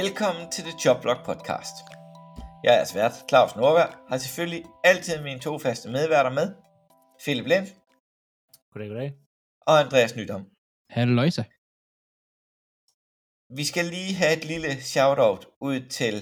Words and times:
Velkommen 0.00 0.44
til 0.54 0.62
The 0.68 0.76
Jobblock 0.84 1.20
Podcast. 1.28 1.76
Jeg 2.66 2.74
er 2.80 2.86
svært 2.92 3.14
Claus 3.28 3.52
Norberg, 3.60 3.90
har 4.10 4.18
selvfølgelig 4.24 4.62
altid 4.90 5.16
mine 5.28 5.40
to 5.46 5.52
faste 5.64 5.86
medværter 5.96 6.32
med, 6.38 6.46
Philip 7.22 7.46
Lind 7.52 7.66
Goddag, 8.72 8.88
goddag. 8.92 9.10
og 9.68 9.74
Andreas 9.84 10.12
Nydom. 10.18 10.42
Halløjsa. 10.96 11.44
Vi 13.58 13.64
skal 13.70 13.86
lige 13.96 14.12
have 14.20 14.34
et 14.38 14.44
lille 14.52 14.70
shout-out 14.92 15.42
ud 15.68 15.78
til 15.98 16.16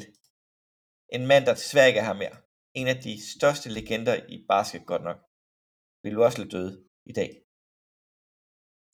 en 1.16 1.22
mand, 1.30 1.42
der 1.46 1.54
desværre 1.60 1.88
ikke 1.90 2.00
er 2.00 2.08
her 2.10 2.18
mere. 2.24 2.36
En 2.80 2.86
af 2.92 2.98
de 3.06 3.14
største 3.34 3.68
legender 3.78 4.16
i 4.34 4.36
basket, 4.50 4.82
godt 4.92 5.04
nok. 5.08 5.18
Vil 6.02 6.14
du 6.14 6.20
også 6.26 6.38
lidt 6.42 6.52
døde 6.56 6.72
i 7.10 7.12
dag? 7.20 7.30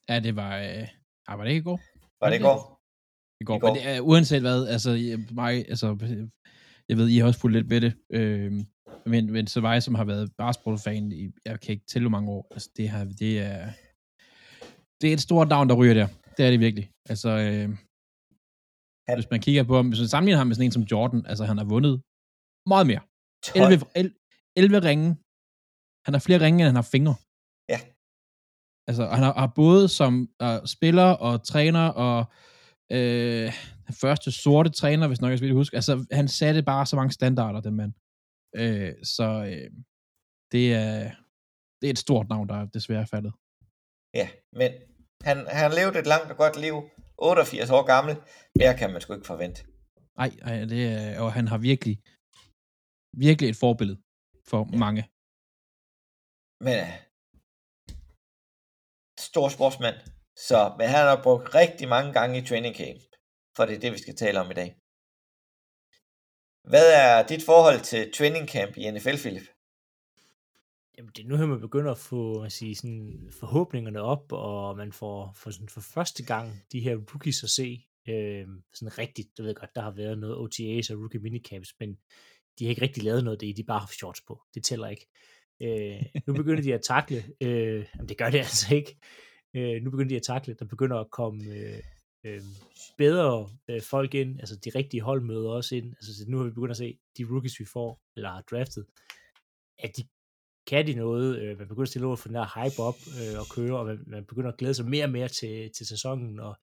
Ja, 0.08 0.16
det 0.26 0.32
var... 0.40 0.52
Øh, 0.66 0.88
ah, 1.28 1.34
var 1.38 1.44
det 1.44 1.50
ikke 1.50 1.64
i 1.66 1.70
går? 1.70 1.80
Var 2.20 2.28
det 2.30 2.38
i 2.40 2.46
går? 2.48 2.81
I 3.42 3.44
går. 3.44 3.56
I 3.56 3.60
går. 3.60 3.68
Men 3.68 3.76
det 3.76 3.84
er, 3.88 4.00
uanset 4.00 4.40
hvad, 4.40 4.66
altså 4.74 4.90
mig, 5.40 5.52
altså, 5.72 5.86
jeg 6.88 6.96
ved, 6.98 7.08
I 7.08 7.18
har 7.18 7.26
også 7.26 7.40
fulgt 7.40 7.56
lidt 7.56 7.68
med 7.68 7.80
det, 7.80 7.92
øh, 8.18 8.52
men, 9.06 9.32
men 9.32 9.46
så 9.46 9.60
mig, 9.60 9.82
som 9.82 9.94
har 9.94 10.04
været 10.04 10.32
basketballfan 10.38 11.12
i, 11.12 11.24
jeg 11.44 11.60
kan 11.60 11.72
ikke 11.74 11.86
tælle 11.86 12.04
hvor 12.08 12.16
mange 12.18 12.30
år, 12.30 12.46
altså 12.50 12.68
det, 12.76 12.88
har, 12.88 13.04
det 13.04 13.32
er, 13.40 13.62
det 15.00 15.08
er 15.10 15.14
et 15.18 15.20
stort 15.28 15.48
navn, 15.48 15.68
der 15.68 15.74
ryger 15.74 15.94
der. 15.94 16.08
Det 16.36 16.46
er 16.46 16.50
det 16.50 16.60
virkelig. 16.60 16.90
Altså, 17.12 17.28
øh, 17.28 17.68
Han- 19.08 19.18
hvis 19.18 19.30
man 19.30 19.40
kigger 19.40 19.62
på 19.62 19.76
ham, 19.76 19.88
hvis 19.88 20.00
man 20.00 20.08
sammenligner 20.08 20.38
ham 20.38 20.46
med 20.46 20.54
sådan 20.56 20.66
en 20.66 20.72
som 20.72 20.82
Jordan, 20.82 21.26
altså 21.26 21.44
han 21.44 21.58
har 21.58 21.64
vundet 21.74 21.94
meget 22.72 22.86
mere. 22.86 23.02
12. 23.44 23.72
11, 23.72 23.84
11, 23.96 24.14
11 24.56 24.78
ringe. 24.88 25.08
Han 26.06 26.12
har 26.14 26.22
flere 26.26 26.40
ringe, 26.44 26.58
end 26.60 26.66
han 26.72 26.80
har 26.82 26.88
fingre. 26.94 27.16
Ja. 27.72 27.78
Altså, 28.88 29.04
han 29.16 29.22
har, 29.26 29.32
har 29.42 29.52
både 29.62 29.88
som 29.88 30.12
uh, 30.44 30.58
spiller 30.76 31.08
og 31.26 31.32
træner 31.52 31.86
og 32.06 32.18
øh, 32.96 33.48
den 33.86 33.94
første 34.02 34.32
sorte 34.32 34.70
træner, 34.70 35.06
hvis 35.08 35.20
nok 35.20 35.30
jeg 35.30 35.38
skal 35.38 35.52
huske. 35.52 35.76
Altså, 35.76 36.06
han 36.12 36.28
satte 36.28 36.62
bare 36.62 36.86
så 36.86 36.96
mange 36.96 37.12
standarder, 37.12 37.60
den 37.60 37.76
mand. 37.76 37.92
Øh, 38.62 38.92
så 39.16 39.28
øh, 39.50 39.70
det, 40.52 40.64
er, 40.74 40.98
det 41.80 41.86
er 41.88 41.90
et 41.96 41.98
stort 42.06 42.28
navn, 42.28 42.48
der 42.48 42.54
er 42.54 42.66
desværre 42.66 43.06
faldet. 43.06 43.32
Ja, 44.20 44.28
men 44.58 44.70
han, 45.28 45.36
han 45.58 45.70
levet 45.78 45.96
et 45.96 46.06
langt 46.06 46.30
og 46.32 46.36
godt 46.36 46.56
liv. 46.66 46.76
88 47.18 47.70
år 47.70 47.84
gammel. 47.94 48.14
Mere 48.58 48.74
kan 48.78 48.92
man 48.92 49.00
sgu 49.00 49.12
ikke 49.14 49.26
forvente. 49.26 49.60
Nej, 50.20 50.30
ej, 50.42 50.64
det 50.64 50.82
er, 50.92 51.20
og 51.20 51.32
han 51.32 51.48
har 51.48 51.58
virkelig, 51.58 51.94
virkelig 53.26 53.48
et 53.50 53.56
forbillede 53.64 53.98
for 54.50 54.60
Ja. 54.64 54.72
ja. 54.72 54.78
mange. 54.84 55.02
Men 56.66 56.74
øh, 56.84 56.92
stor 59.30 59.48
sportsmand. 59.56 59.96
Så, 60.36 60.74
men 60.78 60.88
han 60.88 61.06
har 61.06 61.22
brugt 61.22 61.54
rigtig 61.54 61.88
mange 61.88 62.12
gange 62.12 62.38
i 62.38 62.46
training 62.46 62.76
camp. 62.76 63.02
For 63.56 63.64
det 63.64 63.76
er 63.76 63.80
det, 63.80 63.92
vi 63.92 63.98
skal 63.98 64.16
tale 64.16 64.40
om 64.40 64.50
i 64.50 64.54
dag. 64.54 64.76
Hvad 66.64 66.92
er 66.94 67.26
dit 67.26 67.44
forhold 67.44 67.80
til 67.80 68.12
training 68.12 68.48
camp 68.48 68.76
i 68.76 68.90
NFL, 68.90 69.16
Philip? 69.16 69.48
Jamen, 70.98 71.12
det 71.16 71.24
er 71.24 71.28
nu 71.28 71.36
her, 71.36 71.46
man 71.46 71.60
begynder 71.60 71.90
at 71.90 71.98
få 71.98 72.40
man 72.40 72.50
siger, 72.50 72.74
sådan, 72.74 73.30
forhåbningerne 73.40 74.00
op, 74.00 74.32
og 74.32 74.76
man 74.76 74.92
får, 74.92 75.32
får 75.36 75.50
sådan, 75.50 75.68
for 75.68 75.80
første 75.80 76.24
gang 76.24 76.64
de 76.72 76.80
her 76.80 76.96
rookies 76.96 77.44
at 77.44 77.50
se. 77.50 77.86
Øh, 78.08 78.46
sådan 78.74 78.98
rigtigt, 78.98 79.38
du 79.38 79.42
ved 79.42 79.54
godt, 79.54 79.74
der 79.74 79.82
har 79.82 79.90
været 79.90 80.18
noget 80.18 80.36
OTAs 80.36 80.90
og 80.90 80.98
rookie 80.98 81.20
minicamps, 81.20 81.74
men 81.80 81.98
de 82.58 82.64
har 82.64 82.70
ikke 82.70 82.82
rigtig 82.82 83.02
lavet 83.02 83.24
noget 83.24 83.36
af 83.36 83.40
det, 83.40 83.56
de 83.56 83.64
bare 83.64 83.78
har 83.78 83.86
haft 83.86 83.94
shorts 83.94 84.20
på. 84.20 84.42
Det 84.54 84.64
tæller 84.64 84.88
ikke. 84.88 85.06
Øh, 85.62 86.02
nu 86.26 86.34
begynder 86.34 86.62
de 86.62 86.74
at 86.74 86.82
takle, 86.82 87.24
øh, 87.40 87.86
jamen 87.94 88.08
det 88.08 88.18
gør 88.18 88.30
det 88.30 88.38
altså 88.48 88.74
ikke. 88.74 88.96
Øh, 89.56 89.82
nu 89.82 89.90
begynder 89.90 90.08
de 90.08 90.16
at 90.16 90.22
takle, 90.22 90.54
der 90.54 90.64
begynder 90.64 90.96
at 90.96 91.10
komme 91.10 91.44
øh, 91.44 91.82
øh, 92.24 92.40
bedre 92.98 93.48
øh, 93.68 93.82
folk 93.82 94.14
ind, 94.14 94.40
altså 94.40 94.56
de 94.56 94.70
rigtige 94.74 95.00
hold 95.00 95.22
møder 95.22 95.50
også 95.50 95.76
ind. 95.76 95.94
Altså 95.94 96.14
så 96.16 96.24
nu 96.28 96.36
har 96.36 96.44
vi 96.44 96.50
begyndt 96.50 96.70
at 96.70 96.76
se, 96.76 96.98
de 97.18 97.24
rookies 97.30 97.60
vi 97.60 97.64
får, 97.64 98.00
eller 98.16 98.30
har 98.30 98.42
draftet, 98.42 98.86
at 99.78 99.96
de 99.96 100.02
kan 100.66 100.86
de 100.86 100.94
noget, 100.94 101.38
øh, 101.38 101.58
man 101.58 101.68
begynder 101.68 101.82
at 101.82 101.88
stille 101.88 102.06
over 102.06 102.16
for 102.16 102.28
den 102.28 102.34
der 102.34 102.64
hype 102.64 102.82
op 102.82 102.98
øh, 103.20 103.40
og 103.40 103.46
køre, 103.54 103.78
og 103.78 103.86
man, 103.86 104.04
man 104.06 104.24
begynder 104.24 104.50
at 104.50 104.58
glæde 104.58 104.74
sig 104.74 104.86
mere 104.86 105.04
og 105.04 105.10
mere 105.10 105.28
til, 105.28 105.72
til 105.72 105.86
sæsonen, 105.86 106.40
og 106.40 106.54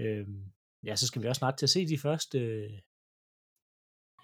øh, 0.00 0.26
ja, 0.84 0.96
så 0.96 1.06
skal 1.06 1.22
vi 1.22 1.28
også 1.28 1.38
snart 1.38 1.56
til 1.56 1.66
at 1.66 1.70
se 1.70 1.88
de 1.88 1.98
første 1.98 2.38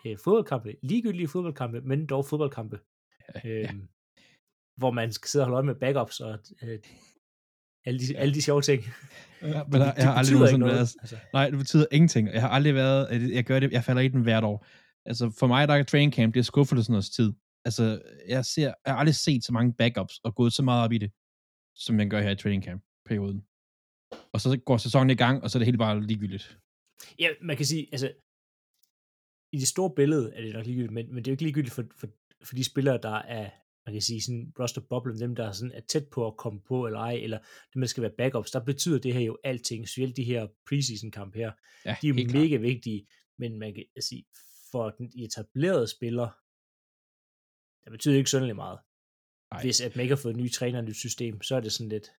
øh, 0.06 0.19
fodboldkampe, 0.25 0.76
ligegyldige 0.82 1.28
fodboldkampe, 1.28 1.81
men 1.81 2.06
dog 2.06 2.26
fodboldkampe, 2.26 2.81
øh, 3.44 3.61
ja. 3.61 3.72
hvor 4.76 4.91
man 4.91 5.12
skal 5.12 5.28
sidde 5.28 5.43
og 5.43 5.47
holde 5.47 5.56
øje 5.56 5.66
med 5.66 5.81
backups 5.81 6.21
og 6.21 6.38
øh, 6.62 6.78
alle, 7.84 8.00
de, 8.00 8.16
alle 8.16 8.34
de 8.34 8.42
sjove 8.42 8.62
ting. 8.62 8.82
Ja, 9.42 9.64
men 9.70 9.80
der, 9.80 9.92
jeg 9.96 10.04
har 10.04 10.14
aldrig 10.14 10.34
nogensinde 10.34 10.58
noget, 10.58 10.74
været, 10.74 10.96
altså. 11.00 11.16
Nej, 11.32 11.50
det 11.50 11.58
betyder 11.58 11.86
ingenting. 11.92 12.28
Jeg 12.28 12.40
har 12.40 12.48
aldrig 12.48 12.74
været, 12.74 13.32
jeg 13.32 13.44
gør 13.44 13.60
det, 13.60 13.72
jeg 13.72 13.84
falder 13.84 14.02
i 14.02 14.08
den 14.08 14.22
hvert 14.22 14.44
år. 14.44 14.66
Altså, 15.06 15.30
for 15.38 15.46
mig, 15.46 15.68
der 15.68 15.74
er 15.74 15.82
training 15.82 16.14
camp, 16.14 16.34
det 16.34 16.40
er 16.40 16.44
skuffelsernes 16.44 17.10
tid. 17.10 17.32
Altså, 17.64 18.02
jeg, 18.28 18.44
ser, 18.44 18.62
jeg 18.62 18.92
har 18.92 18.96
aldrig 18.96 19.14
set 19.14 19.44
så 19.44 19.52
mange 19.52 19.72
backups 19.72 20.18
og 20.24 20.34
gået 20.34 20.52
så 20.52 20.62
meget 20.62 20.84
op 20.84 20.92
i 20.92 20.98
det, 20.98 21.10
som 21.74 21.96
man 21.96 22.10
gør 22.10 22.20
her 22.20 22.30
i 22.30 22.36
training 22.36 22.64
camp 22.64 22.82
perioden. 23.06 23.44
Og 24.32 24.40
så 24.40 24.60
går 24.66 24.76
sæsonen 24.76 25.10
i 25.10 25.14
gang, 25.14 25.42
og 25.42 25.50
så 25.50 25.58
er 25.58 25.60
det 25.60 25.66
helt 25.66 25.78
bare 25.78 26.00
ligegyldigt. 26.00 26.58
Ja, 27.18 27.28
man 27.42 27.56
kan 27.56 27.66
sige, 27.66 27.88
altså, 27.92 28.12
i 29.52 29.58
det 29.58 29.68
store 29.68 29.94
billede 29.96 30.32
er 30.34 30.42
det 30.42 30.54
nok 30.54 30.66
ligegyldigt, 30.66 30.92
men, 30.92 31.14
men 31.14 31.16
det 31.16 31.26
er 31.26 31.32
jo 31.32 31.34
ikke 31.34 31.42
ligegyldigt 31.42 31.74
for, 31.74 31.84
for, 31.96 32.08
for 32.44 32.54
de 32.54 32.64
spillere, 32.64 32.98
der 33.02 33.16
er, 33.16 33.50
man 33.86 33.94
kan 33.94 34.02
sige, 34.02 34.22
sådan 34.22 34.52
roster 34.58 34.80
boblen, 34.80 35.20
dem 35.20 35.34
der 35.36 35.52
sådan 35.52 35.72
er 35.72 35.80
tæt 35.80 36.06
på 36.12 36.26
at 36.26 36.36
komme 36.36 36.60
på 36.60 36.86
eller 36.86 36.98
ej, 37.00 37.12
eller 37.14 37.38
dem, 37.74 37.80
der 37.82 37.86
skal 37.86 38.02
være 38.02 38.12
backups, 38.18 38.50
der 38.50 38.64
betyder 38.64 38.98
det 38.98 39.14
her 39.14 39.20
jo 39.20 39.38
alting, 39.44 39.88
specielt 39.88 40.16
de 40.16 40.24
her 40.24 40.46
preseason 40.68 41.10
kamp 41.10 41.34
her, 41.34 41.52
Ja, 41.84 41.96
de 42.02 42.06
er 42.06 42.08
jo 42.08 42.14
mega 42.14 42.48
klart. 42.48 42.62
vigtige, 42.62 43.06
men 43.38 43.58
man 43.58 43.74
kan 43.74 43.84
sige, 44.00 44.24
for 44.70 44.90
den 44.90 45.12
etablerede 45.18 45.86
spiller, 45.86 46.28
der 47.84 47.90
betyder 47.90 48.16
ikke 48.16 48.28
synderligt 48.28 48.56
meget. 48.56 48.78
Nej. 49.52 49.62
Hvis 49.62 49.80
at 49.80 49.96
man 49.96 50.02
ikke 50.02 50.14
har 50.14 50.22
fået 50.22 50.36
nye 50.36 50.48
træner 50.48 50.78
og 50.78 50.84
nyt 50.84 50.96
system, 50.96 51.42
så 51.42 51.56
er 51.56 51.60
det 51.60 51.72
sådan 51.72 51.88
lidt, 51.88 52.10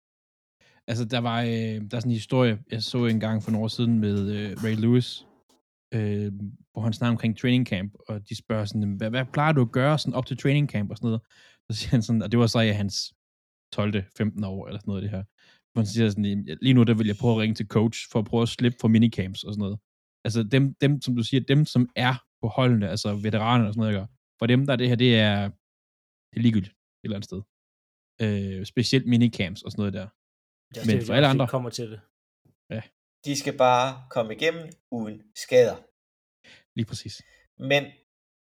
Altså, 0.88 1.04
der 1.04 1.18
var 1.18 1.42
øh, 1.42 1.48
der 1.50 1.96
er 1.96 2.00
sådan 2.00 2.10
en 2.10 2.12
historie, 2.12 2.58
jeg 2.70 2.82
så 2.82 3.06
en 3.06 3.20
gang 3.20 3.42
for 3.42 3.50
nogle 3.50 3.64
år 3.64 3.68
siden 3.68 3.98
med 3.98 4.30
øh, 4.36 4.64
Ray 4.64 4.74
Lewis, 4.76 5.26
øh, 5.94 6.32
hvor 6.72 6.82
han 6.82 6.92
snakker 6.92 7.10
omkring 7.10 7.38
training 7.38 7.66
camp, 7.66 7.92
og 8.08 8.28
de 8.28 8.36
spørger 8.36 8.64
sådan, 8.64 8.92
hvad, 8.92 9.10
hvad 9.10 9.24
plejer 9.32 9.52
du 9.52 9.60
at 9.60 9.72
gøre 9.72 9.98
sådan 9.98 10.14
op 10.14 10.26
til 10.26 10.36
training 10.36 10.70
camp 10.70 10.90
og 10.90 10.96
sådan 10.96 11.06
noget? 11.08 11.22
Så 11.70 11.78
siger 11.78 11.90
han 11.90 12.02
sådan, 12.02 12.22
og 12.22 12.30
det 12.32 12.38
var 12.38 12.46
så 12.46 12.60
i 12.60 12.68
hans 12.68 13.14
12. 13.72 14.04
15 14.16 14.44
år 14.44 14.66
eller 14.66 14.80
sådan 14.80 14.88
noget 14.90 15.02
det 15.02 15.10
her. 15.10 15.24
Hvor 15.72 15.80
han 15.82 15.86
siger 15.86 16.08
sådan, 16.10 16.44
lige 16.62 16.74
nu 16.74 16.82
der 16.82 16.94
vil 16.94 17.06
jeg 17.06 17.16
prøve 17.20 17.34
at 17.34 17.38
ringe 17.40 17.54
til 17.54 17.66
coach, 17.66 17.98
for 18.12 18.18
at 18.18 18.24
prøve 18.24 18.42
at 18.42 18.48
slippe 18.48 18.78
for 18.80 18.88
minicamps 18.88 19.44
og 19.44 19.52
sådan 19.52 19.60
noget. 19.62 19.78
Altså 20.24 20.42
dem, 20.42 20.74
dem 20.74 21.00
som 21.02 21.16
du 21.16 21.22
siger, 21.22 21.40
dem 21.40 21.64
som 21.64 21.88
er 21.96 22.14
på 22.42 22.48
holdene, 22.48 22.88
altså 22.90 23.14
veteraner 23.14 23.66
og 23.66 23.74
sådan 23.74 23.92
noget, 23.92 24.08
for 24.38 24.46
dem 24.46 24.66
der 24.66 24.72
er 24.72 24.76
det 24.76 24.88
her, 24.88 24.96
det 24.96 25.18
er, 25.18 25.48
det 26.30 26.36
er 26.36 26.40
ligegyldigt 26.40 26.72
et 26.72 27.04
eller 27.04 27.16
andet 27.16 27.28
sted. 27.30 27.42
Øh, 28.24 28.66
specielt 28.66 29.06
minicamps 29.06 29.62
og 29.62 29.70
sådan 29.72 29.80
noget 29.82 29.92
der. 29.94 30.06
det 30.68 30.76
er 30.76 30.80
også 30.80 30.90
Men 30.90 30.98
det, 30.98 31.06
for 31.06 31.14
alle 31.14 31.28
andre- 31.28 31.48
kommer 31.48 31.70
til 31.70 31.90
det. 31.90 32.00
De 33.24 33.36
skal 33.36 33.56
bare 33.58 33.88
komme 34.10 34.34
igennem 34.36 34.64
uden 34.92 35.22
skader. 35.44 35.76
Lige 36.76 36.86
præcis. 36.90 37.22
Men, 37.58 37.82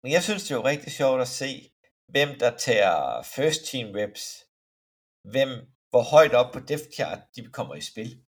men 0.04 0.12
jeg 0.16 0.24
synes, 0.24 0.44
det 0.44 0.52
er 0.52 0.56
jo 0.56 0.66
rigtig 0.66 0.92
sjovt 0.92 1.22
at 1.22 1.28
se, 1.28 1.50
hvem 2.14 2.30
der 2.40 2.58
tager 2.58 3.22
first 3.36 3.62
team 3.72 3.88
reps. 3.96 4.24
Hvem, 5.32 5.50
hvor 5.90 6.04
højt 6.04 6.34
op 6.34 6.52
på 6.54 6.60
depth 6.60 6.90
chart 6.96 7.20
de 7.36 7.46
kommer 7.58 7.76
i 7.76 7.82
spil. 7.82 8.22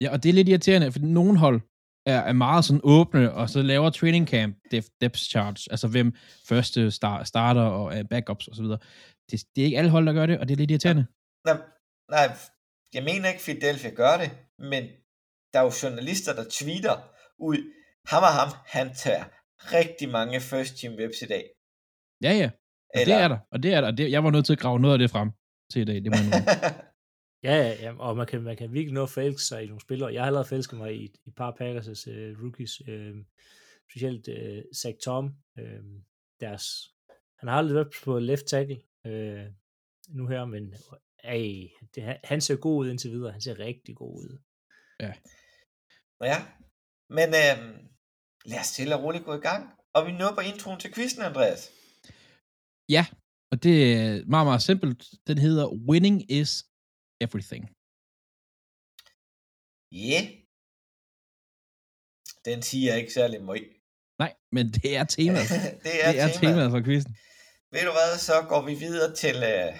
Ja, 0.00 0.12
og 0.12 0.22
det 0.22 0.28
er 0.28 0.32
lidt 0.32 0.48
irriterende, 0.48 0.92
for 0.92 1.00
nogle 1.00 1.38
hold 1.38 1.60
er, 2.06 2.20
er 2.20 2.32
meget 2.32 2.64
sådan 2.64 2.80
åbne, 2.84 3.32
og 3.32 3.50
så 3.50 3.62
laver 3.62 3.90
training 3.90 4.28
camp 4.28 4.56
depth, 4.70 4.88
depth 5.00 5.18
charge, 5.18 5.70
altså 5.70 5.88
hvem 5.88 6.14
første 6.48 6.90
star, 6.90 7.24
starter 7.24 7.62
og 7.62 7.94
er 7.94 8.02
backups 8.02 8.48
osv. 8.48 8.64
Det, 9.30 9.44
det 9.54 9.60
er 9.62 9.64
ikke 9.64 9.78
alle 9.78 9.90
hold, 9.90 10.06
der 10.06 10.12
gør 10.12 10.26
det, 10.26 10.38
og 10.38 10.48
det 10.48 10.54
er 10.54 10.58
lidt 10.58 10.70
irriterende. 10.70 11.06
Nej, 11.44 11.58
nej, 12.10 12.26
jeg 12.94 13.04
mener 13.04 13.28
ikke, 13.28 13.42
Philadelphia 13.42 13.90
gør 13.90 14.16
det, 14.16 14.30
men 14.58 14.82
der 15.52 15.58
er 15.60 15.64
jo 15.64 15.72
journalister, 15.82 16.32
der 16.34 16.44
tweeter 16.50 16.96
ud, 17.38 17.58
ham 18.06 18.22
og 18.22 18.32
ham, 18.40 18.50
han 18.66 18.94
tager 18.94 19.24
rigtig 19.78 20.08
mange 20.08 20.40
first 20.40 20.72
team 20.78 20.94
reps 21.00 21.22
i 21.22 21.26
dag. 21.26 21.44
Ja, 22.22 22.32
ja. 22.42 22.50
Og 22.94 23.00
det 23.06 23.14
er 23.14 23.28
der, 23.28 23.38
og 23.52 23.62
det 23.62 23.74
er 23.74 23.80
der. 23.80 23.88
og 23.88 23.98
Det, 23.98 24.10
jeg 24.10 24.24
var 24.24 24.30
nødt 24.30 24.46
til 24.46 24.52
at 24.52 24.58
grave 24.58 24.80
noget 24.80 24.94
af 24.94 24.98
det 24.98 25.10
frem 25.10 25.30
til 25.72 25.82
i 25.82 25.84
dag. 25.84 25.94
Det 25.94 26.06
må 26.06 26.16
jeg. 26.16 26.74
Ja, 27.42 27.56
ja, 27.56 27.74
ja, 27.80 27.98
og 27.98 28.16
man 28.16 28.26
kan, 28.26 28.42
man 28.42 28.56
kan 28.56 28.72
virkelig 28.72 28.94
nå 28.94 29.02
at 29.02 29.10
forelske 29.10 29.42
sig 29.42 29.62
i 29.62 29.66
nogle 29.66 29.80
spillere. 29.80 30.12
Jeg 30.12 30.22
har 30.22 30.26
allerede 30.26 30.48
forelsket 30.48 30.78
mig 30.78 30.94
i 30.94 31.04
et, 31.04 31.16
et 31.26 31.34
par 31.34 31.50
Packers' 31.50 32.10
uh, 32.10 32.42
rookies, 32.42 32.80
uh, 32.88 33.16
specielt 33.90 34.28
uh, 34.28 34.62
Zach 34.76 34.98
Tom, 35.04 35.24
uh, 35.60 36.00
deres, 36.40 36.64
han 37.38 37.48
har 37.48 37.56
aldrig 37.56 37.74
været 37.74 37.92
på 38.04 38.18
left 38.18 38.46
tackle 38.46 38.80
uh, 39.04 39.46
nu 40.08 40.26
her, 40.26 40.44
men 40.44 40.74
ej, 41.24 41.68
det, 41.94 42.16
han 42.24 42.40
ser 42.40 42.56
god 42.56 42.84
ud 42.84 42.90
indtil 42.90 43.10
videre. 43.10 43.32
Han 43.32 43.40
ser 43.40 43.58
rigtig 43.58 43.96
god 43.96 44.14
ud. 44.14 44.38
Ja. 45.00 45.12
Ja, 46.24 46.36
men 47.08 47.28
øh, 47.28 47.80
lad 48.44 48.60
os 48.60 48.66
stille 48.66 48.96
og 48.96 49.02
roligt 49.02 49.24
gå 49.24 49.34
i 49.34 49.40
gang. 49.40 49.70
Og 49.94 50.06
vi 50.06 50.12
nåede 50.12 50.34
på 50.34 50.40
introen 50.40 50.80
til 50.80 50.94
quizzen, 50.94 51.22
Andreas. 51.22 51.70
Ja, 52.88 53.06
og 53.50 53.62
det 53.62 53.92
er 53.92 54.24
meget, 54.34 54.46
meget 54.46 54.62
simpelt. 54.62 55.04
Den 55.26 55.38
hedder 55.38 55.66
Winning 55.88 56.30
is 56.30 56.64
Everything. 57.20 57.64
Ja. 59.92 60.22
Yeah. 60.22 60.46
Den 62.44 62.62
siger 62.62 62.94
ikke 62.94 63.12
særlig 63.12 63.42
meget. 63.44 63.72
Nej, 64.18 64.32
men 64.52 64.66
det 64.72 64.96
er 64.96 65.04
temaet. 65.04 65.48
det 65.86 65.94
er, 66.04 66.12
det 66.12 66.20
er 66.20 66.28
temaet. 66.28 66.40
temaet 66.40 66.70
for 66.70 66.82
quizzen. 66.86 67.16
Ved 67.72 67.82
du 67.88 67.92
hvad, 67.98 68.18
så 68.18 68.36
går 68.48 68.62
vi 68.68 68.74
videre 68.74 69.14
til 69.14 69.36
uh, 69.54 69.72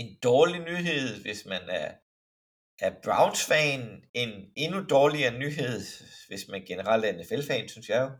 en 0.00 0.08
dårlig 0.22 0.60
nyhed, 0.60 1.22
hvis 1.22 1.46
man 1.46 1.62
er, 1.68 1.88
er 2.86 2.92
Browns-fan. 3.04 4.04
En 4.14 4.30
endnu 4.56 4.84
dårligere 4.84 5.38
nyhed, 5.38 5.80
hvis 6.28 6.48
man 6.48 6.64
generelt 6.70 7.04
er 7.04 7.12
NFL-fan, 7.18 7.68
synes 7.68 7.88
jeg 7.88 8.00
jo. 8.02 8.10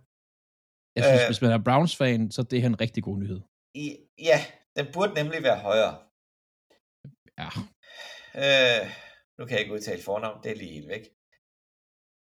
Jeg 0.98 1.04
synes, 1.10 1.22
Øh. 1.22 1.28
hvis 1.28 1.42
man 1.42 1.50
er 1.50 1.58
Browns-fan, 1.64 2.30
så 2.30 2.42
det 2.42 2.58
er 2.58 2.66
en 2.66 2.80
rigtig 2.80 3.02
god 3.02 3.18
nyhed. 3.18 3.40
I, 3.74 3.96
ja, 4.18 4.38
den 4.76 4.86
burde 4.92 5.14
nemlig 5.14 5.42
være 5.42 5.58
højere. 5.68 5.94
Ja, 7.42 7.48
Øh, 8.44 8.82
nu 9.38 9.44
kan 9.44 9.52
jeg 9.54 9.60
ikke 9.60 9.74
udtale 9.74 10.02
fornavn, 10.02 10.42
det 10.42 10.50
er 10.52 10.56
lige 10.56 10.72
helt 10.72 10.88
væk. 10.88 11.04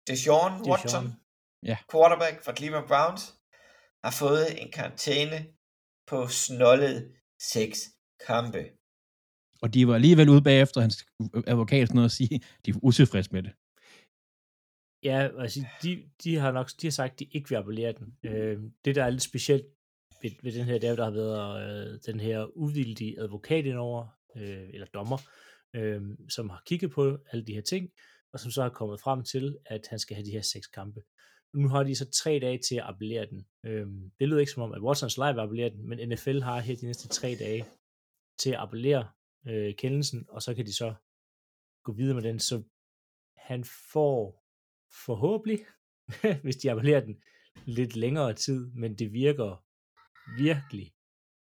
Deshaun. 0.09 0.53
Watson, 0.71 1.07
Ja. 1.71 1.77
quarterback 1.93 2.45
for 2.45 2.53
Cleveland 2.59 2.87
Browns, 2.89 3.23
har 4.05 4.15
fået 4.23 4.63
en 4.63 4.71
karantæne 4.73 5.39
på 6.11 6.29
snollet 6.29 6.97
seks 7.55 7.79
kampe. 8.27 8.63
og 9.63 9.75
de 9.75 9.89
var 9.89 9.95
alligevel 9.95 10.29
ude 10.29 10.43
bagefter 10.43 10.81
hans 10.81 10.97
advokat 11.47 11.89
sådan 11.89 11.95
noget 11.95 12.09
at 12.09 12.13
sige, 12.21 12.37
de 12.67 12.71
er 12.71 12.75
utilfredse 12.83 13.31
med 13.33 13.43
det. 13.43 13.53
Ja, 15.05 15.29
altså, 15.39 15.67
de, 15.83 16.11
de 16.25 16.37
har 16.37 16.53
nok 16.53 16.71
de 16.81 16.87
har 16.87 16.93
sagt, 16.93 17.13
at 17.13 17.19
de 17.19 17.25
ikke 17.25 17.49
vil 17.49 17.57
appellere 17.57 17.93
den. 17.93 18.17
Øh, 18.23 18.63
det, 18.85 18.95
der 18.95 19.05
er 19.05 19.11
lidt 19.11 19.23
specielt 19.23 19.67
ved, 20.23 20.31
ved 20.43 20.53
den 20.53 20.65
her, 20.65 20.79
det 20.79 20.89
er, 20.89 20.97
der 20.97 21.05
har 21.05 21.11
været 21.11 21.93
øh, 21.93 22.01
den 22.07 22.21
her 22.21 22.57
uvildige 22.57 23.21
advokat 23.21 23.67
indover, 23.67 24.07
øh, 24.37 24.69
eller 24.73 24.87
dommer, 24.87 25.19
øh, 25.75 26.03
som 26.29 26.51
har 26.51 26.63
kigget 26.67 26.91
på 26.91 27.19
alle 27.33 27.47
de 27.47 27.55
her 27.55 27.63
ting, 27.63 27.91
og 28.33 28.41
som 28.41 28.51
så 28.51 28.63
har 28.63 28.69
kommet 28.69 29.01
frem 29.01 29.25
til, 29.25 29.59
at 29.67 29.87
han 29.91 29.99
skal 29.99 30.15
have 30.15 30.27
de 30.27 30.31
her 30.31 30.43
seks 30.43 30.67
kampe. 30.67 31.03
Nu 31.55 31.69
har 31.69 31.83
de 31.83 31.95
så 31.95 32.11
tre 32.11 32.39
dage 32.43 32.59
til 32.59 32.77
at 32.77 32.85
appellere 32.85 33.27
den. 33.27 33.47
Øh, 33.67 33.87
det 34.21 34.29
lyder 34.29 34.41
ikke 34.41 34.53
som 34.53 34.63
om, 34.63 34.73
at 34.73 34.83
Watsons 34.83 35.17
Live 35.17 35.41
appellerer 35.41 35.69
den, 35.69 35.89
men 35.89 36.09
NFL 36.09 36.41
har 36.41 36.61
her 36.61 36.77
de 36.77 36.87
næste 36.87 37.09
tre 37.09 37.37
dage 37.39 37.65
til 38.39 38.51
at 38.51 38.59
appellere 38.59 39.09
øh, 39.49 39.75
kendelsen, 39.75 40.27
og 40.29 40.43
så 40.43 40.55
kan 40.55 40.67
de 40.67 40.77
så 40.77 40.95
gå 41.85 41.93
videre 41.93 42.15
med 42.15 42.23
den, 42.23 42.39
så 42.39 42.63
han 43.37 43.65
får 43.93 44.42
forhåbentlig, 45.07 45.67
hvis 46.43 46.57
de 46.57 46.71
appellerer 46.71 47.01
den, 47.01 47.23
lidt 47.65 47.97
længere 47.97 48.35
tid, 48.35 48.71
men 48.75 48.99
det 48.99 49.13
virker 49.13 49.65
virkelig, 50.39 50.95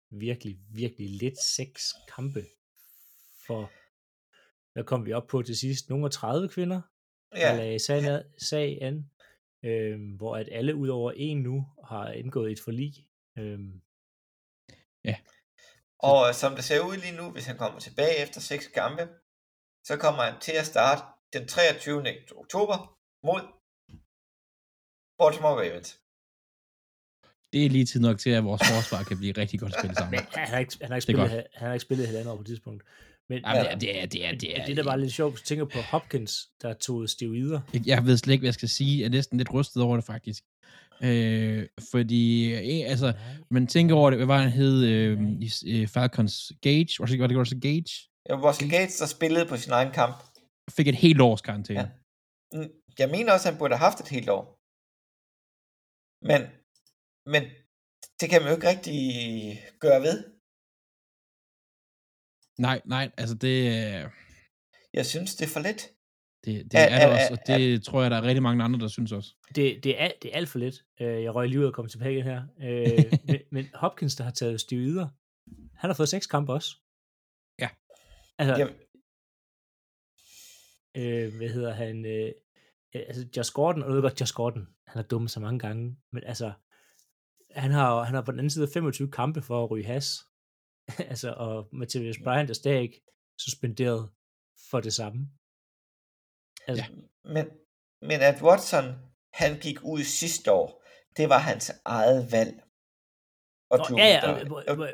virkelig, 0.09 0.59
virkelig 0.69 1.09
lidt 1.09 1.43
seks 1.43 1.93
kampe 2.15 2.43
for, 3.47 3.71
hvad 4.73 4.83
kom 4.83 5.05
vi 5.05 5.13
op 5.13 5.27
på 5.27 5.41
til 5.41 5.57
sidst? 5.57 5.89
Nogle 5.89 6.05
af 6.05 6.11
30 6.11 6.49
kvinder, 6.49 6.81
ja. 7.35 7.39
Ja, 7.39 7.47
der 7.51 7.57
lagde 7.57 7.79
sag, 7.79 8.05
ad- 8.05 8.39
sag 8.49 8.77
an, 8.81 9.11
øh, 9.63 10.15
hvor 10.17 10.37
at 10.37 10.49
alle 10.51 10.75
ud 10.75 10.87
over 10.87 11.11
en 11.11 11.41
nu 11.41 11.65
har 11.85 12.11
indgået 12.11 12.51
et 12.51 12.59
forlig. 12.59 12.93
Øh, 13.37 13.59
og 15.99 16.27
øh, 16.27 16.33
som 16.33 16.55
det 16.55 16.63
ser 16.63 16.79
ud 16.79 16.97
lige 16.97 17.17
nu, 17.17 17.31
hvis 17.31 17.45
han 17.45 17.57
kommer 17.57 17.79
tilbage 17.79 18.23
efter 18.23 18.41
seks 18.41 18.67
kampe, 18.67 19.09
så 19.83 19.97
kommer 19.97 20.23
han 20.23 20.39
til 20.41 20.51
at 20.51 20.65
starte 20.65 21.01
den 21.33 21.47
23. 21.47 22.03
oktober 22.35 23.00
mod 23.27 23.41
Baltimore 25.19 25.55
Ravens. 25.61 25.89
Det 27.53 27.65
er 27.65 27.69
lige 27.69 27.85
tid 27.85 27.99
nok 27.99 28.17
til, 28.19 28.29
at 28.29 28.43
vores 28.43 28.61
forsvar 28.73 29.03
kan 29.03 29.17
blive 29.17 29.33
rigtig 29.37 29.59
godt 29.59 29.73
spillet 29.79 29.97
sammen. 29.97 30.11
men 30.11 30.25
han 30.35 30.47
har 30.47 30.57
ikke, 30.59 30.73
han 30.81 30.89
har 30.89 30.95
ikke, 30.95 31.07
Det 31.07 31.15
spillet, 31.15 31.29
han 31.53 31.67
har 31.67 31.73
ikke 31.73 31.83
spillet 31.83 32.07
halvandet 32.07 32.31
år 32.31 32.37
på 32.37 32.43
tidspunkt. 32.43 32.83
Men, 33.29 33.39
Jamen, 33.45 33.61
det 33.63 33.71
er, 33.71 33.75
det 33.79 34.01
er, 34.01 34.05
det 34.05 34.27
er, 34.27 34.31
det 34.37 34.59
er, 34.59 34.65
det, 34.65 34.77
der 34.77 34.83
var 34.83 34.95
lidt 34.95 35.13
sjovt, 35.13 35.45
tænker 35.45 35.65
på 35.65 35.79
Hopkins, 35.79 36.33
der 36.61 36.73
tog 36.73 37.09
steroider. 37.09 37.61
Jeg- 37.73 37.87
Jeg 37.87 38.05
ved 38.05 38.17
slet 38.17 38.31
ikke, 38.33 38.41
hvad 38.41 38.47
jeg 38.47 38.53
skal 38.53 38.69
sige. 38.69 38.99
Jeg 38.99 39.05
er 39.05 39.09
næsten 39.09 39.37
lidt 39.37 39.53
rystet 39.53 39.83
over 39.83 39.95
det, 39.97 40.05
faktisk. 40.05 40.43
Øh, 41.03 41.67
fordi, 41.91 42.53
eh, 42.53 42.89
altså, 42.91 43.13
man 43.49 43.67
tænker 43.67 43.95
over 43.95 44.09
det, 44.09 44.19
hvad 44.19 44.27
var 44.27 44.37
han 44.41 44.51
hed 44.51 44.83
øh, 44.85 45.19
i 45.39 45.49
øh, 45.81 45.87
Falcons? 45.87 46.51
Gage? 46.61 46.87
Var 46.99 47.05
det, 47.05 47.19
var 47.19 47.27
det 47.27 47.37
også 47.37 47.57
Gage? 47.61 47.85
Ja, 48.29 48.35
Russell 48.35 48.71
Gates, 48.71 48.97
der 48.97 49.05
spillede 49.05 49.45
på 49.45 49.57
sin 49.57 49.71
egen 49.71 49.91
kamp. 49.91 50.15
Fik 50.71 50.87
et 50.87 50.95
helt 50.95 51.21
års 51.21 51.41
karantæne. 51.41 51.79
Ja. 51.79 51.87
Mm, 52.55 52.69
Jeg 53.01 53.09
mener 53.15 53.33
også, 53.33 53.47
at 53.47 53.53
han 53.53 53.59
burde 53.59 53.75
have 53.75 53.85
haft 53.89 53.99
et 54.03 54.13
helt 54.15 54.29
år. 54.37 54.45
Men, 56.29 56.41
men 57.33 57.41
det 58.19 58.27
kan 58.29 58.39
man 58.41 58.49
jo 58.49 58.55
ikke 58.57 58.71
rigtig 58.73 58.99
gøre 59.85 60.01
ved. 60.07 60.17
Nej, 62.67 62.77
nej, 62.85 63.05
altså 63.21 63.35
det, 63.45 63.57
øh, 63.77 64.03
Jeg 64.93 65.05
synes, 65.05 65.35
det 65.35 65.45
er 65.45 65.53
for 65.55 65.59
lidt. 65.67 65.81
det, 66.45 66.53
det 66.71 66.79
Er- 66.79 66.83
er, 66.83 66.89
er 66.95 66.99
det 66.99 67.07
er- 67.07 67.13
også, 67.15 67.33
og 67.33 67.39
er- 67.53 67.57
det 67.57 67.83
tror 67.85 68.01
jeg, 68.01 68.11
der 68.11 68.17
er 68.17 68.23
rigtig 68.29 68.43
mange 68.43 68.63
andre, 68.63 68.79
der 68.79 68.87
synes 68.87 69.11
også. 69.11 69.29
Det, 69.55 69.83
det, 69.83 70.01
er, 70.01 70.11
det 70.21 70.27
er 70.31 70.35
alt 70.39 70.49
for 70.49 70.59
lidt. 70.59 70.75
Øh, 71.01 71.23
Jeg 71.23 71.35
røg 71.35 71.47
lige 71.49 71.59
ud 71.59 71.65
og 71.65 71.73
kom 71.73 71.87
tilbage 71.87 72.13
igen 72.13 72.23
her. 72.23 72.41
Øh, 72.61 73.05
men, 73.29 73.39
men 73.51 73.63
Hopkins, 73.73 74.15
der 74.15 74.23
har 74.23 74.31
taget 74.31 74.61
steroider, 74.61 75.07
han 75.81 75.89
har 75.89 75.93
fået 75.95 76.09
seks 76.09 76.27
kampe 76.27 76.53
også. 76.53 76.69
Ja. 77.59 77.69
Altså, 78.39 78.55
Jamen, 78.59 78.75
øh, 80.97 81.35
hvad 81.37 81.49
hedder 81.49 81.73
han? 81.73 82.05
Øh, 82.05 82.31
altså, 82.93 83.27
Josh 83.37 83.53
Gordon, 83.53 83.81
og 83.83 83.89
jeg 83.89 83.95
ved 83.95 84.01
godt, 84.01 84.21
Josh 84.21 84.33
Gordon, 84.33 84.67
han 84.87 84.97
har 84.97 85.03
dummet 85.03 85.31
så 85.31 85.39
mange 85.39 85.59
gange, 85.59 85.97
men 86.11 86.23
altså, 86.23 86.51
han 87.51 87.71
har, 87.71 88.03
han 88.03 88.15
har 88.15 88.21
på 88.21 88.31
den 88.31 88.39
anden 88.39 88.49
side 88.49 88.67
25 88.73 89.11
kampe 89.11 89.41
for 89.41 89.63
at 89.63 89.71
ryge 89.71 89.85
has. 89.85 90.19
altså, 91.11 91.33
og 91.33 91.69
Mathias 91.71 92.17
Bryant 92.23 92.49
er 92.49 92.53
stadig 92.53 92.93
suspenderet 93.39 94.09
for 94.69 94.79
det 94.79 94.93
samme. 94.93 95.29
Altså, 96.67 96.85
Ja. 96.85 96.95
men, 97.33 97.45
men 98.01 98.21
at 98.21 98.41
Watson, 98.41 98.85
han 99.33 99.59
gik 99.59 99.83
ud 99.83 100.03
sidste 100.03 100.51
år, 100.51 100.83
det 101.17 101.29
var 101.29 101.37
hans 101.37 101.71
eget 101.85 102.31
valg. 102.31 102.61
Og 103.69 103.77
Nå, 103.89 103.97
ja, 103.97 104.07
ja, 104.07 104.85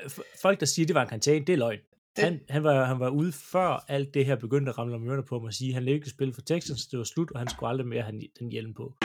folk, 0.41 0.60
der 0.60 0.65
siger, 0.65 0.86
det 0.86 0.95
var 0.95 1.01
en 1.01 1.07
karantæne, 1.07 1.45
det 1.45 1.53
er 1.53 1.57
løgn. 1.57 1.79
Det- 2.17 2.24
Han, 2.25 2.39
han, 2.50 2.63
var, 2.63 2.86
han 2.86 3.00
var 3.00 3.09
ude 3.09 3.31
før 3.31 3.67
alt 3.88 4.13
det 4.13 4.25
her 4.25 4.36
begyndte 4.36 4.69
at 4.69 4.77
ramle 4.77 4.95
om 4.95 5.07
ørerne 5.07 5.24
på 5.25 5.39
mig 5.39 5.47
og 5.47 5.53
sige, 5.53 5.69
at 5.69 5.74
han 5.74 5.88
ikke 5.88 6.09
spille 6.09 6.33
for 6.33 6.41
Texans, 6.41 6.88
det 6.88 7.00
var 7.00 7.05
slut, 7.05 7.31
og 7.31 7.39
han 7.39 7.50
skulle 7.50 7.69
aldrig 7.69 7.88
mere 7.88 8.01
have 8.01 8.21
den 8.39 8.51
hjelm 8.51 8.74
på. 8.74 8.95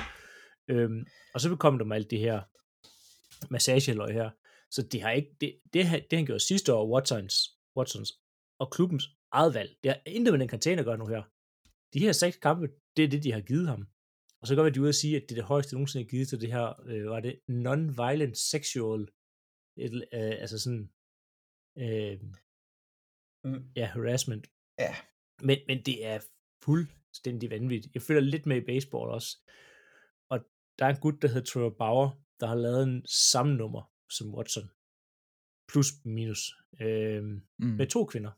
Øhm, 0.69 1.07
og 1.35 1.40
så 1.40 1.57
kom 1.57 1.78
der 1.78 1.85
med 1.85 1.97
alt 1.97 2.11
det 2.11 2.19
her 2.19 2.42
massageløg 3.52 4.12
her. 4.14 4.31
Så 4.71 4.83
det 4.92 5.02
har 5.02 5.11
ikke, 5.11 5.37
det, 5.40 5.59
det, 5.73 5.87
han- 5.87 6.02
det 6.11 6.16
han 6.19 6.26
gjorde 6.26 6.40
sidste 6.40 6.75
år, 6.75 6.95
Watsons, 6.95 7.35
Watsons 7.76 8.12
og 8.59 8.71
klubbens 8.73 9.04
eget 9.33 9.54
valg, 9.54 9.71
det 9.83 9.90
har 9.90 10.00
intet 10.07 10.33
med 10.33 10.40
den 10.40 10.49
karantæne 10.49 10.78
at 10.78 10.85
gøre 10.85 10.99
nu 10.99 11.07
her. 11.07 11.23
De 11.95 11.99
her 11.99 12.12
seks 12.12 12.37
kampe, 12.37 12.69
det 12.97 13.04
er 13.04 13.09
det, 13.09 13.23
de 13.25 13.33
har 13.33 13.40
givet 13.40 13.69
ham. 13.69 13.87
Og 14.40 14.47
så 14.49 14.54
går 14.54 14.69
de 14.69 14.81
ud 14.81 14.87
og 14.87 14.88
at 14.88 14.95
sige, 14.95 15.16
at 15.16 15.23
det 15.23 15.31
er 15.31 15.35
det 15.35 15.45
højeste, 15.45 15.75
nogensinde 15.75 16.04
har 16.04 16.09
givet 16.11 16.28
til 16.28 16.40
det 16.40 16.52
her, 16.52 16.81
øh, 16.87 17.07
var 17.11 17.21
det 17.21 17.40
non-violent 17.50 18.35
sexual, 18.50 19.07
et, 19.76 19.95
øh, 19.95 20.35
altså 20.42 20.59
sådan, 20.59 20.90
øh, 21.78 22.19
ja, 23.76 23.87
harassment. 23.87 24.46
Ja. 24.78 24.94
Men, 25.42 25.58
men 25.68 25.82
det 25.87 26.06
er 26.06 26.20
fuldstændig 26.64 27.50
vanvittigt. 27.50 27.94
Jeg 27.94 28.02
følger 28.02 28.20
lidt 28.22 28.46
med 28.46 28.56
i 28.56 28.64
baseball 28.64 29.11
også. 29.11 29.38
Og 30.30 30.38
der 30.78 30.84
er 30.87 30.90
en 30.90 31.00
gut, 31.00 31.22
der 31.22 31.28
hedder 31.28 31.44
Trevor 31.50 31.70
Bauer, 31.78 32.11
der 32.40 32.46
har 32.46 32.54
lavet 32.54 32.82
en 32.82 33.06
samme 33.06 33.54
nummer 33.54 33.92
som 34.11 34.34
Watson. 34.34 34.70
Plus 35.72 35.88
minus. 36.04 36.42
Øh, 36.80 37.22
Mm. 37.25 37.42
med 37.78 37.87
to 37.87 38.04
kvinder. 38.06 38.30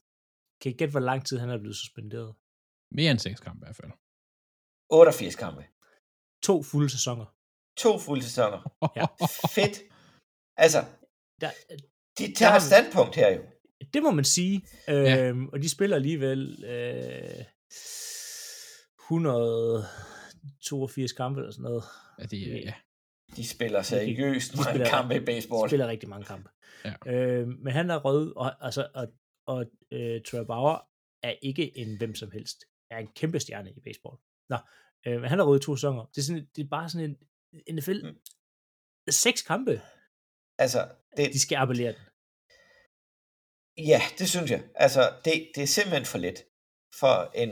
Kan 0.61 0.73
I 0.73 0.75
gætte, 0.76 0.90
hvor 0.90 1.00
lang 1.11 1.26
tid 1.26 1.38
han 1.38 1.50
er 1.50 1.58
blevet 1.58 1.76
suspenderet? 1.76 2.34
Mere 2.90 3.11
end 3.11 3.18
seks 3.18 3.40
kampe 3.40 3.58
i 3.58 3.64
hvert 3.66 3.76
fald. 3.76 3.92
88 4.90 5.37
kampe. 5.37 5.62
To 6.42 6.62
fulde 6.62 6.90
sæsoner. 6.90 7.26
To 7.76 7.99
fulde 7.99 8.23
sæsoner. 8.23 8.61
Ja. 8.99 9.04
Fedt. 9.56 9.76
Altså, 10.56 10.80
Der, 11.40 11.50
de 12.18 12.25
Der 12.26 12.34
tager 12.40 12.54
vi- 12.61 12.66
standpunkt 12.70 13.14
her 13.16 13.28
jo. 13.37 13.42
Det 13.95 14.03
må 14.03 14.11
man 14.11 14.25
sige. 14.25 14.63
Øh, 14.89 14.95
Ja. 15.05 15.33
Og 15.53 15.63
de 15.63 15.69
spiller 15.69 15.97
alligevel 15.97 16.65
øh, 16.65 17.45
182 19.11 21.13
kampe 21.13 21.41
eller 21.41 21.53
sådan 21.53 21.63
noget. 21.63 21.85
Ja, 22.19 22.25
det, 22.25 22.53
er- 22.53 22.57
ja. 22.65 22.75
De 23.37 23.49
spiller 23.49 23.83
seriøst 23.83 24.53
de 24.53 24.57
mange 24.57 24.71
spiller- 24.71 24.89
kampe 24.91 25.17
i 25.17 25.21
baseball. 25.21 25.69
spiller 25.69 25.87
rigtig 25.89 26.09
mange 26.09 26.25
kampe. 26.27 26.49
Ja. 26.85 26.95
Øh, 27.13 27.49
men 27.49 27.73
han 27.73 27.91
er 27.91 27.97
rød, 27.97 28.33
og, 28.37 28.65
altså, 28.67 28.89
og, 28.95 29.09
og 29.47 29.67
øh, 29.93 30.23
Trevor 30.23 30.45
Bauer 30.45 30.79
er 31.23 31.35
ikke 31.43 31.79
en 31.79 31.97
hvem 31.99 32.15
som 32.15 32.31
helst. 32.31 32.65
Er 32.91 32.99
en 32.99 33.09
kæmpe 33.17 33.41
stjerne 33.41 33.71
i 33.77 33.81
baseball. 33.85 34.17
Nå, 34.49 34.57
øh, 35.07 35.21
men 35.21 35.31
han 35.31 35.39
har 35.39 35.47
røget 35.47 35.63
to 35.63 35.77
sæsoner. 35.77 36.05
Det 36.05 36.19
er, 36.19 36.23
sådan, 36.23 36.47
det 36.57 36.65
er 36.65 36.69
bare 36.69 36.89
sådan 36.89 37.17
en 37.67 37.75
NFL. 37.75 38.07
Mm. 38.07 38.17
Seks 39.11 39.43
kampe. 39.43 39.81
Altså, 40.59 40.89
det, 41.17 41.33
De 41.33 41.41
skal 41.41 41.57
appellere 41.57 41.93
den. 41.93 42.01
Ja, 43.78 44.00
det 44.19 44.28
synes 44.28 44.50
jeg. 44.50 44.62
Altså, 44.75 45.02
det, 45.25 45.50
det 45.54 45.62
er 45.62 45.66
simpelthen 45.66 46.07
for 46.07 46.19
let 46.19 46.38
for 47.00 47.14
en 47.43 47.50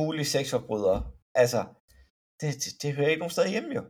mulig 0.00 0.26
sexforbryder. 0.26 0.98
Altså, 1.34 1.60
det, 2.40 2.54
det, 2.62 2.82
det 2.82 2.94
hører 2.96 3.08
ikke 3.08 3.20
nogen 3.20 3.30
steder 3.30 3.48
hjemme 3.48 3.74
jo. 3.74 3.82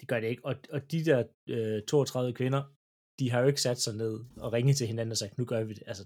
Det 0.00 0.08
gør 0.08 0.20
det 0.20 0.28
ikke. 0.28 0.44
Og, 0.44 0.54
og 0.72 0.90
de 0.92 1.04
der 1.04 1.24
øh, 1.48 1.82
32 1.82 2.34
kvinder, 2.34 2.62
de 3.18 3.30
har 3.30 3.40
jo 3.40 3.46
ikke 3.46 3.60
sat 3.60 3.80
sig 3.80 3.94
ned 3.94 4.24
og 4.36 4.52
ringet 4.52 4.76
til 4.76 4.86
hinanden 4.86 5.12
og 5.12 5.16
sagt, 5.16 5.38
nu 5.38 5.44
gør 5.44 5.64
vi 5.64 5.74
det. 5.74 5.82
Altså, 5.86 6.04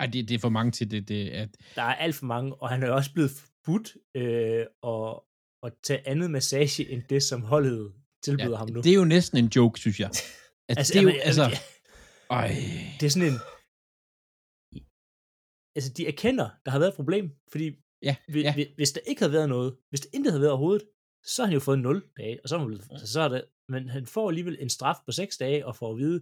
Ej, 0.00 0.06
det, 0.06 0.28
det 0.28 0.34
er 0.34 0.38
for 0.38 0.48
mange 0.48 0.72
til 0.72 0.90
det, 0.90 1.08
det 1.08 1.30
at, 1.30 1.48
der 1.74 1.82
er 1.82 1.94
alt 1.94 2.14
for 2.14 2.26
mange, 2.26 2.54
og 2.54 2.68
han 2.68 2.82
er 2.82 2.86
jo 2.86 2.94
også 2.94 3.12
blevet 3.12 3.30
forbudt 3.30 3.96
øh, 4.14 4.66
at, 4.92 5.20
at 5.62 5.72
tage 5.82 6.08
andet 6.08 6.30
massage 6.30 6.90
end 6.90 7.02
det, 7.02 7.22
som 7.22 7.42
holdet 7.42 7.92
tilbyder 8.24 8.50
ja, 8.50 8.56
ham 8.56 8.68
nu. 8.68 8.80
det 8.80 8.90
er 8.90 8.94
jo 8.94 9.04
næsten 9.04 9.38
en 9.38 9.50
joke, 9.56 9.80
synes 9.80 10.00
jeg. 10.00 10.10
At 10.70 10.78
altså, 10.78 10.92
det 10.92 10.98
er 10.98 11.02
jo, 11.02 11.08
jamen, 11.08 11.22
altså, 11.22 11.42
jamen, 11.42 11.56
ej, 12.40 12.50
det 12.98 13.04
er 13.06 13.12
sådan 13.14 13.30
en... 13.32 13.38
Altså, 15.76 15.90
de 15.98 16.02
erkender, 16.12 16.48
der 16.64 16.70
har 16.72 16.78
været 16.82 16.92
et 16.94 17.00
problem, 17.02 17.24
fordi 17.52 17.66
ja, 18.08 18.14
hvis, 18.32 18.44
ja. 18.44 18.52
hvis 18.78 18.92
der 18.96 19.00
ikke 19.10 19.20
havde 19.22 19.36
været 19.38 19.48
noget, 19.56 19.70
hvis 19.90 20.00
der 20.04 20.10
intet 20.16 20.32
havde 20.32 20.44
været 20.44 20.56
overhovedet, 20.56 20.84
så 21.32 21.36
har 21.42 21.46
han 21.48 21.58
jo 21.58 21.62
fået 21.68 21.78
0 21.78 22.10
dage, 22.20 22.36
og 22.42 22.46
så 22.48 22.52
er 22.54 22.58
han 22.60 22.68
blevet, 22.70 22.84
Mm. 22.90 22.98
så, 23.14 23.20
er 23.26 23.30
det, 23.34 23.42
men 23.72 23.82
han 23.96 24.04
får 24.14 24.26
alligevel 24.28 24.56
en 24.64 24.70
straf 24.76 24.98
på 25.06 25.12
6 25.12 25.38
dage, 25.44 25.66
og 25.68 25.72
får 25.80 25.90
at 25.92 25.98
vide, 26.02 26.18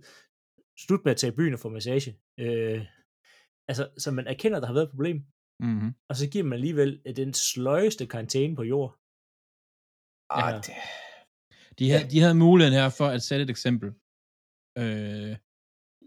slut 0.84 1.02
med 1.04 1.12
at 1.14 1.18
tage 1.20 1.32
i 1.32 1.36
byen 1.38 1.54
og 1.56 1.60
få 1.64 1.68
massage. 1.78 2.10
Øh, 2.44 2.80
altså, 3.70 3.84
så 4.02 4.08
man 4.18 4.26
erkender, 4.34 4.58
der 4.60 4.66
har 4.70 4.74
været 4.78 4.88
et 4.90 4.94
problem, 4.96 5.18
Mm-hmm. 5.68 5.90
og 6.10 6.14
så 6.20 6.24
giver 6.32 6.44
man 6.44 6.56
alligevel 6.60 6.90
øh, 7.06 7.16
den 7.22 7.32
sløjeste 7.34 8.04
karantæne 8.12 8.54
på 8.56 8.64
jord. 8.72 8.90
Ah, 10.36 10.50
Ja. 10.52 10.58
det, 10.66 10.74
De, 11.78 11.84
havde, 11.92 12.06
de 12.12 12.18
havde 12.24 12.38
muligheden 12.44 12.78
her 12.80 12.88
for 12.98 13.06
at 13.16 13.22
sætte 13.28 13.42
et 13.46 13.50
eksempel. 13.56 13.88
Øh, 14.82 15.32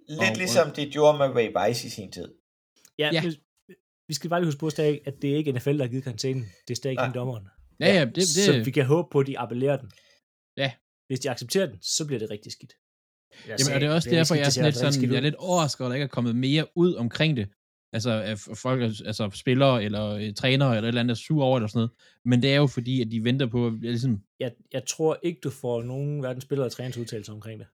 lidt 0.09 0.19
Og- 0.21 0.37
ligesom 0.37 0.71
de 0.71 0.89
gjorde 0.91 1.17
med 1.17 1.27
Ray 1.27 1.51
Rice 1.55 1.87
i 1.87 1.89
sin 1.89 2.11
tid. 2.11 2.33
Ja, 2.99 3.09
Ja. 3.13 3.21
ja. 3.23 3.31
vi 4.07 4.13
skal 4.13 4.29
bare 4.29 4.39
lige 4.39 4.47
huske 4.47 4.59
på, 4.59 4.69
stadig, 4.69 5.01
at 5.05 5.13
det 5.21 5.31
er 5.31 5.35
ikke 5.37 5.51
NFL, 5.51 5.77
der 5.77 5.83
har 5.83 5.89
givet 5.89 6.03
karantænen. 6.03 6.43
Det 6.67 6.73
er 6.73 6.75
stadig 6.75 6.91
ikke 6.91 7.19
dommeren. 7.19 7.47
ja, 7.79 7.93
ja, 7.93 8.05
det, 8.05 8.15
det, 8.15 8.27
Så 8.27 8.61
vi 8.65 8.71
kan 8.71 8.85
håbe 8.85 9.07
på, 9.11 9.19
at 9.19 9.27
de 9.27 9.39
appellerer 9.39 9.77
den. 9.77 9.91
Ja. 10.57 10.71
Hvis 11.07 11.19
de 11.19 11.29
accepterer 11.29 11.65
den, 11.65 11.81
så 11.81 12.05
bliver 12.07 12.19
det 12.19 12.29
rigtig 12.31 12.51
skidt. 12.51 12.73
Jeg 13.47 13.59
Jamen, 13.59 13.73
og 13.75 13.81
det 13.81 13.87
er 13.89 13.93
også 13.93 14.09
derfor, 14.09 14.35
jeg 14.35 14.45
er, 14.45 14.49
sådan 14.49 14.65
lidt 14.65 14.75
sådan, 14.75 15.11
jeg 15.11 15.17
er 15.17 15.21
lidt 15.21 15.35
overrasket, 15.35 15.85
at 15.85 15.89
der 15.89 15.95
ikke 15.95 16.03
er 16.03 16.07
kommet 16.07 16.35
mere 16.35 16.67
ud 16.75 16.93
omkring 16.95 17.37
det. 17.37 17.47
Altså, 17.93 18.11
at 18.11 18.39
folk, 18.55 18.81
altså 19.05 19.29
spillere 19.33 19.83
eller 19.83 20.05
øh, 20.09 20.33
trænere 20.33 20.69
eller 20.75 20.83
et 20.83 20.87
eller 20.87 21.01
andet 21.01 21.15
er 21.15 21.19
sur 21.19 21.43
over 21.43 21.59
det 21.59 21.63
og 21.63 21.69
sådan 21.69 21.77
noget. 21.79 21.91
Men 22.25 22.41
det 22.41 22.51
er 22.51 22.55
jo 22.55 22.67
fordi, 22.67 23.01
at 23.01 23.07
de 23.11 23.23
venter 23.23 23.47
på, 23.47 23.67
at 23.67 23.73
ligesom, 23.81 24.17
Jeg, 24.39 24.51
jeg 24.73 24.85
tror 24.85 25.19
ikke, 25.23 25.39
du 25.43 25.49
får 25.49 25.83
nogen 25.83 26.19
hverken 26.19 26.41
spillere 26.41 26.65
eller 26.65 26.75
træners 26.75 26.97
udtalelser 26.97 27.33
omkring 27.33 27.59
det. 27.59 27.67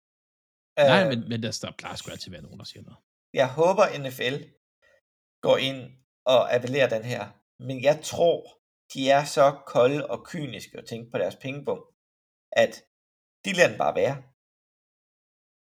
Nej, 0.78 1.04
Øh, 1.04 1.10
men, 1.10 1.30
men 1.30 1.44
der, 1.44 1.60
der 1.62 1.72
plejer 1.78 1.96
sgu 1.96 2.12
altid 2.12 2.28
at 2.30 2.32
være 2.34 2.42
nogen, 2.42 2.60
der 2.60 2.66
siger 2.66 2.84
noget. 2.84 2.98
Jeg 3.34 3.54
håber, 3.60 3.84
NFL 4.04 4.36
går 5.42 5.58
ind 5.58 5.80
og 6.26 6.54
appellerer 6.56 6.90
den 6.90 7.04
her. 7.12 7.24
Men 7.68 7.84
jeg 7.84 8.00
tror, 8.04 8.38
de 8.94 9.10
er 9.10 9.24
så 9.26 9.62
kolde 9.68 10.08
og 10.10 10.26
kyniske 10.26 10.80
og 10.80 10.86
tænker 10.88 11.12
på 11.12 11.18
deres 11.18 11.36
pengebog, 11.36 11.94
at 12.52 12.74
de 13.46 13.54
lader 13.54 13.70
den 13.70 13.78
bare 13.78 13.96
være. 13.96 14.16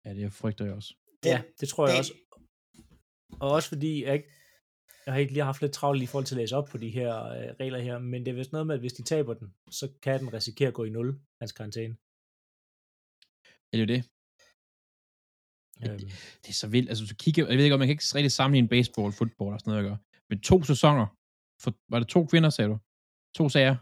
Ja, 0.04 0.10
det 0.14 0.32
frygter 0.32 0.64
jeg 0.64 0.74
også. 0.74 0.94
Det, 1.22 1.30
ja, 1.30 1.42
det 1.60 1.68
tror 1.68 1.86
jeg 1.86 1.92
det- 1.92 1.98
også. 1.98 2.14
Og 3.40 3.50
også 3.50 3.68
fordi, 3.68 4.04
jeg, 4.04 4.14
ikke, 4.14 4.28
jeg 5.06 5.12
har 5.14 5.20
ikke 5.20 5.32
lige 5.32 5.44
haft 5.44 5.62
lidt 5.62 5.72
travlt 5.72 6.02
i 6.02 6.06
forhold 6.06 6.24
til 6.26 6.34
at 6.34 6.40
læse 6.40 6.56
op 6.56 6.68
på 6.68 6.78
de 6.78 6.90
her 6.90 7.24
øh, 7.24 7.48
regler 7.60 7.78
her, 7.78 7.98
men 7.98 8.24
det 8.26 8.30
er 8.30 8.34
vist 8.34 8.52
noget 8.52 8.66
med, 8.66 8.74
at 8.74 8.80
hvis 8.80 8.92
de 8.92 9.02
taber 9.02 9.34
den, 9.34 9.54
så 9.70 9.92
kan 10.02 10.20
den 10.20 10.32
risikere 10.32 10.68
at 10.68 10.74
gå 10.74 10.84
i 10.84 10.90
0, 10.90 11.20
hans 11.40 11.52
karantæne. 11.52 11.96
Er 13.72 13.76
det 13.76 13.80
jo 13.80 13.86
det? 13.94 14.00
Øhm, 15.84 15.98
Det 16.42 16.48
er 16.48 16.52
så 16.52 16.66
vildt. 16.66 16.88
Altså, 16.88 17.04
hvis 17.04 17.10
du 17.10 17.16
kigger, 17.24 17.48
jeg 17.48 17.56
ved 17.56 17.64
ikke, 17.64 17.74
om 17.74 17.78
man 17.78 17.88
kan 17.88 17.92
ikke 17.92 18.04
rigtig 18.14 18.32
sammenligne 18.32 18.68
baseball, 18.68 19.12
fodbold 19.12 19.54
og 19.54 19.60
sådan 19.60 19.70
noget 19.70 19.84
at 19.84 19.88
gøre. 19.88 19.98
Men 20.30 20.40
to 20.40 20.62
sæsoner, 20.62 21.06
for, 21.62 21.74
var 21.88 21.98
det 21.98 22.08
to 22.08 22.26
kvinder, 22.26 22.50
sagde 22.50 22.70
du? 22.70 22.78
To 23.36 23.48
sager? 23.48 23.76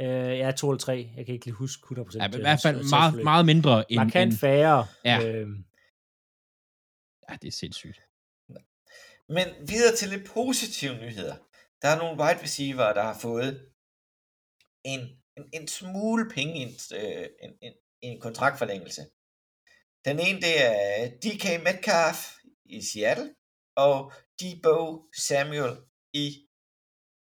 øh, 0.00 0.38
jeg 0.38 0.48
er 0.48 0.52
2 0.52 0.70
eller 0.70 0.78
3, 0.78 1.10
jeg 1.16 1.26
kan 1.26 1.34
ikke 1.34 1.46
lige 1.46 1.54
huske 1.54 1.86
100%. 2.00 2.18
Ja, 2.18 2.28
men 2.28 2.38
i 2.38 2.42
hvert 2.42 2.62
fald 2.62 2.90
meget, 2.90 3.24
meget 3.24 3.46
mindre 3.46 3.92
end... 3.92 4.00
Markant 4.00 4.40
færre. 4.40 4.86
Ja. 5.04 5.18
Øhm, 5.26 5.64
ja, 7.28 7.36
det 7.42 7.48
er 7.48 7.52
sindssygt. 7.52 8.00
Men 9.28 9.46
videre 9.68 9.96
til 9.96 10.08
lidt 10.08 10.26
positive 10.26 10.94
nyheder. 10.94 11.36
Der 11.82 11.88
er 11.88 11.98
nogle 11.98 12.20
wide 12.22 12.42
receiver, 12.42 12.92
der 12.92 13.02
har 13.02 13.18
fået 13.22 13.72
en, 14.84 15.00
en, 15.36 15.44
en 15.52 15.68
smule 15.68 16.30
penge 16.34 16.54
i 16.58 16.62
en, 16.62 16.74
øh, 17.00 17.26
en, 17.42 17.52
en, 17.62 17.72
en 18.02 18.20
kontraktforlængelse. 18.20 19.02
Den 20.04 20.18
ene, 20.20 20.40
det 20.40 20.54
er 20.62 21.08
DK 21.22 21.64
Metcalf 21.64 22.18
i 22.64 22.82
Seattle, 22.82 23.34
og 23.76 24.12
Debo 24.40 25.08
Samuel 25.16 25.76
i 26.12 26.46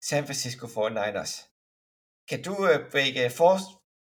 San 0.08 0.24
Francisco 0.24 0.66
49ers. 0.66 1.48
Kan 2.28 2.42
du 2.42 2.52
øh, 2.68 2.90
breake 2.90 3.30
for, 3.30 3.56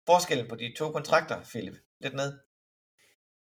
forskellen 0.06 0.48
på 0.48 0.56
de 0.56 0.74
to 0.78 0.92
kontrakter, 0.92 1.44
Philip, 1.44 1.76
lidt 2.00 2.14
ned? 2.14 2.38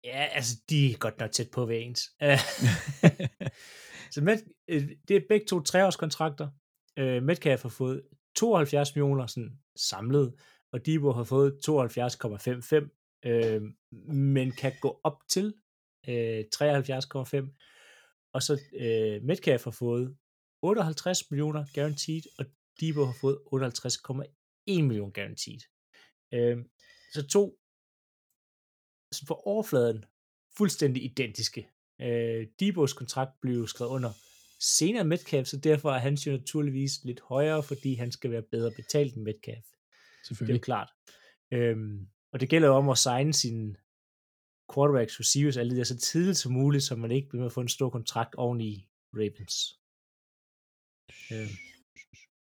Ja, 0.04 0.26
altså, 0.32 0.56
de 0.70 0.92
er 0.92 0.98
godt 0.98 1.20
nok 1.20 1.32
tæt 1.32 1.52
på 1.52 1.66
hver 1.66 1.78
ens. 1.78 2.02
Øh, 2.24 2.40
så 4.14 4.22
Met, 4.22 4.44
øh, 4.68 4.90
det 5.08 5.16
er 5.16 5.22
begge 5.30 5.46
to 5.46 5.62
treårskontrakter. 5.62 6.50
Øh, 6.98 7.24
Metcalf 7.24 7.62
har 7.62 7.70
fået 7.70 8.02
72 8.36 8.96
millioner 8.96 9.28
sådan 9.28 9.60
samlet, 9.76 10.34
og 10.72 10.86
Debo 10.86 11.12
har 11.12 11.24
fået 11.24 11.60
72,55, 11.68 13.05
øh, 13.26 13.62
men 14.14 14.52
kan 14.52 14.74
gå 14.82 15.00
op 15.04 15.18
til 15.30 15.54
øh, 16.10 16.44
73,5. 16.56 18.30
Og 18.34 18.44
så 18.44 18.62
øh, 18.80 19.24
Metcalf 19.24 19.64
har 19.64 19.72
fået 19.72 20.18
58 20.62 21.32
millioner 21.32 21.66
guaranteed, 21.74 22.22
og 22.40 22.46
Debo 22.80 23.06
har 23.06 23.18
fået 23.22 23.40
58,1 23.54 24.82
millioner 24.82 25.14
guaranteed. 25.14 25.60
Øh, 26.34 26.58
så 27.14 27.28
to 27.28 27.60
så 29.12 29.26
på 29.28 29.34
overfladen 29.34 30.06
fuldstændig 30.58 31.04
identiske. 31.04 31.70
Øh, 32.02 32.48
Debos 32.60 32.94
kontrakt 32.94 33.32
blev 33.42 33.68
skrevet 33.68 33.92
under 33.92 34.12
senere 34.60 35.06
Metcalf, 35.06 35.48
så 35.48 35.58
derfor 35.58 35.92
er 35.92 35.98
hans 35.98 36.28
jo 36.28 36.32
naturligvis 36.32 37.04
lidt 37.04 37.22
højere, 37.22 37.64
fordi 37.64 37.94
han 37.94 38.12
skal 38.12 38.32
være 38.32 38.44
bedre 38.52 38.72
betalt 38.76 39.16
end 39.16 39.24
Metcalf. 39.24 39.66
Det 39.66 39.74
er 39.74 40.24
jo 40.24 40.28
Selvfølgelig. 40.28 40.62
klart. 40.62 40.90
Øhm, 41.52 42.08
og 42.36 42.40
det 42.42 42.50
gælder 42.50 42.70
om 42.70 42.90
at 42.90 42.98
signe 42.98 43.34
sine 43.34 43.76
quarterbacks, 44.74 45.20
receivers, 45.20 45.58
alle 45.58 45.70
det 45.70 45.78
der 45.78 45.84
så 45.84 45.98
tidligt 45.98 46.38
som 46.38 46.52
muligt, 46.52 46.84
så 46.84 46.96
man 46.96 47.12
ikke 47.12 47.30
bliver 47.30 47.42
med 47.42 47.46
at 47.52 47.54
få 47.54 47.62
en 47.62 47.68
stor 47.78 47.90
kontrakt 47.90 48.36
oven 48.36 48.62
i 48.62 48.74
Ravens. 49.20 49.58
Øhm. 51.34 51.56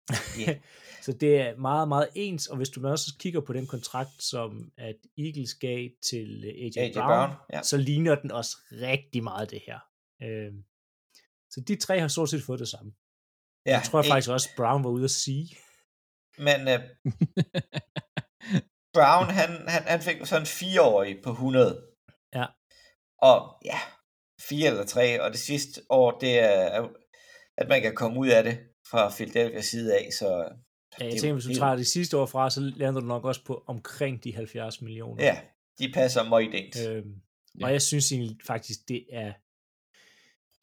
Så 1.07 1.13
det 1.13 1.41
er 1.41 1.57
meget, 1.57 1.89
meget 1.89 2.09
ens, 2.15 2.47
og 2.47 2.57
hvis 2.57 2.69
du 2.69 2.87
også 2.89 3.17
kigger 3.19 3.41
på 3.41 3.53
den 3.53 3.67
kontrakt, 3.67 4.23
som 4.23 4.73
at 4.77 4.97
Eagles 5.19 5.55
gav 5.55 5.89
til 6.11 6.45
øh, 6.45 6.51
AJ, 6.65 6.73
AJ 6.77 6.93
Brown, 6.93 7.07
Brown, 7.09 7.31
ja. 7.53 7.63
så 7.63 7.77
ligner 7.77 8.15
den 8.15 8.31
også 8.31 8.57
rigtig 8.73 9.23
meget 9.23 9.51
det 9.51 9.63
her. 9.67 9.81
Øhm, 10.23 10.65
så 11.53 11.61
de 11.69 11.77
tre 11.77 12.01
har 12.01 12.09
stort 12.09 12.31
set 12.31 12.43
fået 12.43 12.61
det 12.61 12.69
samme. 12.69 12.93
ja 13.67 13.71
Jeg 13.77 13.83
tror 13.87 13.99
jeg 13.99 14.05
ikke- 14.05 14.13
faktisk 14.13 14.31
også, 14.31 14.49
Brown 14.57 14.85
var 14.85 14.91
ude 14.91 15.05
at 15.05 15.11
sige. 15.11 15.47
Men 16.39 16.61
øh, 16.73 16.81
Brown, 18.97 19.31
han, 19.41 19.51
han, 19.69 19.83
han 19.93 20.01
fik 20.01 20.17
sådan 20.27 20.43
en 20.43 20.47
fireårig 20.47 21.17
på 21.25 21.31
100. 21.31 21.83
Ja. 22.35 22.47
Og 23.23 23.41
ja, 23.65 23.79
fire 24.49 24.69
eller 24.71 24.85
tre, 24.85 25.23
og 25.23 25.31
det 25.31 25.41
sidste 25.41 25.81
år, 25.91 26.19
det 26.19 26.39
er, 26.39 26.89
at 27.59 27.69
man 27.69 27.83
kan 27.83 27.95
komme 27.95 28.21
ud 28.21 28.29
af 28.29 28.43
det 28.45 28.59
fra 28.91 29.11
Philadelphia 29.17 29.61
side 29.61 29.95
af, 29.99 30.09
så... 30.19 30.29
Ja, 31.01 31.05
jeg 31.05 31.13
det- 31.13 31.21
tænker, 31.21 31.35
hvis 31.35 31.45
du 31.45 31.55
tager 31.55 31.77
det 31.77 31.87
sidste 31.87 32.17
år 32.17 32.27
fra, 32.27 32.51
så 32.51 32.61
lander 32.61 33.01
du 33.01 33.07
nok 33.07 33.25
også 33.25 33.45
på 33.45 33.65
omkring 33.67 34.25
de 34.25 34.35
70 34.35 34.83
millioner. 34.83 35.25
Ja, 35.25 35.41
de 35.79 35.93
passer 35.93 36.23
meget 36.29 36.55
ind. 36.55 36.89
Øhm, 36.89 37.15
Ja. 37.61 37.65
og 37.67 37.73
jeg 37.73 37.83
synes 37.83 38.13
egentlig 38.13 38.37
faktisk, 38.47 38.79
det 38.89 39.05
er 39.13 39.33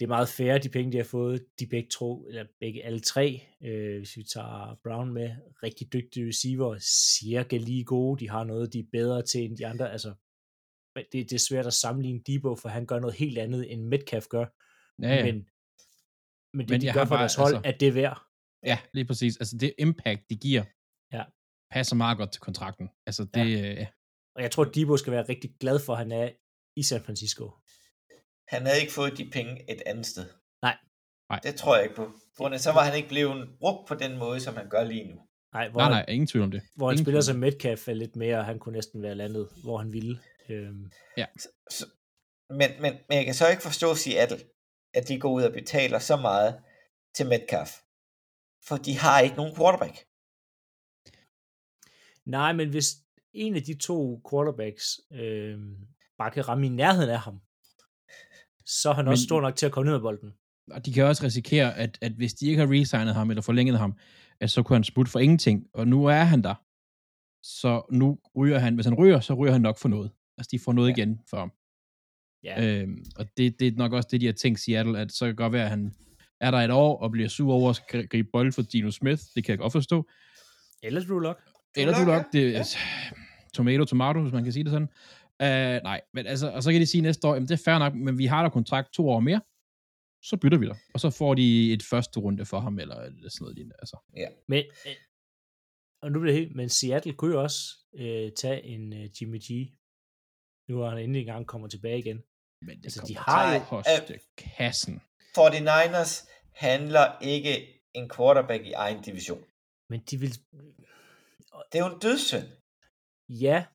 det 0.03 0.07
er 0.07 0.15
meget 0.15 0.29
fair, 0.29 0.57
de 0.57 0.69
penge, 0.69 0.91
de 0.91 0.97
har 0.97 1.03
fået. 1.03 1.45
De 1.59 1.67
begge 1.67 1.89
to, 1.89 2.27
eller 2.27 2.45
begge 2.59 2.83
alle 2.85 2.99
tre, 2.99 3.43
øh, 3.63 3.97
hvis 3.97 4.17
vi 4.17 4.23
tager 4.23 4.79
Brown 4.83 5.13
med, 5.13 5.29
rigtig 5.63 5.93
dygtige 5.93 6.27
receiver, 6.27 6.77
cirka 7.19 7.57
lige 7.57 7.83
gode. 7.83 8.19
De 8.19 8.29
har 8.29 8.43
noget, 8.43 8.73
de 8.73 8.79
er 8.79 8.83
bedre 8.91 9.21
til 9.21 9.41
end 9.45 9.57
de 9.57 9.67
andre. 9.67 9.91
Altså, 9.91 10.13
men 10.95 11.05
det, 11.11 11.29
det 11.29 11.33
er 11.35 11.39
svært 11.49 11.67
at 11.67 11.73
sammenligne 11.73 12.19
Debo, 12.27 12.55
for 12.55 12.69
han 12.69 12.85
gør 12.85 12.99
noget 12.99 13.15
helt 13.15 13.37
andet, 13.37 13.71
end 13.71 13.81
Metcalf 13.83 14.27
gør. 14.27 14.45
Ja, 15.01 15.15
ja. 15.15 15.23
Men, 15.25 15.35
men 16.53 16.67
det, 16.67 16.69
Men 16.69 16.81
de 16.81 16.85
gør 16.93 17.05
for 17.05 17.09
bare- 17.09 17.19
deres 17.19 17.35
hold, 17.35 17.55
altså- 17.55 17.69
at 17.69 17.79
det 17.79 17.87
er 17.87 17.91
værd. 17.91 18.21
ja, 18.65 18.79
lige 18.93 19.05
præcis. 19.05 19.37
Altså 19.37 19.57
det 19.57 19.73
impact, 19.79 20.29
de 20.29 20.35
giver, 20.35 20.63
Ja. 21.13 21.23
passer 21.71 21.95
meget 21.95 22.17
godt 22.17 22.31
til 22.31 22.41
kontrakten. 22.41 22.89
Altså 23.05 23.23
det, 23.33 23.51
ja. 23.61 23.87
Og 24.35 24.41
jeg 24.41 24.51
tror, 24.51 24.63
Debo 24.63 24.97
skal 24.97 25.13
være 25.13 25.29
rigtig 25.29 25.55
glad 25.59 25.79
for, 25.79 25.93
at 25.93 25.99
han 25.99 26.11
er 26.11 26.29
i 26.75 26.83
San 26.83 27.01
Francisco. 27.03 27.51
Han 28.47 28.65
havde 28.65 28.81
ikke 28.81 28.93
fået 28.93 29.17
de 29.17 29.29
penge 29.33 29.71
et 29.71 29.81
andet 29.85 30.05
sted. 30.05 30.25
Nej. 30.61 30.77
Det 31.43 31.55
tror 31.55 31.75
jeg 31.75 31.83
ikke 31.83 31.95
på. 31.95 32.11
For 32.37 32.57
så 32.57 32.71
var 32.71 32.83
han 32.83 32.95
ikke 32.95 33.07
blevet 33.09 33.49
brugt 33.59 33.87
på 33.87 33.95
den 33.95 34.17
måde, 34.17 34.39
som 34.39 34.55
han 34.55 34.69
gør 34.69 34.83
lige 34.83 35.07
nu. 35.07 35.21
Nej, 35.53 35.69
hvor, 35.69 35.79
Nej, 35.81 35.89
nej, 35.89 36.05
ingen 36.07 36.27
tvivl 36.27 36.43
om 36.43 36.51
det. 36.51 36.61
hvor 36.75 36.87
han 36.87 36.93
ingen 36.93 37.05
spiller 37.05 37.21
tvivl 37.21 37.33
som 37.33 37.39
Metcalf 37.39 37.87
er 37.87 37.93
lidt 37.93 38.15
mere, 38.15 38.43
han 38.43 38.59
kunne 38.59 38.73
næsten 38.73 39.01
være 39.01 39.15
landet, 39.15 39.49
hvor 39.63 39.77
han 39.77 39.93
ville. 39.93 40.19
Øhm, 40.49 40.91
Så, 41.69 41.85
men, 42.49 42.69
men, 42.81 42.93
men 43.09 43.17
jeg 43.17 43.25
kan 43.25 43.33
så 43.33 43.49
ikke 43.49 43.63
forstå 43.63 43.95
Seattle, 43.95 44.39
at 44.93 45.07
de 45.07 45.19
går 45.19 45.31
ud 45.31 45.43
og 45.43 45.53
betaler 45.53 45.99
så 45.99 46.15
meget 46.17 46.61
til 47.15 47.27
Metcalf. 47.27 47.69
For 48.67 48.77
de 48.77 48.97
har 48.97 49.19
ikke 49.19 49.35
nogen 49.35 49.55
quarterback. 49.55 49.97
nej, 52.25 52.53
men 52.53 52.69
hvis 52.69 52.87
en 53.33 53.55
af 53.55 53.63
de 53.63 53.77
to 53.77 54.21
quarterbacks 54.31 54.99
øh, 55.11 55.59
bare 56.17 56.31
kan 56.31 56.47
ramme 56.47 56.65
i 56.65 56.69
nærheden 56.69 57.09
af 57.09 57.19
ham, 57.19 57.41
så 58.65 58.89
er 58.89 58.93
han 58.93 59.05
Men- 59.05 59.11
også 59.11 59.23
stor 59.23 59.41
nok 59.41 59.55
til 59.55 59.65
at 59.65 59.71
komme 59.71 59.85
ned 59.85 59.93
med 59.93 60.01
bolden. 60.01 60.33
Og 60.71 60.85
de 60.85 60.93
kan 60.93 61.05
også 61.05 61.23
risikere, 61.23 61.77
at, 61.77 61.97
at 62.01 62.11
hvis 62.11 62.33
de 62.33 62.47
ikke 62.47 62.59
har 62.65 62.71
resignet 62.71 63.15
ham 63.15 63.29
eller 63.29 63.41
forlænget 63.41 63.79
ham, 63.79 63.93
at 64.39 64.51
så 64.51 64.63
kunne 64.63 64.75
han 64.75 64.83
smutte 64.83 65.11
for 65.11 65.19
ingenting. 65.19 65.67
Og 65.73 65.87
nu 65.87 66.05
er 66.05 66.23
han 66.23 66.41
der. 66.41 66.55
Så 67.43 67.81
nu 67.91 68.19
ryger 68.37 68.59
han, 68.59 68.75
hvis 68.75 68.85
han 68.85 68.93
ryger, 68.95 69.19
så 69.19 69.33
ryger 69.33 69.51
han 69.51 69.61
nok 69.61 69.77
for 69.77 69.89
noget. 69.89 70.11
Altså, 70.37 70.49
de 70.51 70.59
får 70.59 70.73
noget 70.73 70.89
ja. 70.89 70.93
Igen 71.03 71.19
for 71.29 71.37
ham. 71.37 71.51
Ja, 72.43 72.81
Øhm, 72.81 73.05
og 73.15 73.25
det, 73.37 73.59
det 73.59 73.67
er 73.67 73.71
nok 73.75 73.93
også 73.93 74.09
det, 74.11 74.21
de 74.21 74.25
har 74.25 74.33
tænkt 74.33 74.59
Seattle, 74.59 74.99
at 74.99 75.11
så 75.11 75.25
kan 75.25 75.29
det 75.29 75.37
godt 75.37 75.53
være, 75.53 75.63
at 75.63 75.69
han 75.69 75.95
er 76.41 76.51
der 76.51 76.57
et 76.57 76.71
år 76.71 76.97
og 77.01 77.11
bliver 77.11 77.29
sur 77.29 77.53
over 77.53 77.69
at 77.69 78.09
gribe 78.09 78.29
bold 78.33 78.51
for 78.51 78.61
Dino 78.61 78.91
Smith. 78.91 79.21
Det 79.35 79.43
kan 79.43 79.51
jeg 79.51 79.59
godt 79.59 79.71
forstå. 79.73 80.07
eller 80.83 81.01
Drew 81.05 81.19
Lock. 81.19 81.39
Eller 81.77 81.99
du 81.99 82.05
Lock, 82.05 82.33
det 82.33 82.51
Ja. 82.51 82.59
er 82.59 82.77
tomato, 83.53 83.85
tomato, 83.85 84.21
hvis 84.21 84.33
man 84.33 84.43
kan 84.43 84.53
sige 84.53 84.63
det 84.63 84.71
sådan. 84.71 84.89
Uh, 85.43 85.83
nej, 85.83 86.01
men 86.13 86.27
altså, 86.27 86.47
og 86.51 86.63
så 86.63 86.71
kan 86.71 86.81
de 86.81 86.85
sige 86.85 87.01
næste 87.01 87.27
år, 87.27 87.33
jamen 87.33 87.47
det 87.47 87.59
er 87.59 87.63
fair 87.65 87.79
nok, 87.79 87.93
men 87.95 88.17
vi 88.17 88.25
har 88.25 88.41
der 88.43 88.49
kontrakt 88.49 88.93
to 88.93 89.09
år 89.09 89.19
mere, 89.19 89.41
så 90.29 90.37
bytter 90.41 90.57
vi 90.57 90.67
dig. 90.67 90.77
Og 90.93 90.99
så 90.99 91.09
får 91.09 91.33
de 91.33 91.73
et 91.73 91.83
første 91.83 92.19
runde 92.19 92.45
for 92.45 92.59
ham, 92.59 92.79
eller 92.79 92.95
sådan 92.95 93.29
noget 93.39 93.55
lignende. 93.55 93.75
Altså. 93.79 93.97
Men, 94.47 94.63
øh, 94.87 94.95
og 96.01 96.11
nu 96.11 96.19
bliver 96.19 96.33
det 96.33 96.41
helt, 96.41 96.55
men 96.55 96.69
Seattle 96.69 97.13
kunne 97.13 97.33
jo 97.35 97.41
også 97.41 97.59
øh, 97.95 98.31
tage 98.31 98.63
en 98.63 98.93
øh, 98.93 99.09
Jimmy 99.21 99.39
G. 99.47 99.49
Nu 100.69 100.81
er 100.81 100.89
han 100.89 100.99
endelig 100.99 101.19
engang 101.19 101.47
kommer 101.47 101.67
tilbage 101.67 101.99
igen. 101.99 102.23
Men 102.61 102.77
det 102.77 102.85
Altså, 102.85 103.03
de 103.07 103.17
har 103.17 103.45
har 103.47 103.53
jo-. 103.55 103.65
Koste 103.65 104.19
kassen. 104.37 105.01
49ers 105.37 106.29
handler 106.53 107.19
ikke 107.21 107.81
en 107.93 108.09
quarterback 108.09 108.65
i 108.65 108.71
egen 108.71 109.01
division. 109.01 109.43
Men 109.89 109.99
de 110.09 110.17
vil... 110.17 110.29
Det 111.71 111.79
er 111.79 111.85
jo 111.85 111.93
en 111.93 111.99
dødssynd. 111.99 112.47
Ja, 113.29 113.65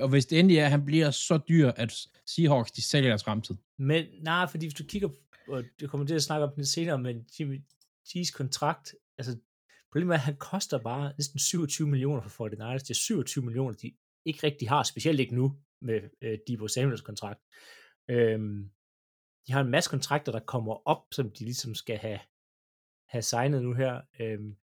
og 0.00 0.08
hvis 0.08 0.26
det 0.26 0.38
endelig 0.38 0.58
er, 0.58 0.64
at 0.64 0.70
han 0.70 0.84
bliver 0.84 1.10
så 1.10 1.38
dyr, 1.48 1.70
at 1.76 1.92
Seahawks, 2.26 2.72
de 2.72 2.82
sælger 2.82 3.08
deres 3.08 3.24
fremtid. 3.24 3.56
men 3.78 4.06
nej, 4.22 4.46
fordi 4.46 4.66
hvis 4.66 4.74
du 4.74 4.84
kigger, 4.84 5.08
og 5.48 5.64
det 5.80 5.90
kommer 5.90 6.06
til 6.06 6.14
at 6.14 6.22
snakke 6.22 6.46
om 6.46 6.52
det 6.56 6.68
senere, 6.68 6.98
men 6.98 7.26
Jimmy 7.38 7.62
G's 8.08 8.32
kontrakt, 8.32 8.94
altså 9.18 9.38
problemet 9.92 10.14
er, 10.14 10.18
at 10.18 10.24
han 10.24 10.36
koster 10.36 10.78
bare 10.78 11.12
næsten 11.18 11.38
27 11.38 11.88
millioner 11.88 12.22
for 12.22 12.48
49ers. 12.48 12.78
Det 12.78 12.90
er 12.90 12.94
27 12.94 13.44
millioner, 13.44 13.74
de 13.76 13.92
ikke 14.24 14.46
rigtig 14.46 14.68
har, 14.68 14.82
specielt 14.82 15.20
ikke 15.20 15.34
nu 15.34 15.56
med 15.80 16.00
øh, 16.22 16.38
Debo 16.46 16.68
Samuels 16.68 17.00
kontrakt. 17.00 17.40
Øhm, 18.10 18.70
de 19.46 19.52
har 19.52 19.60
en 19.60 19.70
masse 19.70 19.90
kontrakter, 19.90 20.32
der 20.32 20.40
kommer 20.40 20.88
op, 20.88 21.04
som 21.12 21.30
de 21.30 21.44
ligesom 21.44 21.74
skal 21.74 21.98
have, 21.98 22.20
have 23.08 23.22
signet 23.22 23.62
nu 23.62 23.74
her. 23.74 24.00
Øhm, 24.20 24.56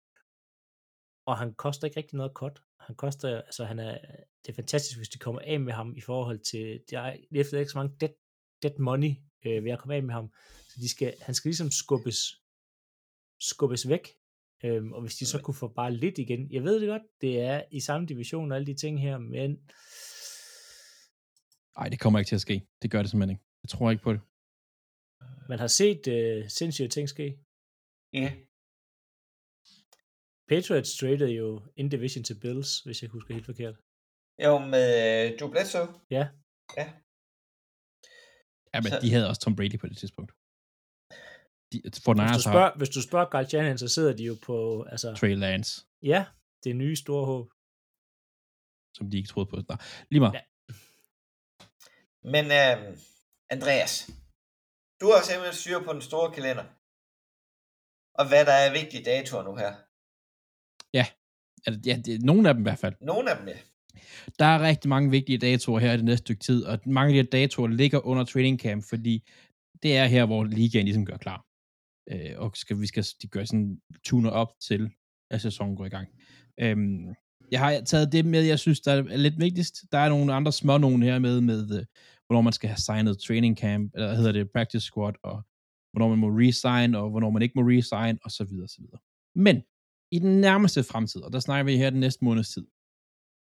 og 1.26 1.38
han 1.38 1.54
koster 1.54 1.88
ikke 1.88 1.98
rigtig 1.98 2.18
noget 2.18 2.34
kort. 2.34 2.64
Han 2.86 2.96
koster, 2.96 3.42
altså 3.42 3.66
han 3.66 3.80
er, 3.80 3.98
det 4.46 4.50
er 4.52 4.56
fantastisk, 4.56 4.98
hvis 4.98 5.10
de 5.10 5.18
kommer 5.18 5.42
af 5.42 5.60
med 5.60 5.74
ham 5.74 5.96
i 5.96 6.02
forhold 6.02 6.40
til, 6.40 6.84
der 6.90 7.00
er 7.00 7.18
efter 7.32 7.60
ikke 7.60 7.72
så 7.72 7.78
mange 7.78 7.96
dead, 8.02 8.14
dead 8.64 8.80
money 8.80 9.12
øh, 9.46 9.64
ved 9.64 9.72
at 9.72 9.80
komme 9.80 9.96
af 9.96 10.04
med 10.04 10.14
ham. 10.14 10.34
Så 10.70 10.80
de 10.82 10.90
skal, 10.90 11.14
han 11.22 11.36
skal 11.36 11.50
ligesom 11.50 11.72
skubbes, 11.72 12.18
skubbes 13.40 13.88
væk. 13.90 14.08
Øhm, 14.66 14.94
og 14.94 15.02
hvis 15.02 15.16
de 15.16 15.26
så 15.26 15.42
kunne 15.42 15.56
få 15.56 15.68
bare 15.68 15.94
lidt 15.94 16.18
igen, 16.18 16.52
jeg 16.52 16.64
ved 16.64 16.80
det 16.80 16.90
godt, 16.90 17.02
det 17.22 17.40
er 17.40 17.64
i 17.72 17.80
samme 17.80 18.08
division 18.08 18.52
og 18.52 18.58
alle 18.58 18.68
de 18.68 18.76
ting 18.76 19.02
her, 19.02 19.18
men 19.18 19.58
Nej, 21.78 21.90
det 21.90 22.00
kommer 22.00 22.20
ikke 22.20 22.30
til 22.30 22.36
at 22.36 22.42
ske. 22.42 22.68
Det 22.82 22.92
gør 22.92 23.02
det 23.02 23.12
simpelthen 23.12 23.36
ikke. 23.36 23.46
Jeg 23.64 23.70
tror 23.70 23.92
ikke 23.92 24.04
på 24.04 24.14
det. 24.14 24.22
man 25.50 25.60
har 25.60 25.68
set 25.68 26.08
øh, 26.08 26.50
sindssyge 26.50 26.88
ting 26.88 27.10
ske. 27.10 27.38
Ja. 28.14 28.34
Patriots 30.50 30.98
traded 31.00 31.30
jo 31.42 31.48
in 31.76 31.90
division 31.90 32.24
til 32.24 32.40
Bills, 32.44 32.70
hvis 32.86 33.02
jeg 33.02 33.10
husker 33.10 33.34
helt 33.34 33.46
forkert. 33.46 33.76
Jo, 34.46 34.54
med 34.74 34.88
øh, 35.06 35.42
Joe 35.42 35.52
Bledsoe. 35.52 35.88
Ja. 36.18 36.24
Ja. 36.80 36.86
Ja, 38.74 38.78
men 38.84 38.92
Så- 38.92 39.00
de 39.04 39.12
havde 39.14 39.28
også 39.30 39.42
Tom 39.42 39.56
Brady 39.56 39.80
på 39.80 39.88
det 39.88 39.98
tidspunkt. 39.98 40.32
De, 41.72 41.78
for 42.06 42.14
Hvis 42.14 42.30
du, 42.30 42.34
har 42.34 42.40
spørger, 42.52 42.72
hvis 42.80 42.90
du 42.90 43.02
spørger 43.08 43.30
Carl 43.34 43.48
Shanahan, 43.50 43.78
så 43.78 43.88
sidder 43.96 44.14
de 44.20 44.24
jo 44.32 44.36
på, 44.48 44.58
altså, 44.94 45.16
Trey 45.20 45.36
Lance, 45.44 45.72
ja, 46.02 46.26
det 46.64 46.76
nye 46.76 46.96
store 46.96 47.26
håb. 47.32 47.48
som 48.98 49.06
de 49.12 49.18
ikke 49.18 49.30
troede 49.34 49.50
på. 49.50 49.56
Nå, 49.70 49.76
lige 50.12 50.20
meget. 50.24 50.34
Ja. 50.40 50.44
Men 52.34 52.46
øh, 52.62 52.78
Andreas, 53.56 53.94
du 55.02 55.06
har 55.14 55.22
simpelthen 55.28 55.58
styr 55.62 55.80
på 55.88 55.92
den 55.94 56.02
store 56.10 56.30
kalender. 56.38 56.66
Og 58.20 58.24
hvad 58.30 58.44
der 58.50 58.58
er 58.66 58.72
vigtige 58.80 59.04
datoer 59.12 59.44
nu 59.50 59.54
her. 59.64 59.74
Altså, 61.66 61.82
ja, 61.86 61.98
det, 62.06 62.22
nogle 62.22 62.50
af 62.50 62.54
dem 62.54 62.62
i 62.62 62.68
hvert 62.70 62.80
fald. 62.80 62.94
Nogle 63.02 63.32
af 63.32 63.38
dem 63.38 63.48
er. 63.48 63.58
Der 64.40 64.46
er 64.46 64.62
rigtig 64.62 64.90
mange 64.90 65.12
vigtige 65.12 65.38
datoer 65.38 65.80
her 65.80 65.94
i 65.94 65.98
det 65.98 66.06
næste 66.06 66.24
stykke 66.24 66.44
tid, 66.44 66.64
og 66.64 66.80
mange 66.86 67.08
af 67.08 67.14
de 67.14 67.18
her 67.18 67.42
datoer 67.42 67.68
ligger 67.68 68.06
under 68.06 68.24
training 68.24 68.60
camp, 68.60 68.84
fordi 68.90 69.24
det 69.84 69.98
er 69.98 70.06
her, 70.06 70.26
hvor 70.26 70.44
ligaen 70.44 70.86
ligesom 70.86 71.06
gør 71.06 71.18
klar. 71.18 71.46
Øh, 72.12 72.32
og 72.38 72.52
skal, 72.56 72.82
vi 72.82 72.88
skal 72.88 73.06
de 73.22 73.28
gør 73.28 73.46
sådan 73.46 73.82
tuner 74.04 74.30
op 74.30 74.54
til, 74.68 74.92
at 75.32 75.42
sæsonen 75.42 75.76
går 75.76 75.86
i 75.86 75.90
gang. 75.90 76.08
Øhm, 76.60 77.14
jeg 77.52 77.60
har 77.60 77.82
taget 77.82 78.12
det 78.12 78.26
med, 78.26 78.42
jeg 78.42 78.60
synes, 78.60 78.82
der 78.82 78.92
er 78.92 79.18
lidt 79.18 79.40
vigtigst. 79.40 79.76
Der 79.92 79.98
er 79.98 80.10
nogle 80.10 80.34
andre 80.34 80.52
små 80.52 80.78
nogen 80.78 81.04
her 81.04 81.20
med, 81.20 81.42
med 81.42 81.80
øh, 81.80 81.86
hvornår 82.28 82.42
man 82.42 82.54
skal 82.54 82.70
have 82.70 82.78
signet 82.78 83.20
training 83.20 83.58
camp, 83.58 83.92
eller 83.94 84.08
hvad 84.08 84.18
hedder 84.18 84.32
det, 84.32 84.52
practice 84.52 84.86
squad, 84.86 85.14
og 85.24 85.42
hvornår 85.92 86.10
man 86.10 86.20
må 86.20 86.28
resign, 86.28 86.96
og 86.96 87.10
hvornår 87.10 87.30
man 87.30 87.42
ikke 87.42 87.54
må 87.56 87.62
resign, 87.62 88.20
og 88.24 88.32
så 88.32 88.44
videre, 88.44 88.66
og 88.66 88.70
så 88.70 88.82
videre. 88.82 89.00
Men 89.36 89.64
i 90.16 90.18
den 90.26 90.34
nærmeste 90.48 90.82
fremtid, 90.92 91.22
og 91.26 91.32
der 91.34 91.40
snakker 91.40 91.64
vi 91.72 91.78
her 91.78 91.90
den 91.90 92.00
næste 92.06 92.26
måneds 92.26 92.50
tid, 92.56 92.66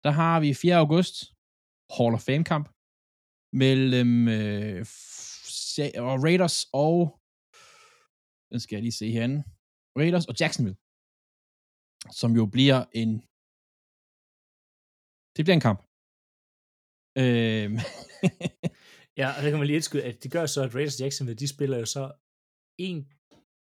der 0.05 0.11
har 0.21 0.41
vi 0.45 0.55
4. 0.55 0.77
august, 0.85 1.15
Hall 1.97 2.15
of 2.17 2.23
Fame 2.29 2.45
kamp, 2.53 2.67
mellem 3.65 4.13
øh, 4.39 4.81
og 6.07 6.15
Raiders 6.27 6.59
og, 6.85 6.97
den 8.51 8.61
skal 8.61 8.77
jeg 8.77 8.83
lige 8.83 8.99
se 9.01 9.07
herinde, 9.17 9.39
Raiders 10.01 10.27
og 10.31 10.35
Jacksonville, 10.41 10.79
som 12.21 12.31
jo 12.41 12.45
bliver 12.55 12.79
en, 13.01 13.11
det 15.37 15.43
bliver 15.45 15.57
en 15.61 15.67
kamp. 15.69 15.81
Øh, 17.23 17.69
Ja, 19.21 19.27
og 19.37 19.43
det 19.43 19.51
kan 19.51 19.59
man 19.59 19.67
lige 19.67 19.77
indskyde, 19.81 20.05
at 20.05 20.23
det 20.23 20.33
gør 20.33 20.47
så, 20.47 20.61
at 20.63 20.75
Raiders 20.75 20.97
og 20.97 21.01
Jacksonville, 21.05 21.39
de 21.39 21.49
spiller 21.55 21.79
jo 21.79 21.87
så 21.87 22.13
en 22.79 23.13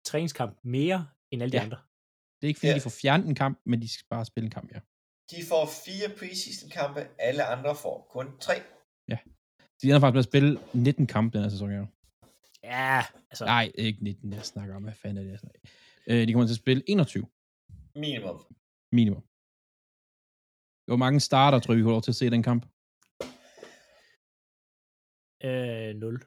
træningskamp 0.06 0.60
mere 0.64 1.08
end 1.32 1.44
alle 1.44 1.52
de 1.52 1.58
Ja. 1.58 1.64
andre. 1.64 1.78
Det 2.46 2.50
er 2.50 2.52
ikke 2.54 2.60
fordi, 2.60 2.70
Ja. 2.70 2.76
de 2.76 2.82
får 2.82 2.90
fjernet 3.02 3.28
en 3.28 3.36
kamp, 3.36 3.60
men 3.66 3.82
de 3.82 3.90
skal 3.94 4.06
bare 4.10 4.26
spille 4.26 4.46
en 4.46 4.52
kamp, 4.52 4.72
ja. 4.72 4.80
De 5.32 5.44
får 5.50 5.66
fire 5.86 6.10
preseason 6.20 6.70
kampe, 6.70 7.08
alle 7.20 7.44
andre 7.46 7.76
får 7.76 8.08
kun 8.12 8.40
tre. 8.40 8.54
De 9.82 9.88
ender 9.88 10.00
faktisk 10.00 10.14
med 10.14 10.20
at 10.20 10.26
spille 10.32 10.60
19 10.74 11.08
kampe 11.08 11.38
den 11.38 11.44
her 11.44 11.50
sæson, 11.50 11.72
ja. 11.72 11.86
Ja, 12.64 13.04
altså, 13.32 13.46
Nej, 13.46 13.72
ikke 13.76 14.04
19, 14.04 14.34
jeg 14.34 14.46
snakker 14.46 14.76
om, 14.76 14.84
hvad 14.84 14.94
fanden 14.94 15.18
er 15.18 15.22
det, 15.24 15.32
jeg 15.32 15.40
snakker 15.40 15.60
øh, 16.08 16.28
De 16.28 16.34
kommer 16.34 16.48
til 16.48 16.54
at 16.54 16.58
spille 16.58 16.84
21 16.88 17.28
Minimum. 17.96 18.46
minimum. 18.92 19.24
Hvor 20.90 20.96
mange 20.96 21.20
starter, 21.20 21.60
tror 21.60 21.74
jeg, 21.74 21.78
vi 21.80 21.84
får 21.84 21.92
lov 21.92 22.02
til 22.02 22.12
at 22.12 22.16
se 22.16 22.30
den 22.30 22.44
kamp? 22.44 22.64
øh, 25.44 25.96
0. 25.96 26.20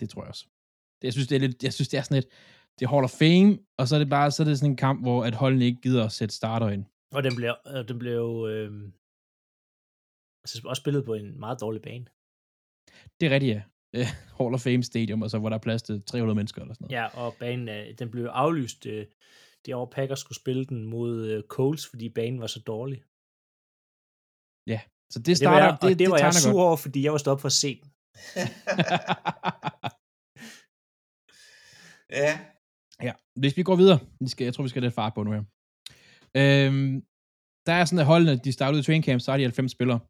Det 0.00 0.10
tror 0.10 0.22
jeg 0.22 0.28
også. 0.28 0.44
Det, 0.98 1.04
jeg 1.04 1.12
synes, 1.12 1.28
det 1.28 1.36
er 1.36 1.40
lidt, 1.40 1.62
jeg 1.62 1.72
synes, 1.72 1.88
det 1.88 1.98
er 1.98 2.02
sådan 2.02 2.14
lidt, 2.22 2.28
det 2.78 2.84
er 2.86 2.88
Hall 2.88 3.04
of 3.04 3.10
Fame, 3.10 3.58
og 3.78 3.88
så 3.88 3.94
er 3.94 3.98
det 3.98 4.08
bare, 4.08 4.30
så 4.30 4.42
er 4.42 4.44
det 4.44 4.58
sådan 4.58 4.70
en 4.70 4.76
kamp, 4.76 5.02
hvor 5.02 5.24
at 5.24 5.34
holdene 5.34 5.64
ikke 5.64 5.80
gider 5.80 6.04
at 6.04 6.12
sætte 6.12 6.34
starter 6.34 6.68
ind. 6.68 6.84
Og 7.12 7.22
den 7.22 7.36
blev, 7.36 7.54
øh, 7.66 7.88
den 7.88 7.98
blev 7.98 8.46
øh, 8.50 8.72
altså 10.44 10.62
også 10.64 10.80
spillet 10.80 11.04
på 11.04 11.14
en 11.14 11.40
meget 11.40 11.60
dårlig 11.60 11.82
bane. 11.82 12.06
Det 13.20 13.26
er 13.26 13.30
rigtigt, 13.30 13.56
ja. 13.56 13.62
Øh, 13.96 14.06
Hall 14.38 14.54
of 14.54 14.60
Fame 14.60 14.82
Stadium, 14.82 15.22
og 15.22 15.30
så 15.30 15.38
hvor 15.38 15.48
der 15.48 15.56
er 15.56 15.60
plads 15.60 15.82
til 15.82 16.02
300 16.02 16.36
mennesker 16.36 16.62
eller 16.62 16.74
sådan 16.74 16.84
noget. 16.84 16.96
Ja, 16.96 17.18
og 17.20 17.34
banen, 17.40 17.96
den 17.98 18.10
blev 18.10 18.24
aflyst 18.24 18.86
øh, 18.86 19.06
det 19.66 19.74
år 19.74 19.86
Packers 19.86 20.18
skulle 20.20 20.36
spille 20.36 20.64
den 20.64 20.86
mod 20.86 21.26
øh, 21.26 21.42
Coles, 21.42 21.86
fordi 21.86 22.08
banen 22.08 22.40
var 22.40 22.46
så 22.46 22.60
dårlig. 22.60 23.02
Så 25.10 25.18
det 25.18 25.26
Det 25.26 25.32
var 25.32 25.36
starter, 25.36 25.64
jeg, 25.64 25.78
og 25.82 25.88
det, 25.88 25.98
det 25.98 26.10
var 26.10 26.18
jeg 26.18 26.34
sur 26.34 26.52
godt. 26.52 26.62
over, 26.66 26.76
fordi 26.76 27.02
jeg 27.04 27.12
var 27.12 27.18
stået 27.18 27.32
op 27.32 27.40
for 27.40 27.46
at 27.46 27.52
se 27.52 27.80
den. 27.80 27.90
ja. 32.22 32.55
Ja, 33.02 33.12
hvis 33.40 33.56
vi 33.56 33.62
går 33.62 33.76
videre, 33.76 33.98
vi 34.20 34.28
skal, 34.28 34.44
jeg 34.44 34.54
tror, 34.54 34.62
vi 34.62 34.68
skal 34.68 34.80
have 34.82 34.88
lidt 34.88 34.94
fart 34.94 35.14
på 35.14 35.22
nu 35.22 35.32
her. 35.32 35.44
Øhm, 36.40 36.92
der 37.66 37.72
er 37.72 37.84
sådan, 37.84 38.04
at 38.04 38.10
holdene, 38.12 38.36
de 38.36 38.52
starter 38.52 38.74
ud 38.76 38.82
i 38.82 38.86
training 38.86 39.04
camp, 39.04 39.20
så 39.20 39.32
er 39.32 39.36
de 39.36 39.42
90 39.42 39.72
spillere. 39.72 40.00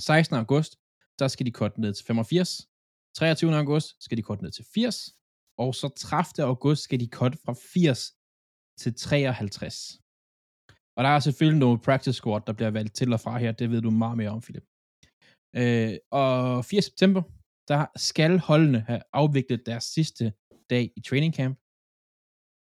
16. 0.00 0.36
august, 0.36 0.72
der 1.18 1.28
skal 1.28 1.46
de 1.46 1.52
korte 1.60 1.80
ned 1.80 1.92
til 1.94 2.06
85. 2.06 2.68
23. 3.16 3.56
august 3.56 4.04
skal 4.04 4.16
de 4.18 4.22
korte 4.22 4.42
ned 4.42 4.50
til 4.50 4.64
80. 4.74 5.16
Og 5.58 5.74
så 5.74 5.88
30. 5.88 6.46
august 6.46 6.82
skal 6.82 7.00
de 7.00 7.08
korte 7.08 7.38
fra 7.44 7.54
80 7.72 8.14
til 8.80 8.94
53. 8.94 10.00
Og 10.96 11.04
der 11.04 11.10
er 11.10 11.20
selvfølgelig 11.20 11.60
nogle 11.60 11.78
practice 11.86 12.16
squad, 12.16 12.40
der 12.46 12.52
bliver 12.52 12.70
valgt 12.70 12.94
til 12.94 13.12
og 13.12 13.20
fra 13.20 13.38
her. 13.38 13.52
Det 13.52 13.70
ved 13.70 13.82
du 13.82 13.90
meget 13.90 14.16
mere 14.16 14.30
om, 14.30 14.40
Philip. 14.40 14.66
Øh, 15.60 15.98
og 16.10 16.64
4. 16.64 16.82
september, 16.82 17.22
der 17.68 17.86
skal 17.96 18.38
holdene 18.38 18.80
have 18.80 19.02
afviklet 19.12 19.66
deres 19.66 19.84
sidste 19.84 20.32
dag 20.70 20.92
i 20.96 21.00
training 21.00 21.34
camp. 21.34 21.58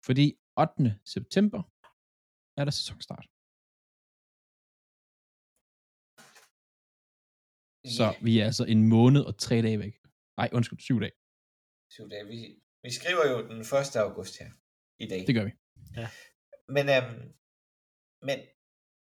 Fordi 0.05 0.25
8. 0.57 0.99
september 1.13 1.61
er 2.59 2.63
der 2.67 2.71
sæsonstart. 2.71 3.27
Så 7.97 8.03
Ja, 8.03 8.23
vi 8.25 8.39
er 8.39 8.45
altså 8.49 8.65
en 8.73 8.81
måned 8.95 9.21
og 9.29 9.33
tre 9.45 9.55
dage 9.67 9.79
væk. 9.79 9.95
Nej, 10.39 10.49
undskyld, 10.57 10.79
syv 10.79 10.97
dage. 11.03 11.15
syv 11.95 12.05
dage. 12.13 12.25
Vi, 12.33 12.39
vi 12.83 12.91
skriver 12.99 13.23
jo 13.31 13.37
den 13.51 13.59
1. 13.61 13.95
august 14.05 14.33
her 14.41 14.49
i 15.03 15.07
dag. 15.11 15.21
Det 15.27 15.35
gør 15.37 15.45
vi. 15.49 15.53
Men, 16.75 16.85
øhm, 16.95 17.23
men, 18.27 18.37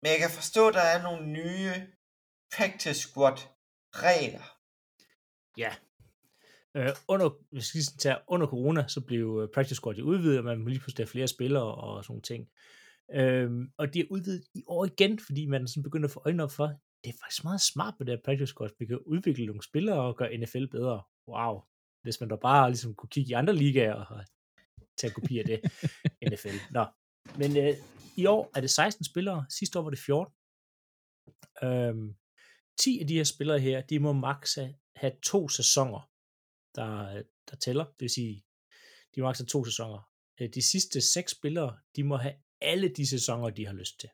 men 0.02 0.08
jeg 0.14 0.20
kan 0.24 0.32
forstå, 0.40 0.62
at 0.70 0.74
der 0.80 0.88
er 0.96 1.00
nogle 1.08 1.22
nye 1.40 1.74
practice 2.56 3.00
squad 3.06 3.38
regler. 4.06 4.48
Ja. 5.64 5.72
Øh, 6.76 6.90
under, 7.08 7.30
hvis 7.52 7.76
vi 7.76 7.82
skal 7.82 7.98
tage, 7.98 8.18
under 8.28 8.48
corona, 8.48 8.88
så 8.88 9.02
blev 9.02 9.40
øh, 9.42 9.50
practice 9.54 9.76
squad 9.76 9.96
jo 9.96 10.06
udvidet, 10.06 10.38
og 10.38 10.44
man 10.44 10.66
lige 10.66 10.80
pludselig 10.80 11.04
have 11.06 11.12
flere 11.12 11.28
spillere 11.28 11.76
og 11.76 12.06
sådan 12.06 12.22
ting. 12.22 12.50
Øhm, 13.14 13.72
og 13.78 13.94
de 13.94 14.00
er 14.00 14.06
udvidet 14.10 14.44
i 14.56 14.64
år 14.68 14.86
igen, 14.86 15.20
fordi 15.20 15.46
man 15.46 15.68
sådan 15.68 15.84
begynder 15.84 16.08
at 16.08 16.12
få 16.12 16.22
øjnene 16.26 16.44
op 16.44 16.52
for, 16.52 16.68
det 17.04 17.10
er 17.10 17.18
faktisk 17.24 17.44
meget 17.44 17.62
smart 17.62 17.94
på 17.98 18.04
det 18.04 18.14
her 18.14 18.22
practice 18.26 18.48
squad. 18.48 18.70
Vi 18.80 18.86
kan 18.86 19.00
udvikle 19.00 19.46
nogle 19.46 19.64
spillere 19.64 20.02
og 20.02 20.18
gøre 20.18 20.38
NFL 20.38 20.66
bedre. 20.68 21.02
Wow. 21.28 21.62
Hvis 22.04 22.20
man 22.20 22.30
da 22.30 22.36
bare 22.36 22.70
ligesom 22.70 22.96
kunne 22.96 23.10
kigge 23.10 23.30
i 23.30 23.34
andre 23.34 23.56
ligaer 23.56 23.94
og 23.94 24.26
tage 24.98 25.14
kopi 25.14 25.40
af 25.40 25.46
det. 25.46 25.60
NFL. 26.32 26.58
Nå. 26.72 26.86
Men 27.38 27.58
øh, 27.58 27.74
i 28.18 28.26
år 28.26 28.52
er 28.56 28.62
det 28.62 28.70
16 28.70 29.06
spillere. 29.06 29.46
Sidste 29.50 29.80
år 29.80 29.84
var 29.84 29.90
det 29.90 30.00
14. 30.00 30.34
Øhm, 31.64 32.16
10 32.80 33.00
af 33.02 33.08
de 33.08 33.16
her 33.16 33.24
spillere 33.24 33.60
her, 33.60 33.82
de 33.82 34.00
må 34.00 34.14
have- 34.14 34.76
have 34.96 35.14
to 35.24 35.50
sæsoner, 35.50 36.10
der, 36.76 37.24
der 37.52 37.56
tæller. 37.56 37.86
Det 37.86 38.02
vil 38.02 38.10
sige, 38.10 38.44
de 39.16 39.22
må 39.22 39.28
altså 39.28 39.46
to 39.46 39.66
sæsoner. 39.66 40.10
Øh, 40.42 40.50
de 40.54 40.62
sidste 40.62 41.02
seks 41.02 41.32
spillere, 41.32 41.78
de 41.96 42.04
må 42.04 42.18
have 42.18 42.36
alle 42.62 42.90
de 42.90 43.08
sæsoner, 43.08 43.50
de 43.50 43.66
har 43.66 43.74
lyst 43.74 44.00
til. 44.00 44.10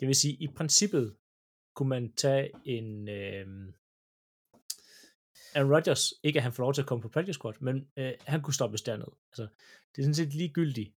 Det 0.00 0.08
vil 0.08 0.16
sige, 0.16 0.34
i 0.34 0.48
princippet 0.56 1.16
kunne 1.74 1.88
man 1.88 2.12
tage 2.12 2.50
en 2.64 3.08
øh, 3.08 3.46
Aaron 5.54 5.72
Rodgers, 5.74 6.12
ikke 6.22 6.38
at 6.38 6.42
han 6.42 6.52
får 6.52 6.62
lov 6.62 6.74
til 6.74 6.82
at 6.82 6.88
komme 6.88 7.02
på 7.02 7.08
practice 7.08 7.38
squad, 7.38 7.54
men 7.60 7.90
øh, 7.96 8.12
han 8.26 8.42
kunne 8.42 8.54
stoppes 8.54 8.82
derned. 8.82 9.12
Altså, 9.30 9.48
det 9.90 9.98
er 9.98 10.02
sådan 10.02 10.14
set 10.14 10.34
ligegyldigt, 10.34 10.94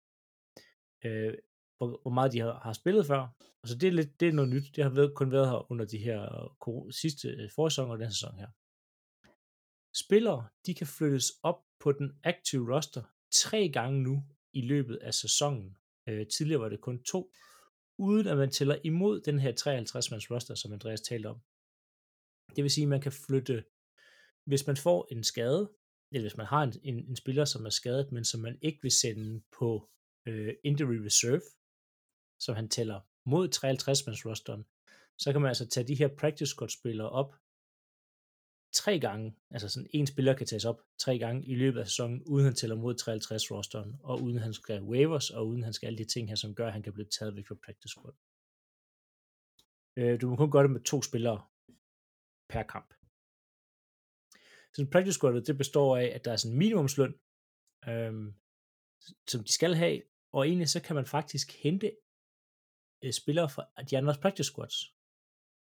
øh, 1.05 1.33
hvor, 1.77 2.01
hvor 2.01 2.11
meget 2.11 2.33
de 2.33 2.39
har, 2.39 2.59
har 2.59 2.73
spillet 2.73 3.05
før. 3.05 3.27
Altså, 3.63 3.77
det 3.77 3.87
er, 3.87 3.91
lidt, 3.91 4.19
det 4.19 4.27
er 4.27 4.31
noget 4.31 4.49
nyt. 4.49 4.75
Det 4.75 4.83
har 4.83 4.91
været, 4.91 5.15
kun 5.15 5.31
været 5.31 5.49
her 5.49 5.71
under 5.71 5.85
de 5.85 5.97
her 5.97 6.19
øh, 6.67 6.91
sidste 6.91 7.27
øh, 7.27 7.49
forsæsoner 7.55 7.93
og 7.93 7.99
den 7.99 8.11
sæson 8.11 8.39
her. 8.39 8.47
Spillere, 9.93 10.47
de 10.65 10.73
kan 10.73 10.87
flyttes 10.87 11.31
op 11.43 11.63
på 11.79 11.91
den 11.91 12.19
aktive 12.23 12.75
roster 12.75 13.03
tre 13.31 13.69
gange 13.69 14.03
nu 14.03 14.23
i 14.53 14.61
løbet 14.61 14.95
af 14.95 15.13
sæsonen. 15.13 15.77
Øh, 16.07 16.27
tidligere 16.27 16.61
var 16.61 16.69
det 16.69 16.81
kun 16.81 17.03
to, 17.03 17.33
uden 17.97 18.27
at 18.27 18.37
man 18.37 18.51
tæller 18.51 18.77
imod 18.83 19.21
den 19.21 19.39
her 19.39 19.51
53-mands 19.51 20.31
roster, 20.31 20.55
som 20.55 20.73
Andreas 20.73 21.01
talte 21.01 21.27
om. 21.27 21.39
Det 22.55 22.63
vil 22.63 22.71
sige, 22.71 22.83
at 22.83 22.89
man 22.89 23.01
kan 23.01 23.11
flytte, 23.11 23.63
hvis 24.45 24.67
man 24.67 24.77
får 24.77 25.07
en 25.11 25.23
skade, 25.23 25.71
eller 26.11 26.23
hvis 26.23 26.37
man 26.37 26.45
har 26.45 26.63
en, 26.63 26.73
en, 26.83 27.09
en 27.09 27.15
spiller, 27.15 27.45
som 27.45 27.65
er 27.65 27.69
skadet, 27.69 28.11
men 28.11 28.25
som 28.25 28.39
man 28.39 28.57
ikke 28.61 28.79
vil 28.81 28.91
sende 28.91 29.41
på 29.59 29.89
øh, 30.27 30.53
injury 30.63 30.95
reserve, 30.95 31.41
som 32.39 32.55
han 32.55 32.69
tæller 32.69 32.99
mod 33.25 33.47
53-mands 33.55 34.25
rosteren, 34.25 34.65
så 35.17 35.31
kan 35.31 35.41
man 35.41 35.49
altså 35.49 35.67
tage 35.67 35.87
de 35.87 35.95
her 35.95 36.07
practice 36.07 36.49
squad 36.49 36.69
spillere 36.69 37.09
op 37.09 37.35
tre 38.73 38.99
gange, 38.99 39.35
altså 39.49 39.69
sådan 39.69 39.89
en 39.93 40.07
spiller 40.07 40.33
kan 40.33 40.47
tages 40.47 40.65
op 40.65 40.81
tre 40.97 41.19
gange 41.19 41.45
i 41.45 41.55
løbet 41.55 41.79
af 41.79 41.87
sæsonen, 41.87 42.23
uden 42.23 42.45
han 42.45 42.55
tæller 42.55 42.75
mod 42.75 42.95
53 42.95 43.51
rosteren, 43.51 43.95
og 44.03 44.21
uden 44.21 44.37
han 44.37 44.53
skal 44.53 44.83
waivers, 44.83 45.29
og 45.29 45.47
uden 45.47 45.63
han 45.63 45.73
skal 45.73 45.87
alle 45.87 45.97
de 45.97 46.05
ting 46.05 46.29
her, 46.29 46.35
som 46.35 46.55
gør, 46.55 46.67
at 46.67 46.73
han 46.73 46.83
kan 46.83 46.93
blive 46.93 47.07
taget 47.07 47.35
væk 47.35 47.47
fra 47.47 47.55
practice 47.65 47.91
squad. 47.91 48.13
Øh, 49.97 50.21
du 50.21 50.29
må 50.29 50.35
kun 50.35 50.51
gøre 50.51 50.63
det 50.63 50.71
med 50.71 50.81
to 50.81 51.01
spillere 51.01 51.47
per 52.49 52.63
kamp. 52.63 52.93
Så 54.73 54.87
practice 54.91 55.17
squad, 55.17 55.41
det 55.41 55.57
består 55.57 55.97
af, 55.97 56.05
at 56.05 56.25
der 56.25 56.31
er 56.31 56.35
sådan 56.35 56.53
en 56.53 56.57
minimumsløn, 56.57 57.13
øhm, 57.87 58.33
som 59.27 59.43
de 59.43 59.53
skal 59.53 59.75
have, 59.75 60.01
og 60.31 60.47
egentlig 60.47 60.69
så 60.69 60.81
kan 60.81 60.95
man 60.95 61.05
faktisk 61.05 61.51
hente 61.63 61.97
øh, 63.03 63.13
spillere 63.13 63.49
fra 63.49 63.83
de 63.89 63.97
andres 63.97 64.17
practice 64.17 64.51
squads. 64.51 64.77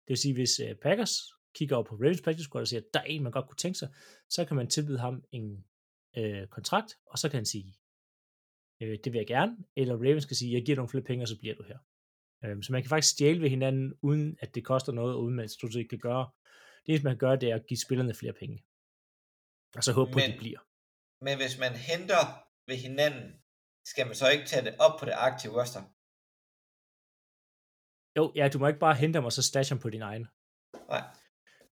Det 0.04 0.10
vil 0.10 0.18
sige, 0.18 0.34
hvis 0.34 0.60
øh, 0.60 0.76
Packers 0.76 1.39
kigger 1.56 1.76
over 1.76 1.86
på 1.86 1.96
Ravens 1.96 2.22
practice 2.22 2.44
squad 2.44 2.62
og 2.62 2.68
siger, 2.68 2.82
at 2.82 2.94
der 2.94 3.00
er 3.00 3.04
en, 3.04 3.24
man 3.24 3.32
godt 3.32 3.48
kunne 3.48 3.58
tænke 3.58 3.80
sig, 3.80 3.90
så 4.30 4.46
kan 4.46 4.58
man 4.58 4.68
tilbyde 4.70 5.00
ham 5.00 5.24
en 5.32 5.66
øh, 6.18 6.48
kontrakt, 6.48 6.98
og 7.06 7.18
så 7.20 7.30
kan 7.30 7.38
han 7.38 7.46
sige, 7.46 7.76
øh, 8.82 8.98
det 9.04 9.14
vil 9.14 9.20
jeg 9.20 9.28
gerne, 9.28 9.58
eller 9.76 9.96
Ravens 9.96 10.24
skal 10.24 10.38
sige, 10.38 10.54
jeg 10.54 10.66
giver 10.66 10.76
nogle 10.76 10.90
flere 10.90 11.04
penge, 11.04 11.24
og 11.24 11.28
så 11.28 11.40
bliver 11.40 11.56
du 11.56 11.64
her. 11.64 11.78
Øh, 12.44 12.64
så 12.64 12.72
man 12.72 12.82
kan 12.82 12.90
faktisk 12.90 13.14
stjæle 13.14 13.42
ved 13.42 13.50
hinanden, 13.50 13.94
uden 14.02 14.38
at 14.40 14.56
det 14.56 14.66
koster 14.66 14.92
noget, 14.92 15.16
og 15.16 15.22
uden 15.22 15.34
at 15.34 15.36
man 15.36 15.50
stort 15.50 15.74
set 15.74 15.90
kan 15.90 16.00
gøre. 16.00 16.30
Det 16.82 16.90
eneste, 16.90 17.04
man 17.04 17.14
kan 17.14 17.28
gøre, 17.28 17.36
det 17.36 17.52
er 17.52 17.56
at 17.56 17.68
give 17.68 17.78
spillerne 17.86 18.14
flere 18.14 18.34
penge. 18.34 18.64
Og 19.76 19.84
så 19.84 19.92
håbe 19.94 20.12
på, 20.12 20.20
at 20.20 20.34
de 20.34 20.38
bliver. 20.38 20.60
Men 21.26 21.38
hvis 21.38 21.60
man 21.60 21.74
henter 21.90 22.24
ved 22.68 22.78
hinanden, 22.78 23.42
skal 23.86 24.06
man 24.08 24.16
så 24.16 24.30
ikke 24.30 24.46
tage 24.46 24.66
det 24.66 24.76
op 24.80 25.00
på 25.00 25.06
det 25.06 25.16
aktive 25.16 25.54
roster? 25.62 25.82
Jo, 28.18 28.32
ja, 28.36 28.48
du 28.54 28.60
må 28.60 28.68
ikke 28.68 28.80
bare 28.80 28.96
hente 28.96 29.18
ham, 29.18 29.26
og 29.26 29.34
så 29.34 29.44
stash 29.44 29.72
ham 29.72 29.80
på 29.80 29.90
din 29.90 30.02
egen. 30.02 30.28
Nej. 30.94 31.04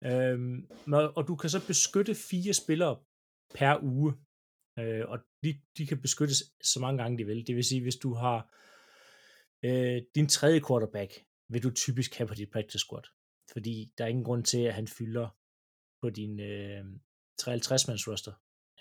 Øhm, 0.05 0.69
men- 0.87 1.13
og 1.17 1.29
du 1.29 1.37
kan 1.37 1.51
så 1.51 1.67
beskytte 1.67 2.15
fire 2.15 2.53
spillere 2.53 2.97
per 3.55 3.83
uge, 3.83 4.15
øh, 4.79 5.09
og 5.09 5.19
de, 5.45 5.61
de 5.79 5.87
kan 5.87 6.01
beskyttes 6.01 6.39
så 6.63 6.81
mange 6.81 7.03
gange 7.03 7.19
de 7.19 7.25
vil. 7.27 7.47
Det 7.47 7.57
vil 7.57 7.65
sige, 7.65 7.83
hvis 7.83 7.97
du 7.97 8.15
har 8.15 8.39
øh, 9.65 10.03
din 10.15 10.29
tredje 10.29 10.61
quarterback, 10.69 11.13
vil 11.49 11.63
du 11.63 11.71
typisk 11.71 12.15
have 12.15 12.29
på 12.29 12.35
dit 12.35 12.51
practice 12.51 12.79
squad, 12.79 13.03
fordi 13.53 13.93
der 13.99 14.05
er 14.05 14.09
ingen 14.09 14.25
grund 14.25 14.45
til, 14.45 14.61
at 14.61 14.75
han 14.75 14.89
fylder 14.89 15.29
på 16.03 16.11
din 16.11 16.41
øh, 16.41 16.85
53-mands 17.43 18.09
roster. 18.09 18.33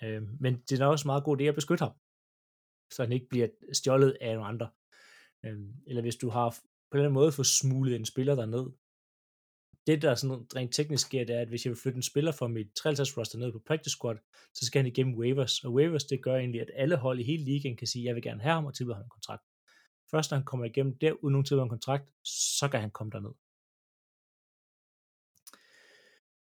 Øh, 0.02 0.22
men 0.40 0.62
det 0.68 0.80
er 0.80 0.86
også 0.86 1.08
meget 1.08 1.24
god 1.24 1.40
idé 1.40 1.44
at 1.44 1.54
beskytte 1.54 1.84
ham, 1.84 1.94
så 2.92 3.02
han 3.02 3.12
ikke 3.12 3.28
bliver 3.28 3.48
stjålet 3.72 4.16
af 4.20 4.34
nogle 4.34 4.48
andre. 4.48 4.70
Øh, 5.44 5.58
eller 5.86 6.02
hvis 6.02 6.16
du 6.16 6.28
har 6.28 6.58
på 6.90 6.98
den 6.98 7.12
måde 7.12 7.32
få 7.32 7.44
smuglet 7.44 7.96
en 7.96 8.04
spiller 8.04 8.34
derned, 8.34 8.66
det, 9.86 10.02
der 10.02 10.14
sådan 10.14 10.46
rent 10.56 10.74
teknisk 10.74 11.06
sker, 11.06 11.24
det 11.24 11.36
er, 11.36 11.40
at 11.40 11.48
hvis 11.48 11.64
jeg 11.64 11.70
vil 11.70 11.80
flytte 11.80 11.96
en 11.96 12.02
spiller 12.02 12.32
fra 12.32 12.48
mit 12.48 12.72
53 12.76 13.18
roster 13.18 13.38
ned 13.38 13.52
på 13.52 13.58
practice 13.66 13.90
squad, 13.90 14.16
så 14.54 14.66
skal 14.66 14.78
han 14.78 14.86
igennem 14.86 15.18
waivers. 15.18 15.64
Og 15.64 15.74
waivers, 15.74 16.04
det 16.04 16.22
gør 16.22 16.36
egentlig, 16.36 16.60
at 16.60 16.70
alle 16.74 16.96
hold 16.96 17.20
i 17.20 17.22
hele 17.22 17.44
ligaen 17.44 17.76
kan 17.76 17.86
sige, 17.86 18.04
jeg 18.04 18.14
vil 18.14 18.22
gerne 18.22 18.42
have 18.42 18.54
ham 18.54 18.64
og 18.64 18.74
tilbyde 18.74 18.94
ham 18.94 19.04
en 19.04 19.08
kontrakt. 19.08 19.42
Først 20.10 20.30
når 20.30 20.38
han 20.38 20.44
kommer 20.44 20.66
igennem 20.66 20.98
der, 20.98 21.12
uden 21.12 21.32
nogen 21.32 21.44
tilbyder 21.44 21.62
en 21.62 21.68
kontrakt, 21.68 22.10
så 22.58 22.68
kan 22.68 22.80
han 22.80 22.90
komme 22.90 23.10
derned. 23.10 23.32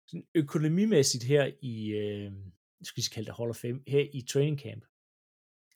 Sådan 0.06 0.26
økonomimæssigt 0.34 1.24
her 1.24 1.50
i, 1.62 1.88
øh, 1.88 2.32
jeg 2.80 2.86
skal 2.86 3.02
vi 3.02 3.08
kalde 3.14 3.26
det 3.26 3.36
Hall 3.36 3.50
of 3.50 3.56
Fame, 3.56 3.80
her 3.86 4.06
i 4.12 4.22
training 4.22 4.60
camp, 4.60 4.84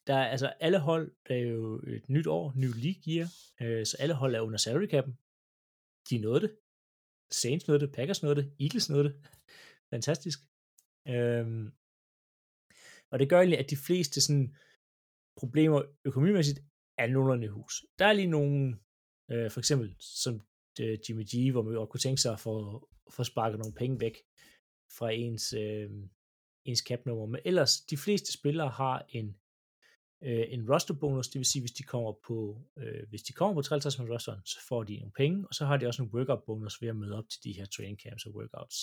der 0.06 0.14
er 0.14 0.28
altså 0.28 0.46
alle 0.46 0.78
hold, 0.78 1.12
der 1.28 1.34
er 1.34 1.38
jo 1.38 1.76
et 1.76 2.08
nyt 2.08 2.26
år, 2.26 2.52
ny 2.56 2.66
league 2.66 3.02
year, 3.08 3.28
øh, 3.60 3.86
så 3.86 3.96
alle 4.00 4.14
hold 4.14 4.34
er 4.34 4.40
under 4.40 4.58
salary 4.58 4.88
cap'en. 4.94 5.12
De 6.10 6.18
nåede 6.18 6.40
det. 6.40 6.56
Saints 7.32 7.68
nåede 7.68 7.86
det, 7.86 7.94
Packers 7.94 8.22
nåede 8.22 8.36
det, 8.36 8.52
Eagles 8.60 8.90
nåede 8.90 9.04
det. 9.04 9.14
Fantastisk. 9.92 10.38
Øhm, 11.08 11.72
og 13.10 13.18
det 13.18 13.28
gør 13.28 13.38
egentlig, 13.38 13.58
at 13.58 13.70
de 13.70 13.76
fleste 13.76 14.20
sådan, 14.20 14.56
problemer 15.36 15.82
økonomimæssigt 16.04 16.60
er 16.98 17.06
nogenlunde 17.06 17.44
i 17.44 17.54
hus. 17.56 17.84
Der 17.98 18.06
er 18.06 18.12
lige 18.12 18.34
nogle, 18.38 18.78
øh, 19.30 19.50
for 19.50 19.60
eksempel 19.60 19.96
som 19.98 20.40
øh, 20.80 20.98
Jimmy 21.08 21.24
G, 21.30 21.52
hvor 21.52 21.62
man 21.62 21.74
jo 21.74 21.86
kunne 21.86 22.00
tænke 22.00 22.20
sig 22.20 22.32
at 22.32 22.40
få, 22.40 22.54
få 23.10 23.24
sparket 23.24 23.58
nogle 23.58 23.74
penge 23.74 24.00
væk 24.00 24.16
fra 24.96 25.10
ens, 25.10 25.52
øh, 25.52 25.90
ens 26.64 26.80
cap-nummer. 26.88 27.26
Men 27.26 27.40
ellers, 27.44 27.80
de 27.80 27.96
fleste 27.96 28.32
spillere 28.32 28.68
har 28.68 29.06
en 29.08 29.36
øh, 30.22 30.44
en 30.48 30.72
rosterbonus, 30.72 31.28
det 31.28 31.38
vil 31.38 31.46
sige, 31.46 31.62
hvis 31.62 31.72
de 31.72 31.83
kommer 31.83 32.12
på, 32.26 32.62
øh, 32.78 33.09
hvis 33.09 33.22
de 33.22 33.33
kommer 33.33 33.54
på 33.54 33.62
53 33.62 33.98
man 33.98 34.12
rosteren, 34.12 34.40
så 34.46 34.59
får 34.68 34.83
de 34.83 34.96
nogle 34.96 35.12
penge, 35.12 35.48
og 35.48 35.54
så 35.54 35.66
har 35.66 35.76
de 35.76 35.87
også 35.87 36.02
en 36.02 36.11
workout 36.14 36.42
bonus 36.46 36.83
ved 36.83 36.88
at 36.88 36.96
møde 36.96 37.18
op 37.18 37.28
til 37.28 37.44
de 37.44 37.52
her 37.52 37.66
training 37.66 38.00
camps 38.00 38.26
og 38.26 38.35
workouts. 38.35 38.76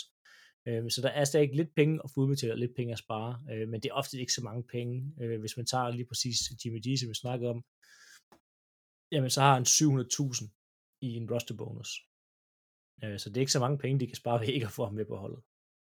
Øh, 0.67 0.91
så 0.91 1.02
der 1.02 1.10
er 1.10 1.23
stadig 1.23 1.56
lidt 1.56 1.76
penge 1.76 2.00
at 2.04 2.12
få 2.12 2.21
udbetalt, 2.21 2.52
og 2.52 2.58
lidt 2.58 2.76
penge 2.76 2.93
at 2.93 3.00
spare, 3.00 3.32
øh, 3.52 3.67
men 3.69 3.82
det 3.82 3.89
er 3.89 3.93
ofte 3.93 4.19
ikke 4.19 4.34
så 4.34 4.43
mange 4.43 4.63
penge. 4.63 5.13
Øh, 5.21 5.39
hvis 5.39 5.58
man 5.58 5.65
tager 5.65 5.89
lige 5.89 6.08
præcis 6.12 6.38
Jimmy 6.65 6.80
G, 6.86 7.00
som 7.00 7.10
vi 7.10 7.13
snakkede 7.13 7.50
om, 7.50 7.63
jamen 9.12 9.30
så 9.30 9.41
har 9.41 9.54
han 9.54 9.65
700.000 9.65 11.00
i 11.02 11.10
en 11.19 11.32
roster 11.32 11.56
bonus. 11.56 11.91
Øh, 13.04 13.19
så 13.19 13.30
det 13.30 13.38
er 13.38 13.45
ikke 13.45 13.58
så 13.58 13.60
mange 13.60 13.78
penge, 13.78 14.00
de 14.00 14.08
kan 14.08 14.15
spare 14.15 14.39
ved 14.39 14.47
ikke 14.47 14.65
at 14.65 14.71
få 14.71 14.86
ham 14.86 14.93
med 14.93 15.06
på 15.06 15.17
holdet. 15.23 15.41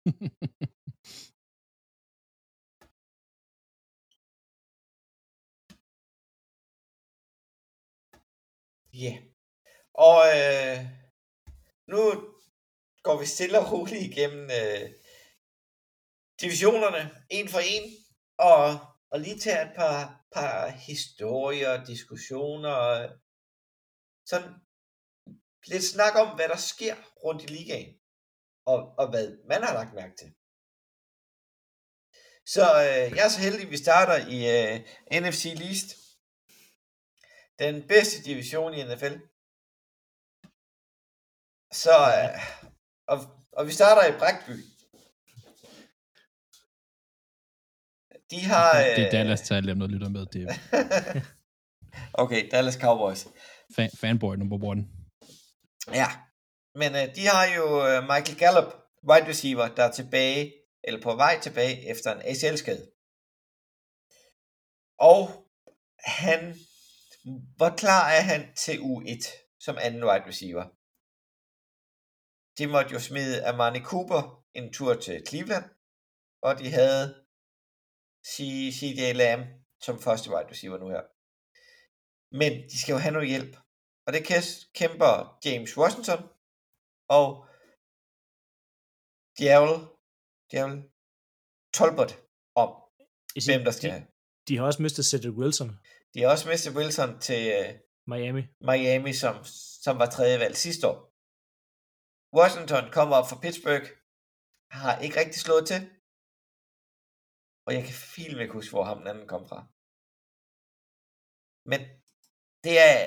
Ja. 8.94 8.98
Yeah. 8.98 9.18
Og 9.94 10.20
øh, 10.38 10.78
nu 11.92 12.00
går 13.02 13.16
vi 13.20 13.26
stille 13.26 13.58
og 13.58 13.72
roligt 13.72 14.06
igennem 14.10 14.44
øh, 14.60 14.90
divisionerne, 16.40 17.02
en 17.30 17.48
for 17.48 17.62
en, 17.74 17.84
og, 18.38 18.62
og 19.12 19.20
lige 19.20 19.38
tage 19.38 19.62
et 19.66 19.74
par, 19.76 20.24
par 20.34 20.68
historier, 20.68 21.84
diskussioner, 21.84 22.78
sådan 24.30 24.52
lidt 25.66 25.84
snak 25.84 26.14
om, 26.22 26.28
hvad 26.36 26.48
der 26.48 26.56
sker 26.56 26.96
rundt 27.24 27.42
i 27.42 27.46
ligaen, 27.46 27.92
og, 28.66 28.78
og 28.98 29.10
hvad 29.10 29.26
man 29.50 29.62
har 29.62 29.74
lagt 29.74 29.94
mærke 29.94 30.16
til. 30.16 30.30
Så 32.54 32.64
øh, 32.86 33.06
jeg 33.16 33.24
er 33.24 33.32
så 33.36 33.40
heldig, 33.40 33.64
at 33.66 33.70
vi 33.70 33.84
starter 33.86 34.16
i 34.36 34.38
øh, 34.56 34.74
NFC 35.22 35.44
Least. 35.62 36.01
Den 37.58 37.88
bedste 37.88 38.22
division 38.22 38.74
i 38.74 38.82
NFL. 38.84 39.16
Så, 41.72 41.90
øh, 41.90 42.40
og, 43.08 43.18
og 43.52 43.66
vi 43.66 43.72
starter 43.72 44.14
i 44.14 44.18
Brækby. 44.18 44.56
De 48.30 48.40
har... 48.40 48.80
Øh... 48.80 48.96
Det 48.96 49.06
er 49.06 49.10
Dallas 49.10 49.40
tal, 49.40 49.66
jeg 49.66 49.74
noget 49.74 49.90
lytter 49.90 50.08
med. 50.08 50.26
Det 50.26 50.42
okay, 52.22 52.48
Dallas 52.50 52.74
Cowboys. 52.74 53.26
fan, 53.76 53.90
fanboy 54.00 54.34
number 54.36 54.68
one. 54.68 54.88
Ja, 56.00 56.08
men 56.74 56.90
øh, 57.00 57.14
de 57.16 57.26
har 57.26 57.44
jo 57.56 57.66
øh, 57.88 58.02
Michael 58.02 58.38
Gallup, 58.38 58.70
wide 59.08 59.28
receiver, 59.28 59.68
der 59.68 59.84
er 59.84 59.92
tilbage, 59.92 60.52
eller 60.84 61.00
på 61.02 61.14
vej 61.16 61.40
tilbage 61.40 61.90
efter 61.90 62.14
en 62.14 62.22
ACL-skade. 62.30 62.84
Og 64.98 65.22
han, 66.04 66.56
hvor 67.56 67.72
klar 67.82 68.04
er 68.18 68.22
han 68.30 68.42
til 68.54 68.76
U1 68.90 69.22
som 69.64 69.76
anden 69.86 70.04
wide 70.04 70.26
receiver? 70.30 70.64
De 72.58 72.66
måtte 72.72 72.92
jo 72.94 73.00
smide 73.08 73.46
Amani 73.48 73.80
Cooper 73.90 74.22
en 74.58 74.72
tur 74.72 74.94
til 74.94 75.26
Cleveland, 75.28 75.66
og 76.42 76.58
de 76.60 76.68
havde 76.78 77.04
CJ 78.30 79.00
Lamb 79.20 79.44
som 79.84 80.02
første 80.06 80.30
wide 80.30 80.50
receiver 80.50 80.78
nu 80.78 80.88
her. 80.94 81.04
Men 82.40 82.52
de 82.70 82.76
skal 82.80 82.92
jo 82.92 82.98
have 82.98 83.16
noget 83.16 83.28
hjælp. 83.28 83.54
Og 84.06 84.12
det 84.12 84.22
kæmper 84.74 85.38
James 85.44 85.76
Washington 85.78 86.20
og 87.18 87.28
Djervel, 89.38 89.76
Djervel 90.50 90.78
Tolbert 91.74 92.12
om, 92.54 92.70
hvem 93.46 93.64
der 93.64 93.70
skal 93.70 93.90
de, 93.90 93.94
have. 93.94 94.06
de 94.48 94.56
har 94.56 94.64
også 94.64 94.82
mistet 94.82 95.04
Cedric 95.06 95.34
Wilson, 95.40 95.70
De 96.12 96.20
har 96.20 96.28
også 96.34 96.48
mistet 96.48 96.76
Wilson 96.76 97.10
til 97.26 97.42
øh, 97.58 97.68
Miami. 98.10 98.42
Miami, 98.70 99.12
som, 99.22 99.34
som 99.84 99.94
var 100.02 100.08
tredje 100.10 100.38
valg 100.42 100.56
sidste 100.56 100.84
år. 100.90 100.98
Washington 102.38 102.84
kommer 102.96 103.14
op 103.20 103.28
fra 103.30 103.40
Pittsburgh, 103.42 103.88
har 104.80 104.94
ikke 105.04 105.18
rigtig 105.22 105.40
slået 105.40 105.66
til, 105.70 105.80
og 107.66 107.70
jeg 107.76 107.82
kan 107.84 107.96
fint 108.16 108.40
ikke 108.40 108.58
huske, 108.58 108.74
hvor 108.74 108.84
ham 108.90 108.98
den 108.98 109.08
anden 109.12 109.28
kom 109.34 109.44
fra. 109.50 109.60
Men 111.70 111.80
det 112.64 112.74
er, 112.90 112.98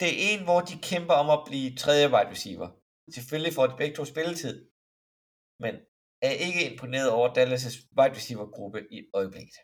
det 0.00 0.08
er 0.12 0.18
en, 0.30 0.42
hvor 0.48 0.60
de 0.70 0.84
kæmper 0.90 1.14
om 1.22 1.28
at 1.36 1.44
blive 1.48 1.76
tredje 1.82 2.10
wide 2.12 2.32
receiver. 2.34 2.68
Selvfølgelig 3.16 3.54
får 3.54 3.66
de 3.66 3.80
begge 3.80 3.96
to 3.96 4.04
spilletid, 4.12 4.56
men 5.64 5.74
er 6.28 6.34
ikke 6.46 6.62
imponeret 6.70 7.10
over 7.16 7.28
Dallas' 7.36 7.78
wide 7.96 8.16
receiver 8.18 8.46
gruppe 8.56 8.80
i 8.96 8.98
øjeblikket. 9.18 9.58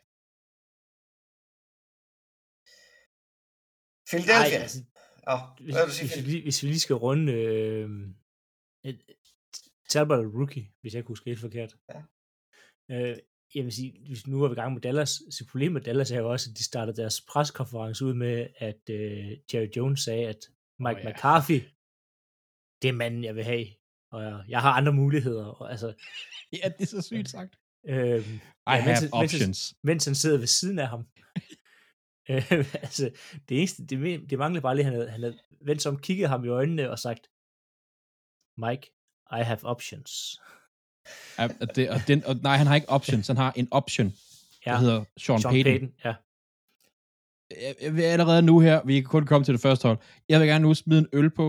Philadelphia. 4.09 4.57
Ej, 4.57 4.61
altså, 4.61 4.79
Åh, 5.27 5.39
hvis, 5.63 5.75
du 5.75 5.91
sige, 5.91 6.09
hvis, 6.15 6.25
vi, 6.33 6.41
hvis 6.41 6.63
vi 6.63 6.67
lige 6.67 6.79
skal 6.79 6.95
runde 6.95 7.33
øh, 7.33 7.89
et, 8.83 9.01
Talbot 9.89 10.19
er 10.19 10.29
rookie, 10.39 10.71
hvis 10.81 10.93
jeg 10.93 10.99
ikke 10.99 11.07
husker 11.07 11.31
helt 11.31 11.39
forkert. 11.41 11.75
Ja. 11.93 12.01
Øh, 12.91 13.17
jeg 13.55 13.63
vil 13.63 13.73
sige, 13.73 13.99
hvis 14.07 14.27
nu 14.27 14.43
er 14.43 14.47
vi 14.47 14.51
i 14.53 14.55
gang 14.55 14.73
med 14.73 14.81
Dallas, 14.81 15.09
så 15.09 15.45
problemet 15.51 15.73
med 15.73 15.81
Dallas 15.81 16.11
er 16.11 16.19
jo 16.19 16.31
også, 16.31 16.49
at 16.51 16.57
de 16.57 16.63
startede 16.63 16.97
deres 17.01 17.21
preskonference 17.21 18.05
ud 18.05 18.13
med, 18.13 18.47
at 18.57 18.81
øh, 18.89 19.31
Jerry 19.53 19.69
Jones 19.77 19.99
sagde, 20.01 20.27
at 20.27 20.39
Mike 20.79 20.99
oh, 20.99 21.03
ja. 21.03 21.09
McCarthy, 21.09 21.59
det 22.81 22.87
er 22.89 22.93
manden, 22.93 23.23
jeg 23.23 23.35
vil 23.35 23.43
have. 23.43 23.65
Og 24.11 24.23
jeg, 24.23 24.45
jeg 24.47 24.61
har 24.61 24.71
andre 24.71 24.93
muligheder. 24.93 25.45
Og, 25.45 25.71
altså, 25.71 25.87
Ja, 26.63 26.69
det 26.77 26.81
er 26.81 26.85
så 26.85 27.01
sygt 27.01 27.29
sagt. 27.29 27.55
øh, 27.87 27.95
I 27.95 28.39
Ja, 28.67 28.71
have 28.71 28.93
mens- 28.93 29.01
mens- 29.01 29.09
options. 29.13 29.73
mens 29.83 30.05
han 30.05 30.15
sidder 30.15 30.37
ved 30.37 30.47
siden 30.47 30.79
af 30.79 30.87
ham. 30.87 31.07
altså, 32.85 33.11
det 33.49 33.57
eneste, 33.57 33.85
det, 33.85 34.29
det 34.29 34.39
mangler 34.39 34.61
bare 34.61 34.75
lige, 34.75 34.85
han 34.85 34.93
havde, 34.93 35.09
han 35.09 35.23
havde 35.23 35.39
vendt 35.61 35.81
sig 35.81 35.91
om, 35.91 35.99
kigget 35.99 36.29
ham 36.29 36.45
i 36.45 36.47
øjnene 36.47 36.91
og 36.91 36.99
sagt, 36.99 37.23
Mike, 38.57 38.85
I 39.39 39.41
have 39.49 39.63
options. 39.63 40.41
Ja, 41.37 41.47
det, 41.75 41.89
og 41.89 41.99
den, 42.07 42.23
og 42.25 42.35
nej, 42.35 42.57
han 42.57 42.67
har 42.67 42.75
ikke 42.75 42.89
options. 42.89 43.27
Han 43.27 43.37
har 43.37 43.51
en 43.55 43.67
option, 43.71 44.11
Ja, 44.65 44.71
der 44.71 44.79
hedder 44.79 45.03
Sean, 45.17 45.39
Sean 45.41 45.53
Payton. 45.53 45.71
Payton. 45.71 45.93
Ja. 46.05 46.13
Jeg, 47.63 47.75
jeg 47.81 47.95
vil 47.95 48.03
allerede 48.03 48.41
nu 48.41 48.59
her, 48.59 48.85
vi 48.85 48.93
kan 49.01 49.09
kun 49.09 49.25
komme 49.25 49.45
til 49.45 49.53
det 49.53 49.61
første 49.61 49.87
hold. 49.87 49.99
Jeg 50.29 50.39
vil 50.39 50.47
gerne 50.47 50.63
nu 50.65 50.73
smide 50.73 50.99
en 50.99 51.09
øl 51.13 51.29
på. 51.29 51.45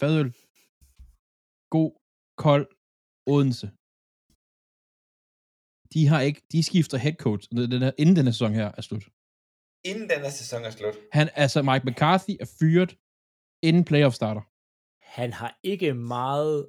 Fadøl. 0.00 0.28
God, 1.74 1.90
kold 2.44 2.66
Odense. 3.32 3.66
De 5.94 6.00
har 6.10 6.20
ikke, 6.20 6.40
de 6.52 6.62
skifter 6.62 6.98
head 7.04 7.16
coach, 7.24 7.50
den 7.50 7.82
her, 7.82 7.92
inden 7.98 8.16
den 8.16 8.24
her 8.24 8.32
sæson 8.32 8.54
her 8.54 8.72
er 8.78 8.82
slut. 8.82 9.04
Inden 9.90 10.10
den 10.10 10.20
her 10.20 10.30
sæson 10.30 10.64
er 10.64 10.70
slut. 10.70 10.94
Han, 11.12 11.28
altså 11.34 11.62
Mike 11.62 11.86
McCarthy 11.86 12.30
er 12.40 12.48
fyret, 12.60 12.96
inden 13.62 13.84
playoff 13.84 14.14
starter. 14.14 14.40
Han 15.18 15.32
har 15.32 15.58
ikke 15.62 15.94
meget 15.94 16.68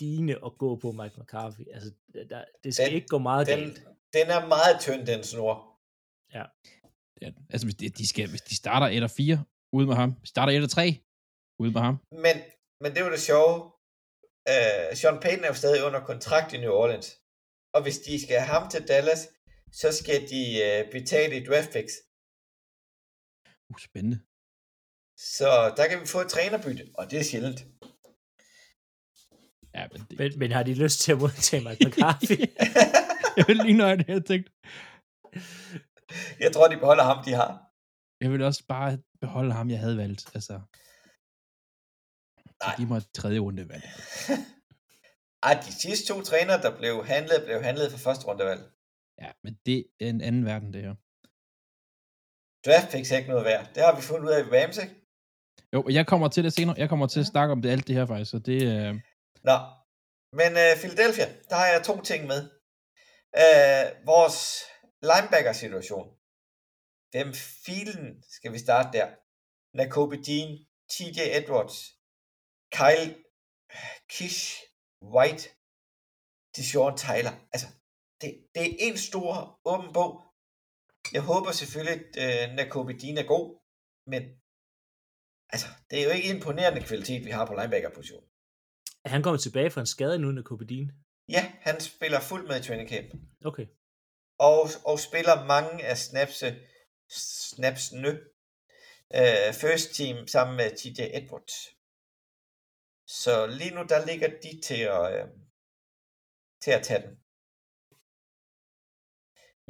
lignende 0.00 0.36
at 0.46 0.52
gå 0.58 0.76
på 0.76 0.92
Mike 0.92 1.14
McCarthy. 1.20 1.60
Altså, 1.74 1.90
der, 2.30 2.44
det 2.64 2.74
skal 2.74 2.86
Den- 2.86 2.94
ikke 2.94 3.08
gå 3.08 3.18
meget 3.18 3.46
Den, 3.46 3.58
galt. 3.58 3.76
den 4.12 4.26
er 4.36 4.46
meget 4.46 4.76
tynd, 4.80 5.06
den 5.06 5.22
snor. 5.24 5.54
Ja, 7.22 7.30
altså 7.50 7.66
hvis 7.66 7.74
de, 7.74 7.88
de, 7.88 8.08
skal, 8.08 8.28
hvis 8.30 8.40
de 8.42 8.56
starter 8.56 8.86
1 8.86 9.02
og 9.02 9.10
4 9.10 9.44
ude 9.72 9.86
med 9.86 9.94
ham, 9.94 10.10
hvis 10.10 10.28
de 10.30 10.34
starter 10.34 10.52
1 10.52 10.62
og 10.62 10.70
3 10.70 11.00
ude 11.58 11.72
med 11.72 11.80
ham, 11.80 11.96
Men, 12.12 12.36
men 12.80 12.90
det 12.92 12.98
er 13.00 13.04
jo 13.04 13.10
det 13.10 13.20
sjove. 13.20 13.54
Uh, 14.50 14.96
Sean 14.98 15.18
Payton 15.22 15.44
er 15.44 15.48
jo 15.48 15.54
stadig 15.54 15.84
under 15.84 16.00
kontrakt 16.00 16.52
i 16.52 16.58
New 16.58 16.72
Orleans. 16.72 17.08
Og 17.74 17.82
hvis 17.82 17.98
de 17.98 18.22
skal 18.22 18.36
have 18.40 18.48
ham 18.58 18.70
til 18.70 18.88
Dallas, 18.88 19.28
så 19.72 19.88
skal 20.00 20.20
de 20.32 20.42
uh, 20.66 20.90
betale 20.92 21.36
i 21.40 21.44
draft 21.44 21.70
picks. 21.72 21.92
Uh, 23.70 23.78
spændende. 23.78 24.18
Så 25.16 25.74
der 25.76 25.88
kan 25.88 26.00
vi 26.00 26.06
få 26.06 26.20
et 26.20 26.28
trænerbytte, 26.28 26.84
og 26.94 27.10
det 27.10 27.18
er 27.18 27.24
sjældent. 27.24 27.60
Ja, 29.74 29.88
men 29.92 30.00
det, 30.10 30.18
Men, 30.18 30.38
men 30.38 30.52
har 30.52 30.62
de 30.62 30.74
lyst 30.74 31.00
til 31.00 31.12
at 31.12 31.18
modtage 31.18 31.64
Mike 31.68 31.86
McCarthy? 31.86 32.38
jeg 33.36 33.44
vil 33.48 33.56
lige 33.56 33.76
nøje 33.76 33.96
det, 33.96 34.08
jeg 34.08 34.24
tænkte. 34.24 34.52
Jeg 36.40 36.52
tror, 36.52 36.68
de 36.68 36.76
beholder 36.76 37.04
ham, 37.04 37.24
de 37.24 37.32
har. 37.32 37.50
Jeg 38.20 38.32
vil 38.32 38.42
også 38.42 38.64
bare 38.68 38.98
beholde 39.20 39.52
ham, 39.52 39.70
jeg 39.70 39.80
havde 39.80 39.96
valgt. 39.96 40.30
Altså, 40.34 40.60
så 42.46 42.66
Nej. 42.66 42.76
giv 42.76 42.86
mig 42.88 42.96
et 42.96 43.10
tredje 43.14 43.38
runde 43.38 43.68
valg. 43.68 43.84
Ej, 45.46 45.54
de 45.66 45.72
sidste 45.72 46.06
to 46.12 46.22
trænere, 46.22 46.62
der 46.62 46.78
blev 46.78 47.04
handlet, 47.06 47.42
blev 47.44 47.62
handlet 47.62 47.90
for 47.90 47.98
første 47.98 48.26
rundevalg. 48.26 48.62
Ja, 49.22 49.32
men 49.44 49.58
det 49.66 49.78
er 50.00 50.08
en 50.08 50.20
anden 50.20 50.44
verden, 50.44 50.72
det 50.72 50.82
her. 50.82 50.94
Draft 52.66 52.90
picks 52.92 53.12
er 53.12 53.16
ikke 53.16 53.30
noget 53.30 53.44
værd. 53.44 53.74
Det 53.74 53.82
har 53.82 53.96
vi 53.96 54.02
fundet 54.02 54.28
ud 54.28 54.32
af 54.32 54.40
i 54.40 54.50
Rams, 54.56 54.78
ikke? 54.78 54.94
Jo, 55.72 55.82
og 55.82 55.92
jeg 55.94 56.06
kommer 56.06 56.28
til 56.28 56.44
det 56.44 56.52
senere. 56.52 56.76
Jeg 56.78 56.88
kommer 56.88 57.06
til 57.06 57.20
at 57.20 57.26
snakke 57.26 57.52
om 57.52 57.62
det, 57.62 57.70
alt 57.70 57.86
det 57.86 57.94
her 57.94 58.06
faktisk, 58.06 58.30
så 58.30 58.38
det 58.38 58.62
er... 58.62 58.88
Øh, 58.88 58.94
Nå, 59.44 59.56
men 60.32 60.50
uh, 60.62 60.72
Philadelphia, 60.82 61.26
der 61.48 61.56
har 61.56 61.66
jeg 61.66 61.84
to 61.84 62.00
ting 62.00 62.26
med. 62.26 62.40
Uh, 63.42 64.06
vores 64.06 64.38
linebacker-situation. 65.02 66.06
Hvem 67.10 67.32
filen 67.66 68.22
skal 68.36 68.52
vi 68.52 68.58
starte 68.58 68.98
der? 68.98 69.08
Nakobe 69.76 70.16
Dean, 70.16 70.48
TJ 70.90 71.18
Edwards, 71.38 71.76
Kyle 72.76 73.14
Kish, 74.08 74.62
White, 75.02 75.48
Deshaun 76.56 76.96
Tyler. 76.96 77.34
Altså, 77.52 77.68
det, 78.20 78.30
det 78.54 78.62
er 78.62 78.76
en 78.78 78.96
stor 78.96 79.60
åben 79.64 79.92
bog. 79.92 80.25
Jeg 81.14 81.22
håber 81.30 81.50
selvfølgelig, 81.52 81.96
at 81.96 82.50
uh, 82.50 82.54
Nakobe 82.56 82.92
Dean 83.00 83.18
er 83.22 83.26
god, 83.34 83.46
men 84.12 84.22
altså, 85.52 85.68
det 85.88 85.96
er 85.98 86.04
jo 86.08 86.12
ikke 86.16 86.30
imponerende 86.34 86.82
kvalitet, 86.88 87.24
vi 87.24 87.30
har 87.36 87.44
på 87.46 87.54
linebacker-positionen. 87.58 88.28
Er 89.04 89.10
han 89.14 89.22
kommet 89.22 89.40
tilbage 89.42 89.70
fra 89.70 89.80
en 89.80 89.92
skade 89.94 90.18
nu, 90.18 90.28
af 90.38 90.44
Copadine? 90.50 90.90
Ja, 91.28 91.42
han 91.66 91.76
spiller 91.80 92.20
fuldt 92.20 92.48
med 92.48 92.56
i 92.60 92.62
training 92.62 92.88
camp. 92.88 93.10
Okay. 93.50 93.66
Og, 94.38 94.62
og 94.90 94.96
spiller 95.08 95.44
mange 95.54 95.84
af 95.90 95.96
snapse, 95.98 96.48
snapsene 97.50 98.12
uh, 99.18 99.50
first 99.62 99.88
team 99.98 100.16
sammen 100.34 100.54
med 100.60 100.68
TJ 100.78 101.00
Edwards. 101.18 101.56
Så 103.20 103.32
lige 103.58 103.74
nu, 103.76 103.82
der 103.92 104.06
ligger 104.06 104.28
de 104.44 104.52
til 104.68 104.80
at, 104.96 105.04
uh, 105.16 105.28
til 106.64 106.72
at 106.78 106.84
tage 106.88 107.02
den. 107.06 107.12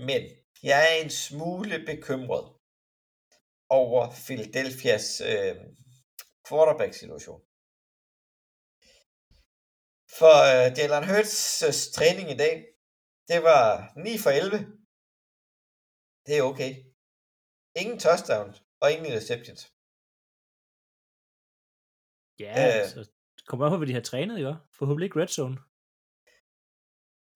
Men 0.09 0.22
jeg 0.62 0.81
er 0.90 1.05
en 1.05 1.11
smule 1.11 1.77
bekymret 1.90 2.47
over 3.69 4.01
Philadelphias 4.27 5.07
uh, 5.21 5.57
quarterback-situation. 6.49 7.40
For 10.19 10.35
uh, 10.51 10.66
Jalen 10.79 11.05
Hurts' 11.11 11.92
træning 11.97 12.31
i 12.31 12.37
dag, 12.45 12.57
det 13.31 13.42
var 13.42 13.92
9 13.97 14.19
for 14.25 14.31
11. 14.31 14.59
Det 16.27 16.35
er 16.38 16.42
okay. 16.42 16.73
Ingen 17.81 17.99
touchdowns 17.99 18.57
og 18.83 18.87
ingen 18.92 19.07
interceptions. 19.07 19.62
Ja, 22.45 22.55
Øh. 22.66 22.83
øh, 22.83 22.88
så 22.95 23.01
kommer 23.49 23.66
an 23.66 23.73
på, 23.73 23.77
hvad 23.77 23.87
de 23.87 23.99
har 23.99 24.07
trænet, 24.11 24.38
ikke? 24.38 24.55
Forhåbentlig 24.79 25.07
ikke 25.07 25.21
red 25.21 25.29
zone. 25.38 25.57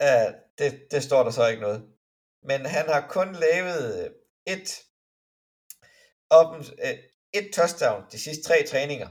Uh, 0.07 0.31
det, 0.59 0.71
det 0.93 1.01
står 1.09 1.23
der 1.25 1.31
så 1.31 1.45
ikke 1.49 1.63
noget. 1.63 1.81
Men 2.49 2.61
han 2.77 2.87
har 2.95 3.03
kun 3.17 3.29
lavet 3.33 3.85
øh, 4.01 4.11
et, 4.55 4.69
op, 6.31 6.51
uh, 6.57 6.99
et 7.39 7.47
touchdown 7.57 8.01
de 8.13 8.19
sidste 8.19 8.43
tre 8.49 8.57
træninger. 8.71 9.09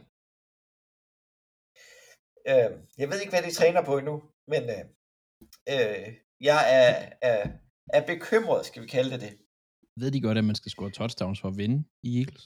Uh, 2.51 2.71
jeg 2.97 3.07
ved 3.09 3.19
ikke, 3.19 3.33
hvad 3.35 3.43
de 3.43 3.57
træner 3.59 3.81
på 3.85 3.97
endnu, 3.97 4.15
men 4.51 4.63
uh, 4.75 4.83
uh, 5.75 6.07
jeg 6.49 6.61
er, 6.79 6.91
er, 7.21 7.41
er 7.93 8.03
bekymret, 8.05 8.65
skal 8.65 8.81
vi 8.83 8.87
kalde 8.87 9.11
det 9.11 9.21
det. 9.21 9.33
Ved 10.01 10.11
de 10.11 10.21
godt, 10.21 10.37
at 10.37 10.43
man 10.43 10.55
skal 10.55 10.71
score 10.71 10.91
touchdowns 10.91 11.41
for 11.41 11.47
at 11.47 11.57
vinde 11.57 11.79
i 12.03 12.09
Eagles? 12.19 12.45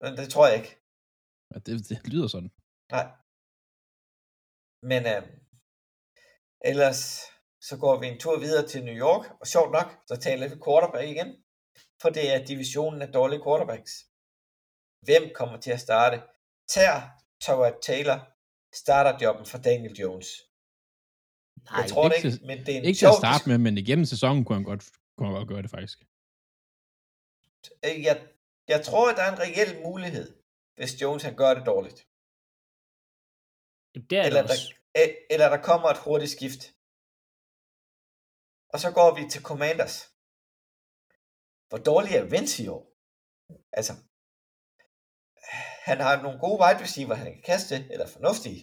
Men 0.00 0.16
det 0.18 0.30
tror 0.30 0.46
jeg 0.48 0.56
ikke. 0.60 0.72
Ja, 1.50 1.58
det, 1.66 1.88
det 1.88 2.08
lyder 2.12 2.28
sådan. 2.28 2.50
Nej. 2.96 3.06
Men 4.90 5.02
øh, 5.14 5.22
ellers 6.70 7.00
så 7.68 7.74
går 7.82 7.94
vi 8.00 8.06
en 8.08 8.18
tur 8.20 8.38
videre 8.38 8.66
til 8.68 8.84
New 8.84 8.94
York, 9.06 9.24
og 9.40 9.46
sjovt 9.46 9.72
nok, 9.78 9.88
så 10.08 10.14
taler 10.26 10.48
vi 10.48 10.56
quarterback 10.64 11.08
igen, 11.14 11.28
for 12.02 12.08
det 12.16 12.24
er 12.34 12.44
divisionen 12.52 13.02
af 13.02 13.08
dårlige 13.18 13.42
quarterbacks. 13.46 13.92
Hvem 15.06 15.24
kommer 15.38 15.56
til 15.64 15.70
at 15.76 15.80
starte? 15.80 16.16
Tær 16.74 16.94
Toward 17.44 17.76
Taylor 17.88 18.18
starter 18.82 19.12
jobben 19.24 19.46
for 19.46 19.58
Daniel 19.58 19.94
Jones. 20.02 20.28
Nej, 21.70 21.80
jeg 21.80 21.90
tror 21.90 22.08
det 22.08 22.16
ikke 22.16 22.28
ikke, 22.28 22.38
til- 22.38 22.46
men 22.46 22.58
det 22.66 22.68
er 22.74 22.78
en 22.78 22.84
Ikke 22.84 22.96
til 22.98 23.06
sjov 23.06 23.14
at 23.16 23.22
starte 23.24 23.44
med, 23.50 23.58
men 23.66 23.74
igennem 23.78 24.04
sæsonen 24.14 24.44
kunne 24.44 24.58
han 24.60 24.64
godt, 24.72 24.84
kunne 25.16 25.26
han 25.28 25.36
godt 25.38 25.48
gøre 25.52 25.62
det 25.62 25.70
faktisk. 25.70 25.98
Jeg, 28.08 28.16
jeg 28.68 28.80
tror, 28.88 29.10
at 29.10 29.16
der 29.18 29.22
er 29.28 29.32
en 29.36 29.40
reel 29.46 29.82
mulighed, 29.88 30.26
hvis 30.76 30.92
Jones 31.02 31.22
han 31.28 31.36
gør 31.42 31.54
det 31.54 31.64
dårligt. 31.72 31.98
Det 34.10 34.16
er 34.18 34.22
eller, 34.28 34.42
det 34.42 34.50
der, 34.50 35.00
e- 35.02 35.26
eller 35.30 35.48
der 35.54 35.60
kommer 35.70 35.88
et 35.88 35.98
hurtigt 36.06 36.30
skift. 36.36 36.62
Og 38.74 38.80
så 38.84 38.90
går 38.98 39.10
vi 39.18 39.22
til 39.32 39.42
Commanders. 39.50 39.96
Hvor 41.68 41.80
dårlig 41.90 42.12
er 42.16 42.30
Vince 42.34 42.56
i 42.64 42.68
år? 42.76 42.84
Altså, 43.78 43.94
han 45.88 45.98
har 46.06 46.22
nogle 46.24 46.38
gode 46.44 46.58
wide 46.62 46.82
receiver, 46.84 47.14
han 47.22 47.32
kan 47.32 47.42
kaste, 47.50 47.76
eller 47.92 48.06
fornuftige. 48.16 48.62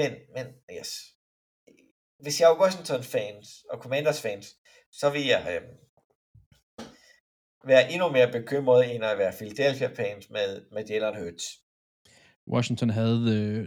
Men, 0.00 0.10
men 0.34 0.46
yes. 0.76 0.90
hvis 2.22 2.36
jeg 2.40 2.46
er 2.50 2.60
Washington 2.62 3.02
fans 3.14 3.46
og 3.72 3.76
Commanders 3.82 4.20
fans, 4.26 4.46
så 5.00 5.06
vil 5.14 5.24
jeg 5.34 5.42
øh, 5.52 5.62
være 7.70 7.84
endnu 7.92 8.06
mere 8.16 8.30
bekymret, 8.38 8.82
end 8.94 9.04
at 9.04 9.18
være 9.22 9.36
Philadelphia 9.38 9.88
fans 10.00 10.24
med, 10.36 10.50
med 10.74 10.82
Jalen 10.88 11.16
Hurts. 11.20 11.46
Washington 12.54 12.90
havde 13.00 13.22
øh, 13.36 13.60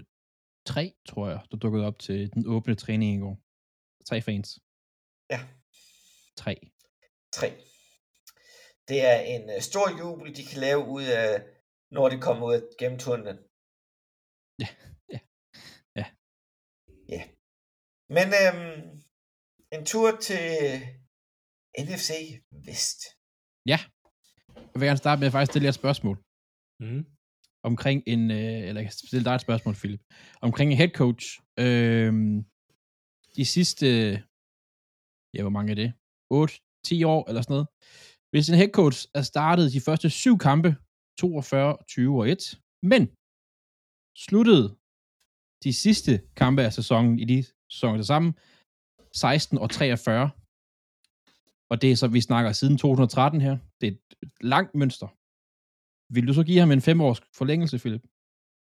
tre, 0.72 0.86
tror 1.10 1.26
jeg, 1.30 1.40
der 1.52 1.58
dukkede 1.58 1.86
op 1.90 2.00
til 2.00 2.34
den 2.34 2.44
åbne 2.56 2.76
træning 2.76 3.12
i 3.16 3.20
går. 3.24 3.36
Tre 4.10 4.22
fans. 4.22 4.50
Ja. 5.34 5.40
Tre. 6.42 6.54
Tre. 7.38 7.48
Det 8.90 9.00
er 9.12 9.20
en 9.34 9.44
uh, 9.56 9.62
stor 9.70 9.88
jubel, 10.00 10.36
de 10.38 10.44
kan 10.50 10.60
lave 10.60 10.82
ud 10.98 11.06
af, 11.24 11.32
når 11.92 12.10
de 12.10 12.18
kommer 12.22 12.48
ud 12.48 12.54
af 12.54 12.62
gennem 12.80 13.00
tunnelen. 13.00 13.38
Ja, 14.62 14.70
ja, 15.14 15.20
ja. 16.00 16.06
Ja. 17.16 17.22
Men 18.16 18.28
øhm, 18.42 18.82
en 19.76 19.86
tur 19.86 20.10
til 20.28 20.46
NFC 21.86 22.10
Vest. 22.66 23.00
Jeg 23.66 23.80
vil 24.80 24.88
gerne 24.88 25.04
starte 25.04 25.20
med 25.20 25.28
at 25.28 25.32
faktisk 25.32 25.52
stille 25.52 25.66
jer 25.66 25.76
et 25.76 25.84
spørgsmål. 25.84 26.18
Mm. 26.80 27.06
omkring 27.64 28.04
en, 28.08 28.32
øh, 28.32 28.68
eller 28.68 28.82
jeg 28.82 28.90
kan 28.90 28.92
stille 28.92 29.26
dig 29.26 29.36
et 29.36 29.42
spørgsmål, 29.42 29.76
Philip, 29.76 30.02
omkring 30.42 30.72
en 30.72 30.78
head 30.78 30.94
coach. 31.02 31.26
Øh, 31.60 32.14
de 33.36 33.46
sidste, 33.46 33.88
ja, 35.36 35.42
hvor 35.42 35.56
mange 35.58 35.72
er 35.72 35.76
det? 35.76 35.94
8, 36.30 36.54
10 36.86 37.04
år 37.04 37.22
eller 37.30 37.42
sådan 37.42 37.54
noget. 37.54 37.68
Hvis 38.32 38.50
en 38.50 38.60
head 38.62 38.72
coach 38.80 39.00
er 39.20 39.22
startet 39.22 39.74
de 39.76 39.82
første 39.88 40.10
syv 40.10 40.36
kampe, 40.48 40.70
42, 41.20 41.78
20 41.88 42.20
og 42.22 42.30
1, 42.30 42.60
men 42.92 43.04
sluttede 44.26 44.66
de 45.66 45.74
sidste 45.84 46.14
kampe 46.42 46.62
af 46.68 46.74
sæsonen 46.74 47.20
i 47.24 47.26
de 47.32 47.40
sæsoner 47.74 47.98
til 47.98 48.06
sammen, 48.06 48.32
16 49.14 49.58
og 49.58 49.70
43, 49.70 50.32
og 51.72 51.76
det 51.82 51.92
er 51.92 51.96
så, 51.96 52.08
vi 52.08 52.22
snakker 52.22 52.52
siden 52.52 52.78
2013 52.78 53.42
her. 53.42 53.58
Det 53.82 53.88
er 53.88 53.96
et 54.24 54.32
langt 54.42 54.76
mønster. 54.76 55.08
Vil 56.14 56.28
du 56.28 56.34
så 56.34 56.44
give 56.44 56.60
ham 56.60 56.72
en 56.72 56.82
femårs 56.90 57.20
forlængelse, 57.40 57.78
Philip? 57.84 58.04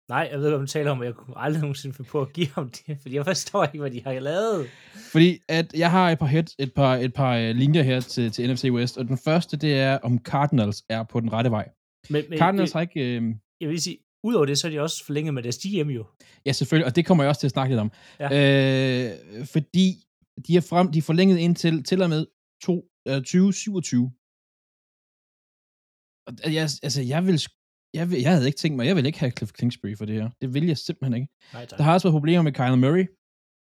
Nej, 0.09 0.29
jeg 0.33 0.41
ved, 0.41 0.49
hvad 0.49 0.59
man 0.59 0.67
taler 0.67 0.91
om, 0.91 0.99
og 0.99 1.05
jeg 1.05 1.15
kunne 1.15 1.39
aldrig 1.39 1.61
nogensinde 1.61 1.97
finde 1.97 2.11
på 2.11 2.21
at 2.21 2.33
give 2.33 2.47
ham 2.47 2.71
det, 2.71 2.99
fordi 3.03 3.15
jeg 3.15 3.25
forstår 3.25 3.65
ikke, 3.65 3.79
hvad 3.79 3.91
de 3.91 4.03
har 4.03 4.21
lavet. 4.21 4.67
Fordi 5.13 5.39
at 5.49 5.75
jeg 5.75 5.91
har 5.91 6.11
et 6.11 6.19
par, 6.19 6.27
head, 6.27 6.45
et 6.59 6.75
par, 6.75 6.97
et 6.97 7.15
par 7.15 7.37
øh, 7.37 7.55
linjer 7.55 7.83
her 7.83 8.01
til, 8.01 8.31
til 8.31 8.53
NFC 8.53 8.65
West, 8.71 8.99
og 8.99 9.05
den 9.05 9.19
første, 9.19 9.57
det 9.57 9.81
er, 9.81 9.99
om 9.99 10.19
Cardinals 10.19 10.85
er 10.89 11.03
på 11.03 11.21
den 11.21 11.33
rette 11.33 11.51
vej. 11.51 11.69
Men, 12.11 12.25
men 12.29 12.39
Cardinals 12.39 12.75
jeg, 12.75 12.79
har 12.79 12.81
ikke... 12.81 13.17
Øh, 13.17 13.23
jeg 13.61 13.69
vil 13.69 13.83
sige, 13.83 13.99
udover 14.25 14.47
det, 14.47 14.59
så 14.59 14.67
er 14.67 14.71
de 14.71 14.81
også 14.81 15.05
forlænget 15.05 15.35
med 15.35 15.43
deres 15.43 15.59
GM 15.59 15.91
jo. 15.91 16.07
ja, 16.47 16.53
selvfølgelig, 16.53 16.87
og 16.87 16.97
det 16.97 17.07
kommer 17.07 17.25
jeg 17.25 17.29
også 17.29 17.41
til 17.41 17.47
at 17.47 17.51
snakke 17.51 17.73
lidt 17.75 17.81
om. 17.81 17.93
Ja. 18.21 18.27
Øh, 18.27 19.47
fordi 19.47 19.95
de 20.47 20.57
er, 20.57 20.61
frem, 20.61 20.93
de 20.93 20.99
er 20.99 21.03
forlænget 21.03 21.39
indtil 21.39 21.85
til 21.85 22.03
og 22.03 22.09
med 22.09 22.27
to, 22.63 22.85
øh, 23.09 23.15
2027. 23.15 24.13
Og 26.27 26.55
jeg, 26.55 26.63
altså, 26.83 27.03
jeg 27.03 27.27
vil, 27.27 27.41
jeg, 27.95 28.11
vil, 28.11 28.21
jeg 28.21 28.33
havde 28.33 28.47
ikke 28.47 28.59
tænkt 28.59 28.77
mig, 28.77 28.87
jeg 28.87 28.97
vil 28.97 29.07
ikke 29.07 29.19
have 29.19 29.33
Cliff 29.39 29.53
Kingsbury 29.53 29.97
for 29.99 30.05
det 30.05 30.15
her. 30.23 30.31
Det 30.41 30.55
vil 30.55 30.67
jeg 30.67 30.79
simpelthen 30.79 31.15
ikke. 31.23 31.33
Nej, 31.53 31.67
tak. 31.67 31.79
Der 31.79 31.85
har 31.85 31.93
også 31.93 32.09
været 32.09 32.15
problemer 32.15 32.43
med 32.43 32.53
Kyler 32.53 32.77
Murray, 32.77 33.07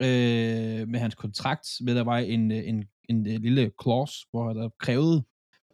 øh, 0.01 0.87
med 0.87 0.99
hans 0.99 1.15
kontrakt, 1.15 1.67
med 1.81 1.95
der 1.95 2.03
var 2.03 2.17
en, 2.17 2.51
øh, 2.51 2.57
en, 2.57 2.85
en, 3.09 3.25
en 3.25 3.41
lille 3.41 3.71
clause, 3.83 4.27
hvor 4.31 4.53
der 4.53 4.69
krævede, 4.79 5.23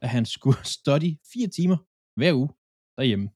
at 0.02 0.10
han 0.10 0.26
skulle 0.26 0.58
study 0.78 1.12
fire 1.34 1.48
timer 1.48 1.78
hver 2.20 2.34
uge 2.34 2.50
derhjemme. 2.98 3.30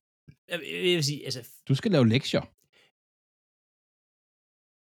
Jeg, 0.50 0.60
jeg, 0.64 0.86
jeg 0.88 0.96
vil 0.96 1.04
sige, 1.04 1.26
altså, 1.26 1.42
Du 1.68 1.76
skal 1.76 1.92
lave 1.92 2.08
lektier. 2.10 2.42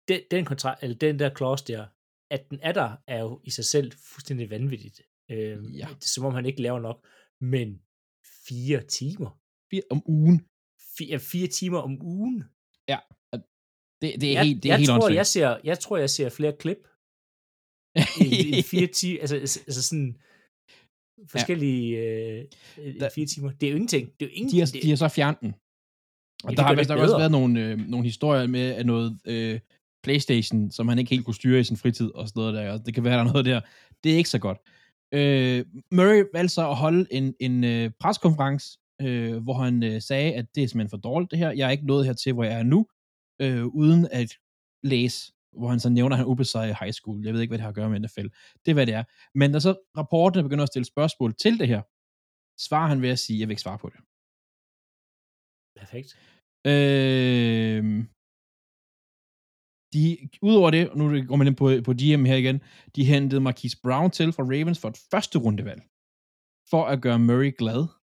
den, 0.08 0.20
den, 0.30 0.44
kontrakt, 0.44 0.82
eller 0.82 0.96
den 0.96 1.18
der 1.18 1.34
clause 1.36 1.64
der, 1.64 1.86
at 2.30 2.50
den 2.50 2.58
er 2.62 2.72
der, 2.72 2.96
er 3.06 3.20
jo 3.20 3.40
i 3.44 3.50
sig 3.50 3.64
selv 3.64 3.92
fuldstændig 3.92 4.50
vanvittigt. 4.50 5.02
Øh, 5.30 5.78
Ja. 5.78 5.86
Det 5.94 6.04
er 6.04 6.08
som 6.14 6.24
om 6.24 6.34
han 6.34 6.46
ikke 6.46 6.62
laver 6.62 6.80
nok. 6.80 7.06
Men 7.40 7.82
fire 8.48 8.80
timer. 8.86 9.40
Fire 9.70 9.82
om 9.90 10.02
ugen. 10.06 10.46
Fire, 10.98 11.18
fire 11.18 11.46
timer 11.46 11.78
om 11.78 12.02
ugen. 12.02 12.44
Det, 14.02 14.20
det 14.20 14.28
er 14.28 14.32
jeg, 14.32 14.44
helt, 14.44 14.62
det 14.62 14.68
er 14.68 14.72
jeg 14.72 14.78
helt 14.78 14.88
tror, 14.88 15.08
jeg 15.08 15.26
ser, 15.26 15.58
jeg 15.64 15.78
tror, 15.78 15.96
jeg 15.96 16.10
ser 16.10 16.28
flere 16.28 16.56
klip 16.62 16.80
end, 18.20 18.32
end 18.54 18.62
fire 18.74 18.86
timer. 18.86 19.20
Altså, 19.20 19.36
altså 19.36 19.60
altså 19.66 19.82
sådan 19.82 20.16
forskellige 21.30 21.98
øh, 21.98 22.44
end 22.78 23.00
Der- 23.00 23.10
fire 23.14 23.26
timer. 23.26 23.50
Det 23.50 23.66
er 23.66 23.70
jo 23.70 23.76
ingenting. 23.76 24.06
Det 24.20 24.26
er 24.26 24.26
jo 24.26 24.30
de, 24.30 24.34
ingenting. 24.34 24.60
har, 24.62 24.66
det, 24.66 24.82
de 24.82 24.88
har 24.88 24.96
så 24.96 25.08
fjernet 25.08 25.40
den. 25.40 25.54
Og 26.44 26.50
Ja, 26.50 26.56
der 26.56 26.62
har 26.62 26.74
vist 26.74 26.88
nok 26.88 26.98
også 26.98 27.18
været 27.18 27.30
nogle, 27.30 27.64
øh, 27.64 27.78
nogle 27.78 28.04
historier 28.04 28.46
med 28.46 28.60
at 28.74 28.86
noget 28.86 29.20
øh, 29.24 29.60
Playstation, 30.04 30.70
som 30.70 30.88
han 30.88 30.98
ikke 30.98 31.10
helt 31.10 31.24
kunne 31.24 31.34
styre 31.34 31.60
i 31.60 31.64
sin 31.64 31.76
fritid 31.76 32.10
og 32.14 32.28
sådan 32.28 32.40
noget 32.40 32.54
der. 32.54 32.78
Det 32.78 32.94
kan 32.94 33.04
være, 33.04 33.14
der 33.18 33.24
er 33.24 33.32
noget 33.32 33.44
der. 33.44 33.60
Det 34.04 34.12
er 34.12 34.16
ikke 34.16 34.30
så 34.30 34.38
godt. 34.38 34.58
Øh, 35.14 35.66
Murray 35.92 36.24
valgte 36.32 36.54
så 36.54 36.68
at 36.70 36.76
holde 36.76 37.06
en, 37.10 37.34
en 37.40 37.64
øh, 37.64 37.90
preskonference, 38.00 38.78
øh, 39.00 39.42
hvor 39.42 39.54
han 39.54 39.82
øh, 39.82 40.02
sagde, 40.02 40.34
at 40.34 40.46
det 40.54 40.62
er 40.62 40.68
simpelthen 40.68 40.90
for 40.90 40.96
dårligt 40.96 41.30
det 41.30 41.38
her. 41.38 41.50
Jeg 41.50 41.66
er 41.66 41.70
ikke 41.70 41.86
nået 41.86 42.06
hertil, 42.06 42.32
hvor 42.32 42.44
jeg 42.44 42.58
er 42.58 42.62
nu, 42.62 42.86
øh, 43.40 43.66
uden 43.66 44.08
at 44.12 44.30
læse, 44.82 45.32
hvor 45.58 45.68
han 45.68 45.80
så 45.80 45.88
nævner, 45.88 46.14
at 46.16 46.18
han 46.18 46.26
ubesejret 46.26 46.70
i 46.70 46.78
high 46.80 46.92
school. 46.92 47.24
Jeg 47.24 47.34
ved 47.34 47.40
ikke, 47.40 47.50
hvad 47.50 47.58
det 47.58 47.62
har 47.62 47.68
at 47.68 47.74
gøre 47.74 47.90
med 47.90 48.00
NFL. 48.00 48.28
Det 48.64 48.70
er, 48.70 48.74
hvad 48.74 48.86
det 48.86 48.94
er. 48.94 49.04
Men 49.34 49.52
da 49.52 49.60
så 49.60 49.72
rapporterne 49.96 50.42
begynder 50.42 50.62
at 50.62 50.68
stille 50.68 50.84
spørgsmål 50.84 51.34
til 51.34 51.58
det 51.58 51.68
her, 51.68 51.82
svarer 52.66 52.88
han 52.88 53.02
ved 53.02 53.08
at 53.08 53.18
sige, 53.18 53.36
at 53.36 53.40
jeg 53.40 53.48
vil 53.48 53.52
ikke 53.52 53.62
svare 53.62 53.78
på 53.78 53.88
det. 53.88 54.00
Perfekt. 55.80 56.10
Øh, 56.66 57.84
de, 59.94 60.28
udover 60.42 60.70
det, 60.70 60.90
og 60.90 60.98
nu 60.98 61.04
går 61.26 61.36
man 61.36 61.46
ind 61.46 61.56
på, 61.56 61.70
på 61.84 61.92
GM 61.92 62.24
her 62.24 62.36
igen, 62.36 62.62
de 62.96 63.04
hentede 63.04 63.40
Marquise 63.40 63.78
Brown 63.82 64.10
til 64.10 64.32
fra 64.32 64.42
Ravens 64.42 64.80
for 64.80 64.88
et 64.88 64.98
første 65.10 65.38
rundevalg, 65.38 65.82
for 66.70 66.84
at 66.84 67.02
gøre 67.02 67.18
Murray 67.18 67.52
glad. 67.58 67.97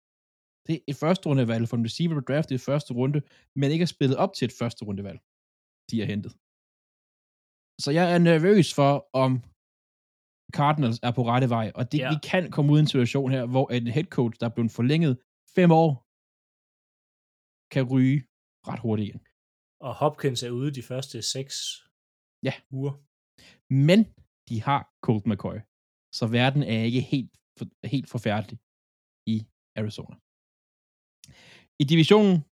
Det 0.66 0.74
er 0.76 0.82
et 0.92 0.96
første 1.04 1.24
rundevalg 1.28 1.64
for 1.68 1.76
en 1.76 1.84
receiver 1.88 2.14
på 2.20 2.24
draft 2.28 2.50
i 2.50 2.58
første 2.68 2.90
runde, 2.98 3.20
men 3.60 3.68
ikke 3.74 3.82
er 3.88 3.92
spillet 3.96 4.16
op 4.24 4.32
til 4.36 4.44
et 4.50 4.54
første 4.60 4.82
rundevalg, 4.88 5.20
de 5.90 5.96
har 6.00 6.06
hentet. 6.12 6.32
Så 7.84 7.88
jeg 7.98 8.06
er 8.14 8.18
nervøs 8.30 8.68
for, 8.78 8.90
om 9.24 9.32
Cardinals 10.58 10.98
er 11.08 11.12
på 11.18 11.22
rette 11.30 11.48
vej, 11.56 11.66
og 11.78 11.84
det, 11.92 11.98
Ja. 11.98 12.08
vi 12.14 12.18
kan 12.30 12.42
komme 12.54 12.68
ud 12.72 12.78
i 12.78 12.84
en 12.86 12.92
situation 12.94 13.28
her, 13.36 13.44
hvor 13.54 13.66
en 13.76 13.86
head 13.96 14.08
coach, 14.16 14.34
der 14.40 14.46
er 14.48 14.54
blevet 14.56 14.72
forlænget 14.80 15.12
fem 15.56 15.70
år, 15.82 15.90
kan 17.74 17.84
ryge 17.94 18.18
ret 18.68 18.80
hurtigt 18.84 19.08
igen. 19.08 19.22
Og 19.86 19.92
Hopkins 20.02 20.40
er 20.42 20.50
ude 20.60 20.70
de 20.78 20.82
første 20.90 21.16
seks 21.34 21.54
Ja. 22.48 22.54
uger. 22.78 22.94
Men 23.88 23.98
de 24.48 24.56
har 24.68 24.80
Colt 25.06 25.24
McCoy, 25.30 25.58
så 26.18 26.24
verden 26.38 26.62
er 26.74 26.80
ikke 26.88 27.02
helt, 27.12 27.32
helt 27.94 28.08
forfærdelig 28.14 28.56
i 29.34 29.36
Arizona. 29.80 30.14
I 31.78 31.84
divisionen, 31.84 32.44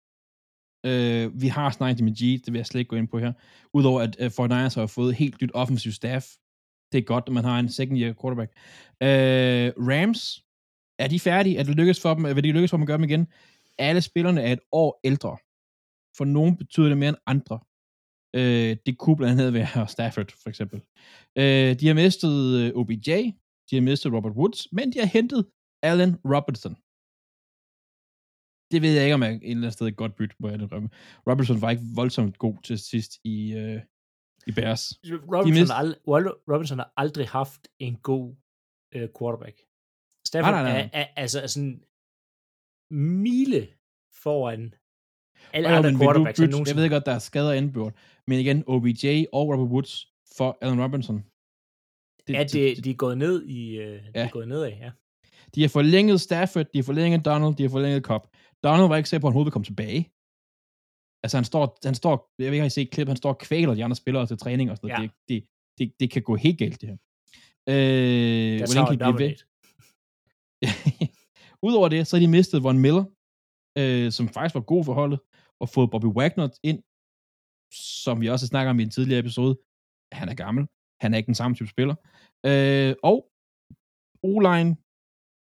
øh, 0.85 1.41
vi 1.41 1.47
har 1.47 1.71
snakket 1.71 2.03
med 2.03 2.13
G, 2.13 2.45
det 2.45 2.53
vil 2.53 2.59
jeg 2.59 2.65
slet 2.65 2.79
ikke 2.79 2.89
gå 2.89 2.95
ind 2.95 3.07
på 3.07 3.19
her, 3.19 3.33
udover 3.73 4.01
at 4.01 4.15
øh, 4.19 4.27
49ers 4.27 4.79
har 4.79 4.87
fået 4.87 5.15
helt 5.15 5.41
nyt 5.41 5.51
offensiv 5.53 5.91
staff. 5.91 6.25
Det 6.91 6.97
er 6.97 7.01
godt, 7.01 7.23
at 7.27 7.33
man 7.33 7.43
har 7.43 7.59
en 7.59 7.69
second 7.69 7.99
year 7.99 8.13
quarterback. 8.21 8.51
Øh, 9.03 9.87
Rams, 9.87 10.43
er 10.99 11.07
de 11.07 11.19
færdige? 11.19 11.57
Er 11.57 11.63
det 11.63 11.75
lykkes 11.75 12.01
for 12.01 12.13
dem? 12.13 12.23
Vil 12.23 12.43
det 12.43 12.53
lykkes 12.53 12.69
for 12.69 12.77
dem 12.77 12.83
at 12.83 12.87
gøre 12.87 12.97
dem 12.97 13.03
igen? 13.03 13.27
Alle 13.77 14.01
spillerne 14.01 14.41
er 14.41 14.53
et 14.53 14.59
år 14.71 14.99
ældre. 15.03 15.37
For 16.17 16.25
nogen 16.25 16.57
betyder 16.57 16.87
det 16.87 16.97
mere 16.97 17.09
end 17.09 17.17
andre. 17.25 17.59
Øh, 18.35 18.77
det 18.85 18.97
kunne 18.97 19.15
blandt 19.17 19.41
andet 19.41 19.53
være 19.53 19.87
Stafford, 19.87 20.31
for 20.43 20.49
eksempel. 20.49 20.81
Øh, 21.35 21.79
de 21.79 21.87
har 21.87 21.93
mistet 21.93 22.59
øh, 22.59 22.71
OBJ, 22.75 23.09
de 23.69 23.75
har 23.75 23.81
mistet 23.81 24.13
Robert 24.13 24.33
Woods, 24.33 24.67
men 24.71 24.93
de 24.93 24.99
har 24.99 25.05
hentet 25.05 25.45
Allen 25.83 26.15
Robertson. 26.25 26.75
Det 28.71 28.81
ved 28.81 28.93
jeg 28.93 29.03
ikke, 29.03 29.13
om 29.13 29.23
jeg 29.23 29.31
et 29.31 29.41
eller 29.43 29.57
andet 29.57 29.73
sted 29.73 29.91
godt 29.91 30.15
bytte, 30.15 30.35
må 30.39 30.47
jeg 30.49 30.61
indrømme. 30.61 30.89
Robertson 31.29 31.61
var 31.61 31.69
ikke 31.69 31.83
voldsomt 31.95 32.37
god 32.37 32.55
til 32.63 32.79
sidst 32.79 33.11
i, 33.23 33.53
øh, 33.53 33.81
i 34.47 34.51
Bears. 34.51 34.93
Robinson, 35.35 35.63
mist- 35.63 35.73
har 35.73 35.83
ald- 35.83 36.43
Robinson 36.53 36.77
har 36.77 36.93
aldrig 36.97 37.27
haft 37.27 37.67
en 37.79 37.95
god 37.95 38.35
øh, 38.95 39.09
quarterback. 39.19 39.57
Stafford 40.27 40.51
Nej, 40.53 40.63
nej, 40.63 40.71
nej. 40.71 40.89
Er, 40.93 40.99
er, 41.01 41.07
altså 41.15 41.41
er 41.41 41.47
sådan 41.47 41.83
mile 42.91 43.67
foran 44.23 44.73
alle 45.53 45.67
Og 45.69 45.75
andre 45.77 45.91
quarterbacks. 45.99 46.39
bytte, 46.39 46.57
jeg 46.67 46.75
ved 46.75 46.89
godt, 46.89 47.05
der 47.05 47.11
er 47.11 47.19
skader 47.19 47.53
indbyrd, 47.53 47.93
men 48.27 48.39
igen, 48.39 48.63
OBJ 48.67 49.25
og 49.33 49.47
Robert 49.49 49.69
Woods 49.73 50.07
for 50.37 50.57
Allen 50.61 50.83
Robinson. 50.83 51.25
Ja, 52.29 52.43
det, 52.43 52.83
de 52.83 52.89
er 52.91 52.95
gået 52.95 53.17
ned 53.17 53.45
i, 53.45 53.77
øh, 53.77 54.03
de 54.03 54.11
Ja. 54.15 54.25
er 54.25 54.29
gået 54.29 54.47
nedad, 54.47 54.69
ja. 54.69 54.91
De 55.55 55.61
har 55.61 55.69
forlænget 55.69 56.21
Stafford, 56.21 56.65
de 56.73 56.77
har 56.77 56.83
forlænget 56.83 57.25
Donald, 57.25 57.55
de 57.55 57.63
har 57.63 57.69
forlænget 57.69 58.03
Cobb. 58.03 58.27
Donald 58.63 58.87
var 58.87 58.97
ikke 58.97 59.09
sikker 59.09 59.21
på, 59.21 59.27
at 59.27 59.33
han 59.33 59.51
komme 59.51 59.65
tilbage. 59.65 60.01
Altså, 61.23 61.37
han 61.37 61.45
står, 61.45 61.77
han 61.85 61.95
står, 61.95 62.15
jeg 62.37 62.45
ved 62.45 62.53
ikke, 62.53 62.61
har 62.61 62.65
I 62.65 62.69
set 62.69 62.91
klip, 62.91 63.07
han 63.07 63.17
står 63.17 63.29
og 63.29 63.37
kvæler 63.37 63.73
de 63.73 63.83
andre 63.83 63.95
spillere 63.95 64.27
til 64.27 64.37
træning 64.37 64.71
og 64.71 64.77
sådan 64.77 64.87
noget. 64.87 65.01
Ja. 65.01 65.07
Det, 65.07 65.13
det, 65.29 65.47
det, 65.77 65.99
det, 65.99 66.11
kan 66.11 66.21
gå 66.21 66.35
helt 66.35 66.59
galt, 66.59 66.81
det 66.81 66.89
her. 66.89 66.97
Øh, 67.69 68.59
That's 68.59 68.73
hvordan 68.73 68.85
kan 68.87 68.99
de 68.99 69.13
blive 69.13 69.19
ved? 69.25 69.35
Udover 71.67 71.89
det, 71.89 72.07
så 72.07 72.15
har 72.15 72.21
de 72.21 72.27
mistet 72.27 72.63
Von 72.63 72.79
Miller, 72.79 73.05
øh, 73.77 74.11
som 74.11 74.29
faktisk 74.29 74.55
var 74.55 74.61
god 74.61 74.83
for 74.83 74.93
holdet, 74.93 75.19
og 75.59 75.69
fået 75.69 75.91
Bobby 75.91 76.05
Wagner 76.05 76.49
ind, 76.63 76.83
som 78.03 78.21
vi 78.21 78.29
også 78.29 78.47
snakker 78.47 78.69
om 78.69 78.79
i 78.79 78.83
en 78.83 78.89
tidligere 78.89 79.19
episode. 79.19 79.59
Han 80.11 80.29
er 80.29 80.33
gammel. 80.33 80.67
Han 81.01 81.13
er 81.13 81.17
ikke 81.17 81.27
den 81.27 81.35
samme 81.35 81.55
type 81.55 81.69
spiller. 81.69 81.95
Øh, 82.45 82.95
og 83.03 83.17
O-line, 84.23 84.71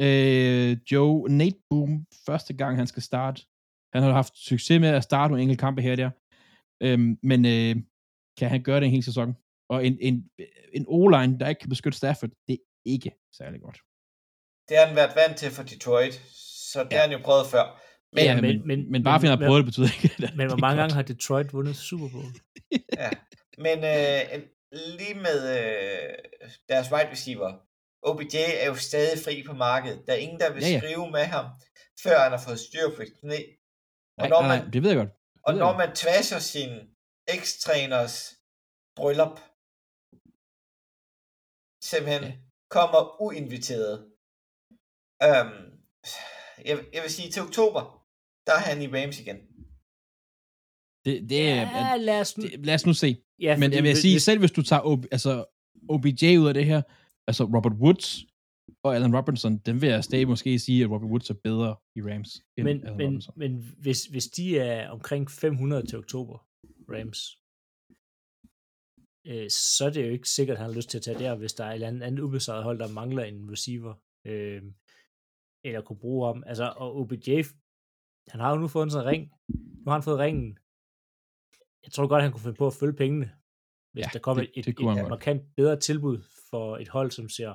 øh, 0.00 0.76
Joe 0.92 1.28
Nate 1.28 1.60
Boom, 1.70 2.06
første 2.26 2.52
gang 2.54 2.76
han 2.76 2.86
skal 2.86 3.02
starte. 3.02 3.42
Han 3.94 4.02
har 4.02 4.12
haft 4.12 4.36
succes 4.38 4.80
med 4.80 4.88
at 4.88 5.02
starte 5.02 5.30
nogle 5.30 5.42
enkelte 5.42 5.60
kampe 5.60 5.82
her 5.82 5.92
og 5.92 5.96
der. 5.98 6.10
Øh, 6.82 6.98
men 7.22 7.40
øh, 7.46 7.76
kan 8.38 8.48
han 8.48 8.62
gøre 8.62 8.80
det 8.80 8.86
en 8.86 8.92
hel 8.92 9.02
sæson? 9.02 9.36
Og 9.70 9.86
en, 9.86 9.98
en, 10.00 10.30
en 10.72 10.84
O-line, 10.88 11.38
der 11.38 11.48
ikke 11.48 11.58
kan 11.58 11.68
beskytte 11.68 11.98
Stafford, 11.98 12.30
det 12.48 12.52
er 12.54 12.64
ikke 12.86 13.10
særlig 13.38 13.60
godt. 13.60 13.78
Det 14.68 14.76
har 14.78 14.86
han 14.86 14.96
været 14.96 15.16
vant 15.16 15.36
til 15.38 15.50
for 15.50 15.62
Detroit, 15.62 16.14
så 16.72 16.84
det 16.84 16.92
Ja. 16.92 16.96
har 16.96 17.02
han 17.08 17.12
jo 17.18 17.18
prøvet 17.24 17.46
før. 17.46 17.82
Men, 18.14 18.24
Ja, 18.24 18.40
men- 18.40 18.66
men, 18.66 18.92
men, 18.92 19.02
bare 19.04 19.18
fordi 19.20 19.28
han 19.30 19.38
har 19.38 19.46
prøvet 19.48 19.58
det, 19.60 19.66
betyder 19.70 19.88
ikke, 19.96 20.14
at 20.26 20.36
Men 20.36 20.46
hvor 20.48 20.56
mange 20.56 20.76
godt. 20.80 20.82
gange 20.82 20.94
har 20.94 21.02
Detroit 21.02 21.52
vundet 21.52 21.76
Super 21.76 22.08
Bowl? 22.14 22.30
ja. 23.02 23.10
men 23.66 23.78
øh, 23.94 24.42
lige 24.98 25.14
med 25.26 25.38
øh, 25.56 26.14
deres 26.68 26.92
wide 26.92 27.10
receiver, 27.10 27.50
OBJ 28.02 28.34
er 28.36 28.66
jo 28.66 28.74
stadig 28.74 29.18
fri 29.24 29.42
på 29.46 29.52
markedet. 29.52 30.06
Der 30.06 30.12
er 30.12 30.16
ingen, 30.16 30.40
der 30.40 30.52
vil 30.52 30.62
Ja, 30.62 30.68
ja. 30.68 30.78
skrive 30.80 31.10
med 31.10 31.24
ham, 31.34 31.46
før 32.02 32.18
han 32.24 32.30
har 32.32 32.42
fået 32.46 32.60
styr 32.60 32.86
på 32.96 33.02
sit 33.04 33.14
knæ. 33.20 33.40
Og 34.18 34.22
Nej, 34.22 34.28
når 34.28 34.40
nej, 34.40 34.48
man, 34.48 34.58
nej, 34.64 34.70
det 34.72 34.82
ved 34.82 34.90
jeg 34.90 34.98
godt. 35.02 35.12
og 35.46 35.52
ved 35.52 35.60
når 35.60 35.68
jeg 35.70 35.78
man 35.82 35.96
tvasser 35.96 36.38
sin 36.38 36.70
ekstræners 37.36 38.16
bryllup, 38.96 39.36
simpelthen 41.90 42.22
Ja. 42.24 42.32
kommer 42.76 43.22
uinviteret. 43.26 43.94
Øhm, 45.26 45.58
jeg, 46.68 46.74
jeg 46.94 47.02
vil 47.04 47.10
sige, 47.18 47.30
til 47.30 47.42
oktober, 47.42 47.82
der 48.46 48.52
er 48.58 48.64
han 48.70 48.82
i 48.82 48.88
Rams 48.96 49.20
igen. 49.20 49.38
Det, 51.04 51.30
det, 51.30 51.48
er, 51.50 51.54
Ja, 51.90 51.96
lad 51.96 52.20
os 52.20 52.38
nu... 52.38 52.42
det, 52.44 52.66
lad 52.66 52.74
os 52.74 52.86
nu 52.86 52.94
se. 52.94 53.22
Ja, 53.40 53.56
Men 53.58 53.72
jeg 53.72 53.82
vil 53.82 53.96
sige, 53.96 54.14
hvis- 54.14 54.22
selv 54.22 54.38
hvis 54.38 54.52
du 54.52 54.62
tager 54.62 54.82
OB, 54.84 55.04
altså, 55.12 55.32
OBJ 55.88 56.36
ud 56.42 56.48
af 56.48 56.54
det 56.54 56.64
her, 56.64 56.82
altså 57.28 57.44
Robert 57.44 57.72
Woods 57.72 58.24
og 58.82 58.94
Allen 58.94 59.16
Robinson, 59.16 59.58
den 59.58 59.80
vil 59.80 59.88
jeg 59.88 60.04
stadig 60.04 60.28
måske 60.28 60.58
sige, 60.58 60.84
at 60.84 60.90
Robert 60.90 61.10
Woods 61.10 61.30
er 61.30 61.34
bedre 61.44 61.76
i 61.96 62.00
Rams 62.02 62.30
end 62.56 62.64
men, 62.64 62.76
Allen 62.76 62.96
men, 62.96 63.06
Robinson. 63.06 63.34
men 63.36 63.52
hvis, 63.78 64.04
hvis 64.06 64.26
de 64.26 64.58
er 64.58 64.88
omkring 64.90 65.30
500 65.30 65.86
til 65.86 65.98
oktober, 65.98 66.38
Rams, 66.92 67.20
øh, 69.26 69.50
så 69.50 69.84
er 69.86 69.90
det 69.90 70.06
jo 70.06 70.10
ikke 70.12 70.28
sikkert, 70.28 70.54
at 70.56 70.60
han 70.62 70.70
har 70.70 70.76
lyst 70.76 70.90
til 70.90 70.98
at 70.98 71.02
tage 71.04 71.18
der, 71.18 71.34
hvis 71.36 71.52
der 71.54 71.64
er 71.64 71.70
et 71.70 71.74
eller 71.74 71.88
andet, 71.88 72.02
andet 72.02 72.22
ubesejret 72.22 72.64
hold, 72.64 72.78
der 72.78 72.88
mangler 72.92 73.24
en 73.24 73.50
receiver, 73.52 73.94
øh, 74.24 74.62
eller 75.64 75.80
kunne 75.82 75.98
bruge 75.98 76.26
ham. 76.26 76.42
Altså, 76.46 76.74
og 76.76 76.96
OBJ, 76.96 77.30
han 78.28 78.40
har 78.40 78.50
jo 78.50 78.56
nu 78.60 78.68
fået 78.68 78.84
en 78.84 78.90
sådan 78.90 79.06
ring. 79.12 79.32
Nu 79.82 79.84
har 79.86 79.92
han 79.92 80.02
fået 80.02 80.18
ringen. 80.18 80.58
Jeg 81.84 81.92
tror 81.92 82.06
godt, 82.06 82.22
han 82.22 82.32
kunne 82.32 82.40
finde 82.46 82.56
på 82.56 82.66
at 82.66 82.74
følge 82.74 82.92
pengene, 82.96 83.26
hvis 83.92 84.04
Ja, 84.04 84.10
der 84.12 84.18
kommer 84.18 84.42
det- 84.42 84.50
et, 84.56 84.64
det 84.64 84.72
et, 84.80 84.98
et 85.02 85.08
markant 85.08 85.42
bedre 85.56 85.80
tilbud 85.80 86.18
for 86.50 86.76
et 86.76 86.88
hold, 86.88 87.10
som 87.10 87.28
ser 87.28 87.52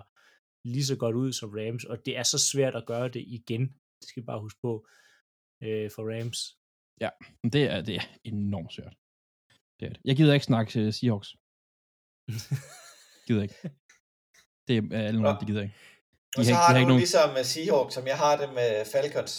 lige 0.67 0.85
så 0.85 0.95
godt 1.03 1.15
ud 1.15 1.33
som 1.33 1.49
Rams, 1.59 1.83
og 1.85 2.05
det 2.05 2.17
er 2.17 2.23
så 2.23 2.39
svært 2.51 2.75
at 2.75 2.85
gøre 2.85 3.07
det 3.09 3.23
igen. 3.27 3.63
Det 3.99 4.07
skal 4.09 4.21
vi 4.21 4.25
bare 4.25 4.39
huske 4.45 4.59
på 4.61 4.87
øh, 5.63 5.91
for 5.95 6.03
Rams. 6.11 6.39
Men 7.43 7.49
Det 7.55 7.63
er, 7.63 7.81
det 7.81 7.95
er 7.95 8.05
enormt 8.23 8.73
svært. 8.73 8.95
Det 9.79 9.85
er 9.85 9.89
det. 9.93 10.01
Jeg 10.05 10.15
gider 10.17 10.33
ikke 10.33 10.45
snakke 10.51 10.71
til 10.71 10.93
Seahawks. 10.93 11.29
gider 13.27 13.43
ikke. 13.47 13.59
Det 14.67 14.73
er 14.77 14.83
alle 15.07 15.19
Nå. 15.19 15.23
nogen, 15.23 15.39
det 15.39 15.47
gider 15.47 15.63
ikke. 15.67 15.75
De 16.35 16.37
Og 16.37 16.39
har 16.39 16.43
så 16.43 16.49
ikke- 16.51 16.57
har 16.67 16.73
de 16.73 16.79
har 16.79 16.85
du 16.85 16.87
nogen- 16.91 17.03
ligesom 17.05 17.27
med 17.37 17.43
Seahawks, 17.53 17.93
som 17.97 18.05
jeg 18.11 18.17
har 18.23 18.33
det 18.41 18.49
med 18.59 18.69
Falcons. 18.93 19.33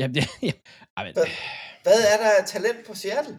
Ja, 0.00 0.06
det, 0.16 0.22
ja. 0.48 0.52
Ej, 0.96 1.02
men, 1.06 1.12
Hvad- 1.18 1.32
Hvad 1.86 1.98
er 2.12 2.16
der 2.22 2.30
af 2.40 2.44
talent 2.54 2.80
på 2.88 2.94
Seattle? 3.02 3.36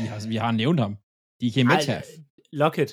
vi, 0.00 0.06
har, 0.12 0.18
vi 0.32 0.36
har 0.44 0.52
nævnt 0.62 0.80
ham. 0.84 0.92
De 1.40 1.52
kan 1.52 1.66
Metcalf. 1.66 2.06
Lockett. 2.52 2.90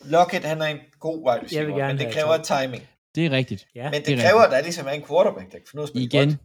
Lockett, 0.00 0.44
han 0.44 0.60
er 0.62 0.66
en 0.66 0.80
god 1.00 1.18
wide 1.18 1.30
Jeg 1.32 1.40
vil 1.40 1.44
receiver, 1.44 1.76
gerne 1.78 1.92
men 1.94 1.98
det 1.98 2.06
have 2.06 2.14
kræver 2.14 2.36
to. 2.36 2.44
timing. 2.44 2.82
Det 3.14 3.26
er 3.26 3.30
rigtigt. 3.30 3.68
Ja. 3.74 3.84
Men 3.90 4.00
det 4.00 4.06
det 4.06 4.14
er 4.14 4.22
kræver, 4.28 4.40
at 4.42 4.50
der 4.50 4.60
ligesom 4.62 4.86
er 4.86 4.90
en 4.90 5.04
quarterback, 5.06 5.52
der 5.52 5.58
kan 5.58 5.66
finde 5.70 5.80
ud 5.80 5.82
af 5.82 5.86
at 5.86 5.88
spille 5.88 6.04
Igen, 6.06 6.28
bold. 6.28 6.38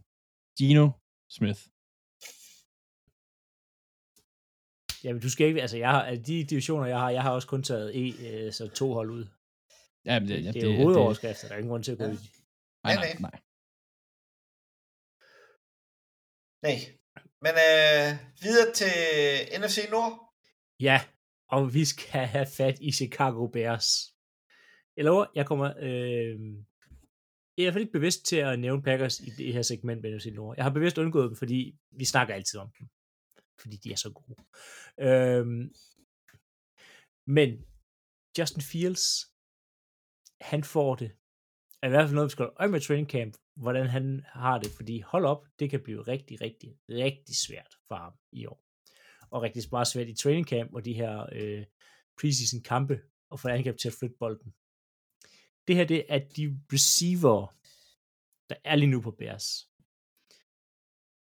Gino 0.58 0.90
Smith. 1.30 1.60
Jamen, 5.04 5.22
du 5.22 5.30
skal 5.30 5.46
ikke, 5.46 5.60
altså 5.62 5.76
jeg 5.76 5.90
har, 5.90 6.14
de 6.14 6.44
divisioner, 6.44 6.86
jeg 6.86 6.98
har, 6.98 7.10
jeg 7.10 7.22
har 7.22 7.30
også 7.30 7.48
kun 7.48 7.62
taget 7.62 7.88
E, 7.96 8.28
øh, 8.28 8.52
så 8.52 8.68
to 8.68 8.92
hold 8.92 9.10
ud. 9.10 9.26
Ja, 10.04 10.20
men 10.20 10.28
det, 10.28 10.44
ja, 10.44 10.52
det, 10.52 10.62
er 10.62 10.70
jo 10.70 10.76
hovedoverskrifter, 10.76 11.48
der 11.48 11.54
er 11.54 11.58
ingen 11.58 11.70
grund 11.70 11.84
til 11.84 11.92
at 11.92 11.98
gå 11.98 12.04
Ja. 12.04 12.10
Nej, 12.84 12.94
nej, 12.94 12.94
nej. 12.94 13.20
nej. 13.20 13.40
Nej. 16.62 16.78
Men 17.44 17.52
øh, 17.52 18.08
videre 18.42 18.72
til 18.74 18.92
NFC 19.60 19.78
Nord. 19.90 20.31
Ja, 20.82 21.00
og 21.48 21.74
vi 21.74 21.84
skal 21.84 22.26
have 22.26 22.46
fat 22.56 22.78
i 22.80 22.92
Chicago 22.92 23.46
Bears. 23.46 23.88
Jeg 24.96 25.04
lover, 25.04 25.26
jeg 25.34 25.46
kommer... 25.46 25.68
Øh, 25.78 26.40
jeg 27.56 27.62
er 27.62 27.62
i 27.62 27.64
hvert 27.64 27.74
fald 27.74 27.84
ikke 27.86 27.98
bevidst 27.98 28.26
til 28.26 28.36
at 28.36 28.58
nævne 28.58 28.82
Packers 28.82 29.20
i 29.20 29.30
det 29.38 29.52
her 29.52 29.62
segment 29.62 30.02
men 30.02 30.12
jeg, 30.12 30.32
Nord. 30.32 30.56
Jeg 30.56 30.64
har 30.64 30.72
bevidst 30.72 30.98
undgået 30.98 31.28
dem, 31.28 31.36
fordi 31.36 31.78
vi 31.90 32.04
snakker 32.04 32.34
altid 32.34 32.60
om 32.60 32.70
dem. 32.78 32.88
Fordi 33.60 33.76
de 33.76 33.92
er 33.92 33.96
så 33.96 34.10
gode. 34.12 34.38
Øh, 35.06 35.46
men 37.26 37.50
Justin 38.38 38.62
Fields, 38.62 39.06
han 40.40 40.64
får 40.64 40.94
det. 40.94 41.10
Er 41.82 41.86
i 41.86 41.90
hvert 41.90 42.04
fald 42.06 42.14
noget, 42.14 42.28
vi 42.28 42.30
skal 42.30 42.44
holde 42.44 42.56
øje 42.60 42.68
med 42.68 42.80
training 42.80 43.10
camp, 43.10 43.34
hvordan 43.56 43.86
han 43.86 44.24
har 44.26 44.58
det, 44.58 44.70
fordi 44.78 45.00
hold 45.00 45.24
op, 45.24 45.46
det 45.58 45.70
kan 45.70 45.82
blive 45.82 46.02
rigtig, 46.02 46.40
rigtig, 46.40 46.78
rigtig 46.88 47.36
svært 47.46 47.72
for 47.88 47.94
ham 47.94 48.14
i 48.32 48.46
år. 48.46 48.61
Og 49.32 49.42
rigtig 49.42 49.62
meget 49.72 49.88
svært 49.88 50.08
i 50.08 50.14
training 50.14 50.46
camp 50.46 50.74
og 50.74 50.84
de 50.84 50.92
her 50.92 51.26
øh, 51.32 51.64
preseason 52.20 52.62
kampe, 52.62 53.00
og 53.30 53.40
få 53.40 53.48
angreb 53.48 53.76
til 53.78 53.88
at 53.88 53.94
flytte 53.98 54.16
bolden. 54.18 54.54
Det 55.66 55.76
her, 55.76 55.84
det 55.84 56.04
er 56.08 56.18
de 56.18 56.60
receiver, 56.72 57.56
der 58.48 58.56
er 58.64 58.76
lige 58.76 58.90
nu 58.90 59.00
på 59.00 59.10
Bears. 59.10 59.68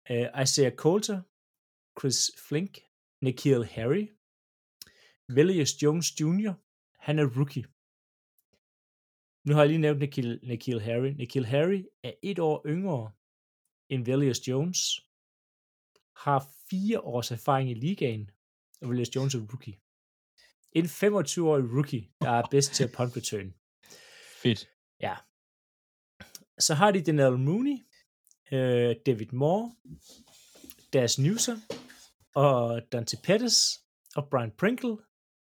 Uh, 0.10 0.42
Isaiah 0.44 0.76
Coulter, 0.76 1.22
Chris 2.00 2.32
Flink, 2.48 2.80
Nikhil 3.22 3.66
Harry, 3.66 4.06
Velius 5.36 5.84
Jones 5.84 6.22
Jr., 6.22 6.54
han 7.00 7.20
er 7.20 7.38
rookie. 7.38 7.66
Nu 9.48 9.54
har 9.54 9.62
jeg 9.62 9.70
lige 9.70 9.86
nævnt 9.86 10.00
Nikhil, 10.00 10.40
Nikhil 10.44 10.82
Harry. 10.82 11.10
Nikhil 11.10 11.46
Harry 11.46 11.86
er 12.04 12.14
et 12.24 12.40
år 12.40 12.64
yngre 12.66 13.12
end 13.90 14.06
Velius 14.06 14.48
Jones, 14.48 15.09
har 16.20 16.48
fire 16.70 17.02
års 17.02 17.32
erfaring 17.32 17.72
i 17.72 17.74
ligaen, 17.74 18.30
og 18.82 18.90
Velius 18.90 19.16
Jones 19.16 19.36
er 19.36 19.40
rookie. 19.40 19.78
En 20.72 20.86
25-årig 20.86 21.64
rookie, 21.76 22.12
der 22.22 22.32
er 22.32 22.44
bedst 22.52 22.74
til 22.74 22.84
at 22.84 22.92
punt 22.92 23.18
return. 23.18 23.54
Fedt. 24.44 24.70
Ja. 25.00 25.16
Så 26.60 26.74
har 26.74 26.92
de 26.92 27.02
Denell 27.02 27.38
Mooney, 27.38 27.78
øh, 28.52 28.96
David 29.06 29.32
Moore, 29.32 29.76
Daz 30.94 31.18
Newsom, 31.18 31.58
og 32.36 32.82
Dante 32.92 33.18
Pettis, 33.24 33.56
og 34.16 34.30
Brian 34.30 34.52
Pringle, 34.58 34.98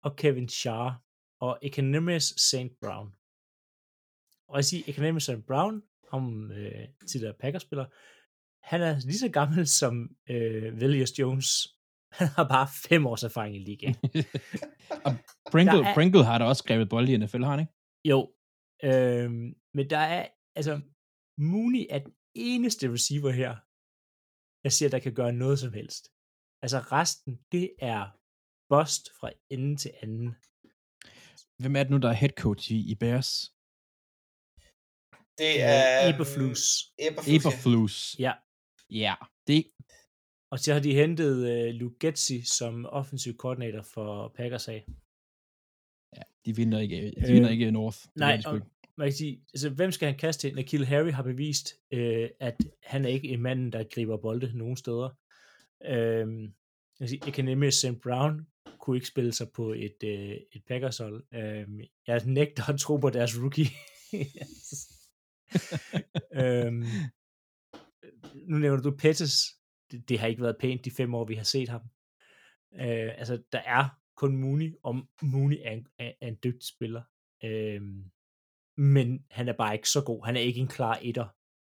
og 0.03 0.15
Kevin 0.15 0.49
Shar, 0.49 1.01
og 1.39 1.59
Economus 1.61 2.23
St. 2.23 2.79
Brown. 2.81 3.13
Og 4.47 4.55
jeg 4.55 4.65
siger 4.65 4.83
Economus 4.87 5.23
St. 5.23 5.45
Brown, 5.47 5.83
om 6.11 6.51
øh, 6.51 6.87
tidligere 7.07 7.35
Packers-spiller, 7.39 7.85
han 8.71 8.81
er 8.81 8.99
lige 8.99 9.19
så 9.19 9.29
gammel 9.29 9.67
som 9.67 9.93
øh, 10.29 10.79
Velius 10.81 11.19
Jones. 11.19 11.47
Han 12.19 12.27
har 12.27 12.47
bare 12.55 12.67
fem 12.89 13.05
års 13.11 13.23
erfaring 13.23 13.55
i 13.55 13.59
ligaen. 13.59 13.95
Og 15.05 15.11
Pringle, 15.51 15.77
Der 15.77 15.85
er- 15.85 15.93
Pringle 15.93 16.25
har 16.25 16.37
da 16.37 16.45
også 16.45 16.63
skrevet 16.65 16.89
bold 16.89 17.09
i 17.09 17.17
NFL, 17.17 17.43
har 17.43 17.51
han 17.55 17.59
ikke? 17.59 17.73
Jo, 18.11 18.19
øhm, 18.83 19.47
men 19.77 19.89
der 19.89 19.97
er, 19.97 20.27
altså, 20.55 20.73
Mooney 21.51 21.85
er 21.89 21.99
den 21.99 22.13
eneste 22.35 22.91
receiver 22.95 23.31
her, 23.41 23.51
jeg 24.65 24.71
siger, 24.77 24.89
der 24.89 24.99
kan 24.99 25.13
gøre 25.13 25.33
noget 25.33 25.59
som 25.59 25.73
helst. 25.73 26.03
Altså 26.63 26.79
resten, 26.79 27.31
det 27.51 27.67
er 27.93 28.01
bust 28.71 29.03
fra 29.19 29.29
ende 29.53 29.75
til 29.83 29.91
anden. 30.03 30.27
Hvem 31.61 31.75
er 31.75 31.83
det 31.83 31.91
nu, 31.91 31.97
der 31.97 32.09
er 32.09 32.13
head 32.23 32.35
coach 32.43 32.71
i, 32.71 32.77
i 32.91 32.95
Bears? 32.95 33.29
Det 35.39 35.51
Øh, 35.55 35.69
er... 35.75 36.09
Eberflus. 36.13 36.61
Eberflus. 36.99 37.27
ja. 37.27 37.35
Eberflus. 37.35 37.95
Ja, 38.19 38.33
Ja, 38.89 39.15
det, 39.47 39.65
og 40.51 40.59
så 40.59 40.73
har 40.73 40.79
de 40.79 40.93
hentet 40.93 41.37
uh, 41.37 41.75
Luke 41.75 41.95
Getzi 41.99 42.41
som 42.41 42.85
offensiv 42.85 43.37
koordinator 43.37 43.81
for 43.81 44.33
Packers 44.35 44.67
af. 44.67 44.85
ja, 46.15 46.21
de 46.45 46.55
vinder 46.55 46.79
ikke, 46.79 46.95
de 46.95 47.13
Øh, 47.17 47.33
vinder 47.33 47.49
ikke 47.49 47.71
North. 47.71 47.97
Nej, 48.15 48.41
og-. 48.45 48.61
Man 48.97 49.07
kan 49.07 49.13
sige, 49.13 49.41
altså, 49.53 49.69
hvem 49.69 49.91
skal 49.91 50.07
han 50.07 50.17
kaste 50.17 50.47
til? 50.47 50.55
Nikhil 50.55 50.85
Harry 50.85 51.11
har 51.11 51.23
bevist, 51.23 51.73
øh, 51.91 52.29
at 52.39 52.57
han 52.83 53.05
er 53.05 53.09
ikke 53.09 53.27
en 53.27 53.41
mand, 53.41 53.71
der 53.71 53.83
griber 53.83 54.17
bolde 54.17 54.57
nogen 54.57 54.77
steder. 54.77 55.09
Øh, 55.85 55.93
jeg 55.93 56.49
kan 56.99 57.07
sige, 57.07 57.21
Economy 57.27 57.69
St. 57.69 58.01
Brown 58.03 58.47
kunne 58.79 58.97
ikke 58.97 59.07
spille 59.07 59.33
sig 59.33 59.49
på 59.49 59.73
et, 59.73 59.95
øh, 60.03 60.31
et 60.51 60.63
Packers-hold. 60.67 61.23
Øh, 61.33 61.67
jeg 62.07 62.21
nægter 62.25 62.69
at 62.69 62.79
tro 62.79 62.97
på 62.97 63.09
deres 63.09 63.39
rookie. 63.39 63.67
øhm, 66.41 66.85
nu 68.33 68.57
nævner 68.57 68.81
du 68.81 68.91
Pettis. 68.91 69.31
Det, 69.91 70.09
det 70.09 70.19
har 70.19 70.27
ikke 70.27 70.41
været 70.41 70.57
pænt 70.59 70.85
de 70.85 70.91
fem 70.91 71.15
år, 71.15 71.25
vi 71.25 71.35
har 71.35 71.43
set 71.43 71.69
ham. 71.69 71.81
Øh, 72.73 73.19
altså, 73.19 73.43
der 73.51 73.59
er 73.59 73.89
kun 74.17 74.37
Mooney, 74.37 74.73
og 74.83 74.95
Mooney 75.21 75.57
er 75.63 75.71
en, 75.71 75.87
er, 75.99 76.11
er 76.21 76.27
en 76.27 76.37
dygtig 76.43 76.67
spiller. 76.67 77.03
Øh, 77.43 77.81
men 78.77 79.25
han 79.31 79.47
er 79.47 79.53
bare 79.53 79.73
ikke 79.75 79.89
så 79.89 80.01
god. 80.01 80.25
Han 80.25 80.35
er 80.35 80.39
ikke 80.39 80.59
en 80.59 80.67
klar 80.67 80.99
etter. 81.01 81.27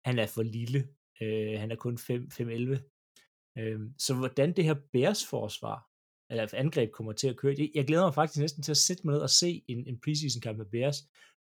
Han 0.06 0.20
er 0.20 0.28
for 0.28 0.43
lille. 0.43 0.88
Øh, 1.22 1.60
han 1.60 1.72
er 1.72 1.76
kun 1.76 1.98
5-11. 1.98 3.60
Øh, 3.60 3.80
så 3.98 4.16
hvordan 4.16 4.54
det 4.54 4.64
her 4.64 4.76
Bears 4.93 5.26
forsvar, 5.26 5.88
eller 6.30 6.48
angreb 6.54 6.91
kommer 6.91 7.14
til 7.14 7.28
at 7.28 7.38
køre, 7.38 7.56
jeg 7.76 7.88
glæder 7.88 8.04
mig 8.04 8.14
faktisk 8.14 8.41
næsten 8.41 8.64
til 8.64 8.72
at 8.72 8.78
sætte 8.78 9.02
mig 9.06 9.14
ned 9.14 9.22
og 9.22 9.30
se 9.30 9.64
en, 9.68 9.88
en 9.88 10.00
preseason 10.00 10.41
kamp 10.41 10.58
med 10.58 10.66
Bears, 10.66 10.98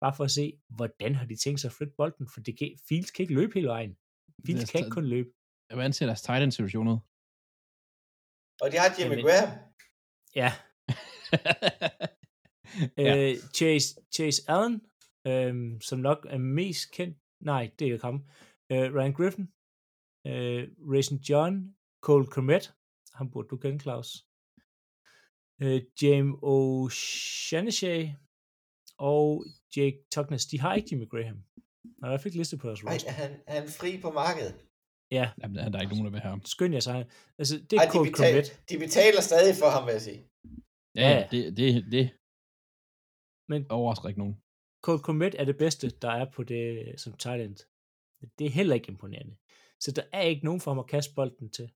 bare 0.01 0.15
for 0.17 0.25
at 0.25 0.31
se, 0.31 0.61
hvordan 0.69 1.15
har 1.15 1.27
de 1.27 1.37
tænkt 1.37 1.61
sig 1.61 1.69
at 1.69 1.73
flytte 1.73 1.95
bolden, 1.97 2.29
for 2.35 2.41
det 2.41 2.59
kan, 2.59 2.79
Fields 2.89 3.11
kan 3.11 3.23
ikke 3.23 3.35
løbe 3.35 3.55
hele 3.55 3.69
vejen. 3.69 3.97
Fields 4.47 4.71
kan 4.71 4.79
ikke 4.81 4.91
kun 4.91 5.07
løbe. 5.07 5.31
Hvordan 5.73 5.93
ser 5.93 6.07
deres 6.07 6.23
tight 6.23 6.43
end 6.43 6.53
situation 6.53 6.89
ud? 6.89 6.99
Og 8.63 8.73
de 8.73 8.77
har 8.83 8.89
Jimmy 8.99 9.17
Jamen- 9.17 9.25
Graham. 9.27 9.51
Ja, 10.35 10.51
ja. 13.07 13.31
Øh, 13.31 13.37
Chase, 13.57 13.89
Chase 14.15 14.43
Allen, 14.49 14.77
øh, 15.27 15.81
som 15.81 15.99
nok 15.99 16.27
er 16.31 16.39
mest 16.39 16.91
kendt, 16.93 17.19
nej, 17.41 17.71
det 17.79 17.89
er 17.89 17.93
ikke 17.93 18.05
ham, 18.05 18.19
øh, 18.73 18.95
Ryan 18.95 19.13
Griffin, 19.13 19.47
øh, 20.27 20.63
Raisin 20.93 21.17
John, 21.29 21.77
Cole 22.01 22.27
Komet, 22.27 22.75
ham 23.15 23.31
burde 23.31 23.49
du 23.49 23.57
kende, 23.57 23.81
Claus, 23.81 24.27
øh, 25.63 25.83
James 26.03 26.35
O'Shaughnessy 26.53 27.97
og 28.99 29.45
Jake 29.77 29.99
Tugnes, 30.13 30.47
de 30.47 30.61
har 30.61 30.75
ikke 30.75 30.89
Jimmy 30.91 31.09
Graham. 31.09 31.45
Hvert 31.99 32.21
fald 32.21 32.27
ikke 32.27 32.39
listet 32.39 32.61
på 32.61 32.67
deres 32.69 32.83
Nej, 32.85 32.95
roster. 32.95 33.11
han, 33.11 33.31
han 33.49 33.63
er 33.65 33.71
fri 33.81 33.91
på 34.05 34.11
markedet. 34.11 34.55
Ja, 35.19 35.31
Jamen, 35.43 35.57
der 35.57 35.79
er 35.79 35.83
ikke 35.85 35.95
nogen, 35.95 36.05
der 36.05 36.11
vil 36.17 36.21
have 36.21 36.31
ham. 36.37 36.45
skynd 36.45 36.73
jer 36.75 36.81
sig. 36.81 36.99
Altså, 37.39 37.55
det 37.59 37.73
er 37.73 37.81
Ej, 37.81 37.85
de, 37.87 37.91
Cole 37.93 38.11
betaler, 38.11 38.43
Komet. 38.43 38.63
de 38.71 38.79
betaler 38.85 39.21
stadig 39.31 39.55
for 39.63 39.69
ham, 39.75 39.83
vil 39.87 39.93
jeg 39.93 40.03
sige. 40.09 40.21
Ja, 41.03 41.09
Ja. 41.15 41.29
det, 41.31 41.57
det, 41.57 41.69
det 41.95 42.05
Men 43.49 43.61
overrasker 43.71 44.09
ikke 44.09 44.21
nogen. 44.25 44.37
Cole 44.85 44.99
Komet 45.07 45.35
er 45.41 45.45
det 45.45 45.57
bedste, 45.65 45.91
der 46.05 46.11
er 46.11 46.27
på 46.37 46.43
det 46.43 46.95
som 47.03 47.13
tight 47.13 47.43
end. 47.47 47.57
Det 48.39 48.47
er 48.47 48.51
heller 48.51 48.75
ikke 48.75 48.89
imponerende. 48.93 49.37
Så 49.81 49.93
der 49.93 50.03
er 50.13 50.23
ikke 50.23 50.45
nogen 50.45 50.61
for 50.61 50.71
ham 50.71 50.79
at 50.79 50.87
kaste 50.87 51.15
bolden 51.15 51.51
til. 51.51 51.71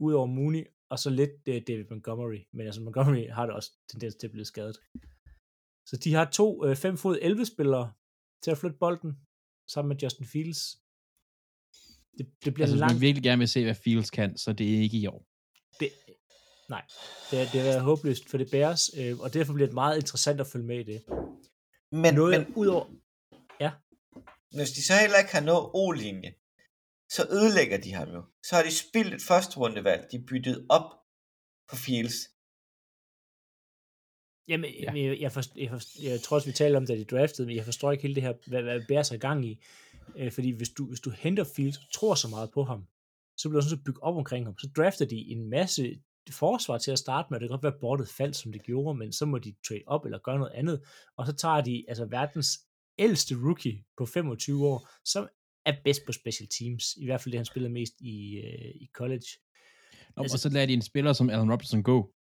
Udover 0.00 0.26
Mooney, 0.26 0.64
og 0.90 0.98
så 0.98 1.10
lidt 1.10 1.30
uh, 1.48 1.54
David 1.68 1.84
Montgomery. 1.90 2.40
Men 2.52 2.66
altså 2.66 2.80
Montgomery 2.82 3.28
har 3.30 3.46
da 3.46 3.52
også 3.52 3.70
tendens 3.90 4.14
til 4.14 4.26
at 4.26 4.30
blive 4.32 4.44
skadet. 4.44 4.76
Så 5.88 5.96
de 6.04 6.14
har 6.14 6.24
to 6.30 6.74
5 6.74 6.96
fod 6.96 7.18
11 7.22 7.46
spillere 7.46 7.92
til 8.42 8.50
at 8.50 8.58
flytte 8.58 8.76
bolden, 8.80 9.12
sammen 9.68 9.88
med 9.88 9.96
Justin 10.02 10.26
Fields. 10.26 10.60
Det, 12.18 12.26
det 12.44 12.54
bliver 12.54 12.66
Altså, 12.66 12.74
altså, 12.74 12.74
hvis 12.74 12.80
man 12.80 12.88
langt. 12.88 13.00
virkelig 13.00 13.22
gerne 13.22 13.38
vil 13.38 13.48
se, 13.48 13.64
hvad 13.64 13.74
Fields 13.74 14.10
kan, 14.10 14.38
så 14.38 14.52
det 14.52 14.74
er 14.74 14.78
ikke 14.80 14.98
i 14.98 15.06
år. 15.06 15.26
Det, 15.80 15.88
nej, 16.68 16.84
det, 17.30 17.40
er- 17.42 17.50
det 17.52 17.60
er 17.76 17.80
håbløst 17.82 18.28
for 18.30 18.38
det 18.38 18.50
bæres, 18.50 18.80
øh, 18.98 19.18
og 19.18 19.34
derfor 19.34 19.52
bliver 19.54 19.66
det 19.66 19.74
meget 19.74 19.96
interessant 19.96 20.40
at 20.40 20.46
følge 20.46 20.66
med 20.66 20.78
i 20.80 20.84
det. 20.92 21.04
Men, 22.02 22.14
Noget 22.14 22.40
men 22.40 22.54
udover, 22.56 22.86
hvis 24.56 24.70
de 24.70 24.86
så 24.86 24.94
heller 25.02 25.18
ikke 25.18 25.32
har 25.32 25.40
nået 25.50 25.70
O-linje, 25.80 26.30
så 27.16 27.22
ødelægger 27.30 27.78
de 27.80 27.92
ham 27.92 28.08
jo. 28.08 28.22
Så 28.46 28.56
har 28.56 28.62
de 28.62 28.74
spildt 28.84 29.14
et 29.14 29.22
første 29.22 29.56
rundevalg. 29.56 30.08
De 30.10 30.16
er 30.16 30.26
byttet 30.30 30.66
op 30.68 30.88
på 31.68 31.76
Fields. 31.76 32.14
Jamen, 34.48 34.70
Ja. 34.74 34.92
jeg, 34.92 35.20
jeg, 35.20 35.32
forst, 35.32 35.56
jeg, 35.56 35.70
forst, 35.70 36.02
jeg 36.02 36.20
tror 36.20 36.34
også, 36.36 36.48
vi 36.48 36.52
talte 36.52 36.76
om, 36.76 36.86
da 36.86 36.96
de 36.96 37.04
draftede, 37.04 37.46
men 37.46 37.56
jeg 37.56 37.64
forstår 37.64 37.92
ikke 37.92 38.02
hele 38.02 38.14
det 38.14 38.22
her, 38.22 38.32
hvad, 38.46 38.62
hvad 38.62 38.80
Bears 38.88 39.10
er 39.10 39.14
i 39.14 39.18
gang 39.18 39.46
i. 39.46 39.64
Øh, 40.16 40.32
fordi 40.32 40.50
hvis 40.50 40.68
du, 40.68 40.86
hvis 40.86 41.00
du 41.00 41.10
henter 41.10 41.44
Fields 41.56 41.76
og 41.78 41.92
tror 41.92 42.14
så 42.14 42.28
meget 42.28 42.50
på 42.54 42.64
ham, 42.64 42.86
så 43.36 43.48
bliver 43.48 43.60
du 43.60 43.68
sådan 43.68 43.78
så 43.78 43.84
bygge 43.84 44.02
op 44.02 44.16
omkring 44.16 44.46
ham. 44.46 44.58
Så 44.58 44.68
drafter 44.76 45.04
de 45.04 45.16
en 45.16 45.50
masse 45.50 46.00
forsvar 46.30 46.78
til 46.78 46.90
at 46.90 46.98
starte 46.98 47.26
med, 47.30 47.36
og 47.36 47.40
det 47.40 47.48
kan 47.48 47.52
godt 47.52 47.62
være, 47.62 47.74
at 47.74 47.80
bordet 47.80 48.08
faldt, 48.08 48.36
som 48.36 48.52
det 48.52 48.62
gjorde, 48.62 48.98
men 48.98 49.12
så 49.12 49.26
må 49.26 49.38
de 49.38 49.54
trade 49.68 49.82
op 49.86 50.04
eller 50.04 50.18
gøre 50.18 50.38
noget 50.38 50.52
andet, 50.52 50.82
og 51.16 51.26
så 51.26 51.32
tager 51.32 51.60
de 51.60 51.84
altså 51.88 52.04
verdens 52.04 52.58
ældste 52.98 53.34
rookie 53.34 53.84
på 53.98 54.06
25 54.06 54.66
år, 54.66 54.88
som 55.04 55.28
er 55.66 55.74
bedst 55.84 56.00
på 56.06 56.12
special 56.12 56.48
teams, 56.58 56.84
i 56.96 57.04
hvert 57.04 57.20
fald 57.20 57.32
det, 57.32 57.38
han 57.38 57.44
spiller 57.46 57.68
mest 57.68 57.92
i, 58.00 58.36
øh, 58.36 58.74
i 58.74 58.88
college. 58.94 59.26
Nå, 60.16 60.22
Altså- 60.22 60.34
og 60.34 60.38
så 60.38 60.48
lader 60.48 60.66
de 60.66 60.72
en 60.72 60.82
spiller 60.82 61.12
som 61.12 61.30
Allen 61.30 61.52
Robinson 61.52 61.82
gå. 61.82 62.12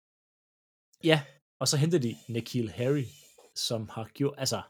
Ja, 1.03 1.21
og 1.61 1.67
så 1.67 1.77
henter 1.77 1.99
de 1.99 2.15
Nikhil 2.27 2.69
Harry, 2.71 3.05
som 3.55 3.89
har 3.89 4.05
gjort, 4.13 4.35
altså, 4.37 4.61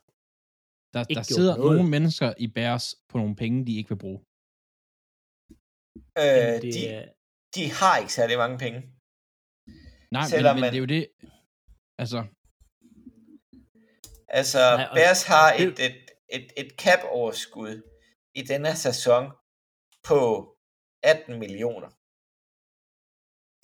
Der, 0.94 1.02
Ikke 1.10 1.18
der 1.20 1.24
sidder 1.24 1.58
noget. 1.58 1.76
nogle 1.76 1.90
mennesker 1.90 2.34
i 2.38 2.48
Bears 2.48 2.96
på 3.10 3.18
nogle 3.18 3.36
penge, 3.36 3.66
de 3.68 3.78
ikke 3.78 3.90
vil 3.90 3.98
bruge. 4.06 4.20
Øh, 6.24 6.62
det 6.64 6.74
de, 6.74 7.14
de 7.56 7.64
har 7.80 7.98
ikke 8.02 8.14
særlig 8.14 8.38
mange 8.38 8.58
penge. 8.58 8.80
Nej, 10.12 10.22
men, 10.24 10.30
Selvom 10.30 10.56
men 10.56 10.62
man- 10.62 10.72
det 10.74 10.78
er 10.78 10.86
jo 10.88 10.92
det. 10.98 11.04
Altså, 12.02 12.20
Altså, 14.40 14.60
Nej, 14.78 14.88
og- 14.92 14.96
Bears 14.96 15.24
har 15.34 15.48
et, 15.64 15.80
et, 15.88 15.98
et, 16.38 16.48
et 16.62 16.72
cap-overskud 16.84 17.74
i 18.36 18.42
denne 18.42 18.76
sæson 18.76 19.24
på 20.10 20.20
18 21.04 21.40
millioner. 21.40 21.90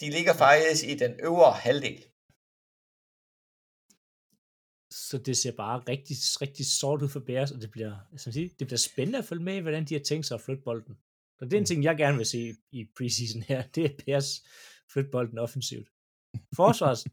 De 0.01 0.07
ligger 0.17 0.33
faktisk 0.45 0.81
i 0.91 0.95
den 1.03 1.13
øvre 1.27 1.51
halvdel. 1.65 2.01
Så 4.91 5.17
det 5.17 5.37
ser 5.37 5.51
bare 5.51 5.79
rigtig, 5.79 6.15
rigtig 6.41 6.65
sort 6.65 7.01
ud 7.01 7.09
for 7.09 7.19
Bears, 7.19 7.51
og 7.51 7.61
det 7.61 7.71
bliver, 7.71 7.95
som 8.17 8.33
siger, 8.33 8.49
det 8.59 8.67
bliver 8.67 8.77
spændende 8.77 9.19
at 9.19 9.25
følge 9.25 9.43
med 9.43 9.55
i, 9.55 9.59
hvordan 9.59 9.85
de 9.85 9.93
har 9.93 10.01
tænkt 10.01 10.25
sig 10.25 10.35
at 10.35 10.41
flytte 10.41 10.63
bolden. 10.63 10.97
Og 11.39 11.45
det 11.45 11.53
er 11.53 11.57
en 11.57 11.65
ting, 11.65 11.83
jeg 11.83 11.97
gerne 11.97 12.17
vil 12.17 12.25
se 12.25 12.55
i 12.71 12.85
preseason 12.97 13.41
her, 13.41 13.61
det 13.75 13.85
er 13.85 14.03
Bears 14.05 14.43
flytte 14.93 15.09
bolden 15.11 15.37
offensivt. 15.37 15.89
Forsvars, 16.55 17.03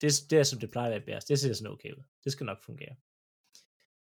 det, 0.00 0.12
det 0.30 0.38
er 0.38 0.42
som 0.42 0.60
det 0.60 0.70
plejer 0.70 0.86
at 0.86 0.92
være 0.92 1.06
Bears, 1.06 1.24
det 1.24 1.38
ser 1.38 1.52
sådan 1.52 1.72
okay 1.72 1.92
ud. 1.92 2.02
Det 2.24 2.32
skal 2.32 2.46
nok 2.46 2.62
fungere. 2.62 2.96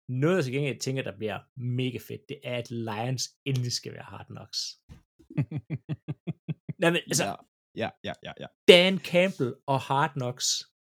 Noget, 0.09 0.35
jeg 0.35 0.43
til 0.43 0.53
gengæld 0.53 0.79
tænker, 0.79 1.03
der 1.03 1.17
bliver 1.17 1.39
mega 1.55 1.97
fedt, 1.97 2.29
det 2.29 2.39
er, 2.43 2.57
at 2.57 2.71
Lions 2.71 3.29
endelig 3.45 3.71
skal 3.71 3.93
være 3.93 4.03
hard 4.03 4.25
knocks. 4.25 4.59
Nej, 6.81 6.89
men 6.91 7.01
altså, 7.07 7.25
ja, 7.25 7.35
ja, 7.75 7.89
ja, 8.03 8.13
ja, 8.23 8.31
ja. 8.39 8.47
Dan 8.67 8.99
Campbell 8.99 9.55
og 9.67 9.79
Hard 9.79 10.13
Knocks. 10.13 10.72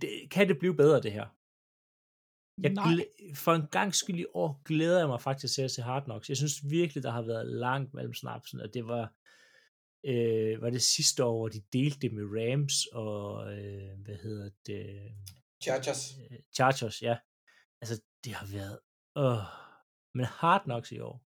Det, 0.00 0.30
kan 0.30 0.48
det 0.48 0.58
blive 0.58 0.76
bedre, 0.76 1.00
det 1.02 1.12
her? 1.12 1.26
Jeg 2.62 2.72
Nej. 2.72 2.84
glæ- 2.92 3.34
for 3.34 3.52
en 3.52 3.66
gang 3.66 3.94
skyld 3.94 4.18
i 4.18 4.26
år 4.34 4.62
glæder 4.64 4.98
jeg 4.98 5.08
mig 5.08 5.20
faktisk 5.20 5.54
til 5.54 5.62
at 5.62 5.70
se 5.70 5.82
Hard 5.82 6.04
Knocks. 6.04 6.28
Jeg 6.28 6.36
synes 6.36 6.70
virkelig, 6.70 7.02
der 7.02 7.10
har 7.10 7.22
været 7.22 7.46
langt 7.46 7.94
mellem 7.94 8.14
snapsen, 8.14 8.60
og 8.60 8.74
det 8.74 8.86
var, 8.86 9.14
øh, 10.04 10.62
var 10.62 10.70
det 10.70 10.82
sidste 10.82 11.24
år, 11.24 11.36
hvor 11.38 11.48
de 11.48 11.60
delte 11.72 12.00
det 12.00 12.12
med 12.12 12.24
Rams 12.24 12.86
og, 12.86 13.52
øh, 13.58 13.98
hvad 14.04 14.16
hedder 14.16 14.50
det, 14.66 15.12
Chargers. 15.62 16.14
øh, 16.30 16.38
Chargers, 16.54 17.02
ja. 17.02 17.18
Altså, 17.80 18.02
det 18.24 18.32
har 18.34 18.46
været, 18.46 18.78
åh. 19.16 19.44
Men 20.14 20.26
Hard 20.26 20.62
Knocks 20.64 20.92
i 20.92 20.98
år, 20.98 21.22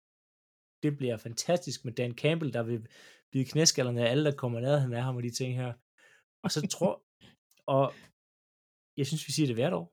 det 0.82 0.96
bliver 0.96 1.16
fantastisk 1.16 1.84
med 1.84 1.92
Dan 1.92 2.14
Campbell, 2.14 2.53
der 2.53 2.62
vil 2.62 2.86
blive 3.30 3.44
knæskallerne 3.44 4.07
af 4.07 4.11
alle, 4.11 4.24
der 4.24 4.36
kommer 4.36 4.61
nærheden 4.61 4.92
af 4.92 5.03
ham 5.03 5.16
og 5.16 5.22
de 5.22 5.30
ting 5.30 5.57
her. 5.57 5.72
Og 6.44 6.50
så 6.50 6.66
tror, 6.66 7.03
og 7.66 7.94
jeg 8.97 9.07
synes, 9.07 9.26
vi 9.28 9.32
siger 9.32 9.47
det 9.47 9.57
hvert 9.57 9.72
år. 9.80 9.86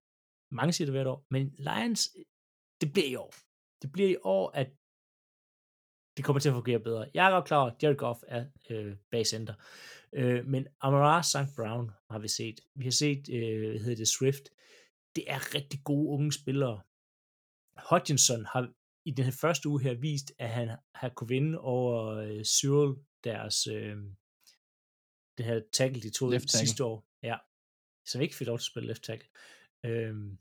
Mange 0.60 0.74
siger 0.74 0.86
det 0.86 0.94
hvert 0.94 1.08
år. 1.08 1.20
Men 1.32 1.44
Lions, 1.68 2.02
det 2.82 2.94
bliver 2.94 3.08
i 3.08 3.16
år. 3.16 3.34
Det 3.82 3.92
bliver 3.92 4.10
i 4.10 4.18
år, 4.24 4.52
at 4.62 4.70
det 6.18 6.26
kommer 6.26 6.40
til 6.40 6.50
at 6.50 6.58
fungere 6.60 6.80
bedre. 6.80 7.12
Jeg 7.14 7.28
er 7.28 7.32
godt 7.32 7.46
klar 7.46 7.62
over, 7.62 7.72
at 7.72 7.84
Jared 7.84 7.98
Goff 7.98 8.20
er 8.28 8.46
øh, 8.70 8.98
bag 9.12 9.26
center. 9.28 9.54
Øh, 10.14 10.46
men 10.46 10.68
Amara 10.82 11.24
St. 11.24 11.56
Brown 11.56 11.92
har 12.12 12.20
vi 12.20 12.28
set. 12.28 12.60
Vi 12.76 12.84
har 12.84 12.92
set, 12.92 13.30
øh, 13.30 13.70
hvad 13.70 13.80
hedder 13.80 13.96
det, 13.96 14.08
Swift. 14.08 14.46
Det 15.16 15.24
er 15.28 15.56
rigtig 15.56 15.80
gode 15.84 16.10
unge 16.10 16.32
spillere. 16.34 16.82
Hodgkinson 17.90 18.46
har 18.46 18.74
i 19.06 19.12
den 19.12 19.26
her 19.26 19.38
første 19.42 19.70
uge 19.70 19.82
her 19.82 19.94
vist, 19.94 20.32
at 20.40 20.50
han 20.50 20.78
har 20.96 21.10
kunne 21.10 21.28
vinde 21.28 21.60
over 21.60 22.16
øh, 22.16 22.44
Cyril, 22.44 22.96
deres 23.24 23.68
øh, 23.68 23.96
det 25.38 25.46
her 25.46 25.62
tackle, 25.74 26.02
de 26.02 26.10
tog 26.10 26.34
sidste 26.42 26.84
år. 26.84 27.06
Ja. 27.24 27.38
Som 28.10 28.22
ikke 28.22 28.36
fik 28.36 28.48
lov 28.48 28.58
til 28.58 28.64
at 28.64 28.72
spille 28.72 28.88
left 28.88 29.04
tackle. 29.04 29.30
Øhm, 29.86 30.38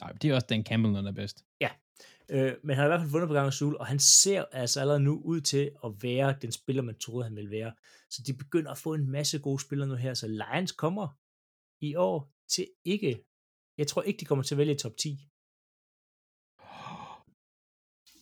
Nej, 0.00 0.12
det 0.12 0.30
er 0.30 0.34
også 0.34 0.46
Dan 0.46 0.64
Campbell, 0.64 0.96
han 0.96 1.06
er 1.06 1.12
bedst. 1.12 1.44
Øh, 2.28 2.56
men 2.62 2.76
han 2.76 2.82
har 2.82 2.84
i 2.84 2.88
hvert 2.88 3.00
fald 3.00 3.10
vundet 3.10 3.28
på 3.28 3.34
gang 3.34 3.52
Sul, 3.52 3.76
og 3.76 3.86
han 3.86 3.98
ser 3.98 4.44
altså 4.52 4.80
allerede 4.80 5.00
nu 5.00 5.22
ud 5.24 5.40
til 5.40 5.70
at 5.84 6.02
være 6.02 6.38
den 6.42 6.52
spiller, 6.52 6.82
man 6.82 6.98
troede, 6.98 7.24
han 7.24 7.36
ville 7.36 7.50
være. 7.50 7.72
Så 8.10 8.22
de 8.26 8.34
begynder 8.34 8.70
at 8.70 8.78
få 8.78 8.94
en 8.94 9.10
masse 9.10 9.38
gode 9.38 9.60
spillere 9.60 9.88
nu 9.88 9.94
her, 9.94 10.14
så 10.14 10.28
Lions 10.28 10.72
kommer 10.72 11.08
i 11.80 11.94
år 11.94 12.30
til 12.48 12.66
ikke, 12.84 13.24
jeg 13.78 13.86
tror 13.86 14.02
ikke, 14.02 14.20
de 14.20 14.24
kommer 14.24 14.42
til 14.42 14.54
at 14.54 14.58
vælge 14.58 14.74
top 14.74 14.96
10. 14.96 15.28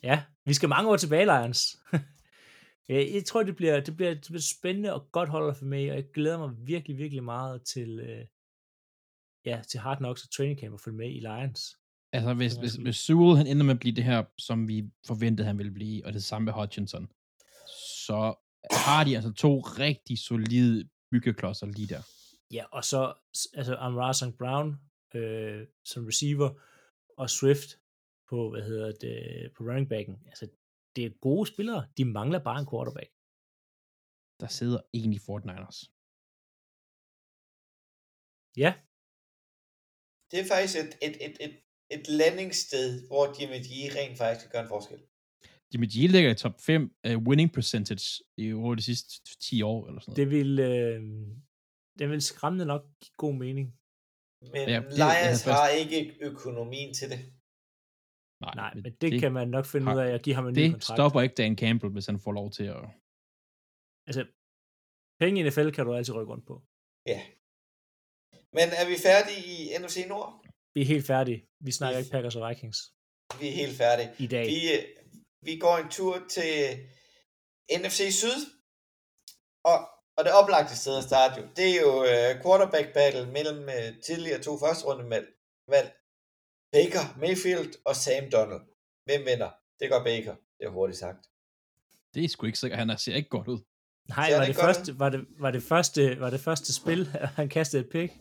Ja, 0.03 0.25
vi 0.45 0.55
skal 0.55 0.69
mange 0.69 0.91
år 0.91 0.97
tilbage, 0.97 1.25
Lions. 1.25 1.61
Ja, 2.89 3.05
jeg 3.15 3.25
tror, 3.25 3.43
det 3.43 3.57
bliver, 3.57 3.81
det, 3.81 3.97
bliver, 3.97 4.15
det 4.15 4.27
bliver 4.27 4.55
spændende 4.57 4.95
og 4.95 5.13
godt 5.13 5.29
hold 5.29 5.51
at 5.51 5.57
få 5.57 5.65
med, 5.65 5.85
i, 5.85 5.89
og 5.89 5.97
jeg 5.97 6.11
glæder 6.15 6.39
mig 6.39 6.67
virkelig, 6.67 6.99
virkelig 6.99 7.25
meget 7.25 7.63
til, 7.63 8.01
øh, 8.01 8.27
ja, 9.45 9.63
til 9.69 9.81
Hard 9.81 9.99
Knocks 9.99 10.25
og 10.25 10.31
Training 10.31 10.61
Camp 10.61 10.75
at 10.75 10.81
følge 10.81 10.97
med 10.97 11.11
i 11.11 11.21
Lions. 11.21 11.77
Altså, 12.13 12.35
hvis, 12.35 12.55
Ja, 12.55 12.61
hvis, 12.61 12.75
hvis 12.75 12.97
Sewell 12.97 13.37
han 13.37 13.47
ender 13.47 13.65
med 13.65 13.75
at 13.75 13.81
blive 13.81 13.97
det 13.97 14.05
her, 14.05 14.25
som 14.39 14.69
vi 14.69 14.91
forventede, 15.07 15.47
han 15.47 15.59
ville 15.59 15.73
blive, 15.73 16.07
og 16.07 16.13
det 16.13 16.25
samme 16.25 16.45
med 16.45 16.53
Hutchinson, 16.53 17.13
så 18.07 18.35
har 18.71 19.05
de 19.05 19.17
altså 19.17 19.33
to 19.33 19.61
rigtig 19.61 20.19
solide 20.19 20.89
byggeklodser 21.11 21.67
lige 21.67 21.89
der. 21.89 22.03
Ja, 22.51 22.65
og 22.73 22.85
så 22.85 23.15
altså 23.55 23.77
Amara 23.77 24.13
St. 24.13 24.39
Brown 24.39 24.81
øh, 25.15 25.67
som 25.85 26.07
receiver, 26.07 26.51
og 27.17 27.31
Swift 27.31 27.79
på, 28.29 28.51
hvad 28.51 28.63
hedder 28.63 28.93
det, 28.93 29.53
på 29.57 29.65
running 29.65 29.89
backen. 29.89 30.23
Altså, 30.27 30.49
det 30.97 31.07
er 31.07 31.11
gode 31.11 31.47
spillere. 31.47 31.87
De 31.97 32.05
mangler 32.05 32.39
bare 32.39 32.61
en 32.61 32.67
quarterback. 32.71 33.11
Der 34.41 34.47
sidder 34.47 34.81
en 34.93 35.13
i 35.13 35.19
Fortniners. 35.19 35.91
Ja, 38.57 38.75
Det 40.35 40.41
er 40.43 40.49
faktisk 40.55 40.77
et, 40.85 40.93
et, 41.03 41.17
et, 41.27 41.37
et, 41.41 41.55
et 41.91 42.09
landingssted, 42.09 43.07
hvor 43.09 43.25
Jimmy 43.41 43.59
G 43.69 43.71
rent 43.97 44.19
faktisk 44.19 44.41
kan 44.45 44.51
gøre 44.53 44.63
en 44.63 44.69
forskel. 44.69 44.99
Jimmy 45.75 45.87
G 45.87 45.97
ligger 46.15 46.31
i 46.31 46.35
top 46.35 46.61
5 46.61 46.83
uh, 47.09 47.17
winning 47.29 47.53
percentage 47.53 48.25
i 48.37 48.53
over 48.53 48.75
de 48.75 48.83
sidste 48.83 49.11
10 49.41 49.63
år, 49.63 49.87
eller 49.89 50.01
sådan 50.01 50.11
noget. 50.11 50.17
det 50.23 50.31
vil, 50.39 50.59
øh, 50.59 51.01
det 51.99 52.11
vil 52.11 52.23
skræmmende 52.23 52.67
nok 52.67 52.83
give 53.03 53.15
god 53.17 53.35
mening. 53.35 53.67
Men 54.53 54.69
Ja, 54.69 54.81
det- 54.81 54.93
Lions 55.03 55.45
først- 55.45 55.45
har 55.61 55.69
ikke 55.69 56.17
økonomien 56.21 56.95
til 56.95 57.11
det. 57.11 57.21
Nej, 58.41 58.75
men 58.75 58.85
det, 58.85 59.01
det 59.01 59.21
kan 59.21 59.33
man 59.33 59.49
nok 59.49 59.67
finde 59.67 59.87
har- 59.87 59.95
ud 59.95 60.01
af 60.01 60.11
at 60.15 60.23
give 60.23 60.35
ham 60.35 60.47
en 60.47 60.55
ny 60.55 60.59
Det 60.63 60.71
kontrakt. 60.73 60.99
stopper 60.99 61.21
ikke 61.21 61.35
Dan 61.35 61.57
Campbell, 61.59 61.93
hvis 61.93 62.07
han 62.07 62.19
får 62.21 62.33
lov 62.33 62.51
til 62.51 62.65
at... 62.65 62.83
Altså, 64.09 64.23
penge 65.21 65.41
i 65.41 65.43
NFL 65.49 65.71
kan 65.77 65.85
du 65.87 65.95
altid 65.95 66.15
rykke 66.15 66.33
rundt 66.33 66.47
på. 66.47 66.63
Ja. 67.07 67.21
Men 68.57 68.67
er 68.81 68.87
vi 68.91 68.97
færdige 69.09 69.41
i 69.55 69.57
NFC 69.81 69.99
Nord? 70.09 70.31
Vi 70.75 70.81
er 70.81 70.89
helt 70.95 71.07
færdige. 71.07 71.41
Vi 71.67 71.73
snakker 71.73 71.99
ikke 71.99 72.11
Packers 72.11 72.37
og 72.37 72.49
Vikings 72.49 72.79
Vi 73.41 73.47
er 73.49 73.57
helt 73.63 73.77
færdige. 73.77 74.11
i 74.19 74.27
dag. 74.27 74.47
Vi, 74.47 74.59
øh, 74.75 74.83
vi 75.49 75.59
går 75.65 75.77
en 75.77 75.91
tur 75.91 76.15
til 76.37 76.53
NFC 77.81 78.01
Syd. 78.21 78.41
Og, 79.71 79.79
og 80.17 80.25
det 80.25 80.33
oplagte 80.41 80.77
sted 80.77 80.99
at 80.99 81.05
starte 81.05 81.41
jo, 81.41 81.45
det 81.57 81.67
er 81.73 81.81
jo 81.87 81.93
uh, 82.13 82.43
quarterback 82.43 82.89
battle 82.99 83.27
mellem 83.37 83.61
uh, 83.77 83.89
tidligere 84.07 84.43
to 84.43 84.53
første 84.59 84.85
runde 84.87 85.05
valg. 85.75 85.89
Baker, 86.75 87.05
Mayfield 87.23 87.73
og 87.89 87.95
Sam 87.97 88.25
Donald. 88.37 88.65
Hvem 89.07 89.23
vinder? 89.29 89.51
Det 89.81 89.87
går 89.91 90.03
Baker. 90.11 90.35
Det 90.59 90.65
er 90.67 90.71
hurtigt 90.79 90.99
sagt. 90.99 91.21
Det 92.15 92.25
er 92.25 92.29
sgu 92.29 92.47
ikke 92.47 92.59
sikkert. 92.59 92.79
Han 92.79 92.99
ser 92.99 93.15
ikke 93.15 93.29
godt 93.29 93.49
ud. 93.49 93.61
Nej, 94.09 94.33
var 94.39 94.47
det 94.47 94.57
første, 94.57 94.99
var, 94.99 95.09
det, 95.09 95.21
var, 95.39 95.51
det 95.51 95.63
første, 95.63 96.21
var 96.21 96.31
det 96.31 96.41
første 96.41 96.75
spil, 96.75 97.01
at 97.15 97.29
han 97.39 97.49
kastede 97.49 97.83
et 97.83 97.91
pick? 97.91 98.13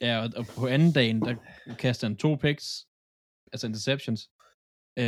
Ja, 0.00 0.18
og, 0.22 0.30
og 0.36 0.46
på 0.46 0.66
anden 0.66 0.92
dagen, 0.92 1.20
der 1.20 1.34
kaster 1.78 2.06
han 2.08 2.16
to 2.16 2.34
picks, 2.34 2.86
altså 3.52 3.66
interceptions. 3.66 4.30
Øh, 4.98 5.04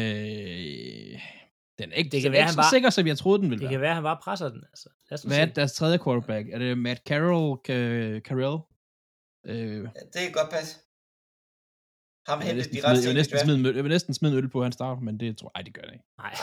den 1.78 1.92
er 1.92 1.94
ikke, 1.96 2.08
Det 2.08 2.12
det 2.12 2.22
kan 2.22 2.22
kan 2.22 2.32
være, 2.32 2.38
ikke 2.40 2.44
han 2.44 2.52
så 2.52 2.56
bare- 2.56 2.70
sikker, 2.70 2.90
som 2.90 3.06
jeg 3.06 3.18
troede, 3.18 3.42
den 3.42 3.50
ville 3.50 3.60
Det 3.60 3.64
være. 3.68 3.72
kan 3.74 3.80
være, 3.80 3.90
at 3.90 3.94
han 3.94 4.02
bare 4.02 4.20
presser 4.22 4.48
den. 4.48 4.64
Altså. 4.72 4.88
Lad 5.10 5.18
os 5.18 5.22
Hvad 5.22 5.38
er 5.38 5.46
deres 5.46 5.72
tredje 5.72 5.98
quarterback? 6.04 6.48
Er 6.48 6.58
det 6.58 6.78
Matt 6.78 7.00
Carroll? 7.08 7.58
Ka- 7.68 8.20
Carell? 8.28 8.58
Øh, 9.46 9.76
Ja, 9.96 10.00
det 10.12 10.20
kan 10.26 10.32
godt 10.32 10.50
passe. 10.50 10.76
Ham 12.28 12.38
jeg, 12.38 12.46
hentede 12.46 12.56
næsten 12.56 12.74
de 12.74 12.80
smide, 12.80 12.86
ret 12.92 13.02
jeg, 13.02 13.08
vil 13.08 13.14
næsten 13.16 13.38
smide, 13.38 13.58
en 13.58 13.66
øl- 13.66 13.74
jeg 13.74 13.84
vil 13.84 13.90
næsten 13.90 14.14
smide 14.14 14.32
en 14.32 14.38
øl 14.38 14.50
på, 14.50 14.58
at 14.60 14.64
han 14.64 14.72
starter, 14.72 15.00
men 15.00 15.20
det 15.20 15.38
tror 15.38 15.52
jeg, 15.56 15.66
det 15.66 15.74
gør 15.74 15.82
det 15.82 15.92
ikke. 15.92 16.04
Nej. 16.18 16.34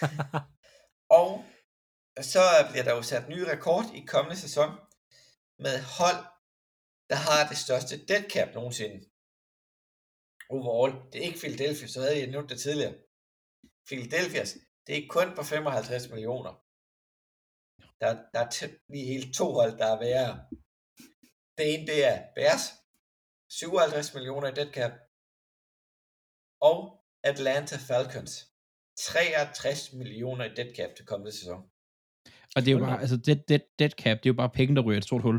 Og 1.20 1.44
så 2.20 2.38
bliver 2.70 2.84
der 2.84 2.94
jo 2.96 3.02
sat 3.02 3.28
ny 3.28 3.38
rekord 3.52 3.84
i 3.94 4.00
kommende 4.06 4.36
sæson 4.36 4.70
med 5.58 5.76
hold, 5.98 6.20
der 7.10 7.18
har 7.26 7.40
det 7.50 7.58
største 7.64 7.94
dead 8.08 8.24
cap 8.34 8.50
nogensinde. 8.58 8.98
Overall. 10.54 10.92
Det 11.10 11.16
er 11.18 11.26
ikke 11.28 11.42
Philadelphia, 11.44 11.88
så 11.94 11.98
havde 12.00 12.18
jeg 12.20 12.30
nævnt 12.34 12.50
det 12.50 12.60
tidligere. 12.60 12.96
Philadelphia's, 13.88 14.52
det 14.86 14.92
er 14.96 15.12
kun 15.16 15.28
på 15.36 15.42
55 15.42 16.08
millioner. 16.12 16.52
Der, 18.00 18.10
der 18.32 18.40
er 18.44 18.50
tæt 18.56 18.74
lige 18.92 19.06
helt 19.12 19.30
to 19.38 19.46
hold, 19.58 19.74
der 19.80 19.88
er 19.94 19.98
værre. 20.04 20.34
Det 21.56 21.64
ene, 21.72 21.86
det 21.90 21.98
er 22.10 22.16
Bears, 22.36 22.64
57 23.50 24.14
millioner 24.14 24.48
i 24.48 24.54
dead 24.58 24.70
cap. 24.78 24.94
Og 26.70 26.78
Atlanta 27.30 27.76
Falcons, 27.88 28.32
63 28.98 29.92
millioner 29.92 30.44
i 30.44 30.54
dead 30.58 30.70
cap 30.76 30.90
til 30.96 31.06
kommende 31.06 31.32
sæson. 31.38 31.60
Og 32.54 32.58
det 32.62 32.68
er 32.68 32.76
jo 32.78 32.84
bare, 32.86 33.00
altså 33.04 33.16
dead, 33.26 33.40
dead, 33.50 33.64
dead 33.78 33.94
cap, 34.02 34.16
det 34.18 34.26
er 34.26 34.34
jo 34.34 34.42
bare 34.42 34.56
penge, 34.58 34.76
der 34.76 34.82
ryger 34.86 34.98
et 34.98 35.08
stort 35.08 35.22
hul. 35.22 35.38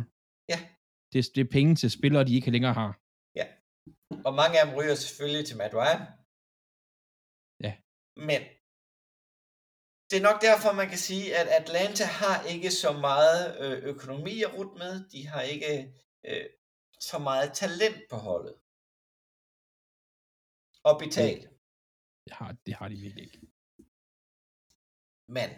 Ja. 1.06 1.10
Det, 1.14 1.20
er- 1.28 1.32
det 1.36 1.42
er 1.46 1.52
penge 1.58 1.76
til 1.76 1.90
spillere, 1.98 2.24
de 2.30 2.36
ikke 2.36 2.52
længere 2.56 2.74
har. 2.74 2.92
Og 4.28 4.34
mange 4.42 4.56
af 4.60 4.66
dem 4.66 4.76
ryger 4.80 4.96
selvfølgelig 4.96 5.46
til 5.48 5.58
Matt 5.62 5.74
Ryan. 5.80 6.02
Ja. 7.66 7.74
Men 8.30 8.42
det 10.10 10.16
er 10.20 10.28
nok 10.30 10.40
derfor, 10.48 10.70
man 10.82 10.90
kan 10.94 11.02
sige, 11.10 11.28
at 11.40 11.48
Atlanta 11.60 12.06
har 12.22 12.38
ikke 12.54 12.72
så 12.84 12.90
meget 13.10 13.42
øh, 13.64 13.78
økonomi 13.92 14.36
at 14.48 14.54
rute 14.58 14.76
med. 14.84 14.94
De 15.14 15.22
har 15.32 15.42
ikke 15.54 15.72
øh, 16.30 16.46
så 17.10 17.18
meget 17.30 17.50
talent 17.64 18.00
på 18.12 18.18
holdet. 18.28 18.56
Og 20.90 20.94
betale. 21.04 21.42
Det 22.26 22.34
har, 22.40 22.50
det 22.66 22.74
har 22.80 22.88
de 22.92 22.98
virkelig 23.06 23.24
ikke. 23.28 23.40
Men 25.38 25.50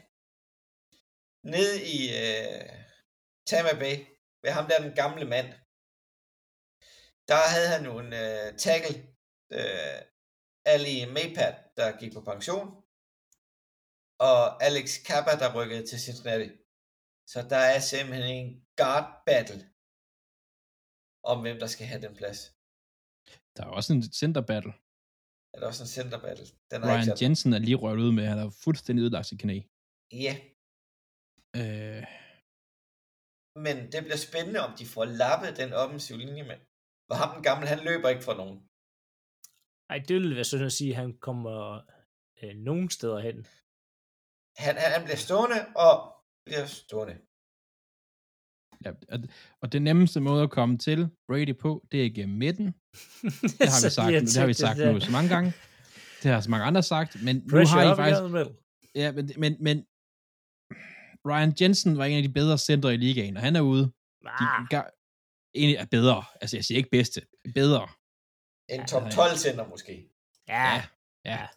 nede 1.54 1.76
i 1.96 1.98
øh, 2.22 2.70
Tampa 3.50 3.74
Bay, 3.84 3.96
ved 4.44 4.52
ham 4.58 4.66
der 4.70 4.86
den 4.86 4.96
gamle 5.02 5.26
mand, 5.34 5.50
der 7.30 7.42
havde 7.54 7.70
han 7.76 7.84
jo 7.90 7.94
en 8.04 8.12
øh, 8.24 8.48
tackle, 8.66 8.96
øh, 9.58 10.00
Ali 10.74 10.96
Maypad, 11.16 11.54
der 11.78 11.98
gik 12.00 12.12
på 12.14 12.22
pension, 12.32 12.68
og 14.30 14.40
Alex 14.68 14.88
Kappa, 15.08 15.34
der 15.42 15.56
rykkede 15.58 15.84
til 15.90 16.00
Cincinnati. 16.06 16.50
Så 17.32 17.40
der 17.54 17.62
er 17.74 17.80
simpelthen 17.80 18.28
en 18.36 18.48
guard 18.80 19.08
battle 19.30 19.62
om 21.32 21.38
hvem 21.42 21.58
der 21.60 21.68
skal 21.68 21.88
have 21.92 22.02
den 22.06 22.16
plads. 22.16 22.40
Der 23.56 23.64
er 23.66 23.72
også 23.80 23.94
en 23.94 24.04
center 24.22 24.44
battle. 24.52 24.74
Er 25.54 25.60
der 25.60 25.68
også 25.72 25.84
en 25.84 25.94
center 25.98 26.20
battle? 26.26 26.46
Den 26.72 26.78
har 26.82 26.88
ikke 26.88 26.96
Ryan 26.96 27.06
sat. 27.06 27.22
Jensen 27.22 27.54
er 27.54 27.60
lige 27.60 27.76
rørt 27.76 28.00
ud 28.06 28.12
med, 28.12 28.24
at 28.24 28.30
han 28.30 28.40
er 28.40 28.50
fuldstændig 28.64 29.02
ødelagt 29.04 29.28
sit 29.28 29.42
knæ. 29.44 29.58
Ja, 30.26 30.34
Øh, 31.62 32.04
men 33.66 33.76
det 33.92 34.00
bliver 34.06 34.22
spændende, 34.28 34.60
om 34.68 34.72
de 34.80 34.86
får 34.86 35.06
lappet 35.06 35.58
den 35.62 35.74
offensive 35.74 36.18
linje 36.18 36.44
med. 36.44 36.58
For 37.08 37.16
ham 37.22 37.30
den 37.36 37.44
gamle, 37.44 37.68
han 37.68 37.80
løber 37.90 38.10
ikke 38.10 38.24
fra 38.28 38.38
nogen. 38.42 38.58
Ej, 39.90 39.98
det 40.08 40.14
ville 40.16 40.36
være 40.36 40.52
sådan 40.52 40.66
at 40.66 40.78
sige, 40.80 40.92
at 40.92 41.02
han 41.04 41.18
kommer 41.28 41.56
øh, 42.44 42.56
nogen 42.68 42.90
steder 42.90 43.20
hen. 43.20 43.38
Han, 44.64 44.74
han, 44.84 44.92
han 44.96 45.04
bliver 45.04 45.22
stående 45.28 45.60
og 45.86 45.94
bliver 46.46 46.66
stående. 46.66 47.16
Ja, 48.86 48.92
og, 49.14 49.20
og 49.62 49.72
det 49.72 49.82
nemmeste 49.82 50.20
måde 50.20 50.44
at 50.44 50.50
komme 50.50 50.78
til 50.78 51.10
Brady 51.28 51.58
på, 51.58 51.88
det 51.92 52.06
er 52.06 52.10
gennem 52.10 52.38
midten. 52.38 52.66
Det 53.60 53.68
har 53.74 53.82
vi 53.86 53.90
sagt, 53.98 54.12
det 54.14 54.38
har 54.38 54.48
vi 54.48 54.54
sagt 54.54 54.78
nu 54.80 55.00
så 55.00 55.12
mange 55.12 55.30
gange. 55.30 55.54
Det 56.24 56.32
har 56.32 56.42
så 56.42 56.50
mange 56.50 56.66
andre 56.66 56.84
sagt, 56.84 57.24
men 57.24 57.36
nu 57.36 57.58
har 57.58 57.94
I 57.94 57.96
faktisk... 57.96 58.54
Ja, 58.96 59.12
men, 59.12 59.30
men, 59.38 59.58
men 59.60 59.86
Ryan 61.30 61.54
Jensen 61.62 61.98
var 61.98 62.06
en 62.06 62.18
af 62.18 62.24
de 62.24 62.30
bedre 62.30 62.58
center 62.58 62.90
i 62.90 62.98
ligaen, 62.98 63.38
og 63.38 63.44
han 63.44 63.56
er 63.56 63.62
ude. 63.62 63.84
De 63.84 64.30
Ah, 64.30 64.68
ga, 64.70 64.82
egentlig 65.56 65.78
er 65.78 65.86
bedre. 65.86 66.24
Altså, 66.42 66.58
jeg 66.58 66.66
siger 66.66 66.78
ikke 66.78 66.90
bedste. 66.90 67.22
Bedre. 67.56 67.88
En 68.70 68.88
top 68.88 69.12
12 69.12 69.38
center 69.38 69.68
måske. 69.68 70.10
ja, 70.48 70.74
Ja. 70.76 70.84
ja. 71.26 71.48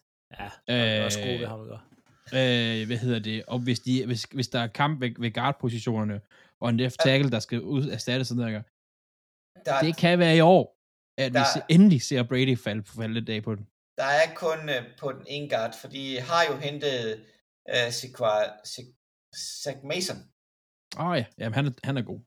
ja. 0.41 0.51
Det 0.67 0.75
er 0.97 1.05
også 1.05 1.21
Øh, 1.21 1.27
gode 1.27 1.39
ved 1.41 1.47
ham, 1.47 1.61
ikke? 1.65 2.81
Øh, 2.81 2.87
hvad 2.87 2.97
hedder 2.97 3.19
det? 3.19 3.45
Og 3.47 3.59
hvis, 3.59 3.81
de, 3.81 4.07
hvis, 4.07 4.23
hvis 4.23 4.49
der 4.49 4.61
er 4.61 4.67
kamp 4.67 5.01
ved, 5.01 5.11
ved 5.19 5.33
guard-positionerne, 5.33 6.21
og 6.61 6.69
en 6.71 6.77
left 6.77 6.97
tackle, 7.05 7.31
der 7.31 7.41
skal 7.41 7.61
ud 7.63 7.89
erstatte 7.89 8.25
sådan 8.25 8.41
noget, 8.45 8.65
Der, 9.67 9.81
det 9.81 9.97
kan 9.97 10.19
være 10.19 10.37
i 10.37 10.41
år, 10.41 10.77
at 11.19 11.33
vi 11.33 11.39
Der- 11.39 11.45
se- 11.55 11.63
endelig 11.75 12.03
ser 12.03 12.23
Brady 12.23 12.59
falde 12.59 12.83
på 12.83 12.93
falde 12.95 13.25
dag 13.25 13.43
på 13.43 13.55
den. 13.55 13.65
der 13.99 14.05
er 14.05 14.35
kun 14.35 14.69
øh, 14.69 14.83
på 14.99 15.13
den 15.13 15.25
ene 15.29 15.49
guard, 15.49 15.75
fordi 15.81 16.13
I 16.15 16.17
har 16.17 16.43
jo 16.51 16.57
hentet 16.57 16.97
øh, 17.75 17.91
Zach- 18.73 18.95
Zach- 19.37 19.87
Mason, 19.87 20.17
Åh 20.99 21.07
oh, 21.07 21.19
ja, 21.19 21.27
Jamen, 21.39 21.55
han, 21.55 21.67
er, 21.67 21.73
han 21.85 21.97
er 21.97 22.03
god. 22.03 22.21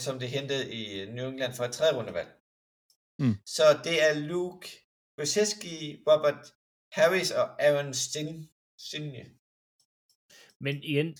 som 0.00 0.18
det 0.18 0.30
hentede 0.30 0.72
i 0.74 1.10
New 1.10 1.28
England 1.28 1.54
for 1.54 1.64
et 1.64 1.72
tredje 1.72 1.96
rundevalg. 1.98 2.28
Mm. 3.18 3.34
Så 3.46 3.62
det 3.84 4.02
er 4.08 4.14
Luke 4.14 4.68
Brzezinski, 5.16 6.02
Robert 6.08 6.54
Harris 6.92 7.30
og 7.30 7.62
Aaron 7.62 7.94
Stin. 7.94 8.50
Stinje. 8.78 9.24
Men 10.60 10.82
igen, 10.82 11.16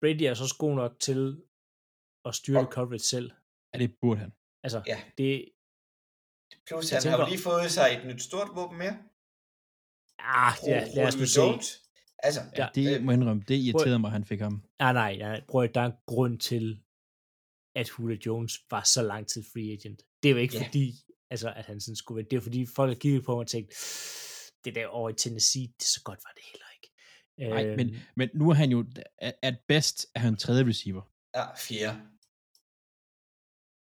Brady 0.00 0.22
er 0.22 0.34
så 0.34 0.54
god 0.58 0.74
nok 0.74 1.00
til 1.00 1.42
at 2.24 2.34
styre 2.34 2.60
Og- 2.66 2.72
coverage 2.72 3.04
selv. 3.04 3.30
Ja, 3.74 3.78
det 3.78 3.96
burde 4.00 4.20
han. 4.20 4.32
Altså, 4.62 4.82
Ja. 4.86 5.02
det, 5.18 5.52
Plus 6.66 6.90
han 6.90 7.02
har 7.02 7.10
jo 7.10 7.16
tænker- 7.16 7.28
lige 7.28 7.42
fået 7.42 7.70
sig 7.72 7.88
et 7.98 8.06
nyt 8.06 8.22
stort 8.22 8.48
våben 8.54 8.78
mere. 8.78 8.98
ah, 10.18 10.52
ja, 10.66 10.88
lad 10.94 11.06
os 11.06 11.16
nu 11.16 11.26
se. 11.26 11.40
Altså, 12.26 12.40
Ja, 12.58 12.68
det 12.74 12.96
øh, 12.96 13.02
må 13.04 13.10
jeg 13.12 13.20
indrømme, 13.20 13.42
det 13.48 13.54
irriterede 13.54 13.98
mig, 13.98 14.08
at 14.08 14.12
han 14.12 14.24
fik 14.24 14.40
ham. 14.40 14.62
Ah, 14.78 14.94
nej, 14.94 15.16
nej, 15.16 15.44
prøv 15.48 15.62
at 15.64 15.74
der 15.74 15.80
er 15.80 15.86
en 15.86 15.98
grund 16.06 16.38
til, 16.38 16.64
at 17.80 17.86
Julio 17.98 18.18
Jones 18.26 18.52
var 18.70 18.82
så 18.94 19.02
lang 19.02 19.26
tid 19.28 19.42
free 19.52 19.72
agent. 19.72 20.02
Det 20.22 20.28
er 20.28 20.32
jo 20.32 20.38
ikke 20.38 20.56
Ja. 20.58 20.66
fordi, 20.66 20.92
altså, 21.30 21.52
at 21.56 21.64
han 21.64 21.80
sådan 21.80 21.96
skulle 21.96 22.16
være. 22.16 22.26
Det 22.30 22.36
er 22.36 22.40
fordi, 22.40 22.66
folk 22.66 22.90
har 22.90 22.98
kigget 23.04 23.24
på 23.24 23.32
mig 23.32 23.40
og 23.40 23.46
tænkt, 23.46 23.70
det 24.64 24.74
der 24.74 24.86
over 24.86 25.10
i 25.10 25.14
Tennessee, 25.14 25.66
det 25.78 25.82
så 25.94 26.00
godt 26.04 26.20
var 26.26 26.32
det 26.36 26.44
heller 26.52 26.66
ikke. 26.76 26.88
Nej, 27.38 27.64
Øhm, 27.66 27.76
men, 27.76 27.96
men 28.16 28.28
nu 28.34 28.50
er 28.50 28.54
han 28.54 28.70
jo, 28.70 28.86
at- 29.42 29.58
bedst 29.68 30.06
er 30.14 30.20
han 30.20 30.36
tredje 30.36 30.64
receiver. 30.70 31.02
ja, 31.36 31.44
fire. 31.68 31.90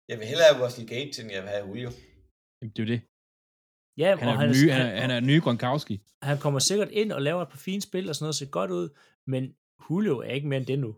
Jeg 0.10 0.18
vil 0.20 0.28
hellere 0.28 0.48
have 0.54 0.66
Russell 0.66 0.88
Gage, 0.88 1.22
end 1.22 1.32
jeg 1.32 1.42
vil 1.44 1.50
have 1.56 1.68
Julio. 1.68 1.90
Jamen, 2.62 2.72
det 2.76 2.80
er 2.80 2.84
jo 2.88 2.92
det. 2.96 3.02
Ja, 3.98 4.16
Han 4.16 4.28
og 4.28 4.34
er, 4.34 4.38
han, 4.38 4.50
ny, 4.50 4.72
han, 4.72 4.82
er, 4.88 5.02
han 5.02 5.12
er 5.12 5.20
ny 5.20 5.41
Gronkowski. 5.41 6.02
han 6.22 6.38
kommer 6.39 6.60
sikkert 6.60 6.89
ind 6.91 7.12
og 7.12 7.22
laver 7.22 7.41
et 7.41 7.50
par 7.50 7.58
fine 7.58 7.82
spil 7.82 8.10
og 8.10 8.16
sådan 8.16 8.24
noget, 8.24 8.36
ser 8.36 8.45
godt 8.45 8.72
ud, 8.72 8.89
men 9.28 9.56
Julio 9.89 10.18
er 10.20 10.30
ikke 10.32 10.48
mere 10.48 10.60
end 10.60 10.68
det 10.68 10.80
nu. 10.80 10.95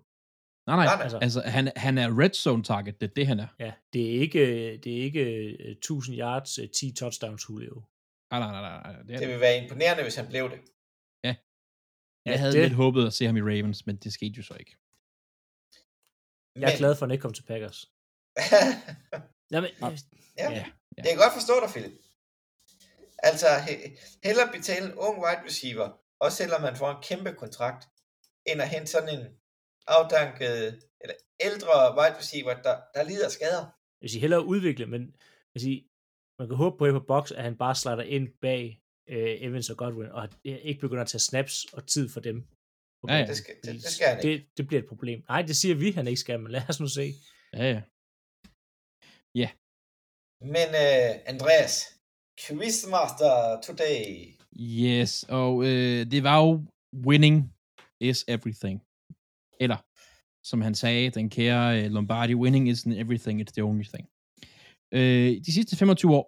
Nej, 0.68 0.76
nej, 0.86 1.04
altså, 1.04 1.18
altså 1.18 1.42
han, 1.42 1.72
han 1.76 1.98
er 1.98 2.20
red 2.20 2.30
zone 2.34 2.64
target, 2.64 3.02
det 3.02 3.10
er 3.10 3.14
det, 3.14 3.28
han 3.28 3.40
er. 3.40 3.48
Ja, 3.60 3.74
det 3.94 4.16
er 4.16 4.20
ikke, 4.20 4.78
det 4.78 4.98
er 5.00 5.02
ikke 5.04 5.24
øh, 5.60 5.72
1000 5.72 6.18
yards, 6.20 6.60
øh, 6.60 6.70
10 6.70 6.94
touchdowns 6.94 7.50
Julio. 7.50 7.84
Nej, 8.32 8.40
nej, 8.40 8.52
nej, 8.52 8.62
nej. 8.62 8.92
Det 8.92 9.00
er 9.02 9.04
Det 9.06 9.20
det. 9.20 9.28
vil 9.28 9.40
være 9.40 9.64
imponerende, 9.64 10.04
hvis 10.04 10.16
han 10.16 10.28
blev 10.28 10.50
det. 10.50 10.60
Jeg 12.26 12.40
havde 12.40 12.54
det, 12.54 12.62
lidt 12.62 12.74
håbet 12.74 13.08
at 13.08 13.14
se 13.14 13.26
ham 13.26 13.38
i 13.38 13.42
Ravens, 13.42 13.86
men 13.86 13.96
det 13.96 14.14
skete 14.14 14.34
jo 14.38 14.44
så 14.44 14.54
ikke. 14.54 14.78
jeg 16.56 16.74
er 16.74 16.78
glad 16.78 16.96
for, 16.96 17.04
at 17.06 17.08
han 17.10 17.12
ikke 17.12 17.22
kom 17.22 17.34
til 17.34 17.44
Packers. 17.44 17.92
Jamen, 19.54 19.70
Ja. 19.80 19.90
ja. 20.38 20.50
Ja. 20.52 20.66
Jeg 20.98 21.06
kan 21.14 21.18
godt 21.26 21.34
forstå 21.40 21.54
dig, 21.64 21.70
Philip. 21.74 21.92
Altså, 23.24 23.48
he- 23.48 24.20
hellere 24.24 24.52
betale 24.52 24.86
en 24.86 24.94
ung 24.94 25.18
wide 25.24 25.42
receiver, 25.50 25.88
også 26.20 26.38
selvom 26.38 26.62
man 26.62 26.76
får 26.76 26.90
en 26.92 27.04
kæmpe 27.04 27.32
kontrakt, 27.34 27.88
end 28.50 28.62
at 28.62 28.70
hente 28.70 28.88
sådan 28.92 29.20
en 29.20 29.26
afdanket, 29.88 30.84
eller 31.02 31.16
ældre 31.48 31.74
wide 31.98 32.18
receiver, 32.18 32.54
der, 32.62 32.76
der 32.96 33.04
lider 33.04 33.30
skader. 33.30 33.64
jeg 33.66 34.02
vil 34.02 34.10
sige, 34.10 34.22
hellere 34.22 34.46
udvikle, 34.46 34.86
men 34.86 35.02
jeg 35.02 35.52
vil 35.54 35.62
sige, 35.62 35.88
man 36.40 36.48
kan 36.48 36.58
håbe 36.58 36.78
på 36.78 36.86
på 37.00 37.06
box, 37.14 37.32
at 37.32 37.44
han 37.44 37.58
bare 37.58 37.76
slider 37.76 38.02
ind 38.04 38.28
bag 38.42 38.82
øh, 39.10 39.36
Evans 39.46 39.70
og 39.70 39.78
Godwin, 39.78 40.12
og 40.12 40.24
det 40.44 40.60
ikke 40.64 40.82
begynder 40.82 41.02
at 41.04 41.08
tage 41.08 41.20
snaps 41.30 41.66
og 41.74 41.88
tid 41.88 42.10
for 42.10 42.20
dem. 42.20 42.38
på 43.02 43.08
Ja, 43.10 43.18
ja. 43.18 43.26
Det 43.26 43.38
skal- 43.38 43.56
det- 43.64 43.74
det 43.74 43.84
skal 43.84 44.08
han 44.08 44.22
det, 44.22 44.46
det 44.58 44.68
bliver 44.68 44.82
et 44.82 44.88
problem. 44.90 45.24
Nej, 45.30 45.42
det 45.42 45.56
siger 45.58 45.76
vi, 45.76 45.92
han 45.92 46.08
ikke 46.08 46.20
skal, 46.20 46.40
men 46.40 46.52
lad 46.52 46.62
os 46.70 46.80
nu 46.80 46.88
se. 46.88 47.14
Ja, 47.54 47.82
ja. 49.36 49.50
Men 50.56 50.68
uh, 50.84 51.12
Andreas, 51.34 51.99
Quizmaster 52.48 53.60
today. 53.68 54.06
Yes, 54.60 55.26
og 55.30 55.54
øh, 55.64 56.12
det 56.12 56.24
var 56.24 56.38
jo 56.46 56.50
winning 57.08 57.36
is 58.00 58.26
everything. 58.28 58.78
Eller, 59.64 59.80
som 60.50 60.62
han 60.62 60.76
sagde, 60.76 61.10
den 61.10 61.30
kære 61.30 61.84
øh, 61.84 61.92
Lombardi, 61.92 62.36
winning 62.36 62.70
isn't 62.70 62.96
everything, 63.04 63.42
it's 63.42 63.54
the 63.58 63.64
only 63.64 63.88
thing. 63.94 64.06
Øh, 64.98 65.32
de 65.46 65.54
sidste 65.54 65.76
25 65.76 66.16
år, 66.20 66.26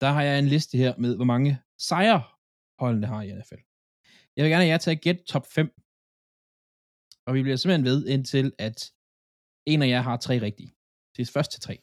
der 0.00 0.10
har 0.16 0.22
jeg 0.22 0.38
en 0.38 0.48
liste 0.54 0.78
her 0.78 0.92
med, 0.96 1.16
hvor 1.16 1.24
mange 1.24 1.50
sejre 1.78 2.22
holdene 2.78 3.06
har 3.06 3.22
i 3.22 3.32
NFL. 3.38 3.62
Jeg 4.36 4.42
vil 4.42 4.50
gerne 4.50 4.64
have 4.64 4.72
jer 4.72 4.78
til 4.78 4.90
at 4.90 5.00
gætte 5.00 5.22
top 5.24 5.46
5. 5.46 5.66
Og 7.26 7.34
vi 7.34 7.42
bliver 7.42 7.56
simpelthen 7.56 7.84
ved 7.90 8.06
indtil, 8.06 8.52
at 8.58 8.78
en 9.66 9.82
af 9.82 9.88
jer 9.88 10.00
har 10.00 10.16
tre 10.16 10.40
rigtige. 10.40 10.72
Det 11.16 11.22
er 11.22 11.32
først 11.36 11.50
til 11.52 11.60
tre. 11.60 11.74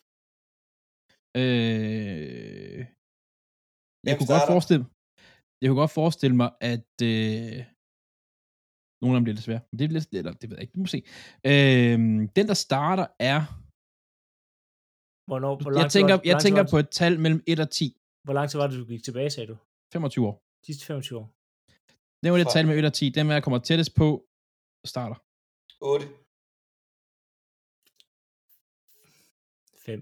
Øh, 1.42 2.97
jeg 4.10 4.18
kunne 4.18 4.32
godt 4.34 4.42
starter? 4.42 4.54
forestille 4.54 4.86
jeg 5.62 5.68
kunne 5.70 5.82
godt 5.86 5.92
forestille 6.02 6.36
mig, 6.36 6.50
at 6.74 6.92
øh, 7.12 7.58
nogle 9.02 9.12
af 9.14 9.18
dem 9.20 9.24
bliver 9.24 9.38
lidt 9.38 9.48
svære. 9.48 9.62
Men 9.70 9.76
det 9.80 9.86
er 9.86 9.90
lidt, 9.98 10.08
eller 10.14 10.34
det 10.34 10.50
ved 10.50 10.58
jeg 10.58 10.64
ikke, 10.66 10.76
vi 10.78 10.80
må 10.86 10.90
se. 10.96 11.00
Øh, 11.52 11.98
den, 12.38 12.46
der 12.52 12.58
starter, 12.68 13.08
er... 13.20 13.40
Hvornår, 15.30 15.54
hvor 15.62 15.72
Jeg 15.82 15.92
tænker, 15.92 16.16
var, 16.16 16.22
jeg 16.32 16.38
tænker 16.46 16.64
på 16.74 16.78
et 16.84 16.90
tal 17.00 17.14
mellem 17.24 17.42
1 17.48 17.60
og 17.66 17.70
10. 17.72 17.98
Hvor 18.26 18.34
lang 18.38 18.46
tid 18.50 18.58
var 18.60 18.68
det, 18.68 18.80
du 18.80 18.86
gik 18.94 19.04
tilbage, 19.04 19.30
sagde 19.30 19.48
du? 19.52 19.58
25 19.94 20.28
år. 20.30 20.36
De 20.62 20.66
sidste 20.66 20.86
25 20.86 21.20
år. 21.20 21.28
Det 22.24 22.32
var 22.32 22.38
det 22.38 22.48
tal 22.56 22.66
mellem 22.66 22.86
1 22.86 22.92
og 22.92 22.94
10. 22.94 23.10
Den, 23.10 23.28
jeg 23.28 23.44
kommer 23.44 23.60
tættest 23.60 23.92
på, 24.02 24.08
starter. 24.94 25.18
8. 25.82 26.06
5. 29.86 30.00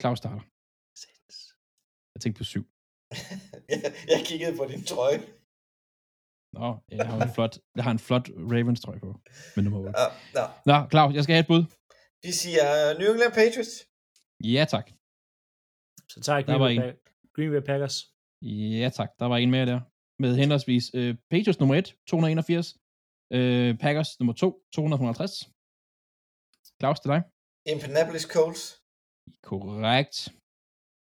Claus 0.00 0.18
starter. 0.22 0.44
Jeg 2.14 2.20
tænkte 2.22 2.38
på 2.40 2.44
7. 2.44 2.73
jeg, 4.12 4.20
kiggede 4.28 4.56
på 4.56 4.64
din 4.70 4.84
trøje. 4.90 5.18
Nå, 6.58 6.68
jeg 6.98 7.06
har 7.10 7.18
en 7.28 7.34
flot, 7.36 7.54
jeg 7.76 7.84
har 7.86 7.90
en 7.98 8.02
flot 8.08 8.26
Ravens 8.52 8.80
trøje 8.80 9.00
på. 9.06 9.10
Med 9.54 9.62
nummer 9.64 9.78
8. 9.78 10.00
Ja, 10.00 10.06
nå. 10.36 10.44
Nå, 10.68 10.76
Claus, 10.90 11.14
jeg 11.14 11.22
skal 11.24 11.34
have 11.34 11.44
et 11.46 11.50
bud. 11.52 11.64
De 12.24 12.32
siger 12.42 12.64
øh, 12.80 12.98
New 12.98 13.08
England 13.12 13.32
Patriots. 13.40 13.74
Ja, 14.54 14.64
tak. 14.74 14.86
Så 16.12 16.16
tager 16.24 16.38
jeg 16.38 16.46
Der 16.46 16.58
Green, 16.58 16.80
Bay, 16.80 16.88
en. 16.88 16.96
Green 17.34 17.50
Bay 17.52 17.62
Packers. 17.70 17.96
Ja, 18.82 18.88
tak. 18.98 19.10
Der 19.20 19.26
var 19.32 19.36
en 19.36 19.50
mere 19.50 19.66
der. 19.66 19.80
Med 20.22 20.36
henholdsvis 20.36 20.84
øh, 20.94 21.14
Patriots 21.30 21.60
nummer 21.60 21.74
1, 21.74 21.96
281. 22.06 22.76
Øh, 23.36 23.78
Packers 23.84 24.10
nummer 24.20 24.34
2, 24.34 24.62
250. 24.72 25.32
Claus, 26.80 27.00
til 27.00 27.10
dig. 27.14 27.20
Indianapolis 27.72 28.26
Colts. 28.34 28.62
Korrekt. 29.42 30.16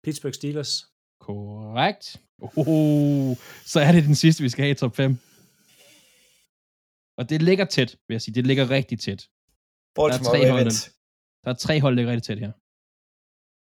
Pittsburgh 0.04 0.34
Steelers. 0.34 0.72
Korrekt. 1.20 2.20
Oh, 2.42 3.36
så 3.64 3.80
er 3.80 3.92
det 3.92 4.04
den 4.04 4.14
sidste, 4.14 4.42
vi 4.42 4.48
skal 4.48 4.62
have 4.62 4.70
i 4.70 4.74
top 4.74 4.96
5. 4.96 5.18
Og 7.18 7.28
det 7.30 7.42
ligger 7.42 7.64
tæt, 7.64 7.96
vil 8.08 8.14
jeg 8.14 8.22
sige. 8.22 8.34
Det 8.34 8.46
ligger 8.46 8.70
rigtig 8.70 9.00
tæt. 9.00 9.28
Baltimore 9.94 10.30
tre 10.32 10.50
hold, 10.50 10.60
Ravens. 10.60 10.90
Der 11.44 11.50
er 11.50 11.54
tre 11.54 11.80
hold, 11.80 11.92
der 11.92 11.96
ligger 11.96 12.12
rigtig 12.12 12.26
tæt 12.26 12.38
her. 12.38 12.52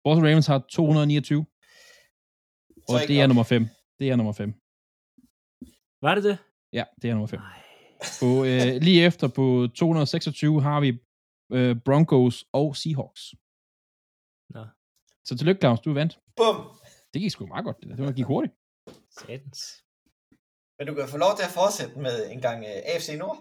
Baltimore 0.04 0.30
Ravens 0.32 0.48
har 0.48 0.60
229, 0.70 1.46
og 2.90 3.00
det 3.08 3.22
er 3.22 3.28
nummer 3.28 3.44
5. 3.44 3.68
Det 4.00 4.10
er 4.10 4.16
nummer 4.16 4.34
5. 4.34 4.54
Var 6.02 6.16
det 6.16 6.24
det? 6.24 6.38
Ja, 6.74 6.84
det 7.02 7.10
er 7.10 7.14
nummer 7.14 7.28
5. 7.28 7.40
Nej. 7.40 7.60
På, 8.20 8.44
øh, 8.44 8.82
lige 8.82 9.06
efter 9.06 9.28
på 9.28 9.68
226 9.76 10.62
har 10.62 10.80
vi 10.80 11.00
øh, 11.52 11.76
Broncos 11.86 12.46
og 12.52 12.76
Seahawks. 12.76 13.22
Nå. 14.50 14.66
Så 15.26 15.38
tillykke, 15.38 15.60
Claus, 15.60 15.80
du 15.80 15.94
vandt. 15.94 16.20
Bum. 16.36 16.56
Det 17.14 17.22
gik 17.22 17.32
sgu 17.32 17.46
meget 17.46 17.66
godt. 17.66 17.78
Det, 17.80 17.90
der. 17.90 17.96
det 17.96 18.06
var- 18.06 18.12
gik 18.12 18.26
hurtigt. 18.26 18.54
Satans. 19.20 19.84
Men 20.80 20.88
du 20.88 20.94
kan 20.94 21.08
få 21.08 21.18
lov 21.18 21.32
til 21.38 21.44
at 21.50 21.54
fortsætte 21.62 22.00
med 22.00 22.32
en 22.32 22.42
gang 22.42 22.60
uh, 22.60 22.70
AFC 22.94 23.10
Nord. 23.20 23.38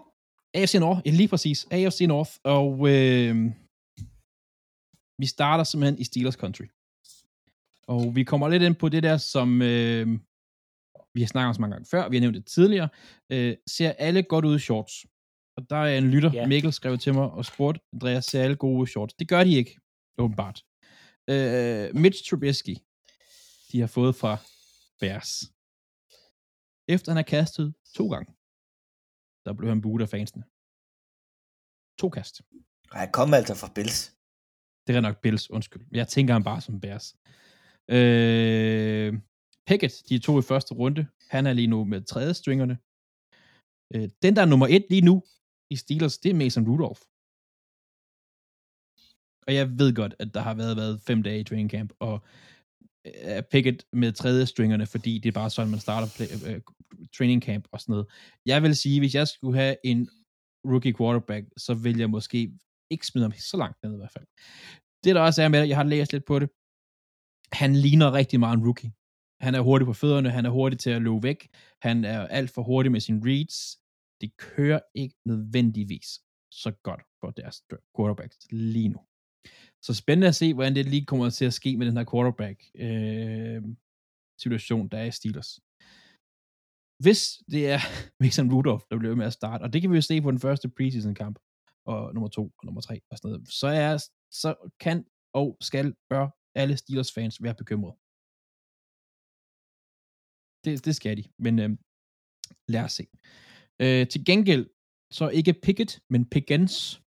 AFC 0.53 0.75
North, 0.79 1.01
ja, 1.05 1.11
lige 1.11 1.27
præcis. 1.27 1.67
AFC 1.71 2.01
North, 2.07 2.31
og 2.43 2.71
øh, 2.93 3.35
vi 5.21 5.25
starter 5.25 5.63
simpelthen 5.63 5.99
i 5.99 6.03
Steelers 6.03 6.33
Country. 6.43 6.65
Og 7.87 8.15
vi 8.15 8.23
kommer 8.23 8.47
lidt 8.49 8.63
ind 8.63 8.75
på 8.75 8.89
det 8.89 9.03
der, 9.03 9.17
som 9.17 9.61
øh, 9.61 10.07
vi 11.15 11.21
har 11.21 11.27
snakket 11.27 11.47
om 11.49 11.53
så 11.53 11.61
mange 11.61 11.73
gange 11.75 11.85
før, 11.93 12.09
vi 12.09 12.15
har 12.15 12.21
nævnt 12.21 12.35
det 12.35 12.45
tidligere, 12.45 12.89
øh, 13.31 13.57
ser 13.67 13.91
alle 13.91 14.23
godt 14.23 14.45
ud 14.45 14.55
i 14.55 14.59
shorts. 14.59 15.05
Og 15.57 15.69
der 15.69 15.75
er 15.75 15.97
en 15.97 16.11
lytter, 16.11 16.35
yeah. 16.35 16.47
Mikkel, 16.49 16.73
skrev 16.73 16.97
til 16.97 17.13
mig 17.13 17.31
og 17.31 17.45
spurgte, 17.45 17.81
Andreas, 17.93 18.25
ser 18.25 18.43
alle 18.43 18.55
gode 18.55 18.87
shorts? 18.87 19.13
Det 19.13 19.27
gør 19.27 19.43
de 19.43 19.53
ikke, 19.55 19.79
åbenbart. 20.17 20.63
Øh, 21.29 21.95
Mitch 21.95 22.29
Trubisky, 22.29 22.75
de 23.73 23.79
har 23.79 23.87
fået 23.87 24.15
fra 24.15 24.33
Bears. 24.99 25.31
Efter 26.93 27.07
han 27.11 27.21
har 27.21 27.29
kastet 27.37 27.67
to 27.97 28.05
gange, 28.13 28.31
der 29.45 29.53
blev 29.57 29.69
han 29.69 29.81
buet 29.81 30.01
af 30.01 30.09
fansene. 30.09 30.43
To 32.01 32.09
kast. 32.09 32.35
Han 32.91 33.11
kom 33.17 33.33
altså 33.33 33.55
fra 33.61 33.71
Bills. 33.75 33.99
Det 34.87 34.95
er 34.95 35.01
nok 35.01 35.21
Bills, 35.21 35.49
undskyld. 35.49 35.85
Jeg 35.91 36.07
tænker 36.07 36.33
ham 36.33 36.43
bare 36.43 36.61
som 36.61 36.79
Bears. 36.83 37.07
Øh, 37.95 39.13
Pickett, 39.67 39.93
de 40.09 40.15
er 40.15 40.19
to 40.19 40.39
i 40.39 40.41
første 40.51 40.73
runde. 40.73 41.07
Han 41.29 41.45
er 41.45 41.53
lige 41.53 41.67
nu 41.67 41.83
med 41.83 42.01
tredje 42.03 42.33
stringerne. 42.33 42.77
Øh, 43.93 44.09
den, 44.23 44.35
der 44.35 44.41
er 44.41 44.51
nummer 44.51 44.67
et 44.67 44.85
lige 44.89 45.07
nu 45.09 45.23
i 45.69 45.75
Steelers, 45.75 46.17
det 46.17 46.29
er 46.29 46.35
Mason 46.35 46.67
Rudolph. 46.69 47.01
Og 49.47 49.53
jeg 49.53 49.79
ved 49.79 49.95
godt, 49.95 50.15
at 50.19 50.33
der 50.33 50.41
har 50.41 50.53
været, 50.53 50.77
været 50.77 51.01
fem 51.01 51.23
dage 51.23 51.39
i 51.39 51.43
training 51.43 51.69
camp, 51.71 51.93
og 51.99 52.23
øh, 53.05 53.43
Pickett 53.51 53.85
med 53.93 54.11
tredje 54.11 54.45
stringerne, 54.45 54.85
fordi 54.85 55.19
det 55.19 55.29
er 55.29 55.33
bare 55.33 55.49
sådan, 55.49 55.71
man 55.71 55.79
starter 55.79 56.07
play, 56.15 56.55
uh, 56.55 56.61
training 57.17 57.43
camp 57.43 57.67
og 57.71 57.81
sådan 57.81 57.93
noget. 57.93 58.07
Jeg 58.45 58.63
vil 58.63 58.75
sige, 58.75 58.99
hvis 58.99 59.15
jeg 59.15 59.27
skulle 59.27 59.59
have 59.59 59.75
en 59.83 60.09
rookie 60.65 60.93
quarterback, 60.93 61.45
så 61.57 61.73
vil 61.73 61.97
jeg 61.97 62.09
måske 62.09 62.51
ikke 62.91 63.07
smide 63.07 63.25
ham 63.25 63.31
så 63.31 63.57
langt 63.57 63.83
ned 63.83 63.93
i 63.93 63.97
hvert 63.97 64.11
fald. 64.11 64.25
Det 65.03 65.15
der 65.15 65.21
også 65.21 65.41
er 65.43 65.47
med 65.47 65.61
det, 65.61 65.69
jeg 65.69 65.77
har 65.77 65.83
læst 65.83 66.13
lidt 66.13 66.25
på 66.25 66.39
det, 66.39 66.49
han 67.53 67.75
ligner 67.75 68.13
rigtig 68.13 68.39
meget 68.39 68.57
en 68.57 68.63
rookie. 68.63 68.91
Han 69.41 69.55
er 69.55 69.61
hurtig 69.61 69.85
på 69.85 69.93
fødderne, 69.93 70.29
han 70.29 70.45
er 70.45 70.49
hurtig 70.49 70.79
til 70.79 70.89
at 70.89 71.01
løbe 71.01 71.23
væk, 71.23 71.49
han 71.81 72.05
er 72.05 72.27
alt 72.27 72.49
for 72.49 72.63
hurtig 72.63 72.91
med 72.91 72.99
sine 72.99 73.21
reads. 73.25 73.77
Det 74.21 74.37
kører 74.37 74.79
ikke 74.95 75.15
nødvendigvis 75.25 76.09
så 76.51 76.71
godt 76.83 77.01
for 77.19 77.29
deres 77.31 77.63
quarterbacks 77.95 78.37
lige 78.51 78.89
nu. 78.89 78.99
Så 79.85 79.93
spændende 79.93 80.27
at 80.27 80.35
se, 80.35 80.53
hvordan 80.53 80.75
det 80.75 80.85
lige 80.85 81.05
kommer 81.05 81.29
til 81.29 81.45
at 81.45 81.53
ske 81.53 81.77
med 81.77 81.87
den 81.87 81.97
her 81.97 82.05
quarterback 82.11 82.57
øh, 82.75 83.63
situation, 84.43 84.87
der 84.87 84.97
er 84.97 85.05
i 85.05 85.11
Steelers. 85.11 85.51
Hvis 87.03 87.21
det 87.51 87.69
er 87.75 87.79
Mason 88.21 88.53
Rudolph, 88.53 88.85
der 88.89 88.97
bliver 88.99 89.15
med 89.15 89.25
at 89.25 89.33
starte, 89.33 89.61
og 89.63 89.73
det 89.73 89.81
kan 89.81 89.91
vi 89.91 89.95
jo 89.95 90.01
se 90.01 90.21
på 90.21 90.31
den 90.31 90.39
første 90.39 90.69
preseason 90.69 91.15
kamp, 91.15 91.39
og 91.85 92.13
nummer 92.13 92.29
to 92.29 92.43
og 92.57 92.65
nummer 92.65 92.81
tre 92.81 93.01
og 93.09 93.17
sådan 93.17 93.31
noget, 93.31 93.49
så, 93.49 93.67
er, 93.67 93.97
så 94.31 94.71
kan 94.79 95.05
og 95.33 95.57
skal, 95.61 95.95
bør 96.09 96.29
alle 96.55 96.77
Steelers 96.77 97.13
fans 97.13 97.43
være 97.43 97.55
bekymrede. 97.55 97.95
Det, 100.65 100.85
det 100.85 100.95
skal 100.95 101.17
de, 101.17 101.23
men 101.39 101.59
øh, 101.59 101.69
lad 102.67 102.83
os 102.83 102.93
se. 102.93 103.05
Øh, 103.81 104.07
til 104.07 104.25
gengæld, 104.25 104.69
så 105.11 105.29
ikke 105.29 105.53
Pickett, 105.63 105.99
men 106.09 106.29
Pickens 106.29 107.01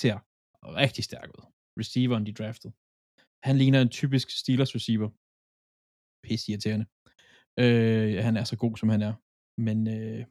ser 0.00 0.18
rigtig 0.62 1.04
stærk 1.04 1.28
ud. 1.38 1.44
Receiveren, 1.80 2.26
de 2.26 2.32
draftede. 2.32 2.72
Han 3.42 3.58
ligner 3.58 3.80
en 3.82 3.88
typisk 3.88 4.30
Steelers 4.30 4.74
receiver. 4.74 5.08
Pisse 6.26 6.50
irriterende. 6.52 6.86
Øh, 7.60 8.24
han 8.24 8.36
er 8.36 8.44
så 8.44 8.56
god, 8.56 8.76
som 8.76 8.88
han 8.88 9.02
er. 9.02 9.14
Men 9.60 9.88
øh, 9.88 10.24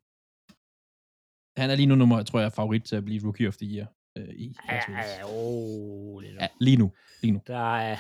han 1.58 1.70
er 1.70 1.76
lige 1.76 1.86
nu 1.86 1.96
nummer, 1.96 2.24
tror 2.24 2.40
jeg, 2.40 2.54
favorit 2.54 2.84
til 2.84 2.96
at 2.96 3.06
blive 3.06 3.24
Rookie 3.24 3.48
of 3.48 3.58
the 3.58 3.68
Year. 3.76 3.88
Øh, 4.18 4.30
i 4.36 4.56
Ja, 4.70 4.80
ja, 4.90 5.24
oh, 5.26 6.24
ja, 6.26 6.48
lige 6.60 6.78
nu. 6.78 6.92
Lige 7.22 7.32
nu. 7.32 7.42
Der 7.48 7.76
er, 7.78 7.96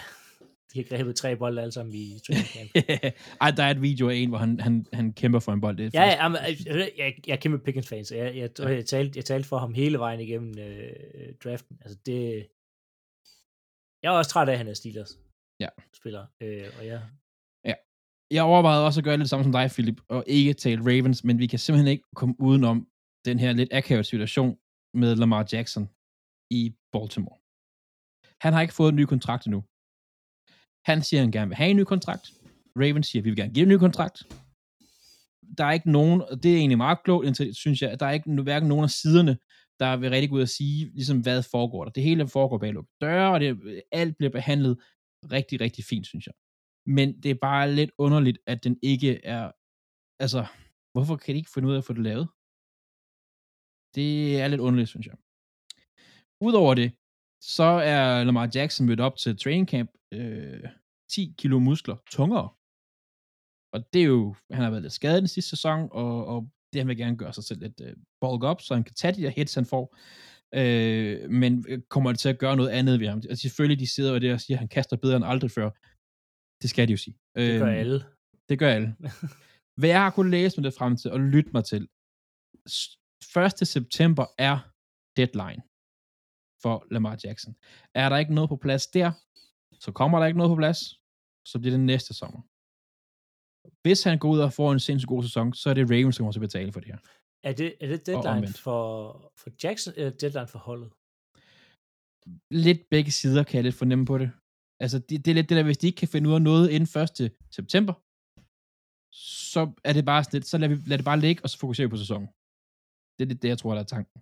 de 0.73 0.79
har 0.79 0.97
grebet 0.97 1.15
tre 1.15 1.35
bolde 1.35 1.61
alle 1.61 1.71
sammen 1.71 1.93
i 1.95 2.19
training 2.27 2.47
camp. 2.47 2.69
Ej, 3.41 3.51
der 3.51 3.63
er 3.63 3.71
et 3.71 3.81
video 3.81 4.09
af 4.09 4.15
en, 4.15 4.29
hvor 4.29 4.37
han, 4.37 4.59
han, 4.59 4.85
han 4.93 5.13
kæmper 5.13 5.39
for 5.39 5.51
en 5.53 5.61
bold. 5.61 5.77
Det 5.77 5.85
er 5.95 6.01
Ja, 6.05 6.25
faktisk- 6.25 6.65
ja 6.67 6.73
men, 6.73 6.81
øh, 6.81 6.87
jeg, 6.97 7.13
jeg 7.27 7.33
er 7.33 7.37
kæmpe 7.37 7.59
Pickens 7.59 7.87
fan, 7.89 8.05
så 8.05 8.15
jeg, 8.15 8.35
jeg, 8.35 8.49
jeg, 8.59 8.75
jeg, 8.75 8.85
talte, 8.85 9.17
jeg 9.17 9.25
talte 9.25 9.47
for 9.47 9.57
ham 9.57 9.73
hele 9.73 9.99
vejen 9.99 10.19
igennem 10.19 10.57
øh, 10.59 10.93
draften. 11.43 11.77
Altså 11.81 11.97
det, 12.05 12.47
jeg 14.03 14.13
er 14.13 14.17
også 14.17 14.31
træt 14.31 14.49
af, 14.49 14.51
at 14.51 14.57
han 14.57 14.67
er 14.67 14.73
Steelers 14.73 15.11
Ja. 15.59 15.67
spiller. 15.93 16.25
Øh, 16.41 16.67
og 16.79 16.85
jeg, 16.85 17.01
Jeg 18.31 18.43
overvejede 18.43 18.85
også 18.85 18.99
at 18.99 19.03
gøre 19.03 19.17
lidt 19.17 19.29
samme 19.29 19.43
som 19.43 19.51
dig, 19.51 19.69
Philip, 19.69 20.01
og 20.09 20.23
ikke 20.27 20.53
tale 20.53 20.81
Ravens, 20.81 21.23
men 21.23 21.39
vi 21.39 21.47
kan 21.47 21.59
simpelthen 21.59 21.91
ikke 21.91 22.03
komme 22.15 22.35
udenom 22.39 22.87
den 23.25 23.39
her 23.39 23.51
lidt 23.53 23.73
akavet 23.73 24.05
situation 24.05 24.57
med 24.93 25.15
Lamar 25.15 25.47
Jackson 25.53 25.89
i 26.51 26.75
Baltimore. 26.93 27.37
Han 28.41 28.53
har 28.53 28.61
ikke 28.61 28.73
fået 28.73 28.89
en 28.89 28.95
ny 28.95 29.05
kontrakt 29.13 29.45
endnu. 29.45 29.61
Han 30.89 31.01
siger, 31.03 31.19
at 31.19 31.25
han 31.25 31.31
gerne 31.31 31.49
vil 31.49 31.55
have 31.57 31.69
en 31.69 31.77
ny 31.77 31.83
kontrakt. 31.93 32.25
Ravens 32.81 33.07
siger, 33.07 33.21
at 33.21 33.25
vi 33.25 33.29
vil 33.29 33.37
gerne 33.37 33.53
give 33.53 33.63
en 33.63 33.69
ny 33.69 33.77
kontrakt. 33.85 34.17
Der 35.57 35.65
er 35.65 35.71
ikke 35.71 35.91
nogen, 35.91 36.21
og 36.21 36.43
det 36.43 36.53
er 36.53 36.57
egentlig 36.57 36.77
meget 36.77 37.03
klogt, 37.03 37.27
indtil, 37.27 37.55
synes 37.55 37.81
jeg, 37.81 37.91
at 37.91 37.99
der 37.99 38.05
er 38.05 38.11
ikke 38.11 38.41
hverken 38.41 38.69
nogen 38.69 38.83
af 38.83 38.89
siderne, 38.89 39.37
der 39.79 39.97
vil 39.97 40.09
rigtig 40.09 40.29
gå 40.29 40.35
ud 40.35 40.41
og 40.49 40.55
sige, 40.59 40.79
ligesom 40.97 41.19
hvad 41.21 41.43
foregår 41.53 41.83
der. 41.83 41.91
Det 41.91 42.03
hele 42.03 42.27
foregår 42.27 42.57
bag 42.57 42.73
lukkede 42.73 42.97
døre, 43.01 43.33
og 43.33 43.39
det, 43.39 43.49
alt 43.91 44.17
bliver 44.17 44.31
behandlet 44.39 44.73
rigtig, 45.35 45.61
rigtig 45.61 45.83
fint, 45.91 46.05
synes 46.11 46.25
jeg. 46.27 46.35
Men 46.97 47.07
det 47.21 47.31
er 47.31 47.39
bare 47.49 47.75
lidt 47.79 47.91
underligt, 47.97 48.39
at 48.51 48.63
den 48.63 48.79
ikke 48.91 49.11
er... 49.35 49.51
Altså, 50.23 50.41
hvorfor 50.93 51.15
kan 51.15 51.33
de 51.33 51.39
ikke 51.39 51.53
finde 51.53 51.67
ud 51.67 51.73
af 51.73 51.77
at 51.77 51.87
få 51.87 51.93
det 51.93 52.03
lavet? 52.09 52.27
Det 53.97 54.11
er 54.41 54.47
lidt 54.47 54.65
underligt, 54.65 54.89
synes 54.93 55.07
jeg. 55.07 55.17
Udover 56.47 56.73
det, 56.81 56.89
så 57.57 57.69
er 57.93 58.23
Lamar 58.23 58.49
Jackson 58.55 58.85
mødt 58.87 59.05
op 59.07 59.15
til 59.17 59.37
training 59.37 59.67
camp 59.73 59.89
øh, 60.17 60.63
10 61.11 61.35
kilo 61.39 61.59
muskler 61.59 61.97
tungere. 62.15 62.49
Og 63.73 63.79
det 63.93 64.01
er 64.01 64.09
jo, 64.17 64.35
han 64.55 64.61
har 64.63 64.69
været 64.69 64.83
lidt 64.85 64.93
skadet 64.99 65.23
den 65.23 65.33
sidste 65.35 65.49
sæson, 65.49 65.79
og, 65.91 66.15
og 66.33 66.39
det 66.73 66.79
han 66.81 66.87
vil 66.87 66.97
gerne 66.97 67.17
gøre 67.17 67.33
sig 67.33 67.43
selv 67.43 67.59
lidt 67.59 67.81
øh, 67.81 67.95
bulk 68.21 68.43
op, 68.43 68.61
så 68.61 68.73
han 68.73 68.83
kan 68.83 68.95
tage 68.95 69.13
de 69.15 69.21
der 69.21 69.29
hits, 69.29 69.55
han 69.55 69.65
får. 69.65 69.95
Øh, 70.55 71.29
men 71.29 71.65
kommer 71.89 72.11
det 72.11 72.19
til 72.19 72.29
at 72.29 72.39
gøre 72.39 72.55
noget 72.55 72.69
andet 72.69 72.99
ved 72.99 73.07
ham? 73.07 73.17
Altså 73.29 73.41
selvfølgelig, 73.41 73.79
de 73.79 73.87
sidder 73.95 74.13
og 74.13 74.21
der 74.21 74.33
og 74.33 74.41
siger, 74.41 74.55
at 74.57 74.59
han 74.59 74.67
kaster 74.67 74.97
bedre 74.97 75.15
end 75.17 75.25
aldrig 75.25 75.51
før. 75.51 75.69
Det 76.61 76.69
skal 76.69 76.87
de 76.87 76.91
jo 76.93 76.97
sige. 76.97 77.15
det 77.35 77.59
gør 77.59 77.67
Øhm, 77.67 77.77
alle. 77.83 77.99
Det 78.49 78.59
gør 78.59 78.69
alle. 78.77 78.95
Hvad 79.79 79.89
jeg 79.89 80.01
har 80.03 80.11
kunnet 80.11 80.31
læse 80.31 80.57
mig 80.57 80.63
det 80.63 80.73
frem 80.79 80.97
til 80.97 81.11
og 81.11 81.19
lytte 81.19 81.51
mig 81.53 81.63
til, 81.65 81.87
s- 82.75 82.95
1. 83.61 83.67
september 83.67 84.25
er 84.37 84.57
deadline 85.17 85.61
for 86.63 86.75
Lamar 86.91 87.17
Jackson. 87.23 87.55
Er 87.95 88.09
der 88.09 88.17
ikke 88.17 88.33
noget 88.33 88.49
på 88.49 88.55
plads 88.65 88.87
der, 88.87 89.11
så 89.85 89.91
kommer 89.91 90.19
der 90.19 90.25
ikke 90.25 90.37
noget 90.37 90.51
på 90.51 90.55
plads, 90.55 90.79
så 91.51 91.55
bliver 91.59 91.73
det 91.77 91.85
næste 91.93 92.13
sommer. 92.13 92.41
Hvis 93.81 94.03
han 94.03 94.19
går 94.19 94.29
ud 94.29 94.39
og 94.39 94.53
får 94.53 94.71
en 94.71 94.79
sindssygt 94.79 95.07
god 95.07 95.23
sæson, 95.23 95.53
så 95.53 95.69
er 95.69 95.73
det 95.73 95.91
Ravens, 95.91 96.15
der 96.15 96.21
kommer 96.21 96.31
til 96.31 96.39
at 96.39 96.47
betale 96.49 96.71
for 96.71 96.79
det 96.79 96.89
her. 96.91 96.97
Er 97.43 97.53
det, 97.53 97.75
er 97.81 97.87
det 97.87 98.05
deadline 98.05 98.47
for, 98.47 98.81
for 99.37 99.49
Jackson, 99.63 99.93
eller 99.97 100.11
deadline 100.11 100.47
for 100.47 100.59
holdet? 100.59 100.89
Lidt 102.51 102.89
begge 102.89 103.11
sider 103.11 103.43
kan 103.43 103.55
jeg 103.55 103.63
lidt 103.63 103.75
fornemme 103.75 104.05
på 104.05 104.17
det. 104.17 104.31
Altså, 104.79 104.99
det, 104.99 105.25
det 105.25 105.31
er 105.31 105.35
lidt 105.35 105.49
det 105.49 105.57
der, 105.57 105.63
hvis 105.63 105.77
de 105.77 105.87
ikke 105.87 105.97
kan 105.97 106.07
finde 106.07 106.29
ud 106.29 106.35
af 106.35 106.41
noget 106.41 106.69
inden 106.69 107.01
1. 107.01 107.31
september, 107.51 107.93
så 109.51 109.71
er 109.83 109.93
det 109.93 110.05
bare 110.05 110.23
sådan 110.23 110.37
lidt, 110.37 110.47
så 110.47 110.57
lad, 110.57 110.69
vi, 110.69 110.75
lad 110.87 110.97
det 110.97 111.05
bare 111.05 111.19
ligge, 111.19 111.43
og 111.43 111.49
så 111.49 111.59
fokusere 111.59 111.85
vi 111.87 111.89
på 111.89 111.97
sæsonen. 111.97 112.27
Det 113.15 113.21
er 113.23 113.29
lidt 113.29 113.41
det, 113.41 113.49
jeg 113.49 113.57
tror, 113.57 113.73
der 113.73 113.81
er 113.81 113.91
tanken. 113.95 114.21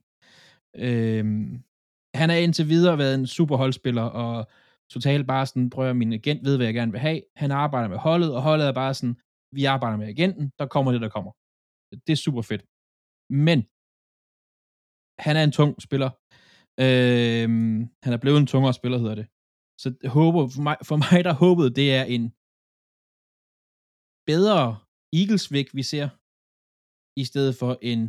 Øhm, 0.76 1.64
han 2.16 2.30
er 2.30 2.36
indtil 2.36 2.70
videre 2.70 2.98
været 2.98 3.16
en 3.16 3.28
super 3.28 3.58
holdspiller, 3.58 4.02
og 4.02 4.48
totalt 4.90 5.28
bare 5.28 5.46
sådan, 5.46 5.70
prøver 5.70 5.94
min 5.94 6.14
agent 6.14 6.46
ved, 6.46 6.56
hvad 6.58 6.66
jeg 6.66 6.74
gerne 6.74 6.92
vil 6.92 7.02
have. 7.02 7.22
Han 7.36 7.52
arbejder 7.52 7.88
med 7.88 7.98
holdet, 7.98 8.36
og 8.36 8.42
holdet 8.42 8.68
er 8.68 8.72
bare 8.72 8.94
sådan, 8.94 9.18
vi 9.58 9.64
arbejder 9.74 9.98
med 10.02 10.08
agenten, 10.14 10.46
der 10.60 10.68
kommer 10.74 10.90
det, 10.92 11.02
der 11.06 11.12
kommer. 11.16 11.32
Det 12.06 12.14
er 12.14 12.24
super 12.26 12.44
fedt. 12.50 12.64
Men, 13.46 13.60
han 15.26 15.34
er 15.40 15.44
en 15.44 15.56
tung 15.60 15.72
spiller. 15.88 16.12
Øhm, 16.86 17.78
han 18.04 18.12
er 18.16 18.22
blevet 18.24 18.40
en 18.40 18.52
tungere 18.54 18.78
spiller, 18.80 18.98
hedder 19.04 19.20
det. 19.22 19.28
Så 19.82 19.88
jeg 20.04 20.12
håber, 20.20 20.42
for 20.56 20.62
mig, 20.68 20.78
for 20.90 20.98
mig 21.04 21.18
der 21.28 21.34
håbede, 21.44 21.70
det 21.80 21.88
er 22.00 22.06
en 22.16 22.26
bedre 24.32 24.62
Eagles-væk, 25.20 25.68
vi 25.80 25.84
ser, 25.92 26.08
i 27.22 27.24
stedet 27.32 27.54
for 27.62 27.72
en 27.92 28.02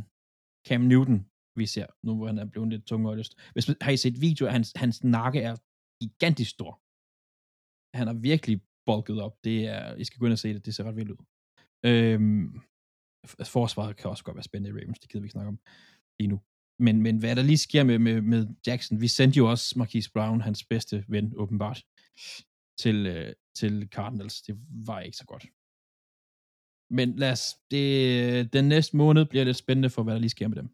Cam 0.68 0.82
Newton, 0.90 1.18
vi 1.60 1.66
ser, 1.74 1.88
nu 2.06 2.10
hvor 2.16 2.26
han 2.30 2.38
er 2.42 2.48
blevet 2.52 2.68
lidt 2.72 2.84
tungere 2.90 3.18
lyst. 3.20 3.32
Hvis 3.54 3.68
man, 3.68 3.76
har 3.84 3.92
I 3.96 3.96
set 4.04 4.16
video, 4.26 4.42
hans, 4.56 4.68
hans 4.82 4.96
nakke 5.16 5.40
er 5.48 5.54
gigantisk 6.02 6.50
stor. 6.56 6.72
Han 7.98 8.06
er 8.12 8.16
virkelig 8.30 8.56
bulket 8.88 9.18
op. 9.26 9.34
Det 9.44 9.58
er, 9.74 9.94
I 10.02 10.04
skal 10.04 10.18
gå 10.18 10.24
ind 10.26 10.32
og 10.38 10.42
se 10.44 10.54
det, 10.54 10.66
det 10.66 10.74
ser 10.74 10.84
ret 10.84 10.96
vildt 10.96 11.10
ud. 11.10 11.22
Øhm, 11.90 12.60
forsvaret 13.56 13.96
kan 13.96 14.10
også 14.10 14.24
godt 14.24 14.36
være 14.36 14.50
spændende 14.50 14.70
i 14.70 14.76
Ravens, 14.78 14.98
det 14.98 15.08
gider 15.10 15.22
vi 15.22 15.26
ikke 15.26 15.38
snakke 15.38 15.48
om 15.48 15.58
lige 16.18 16.30
nu. 16.32 16.38
Men, 16.86 17.02
men 17.02 17.18
hvad 17.18 17.36
der 17.36 17.42
lige 17.42 17.66
sker 17.68 17.84
med, 17.84 17.98
med, 17.98 18.20
med 18.32 18.46
Jackson, 18.66 19.00
vi 19.00 19.08
sendte 19.08 19.36
jo 19.38 19.50
også 19.50 19.78
Marquise 19.78 20.10
Brown, 20.14 20.40
hans 20.40 20.64
bedste 20.64 21.04
ven, 21.08 21.32
åbenbart, 21.36 21.78
til, 22.82 23.06
øh, 23.06 23.32
til 23.58 23.88
Cardinals. 23.94 24.42
Det 24.42 24.54
var 24.88 25.00
ikke 25.00 25.16
så 25.16 25.26
godt. 25.32 25.44
Men 26.98 27.16
lad 27.22 27.32
os, 27.32 27.44
det, 27.70 28.52
den 28.52 28.64
næste 28.68 28.96
måned 28.96 29.24
bliver 29.30 29.44
lidt 29.44 29.56
spændende 29.56 29.90
for, 29.90 30.02
hvad 30.02 30.14
der 30.14 30.20
lige 30.20 30.36
sker 30.36 30.48
med 30.48 30.56
dem. 30.56 30.68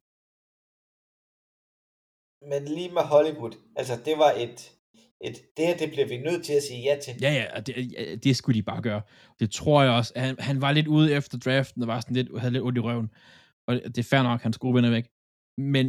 Men 2.50 2.62
lige 2.76 2.92
med 2.98 3.04
Hollywood, 3.12 3.54
altså 3.76 3.94
det 4.06 4.14
var 4.18 4.32
et, 4.44 4.58
et, 5.20 5.36
det 5.56 5.66
her, 5.68 5.76
det 5.82 5.88
bliver 5.94 6.08
vi 6.12 6.16
nødt 6.28 6.42
til 6.48 6.52
at 6.60 6.62
sige 6.68 6.80
ja 6.88 6.94
til. 7.04 7.12
Ja, 7.26 7.32
ja, 7.40 7.44
og 7.56 7.66
det, 7.66 7.92
ja, 7.92 8.14
det 8.24 8.36
skulle 8.36 8.56
de 8.58 8.62
bare 8.72 8.82
gøre. 8.88 9.02
Det 9.40 9.48
tror 9.58 9.82
jeg 9.82 9.92
også. 9.98 10.12
Han, 10.24 10.34
han 10.48 10.56
var 10.64 10.72
lidt 10.72 10.88
ude 10.96 11.06
efter 11.18 11.38
draften, 11.38 11.82
og 11.82 11.88
var 11.88 12.00
sådan 12.00 12.16
lidt, 12.16 12.28
havde 12.40 12.52
lidt 12.52 12.64
ondt 12.66 12.78
i 12.78 12.80
røven. 12.88 13.08
Og 13.68 13.72
det 13.94 13.98
er 14.04 14.08
fair 14.12 14.22
nok, 14.22 14.40
han 14.46 14.52
skulle 14.52 14.74
vinde 14.76 14.90
væk. 14.98 15.06
Men 15.74 15.86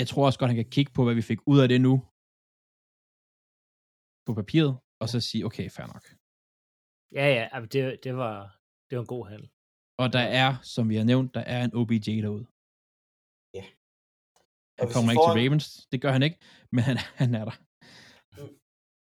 jeg 0.00 0.06
tror 0.08 0.26
også 0.26 0.38
godt, 0.38 0.50
han 0.52 0.60
kan 0.62 0.70
kigge 0.76 0.92
på, 0.96 1.00
hvad 1.04 1.14
vi 1.20 1.22
fik 1.30 1.40
ud 1.52 1.58
af 1.64 1.68
det 1.72 1.80
nu. 1.88 1.94
På 4.26 4.32
papiret, 4.40 4.72
og 5.02 5.06
så 5.12 5.18
sige, 5.28 5.42
okay, 5.48 5.66
fair 5.76 5.86
nok. 5.94 6.04
Ja, 7.18 7.26
ja, 7.36 7.44
det, 7.72 8.04
det, 8.04 8.12
var, 8.22 8.34
det 8.88 8.94
var 8.96 9.02
en 9.06 9.12
god 9.16 9.24
handel. 9.30 9.48
Og 10.02 10.06
der 10.16 10.24
er, 10.42 10.50
som 10.74 10.84
vi 10.90 10.96
har 11.00 11.04
nævnt, 11.12 11.34
der 11.36 11.40
er 11.54 11.60
en 11.64 11.74
OBJ 11.80 11.96
derude. 12.24 12.44
Ja. 13.58 13.64
Og 14.78 14.84
Han 14.84 14.92
kommer 14.94 15.10
ikke 15.12 15.24
til 15.26 15.32
en- 15.34 15.40
Ravens, 15.40 15.66
det 15.92 15.98
gør 16.04 16.12
han 16.16 16.22
ikke, 16.26 16.38
men 16.74 16.82
han, 16.88 16.96
han 17.20 17.30
er 17.40 17.44
der. 17.48 17.56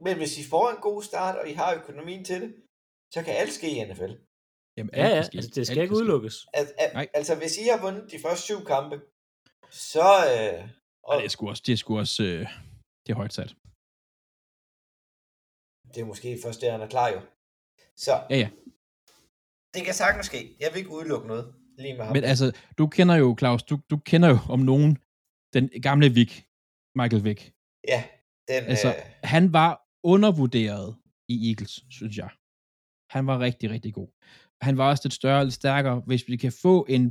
Men 0.04 0.16
hvis 0.16 0.38
I 0.38 0.44
får 0.52 0.70
en 0.70 0.80
god 0.88 1.02
start, 1.02 1.34
og 1.40 1.48
I 1.48 1.52
har 1.52 1.74
økonomien 1.80 2.24
til 2.24 2.40
det, 2.42 2.50
så 3.14 3.22
kan 3.24 3.34
alt 3.36 3.52
ske 3.52 3.68
i 3.76 3.84
NFL. 3.92 4.12
Jamen, 4.76 4.90
Ja, 4.94 5.06
ja, 5.08 5.14
altså 5.16 5.52
det 5.54 5.66
skal 5.66 5.78
Alt 5.78 5.82
ikke 5.84 5.94
udelukkes. 5.94 6.46
Al, 6.54 6.66
al, 6.78 6.90
Nej. 6.94 7.08
altså, 7.14 7.34
hvis 7.36 7.58
I 7.58 7.64
har 7.72 7.80
vundet 7.86 8.10
de 8.12 8.18
første 8.24 8.42
syv 8.42 8.64
kampe, 8.64 8.96
så... 9.70 10.08
Øh, 10.34 10.68
og 11.02 11.08
Og 11.14 11.16
det 11.18 11.24
er 11.24 11.28
sgu 11.28 11.48
også, 11.48 11.62
det 11.66 11.72
er 11.72 11.76
sgu 11.76 11.98
også 11.98 12.22
øh, 12.22 12.46
det 13.06 13.12
er 13.12 13.16
højt 13.16 13.32
sat. 13.32 13.54
det 15.94 16.00
er 16.00 16.04
måske 16.12 16.38
først 16.44 16.60
der, 16.60 16.72
han 16.72 16.80
er 16.80 16.88
klar 16.88 17.08
jo. 17.08 17.20
Så 17.96 18.12
Ja, 18.30 18.36
ja. 18.36 18.48
det 19.74 19.84
kan 19.84 19.94
sagtens 19.94 20.26
ske. 20.26 20.56
Jeg 20.60 20.68
vil 20.72 20.78
ikke 20.78 20.90
udelukke 20.90 21.26
noget 21.26 21.54
lige 21.78 21.96
med 21.96 22.04
ham. 22.04 22.12
Men 22.16 22.24
altså, 22.24 22.46
du 22.78 22.86
kender 22.86 23.14
jo, 23.16 23.36
Claus, 23.38 23.62
du, 23.62 23.80
du 23.90 23.96
kender 24.10 24.28
jo 24.28 24.38
om 24.48 24.60
nogen 24.60 24.98
den 25.54 25.68
gamle 25.82 26.08
Vic, 26.18 26.32
Michael 27.00 27.24
Vick. 27.24 27.40
ja, 27.88 28.04
den... 28.48 28.64
Altså, 28.72 28.88
øh, 28.88 29.02
han 29.34 29.52
var 29.52 29.87
undervurderet 30.14 30.88
i 31.34 31.36
Eagles, 31.48 31.74
synes 31.96 32.16
jeg. 32.22 32.30
Han 33.14 33.26
var 33.30 33.36
rigtig, 33.46 33.66
rigtig 33.74 33.92
god. 33.98 34.08
Han 34.66 34.74
var 34.78 34.84
også 34.90 35.02
lidt 35.04 35.14
større 35.20 35.44
lidt 35.44 35.54
stærkere, 35.62 35.98
hvis 36.08 36.22
vi 36.28 36.36
kan 36.44 36.52
få 36.64 36.74
en 36.96 37.04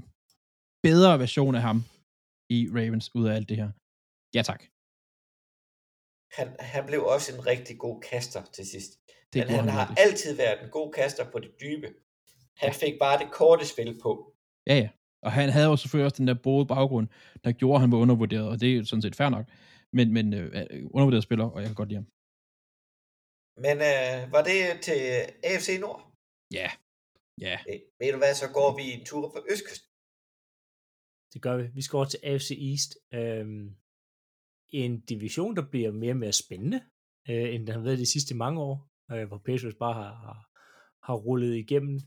bedre 0.88 1.20
version 1.20 1.56
af 1.56 1.62
ham 1.62 1.78
i 2.50 2.60
Ravens 2.76 3.16
ud 3.16 3.26
af 3.30 3.34
alt 3.38 3.50
det 3.50 3.58
her. 3.62 3.70
Ja, 4.36 4.42
tak. 4.50 4.62
han, 6.38 6.48
han 6.74 6.84
blev 6.90 7.02
også 7.16 7.28
en 7.36 7.42
rigtig 7.52 7.76
god 7.86 8.02
kaster 8.02 8.42
til 8.56 8.66
sidst. 8.74 8.92
Det 9.34 9.40
Men 9.40 9.48
gjorde 9.48 9.62
han 9.62 9.70
har 9.70 9.88
virkelig. 9.88 10.06
altid 10.06 10.32
været 10.44 10.58
en 10.64 10.70
god 10.70 10.90
kaster 10.94 11.32
på 11.32 11.40
det 11.40 11.52
dybe. 11.62 11.88
Han 12.64 12.74
fik 12.74 12.94
bare 13.00 13.20
det 13.22 13.32
korte 13.32 13.66
spil 13.74 14.00
på. 14.04 14.12
Ja, 14.68 14.76
ja. 14.84 14.90
Og 15.26 15.32
han 15.32 15.50
havde 15.50 15.68
jo 15.68 15.76
selvfølgelig 15.76 16.06
også 16.06 16.18
den 16.18 16.28
der 16.28 16.34
både 16.34 16.66
baggrund, 16.66 17.08
der 17.44 17.52
gjorde, 17.52 17.76
at 17.76 17.82
han 17.82 17.92
var 17.92 17.98
undervurderet, 17.98 18.48
og 18.50 18.62
det 18.62 18.78
er 18.78 18.84
sådan 18.84 19.02
set 19.02 19.16
fair 19.16 19.30
nok. 19.30 19.46
Men, 19.94 20.14
men 20.14 20.34
øh, 20.34 20.52
undervurderet 20.92 21.24
spiller, 21.24 21.46
og 21.46 21.60
jeg 21.60 21.68
kan 21.68 21.76
godt 21.76 21.90
lide 21.90 22.02
ham. 22.02 22.08
Men 23.66 23.76
øh, 23.92 24.32
var 24.34 24.44
det 24.50 24.60
til 24.88 25.00
AFC 25.44 25.70
Nord? 25.80 26.02
Ja. 26.52 26.70
Ja. 27.42 27.58
Øh, 27.70 27.80
ved 28.00 28.12
du 28.12 28.18
hvad, 28.18 28.34
så 28.36 28.48
går 28.58 28.70
vi 28.78 28.84
en 28.92 29.06
tur 29.06 29.26
på 29.34 29.40
Østkysten. 29.52 29.90
Det 31.34 31.42
gør 31.42 31.58
vi. 31.58 31.64
Vi 31.74 31.82
skal 31.82 31.98
over 31.98 32.06
til 32.06 32.20
AFC 32.24 32.52
East. 32.72 32.92
Øhm, 33.14 33.76
en 34.70 35.00
division, 35.00 35.56
der 35.56 35.70
bliver 35.72 35.92
mere 35.92 36.12
og 36.12 36.18
mere 36.18 36.34
spændende, 36.34 36.82
øh, 37.30 37.54
end 37.54 37.68
den 37.68 37.76
har 37.76 37.82
været 37.82 38.00
de 38.00 38.12
sidste 38.12 38.36
mange 38.36 38.62
år, 38.62 38.90
øh, 39.12 39.28
hvor 39.28 39.42
Patriots 39.46 39.78
bare 39.80 39.94
har, 39.94 40.14
har, 40.26 40.40
har 41.08 41.16
rullet 41.16 41.56
igennem. 41.56 42.00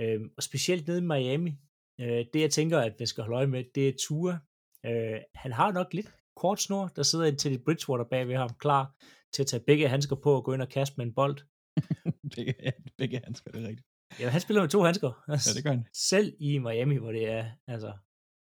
Øhm, 0.00 0.30
og 0.36 0.42
specielt 0.42 0.86
nede 0.86 0.98
i 0.98 1.08
Miami. 1.12 1.52
Øh, 2.00 2.26
det, 2.32 2.40
jeg 2.40 2.50
tænker, 2.50 2.78
at 2.78 2.94
vi 2.98 3.06
skal 3.06 3.24
holde 3.24 3.36
øje 3.36 3.46
med, 3.46 3.64
det 3.74 3.88
er 3.88 3.92
Tua. 4.06 4.38
Øh, 4.86 5.20
han 5.34 5.52
har 5.52 5.72
nok 5.72 5.94
lidt 5.94 6.14
kort 6.36 6.60
snor. 6.60 6.86
Der 6.96 7.02
sidder 7.02 7.26
en 7.26 7.36
Teddy 7.36 7.64
Bridgewater 7.64 8.04
bag 8.04 8.28
ved 8.28 8.36
ham, 8.36 8.50
klar 8.58 8.94
til 9.32 9.42
at 9.42 9.46
tage 9.46 9.62
begge 9.66 9.88
handsker 9.88 10.16
på 10.16 10.34
og 10.34 10.44
gå 10.44 10.52
ind 10.52 10.62
og 10.62 10.68
kaste 10.68 10.94
med 10.96 11.06
en 11.06 11.14
bold. 11.14 11.38
begge, 12.36 12.54
begge 12.98 13.20
handsker, 13.24 13.50
det 13.50 13.62
er 13.64 13.68
rigtigt. 13.68 13.86
Ja, 14.20 14.28
han 14.28 14.40
spiller 14.40 14.62
med 14.62 14.68
to 14.68 14.82
handsker. 14.82 15.24
Ja, 15.28 15.32
det 15.32 15.64
gør 15.64 15.70
han. 15.70 15.86
Selv 15.94 16.34
i 16.40 16.58
Miami, 16.58 16.96
hvor 16.96 17.12
det 17.12 17.28
er 17.28 17.50
altså 17.66 17.92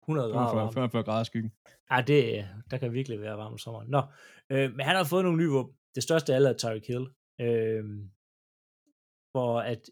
100 0.02 0.32
grader 0.32 0.48
45, 0.48 0.62
varmt. 0.62 0.74
45 0.74 1.02
grader 1.02 1.24
skyggen. 1.24 1.52
Ja, 1.90 2.02
det, 2.06 2.48
der 2.70 2.78
kan 2.78 2.92
virkelig 2.92 3.20
være 3.20 3.36
varmt 3.36 3.52
om 3.52 3.58
sommeren. 3.58 3.90
Nå, 3.90 4.02
øh, 4.50 4.72
men 4.74 4.80
han 4.80 4.96
har 4.96 5.04
fået 5.04 5.24
nogle 5.24 5.38
nye 5.38 5.48
våben. 5.48 5.74
Det 5.94 6.02
største 6.02 6.32
af 6.32 6.36
alle 6.36 6.48
er 6.48 6.56
Tyreek 6.56 6.86
Hill. 6.86 7.06
Øh, 7.40 7.84
hvor 9.32 9.60
at 9.60 9.90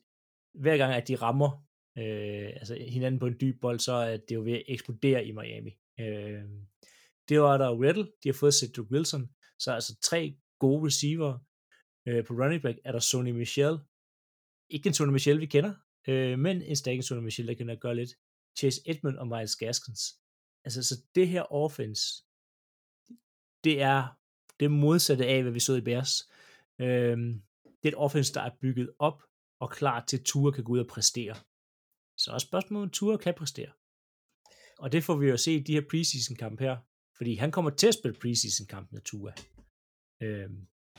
hver 0.55 0.77
gang, 0.77 0.95
at 0.95 1.09
de 1.09 1.17
rammer 1.17 1.51
øh, 1.99 2.49
altså 2.57 2.75
hinanden 2.89 3.21
på 3.21 3.27
en 3.27 3.37
dyb 3.41 3.61
bold, 3.61 3.79
så 3.79 3.93
er 3.93 4.17
det 4.17 4.35
jo 4.35 4.43
ved 4.43 4.53
at 4.53 4.63
eksplodere 4.69 5.27
i 5.27 5.33
Miami. 5.33 5.71
Øh, 6.01 6.43
det 7.29 7.41
var 7.41 7.59
der 7.59 7.81
Riddle, 7.81 8.05
de 8.23 8.29
har 8.29 8.37
fået 8.41 8.55
Cedric 8.55 8.91
Wilson, 8.91 9.29
så 9.59 9.73
altså 9.73 9.99
tre 10.03 10.37
gode 10.59 10.87
receiver. 10.87 11.39
Øh, 12.07 12.25
på 12.25 12.35
running 12.35 12.63
back 12.63 12.79
er 12.85 12.93
der 12.93 12.99
Sony 12.99 13.31
Michel. 13.31 13.79
Ikke 14.69 14.87
en 14.87 14.95
Sony 14.95 15.13
Michel, 15.13 15.41
vi 15.41 15.47
kender, 15.47 15.75
øh, 16.09 16.39
men 16.39 16.63
en 16.63 16.77
stærk 16.77 17.03
Sony 17.03 17.25
Michel, 17.25 17.47
der 17.47 17.55
kan 17.55 17.79
gøre 17.81 17.97
lidt. 17.97 18.11
Chase 18.59 18.81
Edmund 18.87 19.17
og 19.17 19.29
Miles 19.29 19.57
Gaskins. 19.57 20.01
Altså, 20.65 20.83
så 20.83 20.95
det 21.15 21.29
her 21.29 21.53
offense, 21.53 22.25
det 23.65 23.83
er 23.83 24.19
det 24.61 24.71
modsatte 24.71 25.27
af, 25.27 25.43
hvad 25.43 25.53
vi 25.53 25.61
så 25.61 25.75
i 25.75 25.81
Bears. 25.81 26.29
Øhm, 26.79 27.43
det 27.65 27.89
er 27.89 27.89
et 27.89 27.95
offense, 27.95 28.35
der 28.35 28.41
er 28.41 28.51
bygget 28.61 28.91
op 28.99 29.23
og 29.61 29.71
klar 29.71 30.05
til, 30.05 30.17
at 30.17 30.25
Ture 30.25 30.53
kan 30.53 30.65
gå 30.65 30.73
ud 30.73 30.79
og 30.79 30.87
præstere. 30.87 31.37
Så 32.17 32.33
er 32.33 32.39
spørgsmålet, 32.39 32.85
om 32.85 32.91
Ture 32.91 33.19
kan 33.19 33.35
præstere. 33.35 33.71
Og 34.79 34.93
det 34.93 35.05
får 35.05 35.17
vi 35.17 35.27
jo 35.27 35.37
se 35.37 35.55
i 35.55 35.63
de 35.63 35.73
her 35.73 35.83
preseason-kamp 35.91 36.61
her, 36.61 36.77
fordi 37.17 37.35
han 37.35 37.51
kommer 37.51 37.71
til 37.71 37.87
at 37.87 37.95
spille 37.95 38.19
preseason-kamp 38.21 38.93
med 38.93 39.01
Tua. 39.01 39.33
Øh, 40.23 40.51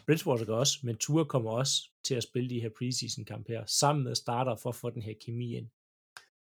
Bridgewater 0.05 0.45
gør 0.45 0.55
også, 0.55 0.80
men 0.84 0.97
Tua 0.97 1.24
kommer 1.24 1.51
også 1.51 1.74
til 2.03 2.16
at 2.16 2.24
spille 2.24 2.49
de 2.49 2.61
her 2.61 2.70
preseason-kamp 2.78 3.47
her, 3.47 3.66
sammen 3.66 4.03
med 4.03 4.16
starter 4.16 4.55
for 4.55 4.70
at 4.70 4.76
få 4.76 4.89
den 4.89 5.01
her 5.01 5.13
kemi 5.26 5.55
ind. 5.55 5.70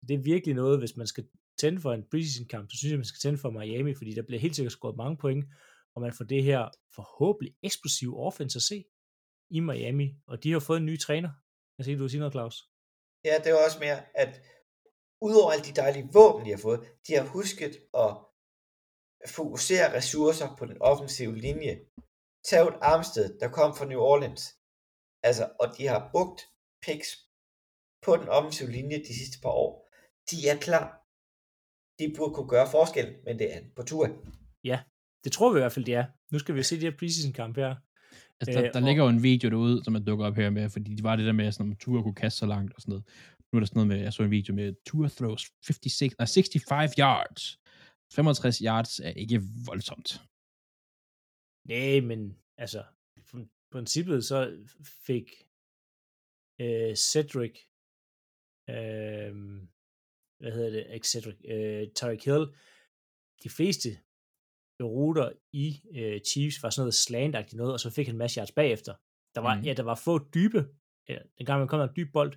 Det 0.09 0.14
er 0.14 0.23
virkelig 0.23 0.55
noget, 0.55 0.79
hvis 0.79 0.97
man 0.97 1.07
skal 1.07 1.29
tænde 1.59 1.81
for 1.81 1.93
en 1.93 2.05
preseason-kamp, 2.11 2.70
så 2.70 2.77
synes 2.79 2.91
jeg, 2.91 2.99
man 2.99 3.05
skal 3.05 3.20
tænde 3.20 3.39
for 3.39 3.51
Miami, 3.51 3.95
fordi 3.95 4.14
der 4.14 4.23
bliver 4.23 4.41
helt 4.41 4.57
sikkert 4.57 4.73
scoret 4.73 4.97
mange 4.97 5.16
point, 5.16 5.45
og 5.95 6.03
man 6.03 6.12
får 6.12 6.25
det 6.25 6.43
her 6.43 6.68
forhåbentlig 6.95 7.55
eksplosive 7.62 8.16
offense 8.27 8.57
at 8.59 8.62
se 8.62 8.85
i 9.51 9.61
Miami, 9.61 10.09
og 10.27 10.45
de 10.45 10.53
har 10.53 10.61
fået 10.61 10.81
en 10.81 10.87
ny 10.87 10.99
træner. 10.99 11.31
Jeg 11.79 11.85
siger, 11.85 11.97
du 11.97 12.03
vil 12.03 12.11
sige 12.11 12.18
noget, 12.18 12.35
Claus? 12.35 12.57
Ja, 13.25 13.35
det 13.39 13.49
er 13.53 13.64
også 13.64 13.79
mere, 13.81 13.99
at 14.14 14.43
udover 15.20 15.53
alle 15.53 15.64
de 15.64 15.75
dejlige 15.83 16.09
våben, 16.12 16.47
de 16.47 16.51
har 16.51 16.59
fået, 16.59 16.81
de 17.07 17.12
har 17.14 17.27
husket 17.37 17.75
at 18.05 18.12
fokusere 19.37 19.97
ressourcer 19.97 20.57
på 20.59 20.64
den 20.66 20.79
offensive 20.81 21.37
linje. 21.37 21.75
Tag 22.49 22.68
et 22.68 22.74
Armsted, 22.82 23.38
der 23.40 23.49
kom 23.49 23.76
fra 23.76 23.84
New 23.84 24.01
Orleans. 24.01 24.43
Altså, 25.22 25.45
og 25.61 25.66
de 25.78 25.86
har 25.86 26.09
brugt 26.12 26.40
picks 26.86 27.09
på 28.05 28.16
den 28.16 28.28
offensive 28.28 28.70
linje 28.70 28.99
de 28.99 29.14
sidste 29.20 29.38
par 29.43 29.49
år. 29.64 29.93
De 30.30 30.36
er 30.49 30.57
klar. 30.61 30.86
De 31.99 32.12
burde 32.16 32.34
kunne 32.34 32.49
gøre 32.49 32.68
forskel, 32.70 33.16
men 33.24 33.38
det 33.38 33.55
er 33.57 33.61
på 33.76 33.82
tur. 33.82 34.07
Ja, 34.64 34.80
det 35.24 35.32
tror 35.32 35.53
vi 35.53 35.59
i 35.59 35.62
hvert 35.62 35.72
fald, 35.72 35.84
det 35.84 35.95
er. 35.95 36.05
Nu 36.32 36.38
skal 36.38 36.55
vi 36.55 36.62
se 36.62 36.76
de 36.80 36.80
her 36.90 36.97
preseason-kamp 36.99 37.57
her. 37.57 37.74
Altså, 38.40 38.53
der, 38.61 38.66
Øh, 38.66 38.72
der 38.74 38.80
og- 38.80 38.86
ligger 38.88 39.03
jo 39.05 39.09
en 39.11 39.22
video 39.22 39.51
derude, 39.51 39.84
som 39.84 39.95
er 39.95 39.99
dukket 39.99 40.26
op 40.26 40.34
her 40.36 40.51
med, 40.51 40.70
fordi 40.70 40.95
det 40.95 41.05
var 41.05 41.16
det 41.16 41.26
der 41.26 41.32
med, 41.32 41.53
sådan, 41.53 41.70
om 41.70 41.76
Tua 41.76 42.03
kunne 42.03 42.14
kaste 42.14 42.38
så 42.38 42.47
langt 42.47 42.74
og 42.74 42.80
sådan 42.80 42.93
noget. 42.93 43.05
Nu 43.53 43.57
er 43.57 43.61
der 43.61 43.66
sådan 43.66 43.76
noget 43.78 43.88
med, 43.88 43.99
jeg 43.99 44.12
så 44.12 44.22
en 44.22 44.30
video 44.30 44.55
med, 44.55 44.74
Tua 44.86 45.09
throws 45.09 45.47
56, 45.66 46.18
nej, 46.18 46.26
65 46.26 46.93
yards. 46.99 47.59
65 48.14 48.59
yards 48.59 48.99
er 49.01 49.11
ikke 49.11 49.43
voldsomt. 49.66 50.22
Nej, 51.65 52.01
men 52.01 52.39
altså, 52.59 52.85
i 53.17 53.23
princippet 53.73 54.25
så 54.25 54.67
fik 55.07 55.29
øh, 56.61 56.95
Cedric, 56.97 57.57
øh, 58.69 59.33
hvad 60.41 60.53
hedder 60.53 60.71
det, 60.71 60.95
ikke 60.95 61.09
Cedric, 61.09 61.37
øh, 61.45 61.93
Tyreek 61.95 62.25
Hill, 62.25 62.47
de 63.45 63.51
fleste 63.57 63.89
ruter 64.81 65.33
i 65.53 65.83
øh, 65.99 66.21
Chiefs 66.21 66.63
var 66.63 66.71
sådan 66.71 66.83
noget 66.83 66.95
slant 66.95 67.55
noget, 67.55 67.73
og 67.73 67.81
så 67.81 67.91
fik 67.91 68.07
han 68.07 68.15
en 68.15 68.19
masse 68.19 68.39
yards 68.39 68.53
bagefter. 68.53 68.95
Der 69.35 69.41
var, 69.41 69.59
mm. 69.59 69.63
ja, 69.63 69.73
der 69.75 69.83
var 69.83 69.95
få 69.95 70.19
dybe, 70.19 70.61
ja, 71.09 71.19
dengang 71.39 71.59
man 71.59 71.69
kom 71.69 71.79
der 71.79 71.89
en 71.89 71.97
dyb 71.97 72.13
bold, 72.13 72.33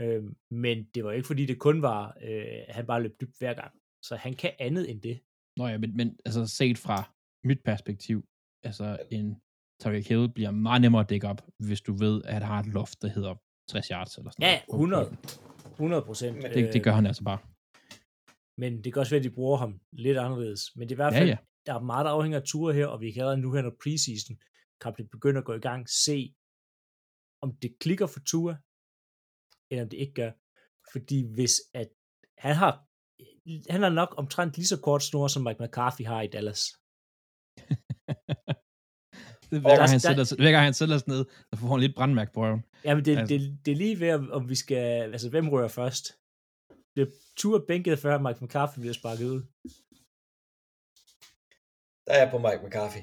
øh, 0.00 0.24
men 0.50 0.84
det 0.94 1.04
var 1.04 1.12
ikke 1.12 1.26
fordi, 1.26 1.46
det 1.46 1.58
kun 1.58 1.82
var, 1.82 2.18
øh, 2.22 2.64
han 2.68 2.86
bare 2.86 3.02
løb 3.02 3.20
dybt 3.20 3.38
hver 3.38 3.54
gang. 3.54 3.72
Så 4.02 4.16
han 4.16 4.34
kan 4.34 4.52
andet 4.58 4.90
end 4.90 5.02
det. 5.02 5.20
Nå 5.56 5.66
ja, 5.66 5.78
men, 5.78 5.96
men 5.96 6.18
altså 6.24 6.46
set 6.46 6.78
fra 6.78 7.14
mit 7.44 7.62
perspektiv, 7.64 8.24
altså 8.62 8.98
en 9.10 9.40
Tyreek 9.80 10.08
Hill 10.08 10.32
bliver 10.32 10.50
meget 10.50 10.80
nemmere 10.80 11.00
at 11.02 11.10
dække 11.10 11.28
op, 11.28 11.42
hvis 11.58 11.80
du 11.80 11.92
ved, 11.92 12.22
at 12.24 12.32
han 12.32 12.42
har 12.42 12.60
et 12.60 12.66
loft, 12.66 13.02
der 13.02 13.08
hedder 13.08 13.34
60 13.68 13.86
yards 13.88 14.16
eller 14.16 14.30
sådan 14.30 14.42
Ja, 14.42 14.60
noget. 14.68 15.08
100. 15.08 15.16
100 15.70 16.02
procent. 16.02 16.42
Det, 16.42 16.72
det 16.72 16.84
gør 16.84 16.92
han 16.92 17.06
altså 17.06 17.24
bare. 17.24 17.38
Men 18.58 18.84
det 18.84 18.92
kan 18.92 19.00
også 19.00 19.10
være, 19.10 19.18
at 19.18 19.24
de 19.24 19.30
bruger 19.30 19.56
ham 19.58 19.80
lidt 19.92 20.18
anderledes. 20.18 20.76
Men 20.76 20.88
det 20.88 20.92
er 20.92 20.96
i 20.96 21.02
hvert 21.02 21.12
Ja, 21.14 21.18
fald, 21.18 21.28
ja. 21.28 21.36
der 21.66 21.74
er 21.74 21.80
meget, 21.80 22.04
der 22.04 22.10
afhænger 22.10 22.40
af 22.40 22.46
ture 22.46 22.74
her, 22.74 22.86
og 22.86 23.00
vi 23.00 23.12
kan 23.12 23.20
allerede 23.20 23.40
nu 23.40 23.52
her, 23.52 23.62
når 23.62 23.74
preseason 23.82 24.36
kampen 24.80 25.08
begynder 25.08 25.40
at 25.40 25.44
gå 25.46 25.54
i 25.54 25.58
gang, 25.58 25.88
se, 25.88 26.34
om 27.42 27.56
det 27.62 27.78
klikker 27.80 28.06
for 28.06 28.20
Tua, 28.20 28.56
eller 29.70 29.82
om 29.82 29.88
det 29.88 29.96
ikke 29.96 30.14
gør. 30.14 30.32
Fordi 30.92 31.18
hvis 31.34 31.54
at 31.74 31.88
han 32.38 32.56
har 32.56 32.86
han 33.70 33.82
har 33.82 33.88
nok 33.88 34.14
omtrent 34.16 34.56
lige 34.56 34.66
så 34.66 34.80
kort 34.80 35.02
snor, 35.02 35.28
som 35.28 35.42
Mike 35.42 35.62
McCarthy 35.62 36.04
har 36.06 36.22
i 36.22 36.26
Dallas. 36.26 36.62
Er 39.56 39.60
hver, 39.60 39.76
gang 39.76 39.90
han 39.90 39.98
der- 40.00 40.08
sætter, 40.08 40.24
sig- 40.24 40.38
hver 40.38 40.50
gang 40.50 40.64
han 40.64 40.74
sætter 40.74 40.98
sig 40.98 41.08
ned, 41.08 41.24
så 41.54 41.60
får 41.60 41.68
han 41.74 41.80
lidt 41.80 41.94
brandmærke 41.94 42.32
på 42.32 42.40
røven. 42.44 42.62
Jamen, 42.84 43.04
det, 43.04 43.18
Altså- 43.18 43.34
det, 43.34 43.58
det 43.64 43.72
er 43.72 43.76
lige 43.76 44.00
ved, 44.00 44.30
om- 44.30 44.48
vi 44.48 44.54
skal... 44.54 45.12
Altså, 45.12 45.28
hvem 45.30 45.48
rører 45.48 45.68
først? 45.68 46.04
Det 46.96 47.12
tur 47.36 47.64
bænket 47.68 47.98
før 47.98 48.18
Mike 48.18 48.44
McCarthy 48.44 48.78
bliver 48.80 48.94
sparket 49.00 49.26
ud. 49.34 49.40
Der 52.06 52.12
er 52.16 52.20
jeg 52.22 52.30
på 52.34 52.38
Mike 52.46 52.62
McCarthy. 52.66 53.02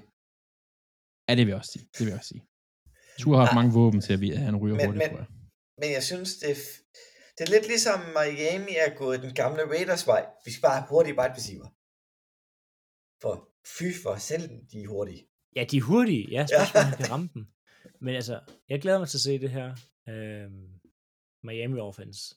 Ja, 1.27 1.31
det 1.37 1.43
vil 1.45 1.51
jeg 1.53 1.59
også 1.61 1.71
sige. 1.75 1.85
Det 1.93 1.99
vil 1.99 2.11
jeg 2.13 2.19
også 2.21 2.27
sige. 2.33 2.43
Ture 3.19 3.37
har 3.37 3.45
haft 3.45 3.55
mange 3.59 3.73
våben 3.79 4.01
til, 4.05 4.13
at 4.13 4.21
vi- 4.21 4.31
at 4.37 4.43
han 4.49 4.55
ryger 4.61 4.75
Men- 4.75 4.85
hurtigt, 4.85 5.01
men- 5.03 5.09
tror 5.11 5.17
jeg. 5.23 5.29
Men 5.81 5.89
jeg 5.97 6.03
synes, 6.11 6.29
det 6.41 6.49
er, 6.55 6.59
f- 6.65 6.79
det 7.35 7.41
er 7.47 7.51
lidt 7.55 7.67
ligesom 7.73 7.99
Miami 8.17 8.73
er 8.85 8.91
gået 9.01 9.17
den 9.25 9.33
gamle 9.41 9.63
Raiders 9.73 10.07
vej. 10.11 10.23
Vi 10.45 10.49
skal 10.51 10.61
bare 10.67 10.77
have 10.79 10.89
hurtige 10.93 11.15
wide 11.19 11.33
receiver. 11.39 11.69
For 13.21 13.33
fy 13.77 13.87
for 14.03 14.13
selv 14.31 14.45
de 14.71 14.77
er 14.83 14.87
hurtige. 14.95 15.21
Ja, 15.57 15.63
de 15.71 15.77
er 15.77 15.81
hurtige. 15.81 16.27
Ja, 16.31 16.45
spørgsmålet, 16.45 16.85
Ja. 16.85 16.89
ja. 16.89 16.95
kan 16.97 17.11
ramme 17.13 17.29
dem. 17.33 17.47
Men 18.01 18.15
altså, 18.15 18.39
jeg 18.69 18.81
glæder 18.81 18.99
mig 18.99 19.07
til 19.09 19.17
at 19.17 19.21
se 19.21 19.39
det 19.39 19.49
her. 19.49 19.75
Øhm, 20.09 20.67
Miami 21.43 21.79
offense. 21.79 22.35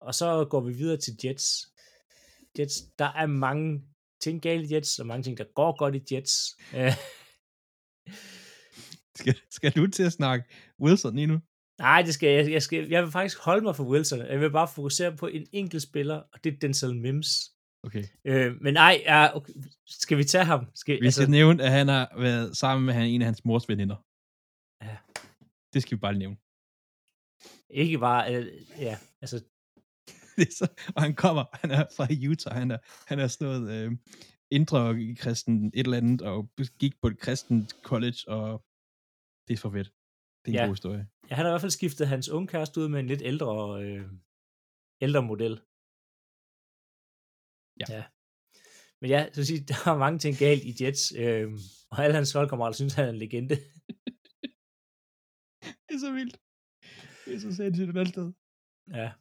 Og 0.00 0.14
så 0.14 0.44
går 0.50 0.60
vi 0.60 0.72
videre 0.72 0.96
til 0.96 1.14
Jets. 1.24 1.68
Jets, 2.58 2.82
der 2.98 3.04
er 3.12 3.26
mange 3.26 3.82
ting 4.20 4.42
galt 4.42 4.70
i 4.70 4.74
Jets, 4.74 4.98
og 4.98 5.06
mange 5.06 5.22
ting, 5.22 5.38
der 5.38 5.44
går 5.54 5.76
godt 5.78 5.94
i 5.94 6.14
Jets. 6.14 6.56
Øh, 6.76 6.92
Skal, 9.16 9.34
skal 9.50 9.72
du 9.72 9.86
til 9.86 10.02
at 10.02 10.12
snakke 10.12 10.54
Wilson 10.80 11.14
lige 11.14 11.26
nu? 11.26 11.40
nej, 11.78 12.02
det 12.02 12.14
skal 12.14 12.28
jeg, 12.28 12.52
jeg, 12.52 12.62
skal, 12.62 12.88
jeg 12.88 13.02
vil 13.02 13.12
faktisk 13.12 13.38
holde 13.38 13.64
mig 13.64 13.76
for 13.76 13.84
Wilson. 13.84 14.18
Jeg 14.20 14.40
vil 14.40 14.50
bare 14.50 14.68
fokusere 14.74 15.16
på 15.16 15.26
en 15.26 15.46
enkelt 15.52 15.82
spiller, 15.82 16.14
og 16.14 16.44
det 16.44 16.54
er 16.54 16.58
Denzel 16.58 16.96
Mims. 16.96 17.28
Okay. 17.84 18.04
Øh, 18.24 18.60
men 18.60 18.74
nej, 18.74 19.02
ja, 19.04 19.36
okay. 19.36 19.52
skal 19.86 20.18
vi 20.18 20.24
tage 20.24 20.44
ham? 20.44 20.66
Skal, 20.74 21.02
Vi 21.02 21.10
skal 21.10 21.30
nævne, 21.30 21.62
at 21.62 21.70
han 21.70 21.88
har 21.88 22.12
været 22.18 22.56
sammen 22.56 22.86
med 22.86 22.94
han, 22.94 23.06
en 23.06 23.22
af 23.22 23.26
hans 23.26 23.44
mors 23.44 23.68
veninder. 23.68 23.96
Ja. 24.84 24.96
Det 25.72 25.82
skal 25.82 25.96
vi 25.96 26.00
bare 26.00 26.14
nævne. 26.18 26.36
ikke 27.70 27.98
bare, 27.98 28.34
øh, 28.36 28.46
ja, 28.78 28.98
altså, 29.22 29.36
Det 30.36 30.48
er 30.48 30.54
så, 30.58 30.68
og 30.96 31.02
han 31.02 31.14
kommer, 31.14 31.44
han 31.60 31.70
er 31.70 31.84
fra 31.96 32.06
Utah, 32.30 32.54
han 32.54 32.70
er, 32.70 32.78
han 33.06 33.18
er 33.18 33.26
sådan 33.26 33.48
noget 33.48 33.70
øh, 33.86 33.92
indre 34.50 35.00
i 35.00 35.14
kristen 35.14 35.66
et 35.74 35.84
eller 35.84 35.96
andet, 35.96 36.22
og 36.22 36.50
gik 36.78 36.94
på 37.00 37.06
et 37.08 37.18
kristent 37.18 37.70
college, 37.82 38.18
og 38.28 38.64
det 39.48 39.52
er 39.54 39.58
for 39.64 39.70
fedt. 39.70 39.90
Det 40.44 40.48
er 40.48 40.52
en 40.52 40.54
Ja. 40.54 40.64
god 40.66 40.72
historie. 40.74 41.08
Ja, 41.30 41.34
han 41.34 41.44
har 41.44 41.50
i 41.50 41.52
hvert 41.52 41.60
fald 41.60 41.70
skiftet 41.80 42.08
hans 42.08 42.28
unge 42.28 42.48
kæreste 42.48 42.80
ud 42.80 42.88
med 42.88 43.00
en 43.00 43.06
lidt 43.06 43.22
ældre, 43.22 43.82
øh, 43.82 44.06
ældre 45.00 45.22
model. 45.22 45.60
Ja. 47.80 47.94
ja. 47.94 48.04
Men 49.00 49.10
ja, 49.10 49.32
så 49.32 49.44
sige, 49.44 49.60
der 49.68 49.74
er 49.86 49.98
mange 49.98 50.18
ting 50.18 50.36
galt 50.36 50.64
i 50.64 50.84
Jets, 50.84 51.12
øh, 51.18 51.52
og 51.90 52.04
alle 52.04 52.14
hans 52.14 52.32
holdkammerater 52.32 52.74
synes, 52.76 52.94
han 52.94 53.04
er 53.04 53.10
en 53.10 53.16
legende. 53.16 53.56
Det 55.88 55.94
er 55.96 55.98
så 55.98 56.12
vildt. 56.12 56.40
Det 57.24 57.34
er 57.34 57.40
så 57.40 57.56
sindssygt 57.56 58.08
sted. 58.08 58.32
ja. 59.00 59.12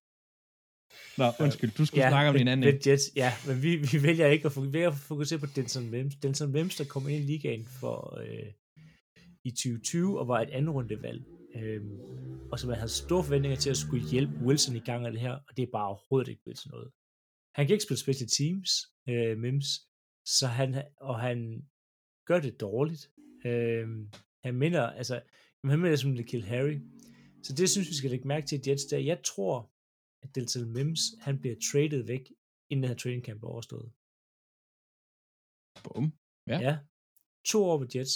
Nå, 1.17 1.25
undskyld, 1.39 1.71
du 1.71 1.85
skulle 1.85 2.03
ja, 2.03 2.09
snakke 2.09 2.29
om 2.29 2.33
men, 2.33 2.39
din 2.39 2.47
anden. 2.47 2.73
men 2.73 2.81
Jets, 2.85 3.11
ja, 3.15 3.33
men 3.47 3.63
vi, 3.63 3.75
vi 3.75 4.03
vælger 4.03 4.27
ikke 4.27 4.45
at 4.45 4.51
fokusere, 4.51 4.87
at 4.87 4.93
fokusere 4.93 5.39
på 5.39 5.45
Denson 5.45 5.89
Mims. 5.89 6.15
Denson 6.15 6.51
Mims, 6.51 6.75
der 6.75 6.85
kom 6.85 7.09
ind 7.09 7.23
i 7.23 7.25
ligaen 7.25 7.65
for 7.65 8.19
øh, 8.19 8.51
i 9.43 9.51
2020 9.51 10.19
og 10.19 10.27
var 10.27 10.41
et 10.41 10.49
andet 10.49 10.75
rundevalg. 10.75 11.23
Øh, 11.55 11.81
og 12.51 12.59
så 12.59 12.67
man 12.67 12.75
havde 12.75 12.91
store 12.91 13.23
forventninger 13.23 13.57
til 13.57 13.69
at 13.69 13.77
skulle 13.77 14.09
hjælpe 14.09 14.33
Wilson 14.45 14.75
i 14.75 14.79
gang 14.79 15.05
af 15.05 15.11
det 15.11 15.21
her, 15.21 15.31
og 15.31 15.57
det 15.57 15.63
er 15.63 15.71
bare 15.71 15.87
overhovedet 15.87 16.27
ikke 16.29 16.41
blevet 16.43 16.59
til 16.59 16.69
noget. 16.71 16.91
Han 17.55 17.67
kan 17.67 17.73
ikke 17.73 17.83
spille 17.83 17.99
special 18.05 18.29
teams, 18.39 18.69
øh, 19.09 19.37
Mims, 19.37 19.67
så 20.25 20.47
han, 20.47 20.69
og 20.97 21.19
han 21.19 21.37
gør 22.25 22.39
det 22.39 22.59
dårligt. 22.59 23.03
Øh, 23.45 23.87
han 24.45 24.53
minder, 24.63 24.83
altså, 25.01 25.21
han 25.65 25.79
minder 25.79 25.95
som 25.95 26.15
Kill 26.31 26.43
Harry. 26.43 26.77
Så 27.43 27.53
det 27.57 27.69
synes 27.69 27.89
vi 27.89 27.93
skal 27.93 28.09
lægge 28.09 28.27
mærke 28.27 28.47
til 28.47 28.57
i 28.59 28.69
Jets, 28.69 28.85
der 28.85 28.97
jeg 28.97 29.21
tror, 29.23 29.71
at 30.23 30.35
Delta 30.35 30.59
Mims, 30.65 30.99
han 31.19 31.39
bliver 31.39 31.55
traded 31.71 32.03
væk, 32.13 32.25
inden 32.69 32.83
den 32.83 32.89
her 32.89 32.97
training 32.97 33.25
camp 33.25 33.43
er 33.43 33.47
overstået. 33.47 33.91
Bum. 35.83 36.05
Ja. 36.51 36.57
ja. 36.67 36.73
To 37.45 37.63
år 37.63 37.77
på 37.77 37.87
Jets. 37.95 38.15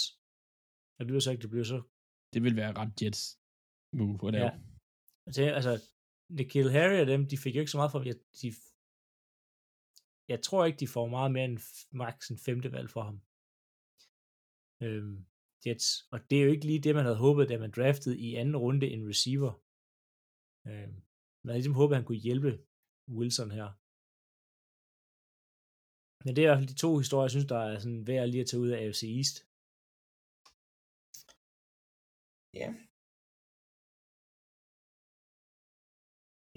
Og 0.94 0.98
det 0.98 1.06
bliver 1.06 1.20
så 1.20 1.30
ikke, 1.30 1.42
det 1.42 1.50
bliver 1.50 1.64
så... 1.64 1.82
Det 2.32 2.42
vil 2.42 2.56
være 2.56 2.72
ret 2.72 3.02
Jets 3.02 3.38
move, 3.92 4.16
hvor 4.16 4.30
det 4.30 4.38
Ja. 4.38 4.50
er. 5.26 5.54
Altså, 5.54 5.72
Nikhil 6.30 6.70
Harry 6.70 7.00
og 7.00 7.06
dem, 7.06 7.28
de 7.28 7.38
fik 7.38 7.54
jo 7.54 7.60
ikke 7.60 7.70
så 7.70 7.78
meget 7.78 7.92
for. 7.92 8.02
Jeg, 8.02 8.16
de, 8.42 8.48
jeg 10.28 10.42
tror 10.42 10.64
ikke, 10.64 10.80
de 10.82 10.88
får 10.88 11.06
meget 11.16 11.32
mere 11.32 11.44
end 11.44 11.58
max 12.02 12.30
en 12.30 12.38
femte 12.46 12.72
valg 12.72 12.90
for 12.90 13.02
ham. 13.08 13.16
Øhm, 14.84 15.16
Jets. 15.64 15.88
Og 16.12 16.18
det 16.28 16.36
er 16.36 16.44
jo 16.46 16.50
ikke 16.54 16.66
lige 16.66 16.84
det, 16.86 16.94
man 16.94 17.04
havde 17.04 17.24
håbet, 17.26 17.48
da 17.48 17.58
man 17.58 17.74
draftede 17.76 18.16
i 18.26 18.28
anden 18.40 18.56
runde 18.64 18.86
en 18.94 19.08
receiver. 19.12 19.52
Øhm, 20.68 20.96
man 21.42 21.50
havde 21.50 21.60
ligesom 21.60 21.80
håbet, 21.80 21.94
at 21.94 21.98
han 22.00 22.06
kunne 22.06 22.26
hjælpe 22.28 22.52
Wilson 23.18 23.50
her. 23.58 23.68
Men 26.24 26.30
det 26.32 26.40
er 26.40 26.46
i 26.46 26.50
hvert 26.50 26.60
fald 26.60 26.74
de 26.74 26.82
to 26.84 26.90
historier, 27.02 27.26
jeg 27.26 27.34
synes, 27.34 27.48
der 27.54 27.60
er 27.68 27.78
sådan 27.78 28.06
værd 28.06 28.28
lige 28.28 28.44
at 28.44 28.48
tage 28.48 28.62
ud 28.64 28.70
af 28.74 28.78
AFC 28.82 29.02
East. 29.18 29.36
Ja. 32.60 32.68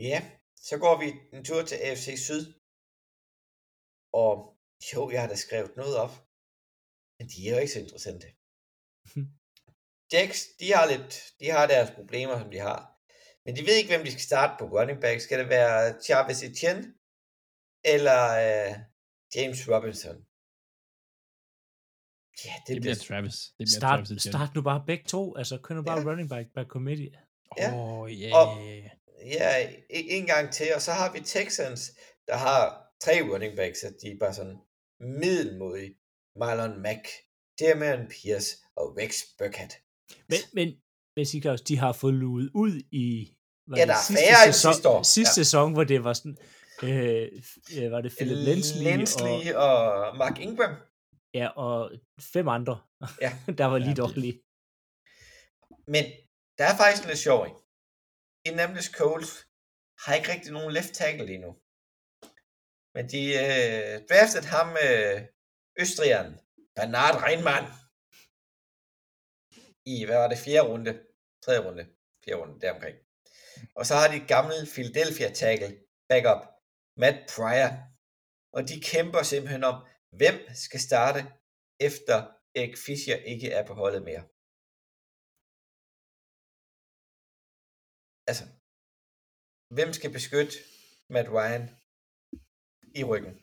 Ja, 0.09 0.20
så 0.67 0.76
går 0.84 0.95
vi 1.01 1.07
en 1.36 1.43
tur 1.45 1.61
til 1.70 1.78
AFC 1.88 2.07
Syd. 2.28 2.59
Og 4.14 4.57
jo, 4.93 5.12
jeg 5.12 5.22
har 5.22 5.28
da 5.30 5.36
skrevet 5.36 5.76
noget 5.76 5.95
op. 5.97 6.14
Men 7.20 7.28
de 7.32 7.47
er 7.47 7.51
jo 7.55 7.60
ikke 7.62 7.74
så 7.74 7.80
interessante. 7.80 8.28
Jacks, 10.14 10.39
de 10.60 10.68
har 10.74 10.86
lidt, 10.93 11.14
de 11.39 11.47
har 11.55 11.68
deres 11.68 11.91
problemer, 11.95 12.39
som 12.39 12.51
de 12.51 12.60
har. 12.60 12.80
Men 13.45 13.55
de 13.55 13.62
ved 13.68 13.76
ikke, 13.78 13.89
hvem 13.93 14.05
de 14.05 14.12
skal 14.12 14.22
starte 14.32 14.53
på 14.60 14.66
running 14.76 15.01
back. 15.01 15.22
Skal 15.22 15.39
det 15.39 15.49
være 15.49 15.99
Travis 16.05 16.43
Etienne 16.43 16.84
eller 17.93 18.20
uh, 18.47 18.74
James 19.36 19.60
Robinson? 19.72 20.18
Ja, 22.45 22.53
det, 22.68 22.74
Det 22.76 22.82
bliver 22.82 22.95
Travis. 23.07 23.38
Det 23.57 23.66
bliver 23.68 23.80
Start, 23.80 23.99
Travis 24.07 24.24
start 24.24 24.55
nu 24.55 24.62
bare 24.62 24.84
begge 24.88 25.03
to. 25.03 25.36
Altså, 25.36 25.57
køn 25.64 25.76
nu 25.78 25.84
bare 25.84 25.99
Ja. 25.99 26.05
running 26.10 26.30
back 26.30 26.47
by 26.55 26.64
committee. 26.76 27.12
Ja. 27.57 27.68
Oh, 27.74 28.12
yeah. 28.12 28.34
Og- 28.39 28.57
Ja, 29.26 29.74
en 29.89 30.26
gang 30.26 30.53
til, 30.53 30.68
og 30.76 30.82
så 30.82 30.91
har 30.91 31.12
vi 31.14 31.20
Texans, 31.20 31.91
der 32.28 32.38
har 32.38 32.89
tre 33.04 33.22
running 33.32 33.56
backs, 33.56 33.84
og 33.84 33.91
de 34.02 34.07
er 34.11 34.18
bare 34.19 34.34
sådan 34.34 34.57
middelmodige. 34.99 35.95
Marlon 36.36 36.82
Mack, 36.82 37.07
Damian 37.60 38.07
Pierce 38.07 38.57
og 38.76 38.98
Rex 38.98 39.14
Burkhead. 39.38 39.69
Men, 40.30 40.40
men, 40.53 40.68
men 41.15 41.26
Sikas, 41.26 41.61
de 41.61 41.78
har 41.78 41.91
fået 41.91 42.14
luet 42.14 42.52
ud 42.53 42.82
i 42.91 43.36
var 43.68 43.78
Ja, 43.78 43.82
det 43.82 43.88
der 43.88 43.94
er 43.95 43.98
sidste 44.07 44.23
færre 44.23 44.53
sæson, 44.53 44.73
sidste 44.73 44.90
år. 44.90 45.03
Sidste 45.03 45.40
Ja. 45.40 45.44
sæson, 45.44 45.73
hvor 45.73 45.84
det 45.84 46.03
var 46.03 46.14
sådan, 46.14 46.38
øh, 46.84 47.28
øh, 47.78 47.91
var 47.91 48.02
det 48.02 48.11
Philip 48.18 48.38
Lensley, 48.48 48.84
Lensley 48.84 49.53
og, 49.53 49.78
og, 49.94 50.18
Mark 50.18 50.40
Ingram. 50.40 50.73
ja, 51.34 51.48
og 51.48 51.91
fem 52.34 52.48
andre, 52.48 52.82
Ja. 53.22 53.32
der 53.60 53.65
var 53.65 53.78
lige 53.78 53.90
Ja, 53.90 54.02
dårlige. 54.03 54.41
Men 55.94 56.03
der 56.57 56.65
er 56.72 56.76
faktisk 56.82 57.03
en 57.03 57.10
lidt 57.10 57.19
sjov 57.28 57.40
en. 57.45 57.56
Indianapolis 58.45 58.86
Colts 58.99 59.32
har 60.03 60.14
ikke 60.15 60.32
rigtig 60.34 60.52
nogen 60.52 60.72
left 60.73 60.94
tackle 60.94 61.26
lige 61.26 61.38
nu. 61.45 61.52
Men 62.99 63.07
de 63.15 63.23
øh, 63.43 63.93
draftede 64.09 64.47
ham, 64.55 64.69
øh, 64.88 65.17
Østrigeren, 65.84 66.31
Bernard 66.76 67.15
Reinmann, 67.23 67.65
i, 69.93 69.95
hvad 70.05 70.17
var 70.21 70.30
det, 70.31 70.43
fjerde 70.45 70.67
runde, 70.71 70.91
tredje 71.43 71.61
runde, 71.67 71.84
fjerde 72.23 72.39
runde, 72.41 72.55
deromkring. 72.63 72.97
Og 73.80 73.84
så 73.89 73.93
har 73.99 74.07
de 74.13 74.27
gamle 74.34 74.57
Philadelphia 74.76 75.30
tackle, 75.41 75.71
backup, 76.09 76.41
Matt 77.01 77.17
Pryor. 77.34 77.71
Og 78.55 78.61
de 78.69 78.76
kæmper 78.91 79.21
simpelthen 79.23 79.63
om, 79.71 79.77
hvem 80.19 80.35
skal 80.65 80.81
starte, 80.89 81.21
efter 81.88 82.17
Erik 82.57 82.76
Fischer 82.85 83.17
ikke 83.34 83.49
er 83.57 83.63
på 83.69 83.73
holdet 83.81 84.03
mere. 84.09 84.23
Altså, 88.30 88.45
hvem 89.76 89.89
skal 89.97 90.11
beskytte 90.17 90.55
Matt 91.13 91.30
Ryan 91.38 91.65
i 92.95 93.03
ryggen? 93.03 93.36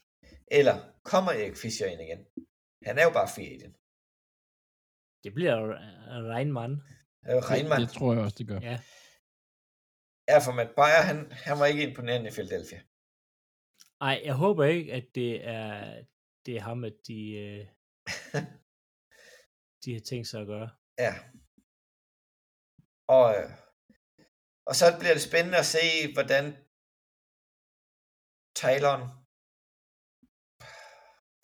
Eller 0.59 0.77
kommer 1.05 1.33
Erik 1.33 1.57
Fischer 1.57 1.87
ind 1.87 2.01
igen? 2.07 2.21
Han 2.87 2.99
er 2.99 3.05
jo 3.05 3.13
bare 3.19 3.29
free 3.35 3.51
agent. 3.57 3.77
Det 5.25 5.35
bliver 5.35 5.57
Reinmann. 6.35 6.75
Øh, 7.29 7.37
Reinmann. 7.51 7.81
Det, 7.81 7.89
det 7.89 7.99
tror 7.99 8.13
jeg 8.13 8.23
også, 8.23 8.39
det 8.39 8.49
gør. 8.49 8.61
Ja. 8.61 8.79
Ja, 10.31 10.39
for 10.47 10.53
Matt 10.53 10.75
Breyer, 10.77 11.03
han, 11.11 11.19
han 11.47 11.59
var 11.61 11.67
ikke 11.67 11.89
imponerende 11.89 12.29
i 12.31 12.37
Philadelphia. 12.37 12.81
Ej, 14.01 14.17
jeg 14.25 14.35
håber 14.35 14.65
ikke, 14.65 14.93
at 14.93 15.07
det 15.15 15.47
er, 15.57 16.05
det 16.47 16.57
er 16.57 16.61
ham, 16.61 16.85
at 16.85 16.97
de, 17.09 17.21
øh, 17.45 17.67
de 19.85 19.93
har 19.93 20.01
tænkt 20.01 20.27
sig 20.29 20.41
at 20.41 20.47
gøre. 20.47 20.71
Ja. 20.99 21.13
Og, 23.09 23.27
øh, 23.37 23.51
og 24.69 24.75
så 24.81 24.87
bliver 25.01 25.15
det 25.15 25.29
spændende 25.29 25.59
at 25.59 25.71
se, 25.77 26.13
hvordan 26.15 26.45
Tylon, 28.61 29.03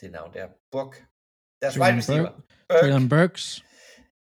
det 0.02 0.10
navn 0.12 0.30
der, 0.36 0.46
Burke, 0.72 0.96
deres 1.62 1.76
wide 1.80 1.96
receiver, 2.00 2.30
Traylon 2.70 3.08
Burke, 3.08 3.28
Burks. 3.28 3.44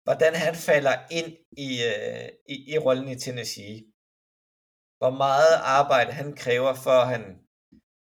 hvordan 0.07 0.33
han 0.45 0.55
falder 0.69 0.97
ind 1.19 1.31
i, 1.67 1.69
øh, 1.91 2.29
i, 2.55 2.57
i 2.75 2.79
rollen 2.87 3.09
i 3.15 3.19
Tennessee. 3.25 3.77
Hvor 5.01 5.13
meget 5.25 5.53
arbejde 5.79 6.13
han 6.21 6.29
kræver, 6.43 6.73
for 6.87 6.99
han 7.13 7.23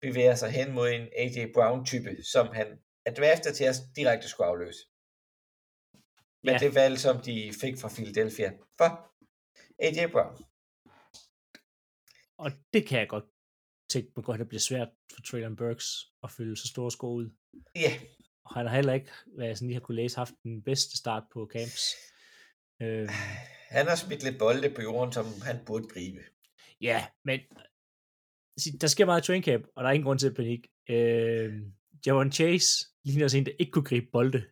bevæger 0.04 0.34
sig 0.42 0.50
hen 0.58 0.68
mod 0.76 0.88
en 0.96 1.06
A.J. 1.22 1.38
Brown-type, 1.56 2.12
som 2.34 2.46
han 2.58 2.68
er 3.06 3.12
draftet 3.18 3.52
til 3.56 3.64
at 3.64 3.76
direkte 3.96 4.28
skulle 4.28 4.46
afløse. 4.52 4.82
Men 6.44 6.52
Ja. 6.54 6.58
det 6.64 6.74
valg, 6.74 6.98
som 7.06 7.16
de 7.28 7.36
fik 7.62 7.74
fra 7.82 7.88
Philadelphia 7.96 8.50
for 8.78 8.90
A.J. 9.86 10.00
Brown. 10.14 10.34
Og 12.44 12.50
det 12.72 12.82
kan 12.88 12.98
jeg 13.02 13.08
godt 13.08 13.24
tænke 13.92 14.12
mig 14.16 14.24
godt, 14.24 14.34
at 14.36 14.40
det 14.44 14.48
bliver 14.48 14.60
svært 14.70 14.88
for 15.14 15.20
Traylon 15.22 15.56
Burks 15.56 15.86
at 16.24 16.30
fylde 16.30 16.56
så 16.56 16.68
store 16.68 16.90
sko 16.90 17.08
ud. 17.20 17.26
Ja, 17.76 17.92
Og 18.44 18.54
han 18.54 18.66
har 18.66 18.74
heller 18.74 18.92
ikke, 18.92 19.10
hvad 19.36 19.46
jeg 19.46 19.56
sådan 19.56 19.68
lige 19.68 19.74
har 19.74 19.80
kunne 19.80 19.96
læse, 19.96 20.16
haft 20.16 20.34
den 20.42 20.62
bedste 20.62 20.96
start 20.96 21.22
på 21.32 21.50
camps. 21.52 21.82
Øh, 22.82 23.08
han 23.68 23.86
har 23.86 23.96
smidt 23.96 24.22
lidt 24.22 24.38
bolde 24.38 24.70
på 24.70 24.82
jorden, 24.82 25.12
som 25.12 25.24
han 25.42 25.56
burde 25.66 25.88
gribe. 25.88 26.20
ja, 26.80 27.06
men 27.24 27.40
der 28.80 28.86
sker 28.86 29.06
meget 29.06 29.22
i 29.22 29.26
train 29.26 29.42
camp, 29.42 29.66
og 29.76 29.82
der 29.82 29.88
er 29.88 29.94
ingen 29.94 30.06
grund 30.06 30.18
til 30.18 30.34
panik. 30.34 30.66
Øh, 30.90 31.52
Javon 32.06 32.32
Chase 32.32 32.86
ligner 33.04 33.24
også 33.24 33.38
en, 33.38 33.46
der 33.46 33.52
ikke 33.58 33.72
kunne 33.72 33.84
gribe 33.84 34.06
bolde 34.12 34.44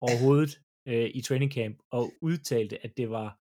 overhovedet 0.00 0.60
øh, 0.88 1.10
i 1.14 1.22
training 1.22 1.52
camp, 1.52 1.78
og 1.90 2.12
udtalte, 2.20 2.84
at 2.84 2.96
det 2.96 3.10
var 3.10 3.38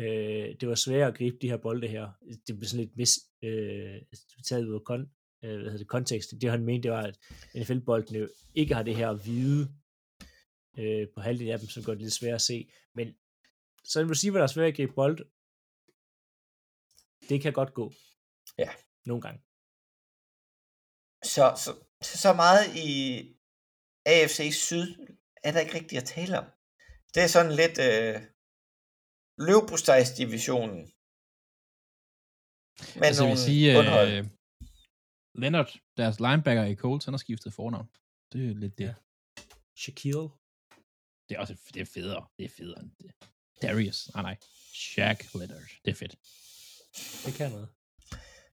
øh, 0.00 0.56
det 0.60 0.68
var 0.68 0.74
svært 0.74 1.08
at 1.08 1.18
gribe 1.18 1.36
de 1.42 1.48
her 1.48 1.56
bolde 1.56 1.88
her. 1.88 2.12
Det 2.46 2.58
blev 2.58 2.68
sådan 2.68 2.84
lidt 2.84 2.96
mis, 2.96 3.18
øh, 3.42 4.02
taget 4.48 4.66
ud 4.66 4.74
af 4.74 4.84
kon, 4.84 5.10
øh, 5.44 5.50
hvad 5.50 5.70
hedder 5.70 5.78
det, 5.78 5.88
kontekst. 5.88 6.30
Det 6.40 6.50
han 6.50 6.64
mente, 6.64 6.82
det 6.82 6.90
var, 6.90 7.02
at 7.02 7.18
NFL-boldene 7.56 8.18
jo 8.18 8.28
ikke 8.54 8.74
har 8.74 8.82
det 8.82 8.96
her 8.96 9.12
hvide 9.12 9.74
øh, 10.78 11.08
på 11.14 11.20
halvdelen 11.20 11.52
af 11.52 11.58
dem, 11.58 11.68
som 11.68 11.82
gør 11.82 11.92
det 11.92 12.02
lidt 12.02 12.12
svært 12.12 12.34
at 12.34 12.42
se. 12.42 12.70
Men 12.94 13.14
så 13.84 14.00
en 14.00 14.10
receiver, 14.10 14.36
der 14.36 14.42
er 14.42 14.46
svært 14.46 14.68
at 14.68 14.76
gribe 14.76 14.92
bold, 14.92 15.18
det 17.28 17.42
kan 17.42 17.52
godt 17.52 17.74
gå. 17.74 17.92
Ja. 18.58 18.70
Nogle 19.04 19.22
gange. 19.22 19.40
Så, 21.24 21.44
så, 21.64 21.70
så 22.02 22.32
meget 22.32 22.76
i 22.76 22.90
AFC 24.06 24.54
Syd 24.66 24.86
er 25.44 25.52
der 25.52 25.60
ikke 25.60 25.74
rigtigt 25.74 26.02
at 26.02 26.08
tale 26.08 26.38
om. 26.38 26.44
Det 27.14 27.22
er 27.22 27.26
sådan 27.26 27.52
lidt 27.52 27.78
øh, 27.78 28.22
løvbostejsdivisionen. 29.38 30.92
Med 32.96 33.06
altså, 33.06 33.22
jeg 33.22 33.28
nogle 33.28 33.30
vil 33.30 33.38
sige, 33.38 33.74
bundhold. 33.76 34.12
øh, 34.12 34.24
Leonard, 35.34 35.78
deres 35.96 36.20
linebacker 36.20 36.64
i 36.64 36.74
Colts, 36.74 37.04
han 37.04 37.14
har 37.14 37.18
skiftet 37.18 37.52
fornavn. 37.52 37.88
Det 38.32 38.50
er 38.50 38.54
lidt 38.54 38.78
det. 38.78 38.84
Ja. 38.84 38.94
Shaquille. 39.76 40.28
Det 41.28 41.36
er 41.36 41.38
også 41.38 41.56
det 41.74 41.80
er 41.80 41.86
federe. 41.94 42.26
Det 42.38 42.44
er 42.44 42.48
federe 42.56 42.80
end 42.82 42.90
det. 43.00 43.10
Darius. 43.62 44.10
Nej, 44.14 44.22
nej. 44.22 44.36
Shaq 44.74 45.34
Leonard. 45.34 45.62
Det 45.84 45.90
er 45.90 45.94
fedt. 45.94 46.16
Det 47.26 47.34
kan 47.34 47.50
noget. 47.50 47.68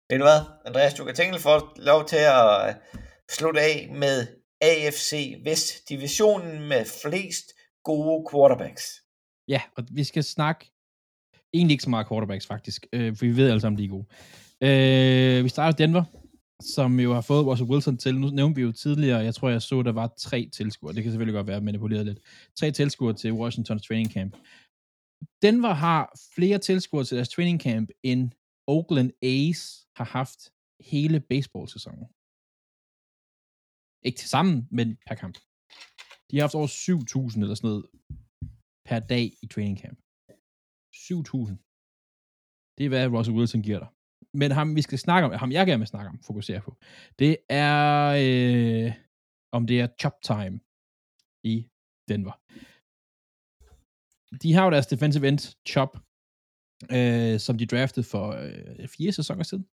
Ved 0.10 0.18
du 0.18 0.24
hvad, 0.24 0.42
Andreas, 0.66 0.94
du 0.94 1.06
kan 1.06 1.16
tænke 1.16 1.40
få 1.40 1.76
lov 1.76 2.08
til 2.08 2.18
at 2.18 2.70
øh, 2.70 2.76
slutte 3.30 3.62
af 3.62 3.90
med 3.92 4.28
AFC 4.62 5.42
Vest, 5.44 5.90
divisionen 5.90 6.68
med 6.68 6.86
flest 7.04 7.46
gode 7.84 8.28
quarterbacks. 8.32 9.04
Ja, 9.48 9.62
og 9.78 9.84
vi 9.92 10.04
skal 10.04 10.24
snakke 10.24 10.72
egentlig 11.54 11.74
ikke 11.74 11.84
så 11.84 11.90
meget 11.90 12.08
quarterbacks 12.08 12.48
faktisk, 12.48 12.86
øh, 12.94 13.16
for 13.16 13.26
vi 13.26 13.36
ved 13.36 13.50
alle 13.50 13.62
sammen, 13.62 13.78
de 13.80 13.86
er 13.86 13.90
gode. 13.90 14.06
Øh, 14.62 15.44
vi 15.44 15.50
starter 15.50 15.78
Denver, 15.78 16.04
som 16.62 17.00
jo 17.00 17.14
har 17.14 17.22
fået 17.22 17.46
Russell 17.46 17.70
Wilson 17.70 17.98
til. 17.98 18.20
Nu 18.20 18.30
nævnte 18.30 18.56
vi 18.56 18.62
jo 18.62 18.72
tidligere, 18.72 19.20
jeg 19.20 19.36
tror, 19.36 19.50
jeg 19.50 19.62
så, 19.62 19.82
der 19.82 19.92
var 19.92 20.14
tre 20.18 20.50
tilskuere. 20.54 20.96
Det 20.96 21.04
kan 21.04 21.12
selvfølgelig 21.12 21.38
godt 21.40 21.48
være 21.48 21.62
manipuleret 21.62 22.06
lidt. 22.06 22.20
Tre 22.56 22.72
tilskuere 22.72 23.14
til 23.14 23.34
Washingtons 23.34 23.88
training 23.88 24.12
camp. 24.12 24.34
Denver 25.42 25.74
har 25.74 26.20
flere 26.36 26.58
tilskuere 26.58 27.06
til 27.06 27.16
deres 27.18 27.30
training 27.30 27.62
camp, 27.62 27.90
end 28.04 28.32
Oakland 28.68 29.12
A's 29.26 29.62
har 29.96 30.06
haft 30.06 30.40
hele 30.80 31.20
baseball-sæsonen. 31.20 32.06
Ikke 34.08 34.18
til 34.18 34.30
sammen, 34.30 34.68
men 34.72 34.98
per 35.08 35.16
kamp. 35.16 35.36
De 36.32 36.38
har 36.38 36.44
haft 36.44 36.56
over 36.56 36.68
7.000 36.68 37.42
eller 37.42 37.56
sådan 37.56 37.68
noget 37.70 37.86
per 38.86 39.00
dag 39.00 39.26
i 39.44 39.48
training 39.54 39.80
camp. 39.80 40.00
7.000. 40.96 42.76
Det 42.78 42.86
er, 42.86 42.90
hvad 42.90 43.08
Russell 43.08 43.38
Wilson 43.38 43.62
giver 43.62 43.80
dig. 43.80 43.90
Men 44.34 44.52
ham, 44.52 44.76
vi 44.76 44.82
skal 44.82 45.00
snakke 45.00 45.26
om, 45.26 45.32
ham 45.32 45.52
jeg 45.52 45.68
gerne 45.68 45.80
vil 45.80 45.88
snakke 45.88 46.10
om, 46.10 46.20
fokusere 46.28 46.62
på, 46.62 46.78
det 47.20 47.38
er, 47.50 48.16
øh, 48.20 48.94
om 49.52 49.68
det 49.68 49.80
er 49.80 49.88
chop 50.00 50.22
time 50.24 50.60
i 51.44 51.68
Denver. 52.10 52.36
De 54.44 54.54
har 54.54 54.66
jo 54.66 54.72
deres 54.72 54.88
defensive 54.88 55.28
end, 55.28 55.56
Chop, 55.68 55.98
øh, 56.92 57.40
som 57.40 57.58
de 57.58 57.66
draftede 57.66 58.06
for 58.06 58.28
øh, 58.32 58.88
fire 58.88 59.12
sæsoner 59.12 59.44
siden. 59.44 59.66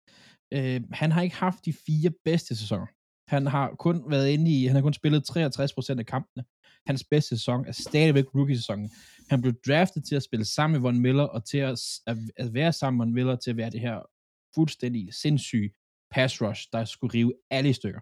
Øh, 0.53 0.81
han 0.93 1.13
har 1.13 1.23
ikke 1.23 1.37
haft 1.37 1.65
de 1.65 1.73
fire 1.73 2.11
bedste 2.25 2.57
sæsoner. 2.57 2.87
Han 3.29 3.47
har 3.47 3.75
kun 3.79 4.11
været 4.11 4.29
inde 4.29 4.51
i, 4.51 4.67
han 4.67 4.77
har 4.77 4.83
kun 4.83 4.93
spillet 4.93 5.31
63% 5.31 5.99
af 5.99 6.07
kampene. 6.07 6.45
Hans 6.87 7.05
bedste 7.11 7.29
sæson 7.29 7.67
er 7.67 7.73
stadigvæk 7.73 8.25
rookie-sæsonen. 8.35 8.91
Han 9.31 9.41
blev 9.43 9.55
draftet 9.67 10.05
til 10.05 10.17
at 10.17 10.23
spille 10.23 10.45
sammen 10.45 10.73
med 10.73 10.81
Von 10.81 11.01
Miller, 11.01 11.25
og 11.25 11.45
til 11.45 11.59
at, 11.59 11.81
at, 12.07 12.17
at 12.37 12.55
være 12.55 12.73
sammen 12.73 12.99
med 12.99 13.07
Von 13.07 13.15
Miller, 13.15 13.37
til 13.37 13.51
at 13.51 13.57
være 13.57 13.71
det 13.71 13.81
her 13.81 14.14
fuldstændig 14.55 15.15
sindssyge 15.15 15.71
pass 16.11 16.43
rush, 16.43 16.69
der 16.73 16.85
skulle 16.85 17.15
rive 17.15 17.33
alle 17.51 17.71
i 17.71 17.73
stykker. 17.73 18.01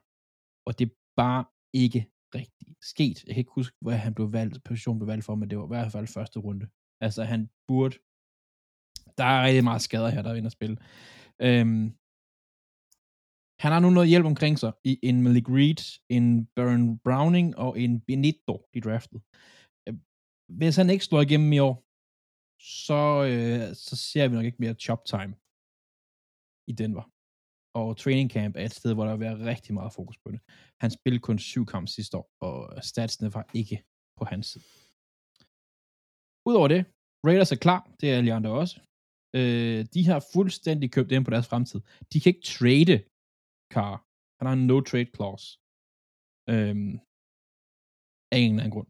Og 0.66 0.78
det 0.78 0.84
er 0.86 0.94
bare 1.16 1.44
ikke 1.72 2.00
rigtig 2.34 2.76
sket. 2.82 3.24
Jeg 3.24 3.34
kan 3.34 3.40
ikke 3.40 3.58
huske, 3.60 3.76
hvor 3.80 3.90
han 3.90 4.14
blev 4.14 4.32
valgt, 4.32 4.64
position 4.64 4.98
blev 4.98 5.08
valgt 5.08 5.24
for, 5.24 5.34
men 5.34 5.50
det 5.50 5.58
var 5.58 5.64
i 5.64 5.74
hvert 5.74 5.92
fald 5.92 6.06
første 6.06 6.38
runde. 6.38 6.66
Altså, 7.00 7.22
han 7.24 7.50
burde... 7.68 7.96
Der 9.18 9.24
er 9.24 9.44
rigtig 9.46 9.64
meget 9.64 9.82
skader 9.82 10.08
her, 10.08 10.22
der 10.22 10.30
er 10.30 10.34
inde 10.34 10.46
at 10.46 10.58
spille. 10.58 10.76
Øhm, 11.46 11.86
han 13.62 13.72
har 13.72 13.80
nu 13.80 13.90
noget 13.90 14.08
hjælp 14.08 14.26
omkring 14.26 14.58
sig 14.58 14.72
i 14.84 14.98
en 15.02 15.22
Malik 15.22 15.48
Reed, 15.48 16.00
en 16.08 16.46
Baron 16.46 16.98
Browning 16.98 17.56
og 17.56 17.80
en 17.80 18.00
Benito, 18.00 18.54
de 18.74 18.80
draftet. 18.80 19.20
Øhm, 19.88 20.00
hvis 20.48 20.76
han 20.76 20.90
ikke 20.90 21.04
slår 21.04 21.20
igennem 21.20 21.52
i 21.52 21.58
år, 21.58 21.76
så, 22.86 23.00
øh, 23.30 23.74
så 23.74 23.96
ser 23.96 24.28
vi 24.28 24.34
nok 24.34 24.44
ikke 24.44 24.62
mere 24.64 24.74
chop 24.74 25.04
time 25.04 25.34
i 26.70 26.72
Denver. 26.80 27.04
Og 27.78 27.96
training 27.96 28.30
camp 28.30 28.56
er 28.56 28.64
et 28.64 28.74
sted, 28.80 28.94
hvor 28.94 29.04
der 29.04 29.16
vil 29.16 29.26
være 29.26 29.44
rigtig 29.52 29.74
meget 29.74 29.92
fokus 29.98 30.18
på 30.24 30.28
det. 30.32 30.40
Han 30.82 30.90
spillede 30.90 31.22
kun 31.28 31.38
syv 31.38 31.64
kampe 31.72 31.88
sidste 31.96 32.16
år, 32.20 32.26
og 32.46 32.84
statsene 32.90 33.34
var 33.34 33.44
ikke 33.60 33.76
på 34.18 34.24
hans 34.30 34.46
side. 34.52 34.64
Udover 36.48 36.68
det, 36.74 36.82
Raiders 37.26 37.52
er 37.52 37.60
klar, 37.66 37.80
det 38.00 38.06
er 38.10 38.16
alle 38.18 38.34
andre 38.38 38.50
også. 38.62 38.76
Øh, 39.38 39.80
de 39.94 40.02
har 40.10 40.20
fuldstændig 40.34 40.88
købt 40.96 41.12
ind 41.12 41.24
på 41.24 41.30
deres 41.34 41.48
fremtid. 41.52 41.80
De 42.12 42.20
kan 42.20 42.30
ikke 42.32 42.48
trade 42.54 42.96
Carr. 43.74 43.96
Han 44.38 44.46
har 44.48 44.54
en 44.58 44.66
no-trade 44.70 45.10
clause. 45.16 45.46
Øh, 46.52 46.76
af 48.32 48.38
en 48.42 48.50
eller 48.52 48.64
anden 48.64 48.74
grund. 48.76 48.88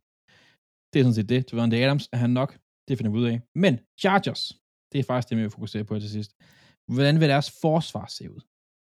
Det 0.91 0.97
er 0.99 1.05
sådan 1.05 1.19
set 1.19 1.33
det. 1.35 1.41
Devante 1.51 1.77
Adams 1.85 2.07
er 2.15 2.21
han 2.25 2.33
nok. 2.41 2.51
Det 2.87 2.97
finder 2.97 3.13
vi 3.13 3.19
ud 3.23 3.31
af. 3.33 3.37
Men 3.65 3.75
Chargers, 4.03 4.43
det 4.91 4.99
er 4.99 5.07
faktisk 5.11 5.29
det, 5.29 5.37
vi 5.39 5.43
vil 5.43 5.57
fokusere 5.59 5.85
på 5.85 5.95
til 5.99 6.11
sidst. 6.17 6.33
Hvordan 6.87 7.21
vil 7.21 7.29
deres 7.29 7.51
forsvar 7.61 8.07
se 8.07 8.31
ud? 8.31 8.41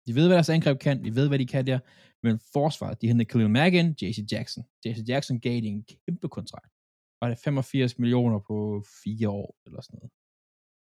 De 0.07 0.15
ved, 0.15 0.27
hvad 0.27 0.35
deres 0.35 0.49
angreb 0.49 0.79
kan. 0.79 1.03
De 1.03 1.15
ved, 1.15 1.27
hvad 1.27 1.39
de 1.39 1.47
kan 1.47 1.67
der. 1.67 1.79
Men 2.23 2.39
forsvaret, 2.53 3.01
de 3.01 3.07
hentede 3.07 3.29
Khalil 3.29 3.49
Mack 3.49 3.73
ind, 3.73 4.01
JC 4.01 4.17
Jackson. 4.31 4.63
JC 4.85 4.97
Jackson 5.07 5.39
gav 5.39 5.61
de 5.61 5.67
en 5.67 5.83
kæmpe 5.83 6.29
kontrakt. 6.29 6.73
Var 7.21 7.27
det 7.29 7.39
85 7.39 7.99
millioner 7.99 8.39
på 8.39 8.83
fire 9.03 9.29
år, 9.29 9.57
eller 9.65 9.81
sådan 9.81 9.99
noget. 9.99 10.11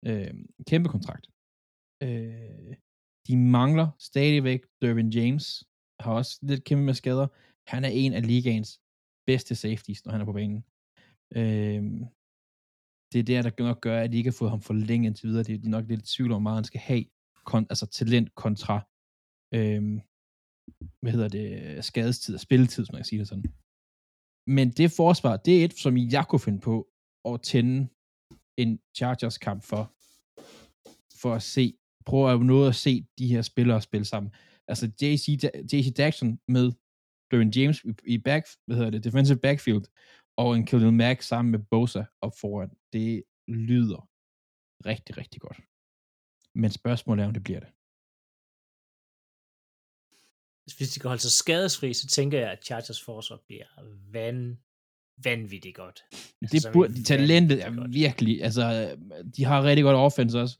Øh, 0.09 0.35
kæmpe 0.66 0.89
kontrakt. 0.89 1.27
Øh, 2.02 2.74
de 3.27 3.36
mangler 3.36 3.89
stadigvæk 3.98 4.60
Dervin 4.82 5.10
James. 5.10 5.64
Har 6.01 6.12
også 6.12 6.39
lidt 6.43 6.64
kæmpe 6.64 6.85
med 6.85 6.94
skader. 6.94 7.28
Han 7.66 7.85
er 7.85 7.89
en 7.89 8.12
af 8.12 8.27
ligaens 8.27 8.81
bedste 9.27 9.55
safeties, 9.55 10.05
når 10.05 10.12
han 10.12 10.20
er 10.20 10.24
på 10.24 10.32
banen. 10.32 10.64
Øh, 11.36 11.82
det 13.12 13.18
er 13.18 13.22
der, 13.22 13.50
der 13.50 13.64
nok 13.64 13.80
gør, 13.80 14.00
at 14.00 14.12
de 14.12 14.16
ikke 14.16 14.30
har 14.30 14.36
fået 14.38 14.50
ham 14.50 14.60
forlænget 14.60 15.06
indtil 15.08 15.28
videre. 15.28 15.42
De 15.42 15.54
er 15.54 15.58
nok 15.62 15.84
lidt 15.88 16.02
i 16.02 16.16
tvivl 16.16 16.32
om, 16.32 16.34
hvor 16.34 16.50
meget 16.50 16.56
han 16.56 16.64
skal 16.64 16.80
have. 16.80 17.04
Kon- 17.50 17.66
altså 17.70 17.86
talent 17.86 18.34
kontra 18.34 18.80
øhm, 19.54 20.00
hvad 21.02 21.12
hedder 21.12 21.28
det, 21.28 21.84
skadestid 21.84 22.34
og 22.34 22.40
spilletid, 22.40 22.84
som 22.84 22.92
man 22.92 23.00
kan 23.00 23.04
sige 23.04 23.18
det 23.18 23.28
sådan. 23.28 23.44
Men 24.46 24.70
det 24.70 24.92
forsvar, 24.92 25.36
det 25.36 25.60
er 25.60 25.64
et, 25.64 25.74
som 25.74 25.96
jeg 25.96 26.24
kunne 26.28 26.40
finde 26.40 26.60
på 26.60 26.88
at 27.24 27.42
tænde 27.42 27.88
en 28.56 28.80
Chargers-kamp 28.96 29.62
for, 29.62 29.92
for 31.20 31.34
at 31.34 31.42
se, 31.42 31.74
prøve 32.06 32.32
at 32.32 32.40
nå 32.40 32.66
at 32.66 32.74
se 32.74 33.06
de 33.18 33.26
her 33.26 33.42
spillere 33.42 33.82
spille 33.82 34.04
sammen. 34.04 34.32
Altså 34.68 34.90
JC, 35.02 35.28
JC 35.72 35.94
Jackson 35.98 36.38
med 36.48 36.72
Derwin 37.30 37.50
James 37.50 37.84
i, 37.84 37.92
i 38.04 38.18
back, 38.18 38.46
hvad 38.66 38.76
hedder 38.76 38.90
det, 38.90 39.04
defensive 39.04 39.38
backfield, 39.38 39.84
og 40.36 40.56
en 40.56 40.66
Khalil 40.66 40.92
Mack 40.92 41.22
sammen 41.22 41.50
med 41.50 41.58
Bosa 41.58 42.04
op 42.20 42.32
foran. 42.40 42.70
Det 42.92 43.24
lyder 43.48 44.08
rigtig, 44.86 45.16
rigtig 45.16 45.40
godt. 45.40 45.60
Men 46.54 46.70
spørgsmålet 46.70 47.22
er, 47.22 47.26
om 47.26 47.34
det 47.34 47.44
bliver 47.44 47.60
det. 47.60 47.68
Hvis 50.78 50.90
de 50.92 51.00
kan 51.00 51.08
holde 51.08 51.22
sig 51.22 51.32
skadesfri, 51.32 51.94
så 51.94 52.06
tænker 52.06 52.38
jeg, 52.38 52.50
at 52.52 52.64
Chargers 52.64 53.02
forsvar 53.04 53.36
bliver 53.46 53.66
vanvittigt 55.24 55.76
godt. 55.76 56.04
Det 56.52 56.62
så 56.62 56.68
er 56.68 56.72
burde, 56.72 56.94
vi 56.94 57.02
talentet 57.02 57.64
er 57.64 57.74
godt. 57.76 57.92
virkelig, 57.94 58.42
altså, 58.42 58.62
de 59.36 59.44
har 59.44 59.64
rigtig 59.64 59.82
godt 59.82 59.96
offense 59.96 60.40
også. 60.40 60.58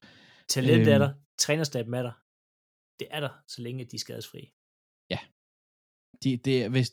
Talent 0.49 0.89
er 0.89 0.95
Øhm. 0.95 1.01
der, 1.01 1.15
trænerstaben 1.39 1.95
er 1.95 2.03
der. 2.03 2.13
Det 3.01 3.09
er 3.11 3.21
der, 3.21 3.43
så 3.49 3.63
længe 3.63 3.85
de 3.85 3.97
er 3.97 3.99
skadesfri. 3.99 4.53
De, 6.25 6.37
det, 6.37 6.63
er- 6.65 6.69
hvis, 6.69 6.91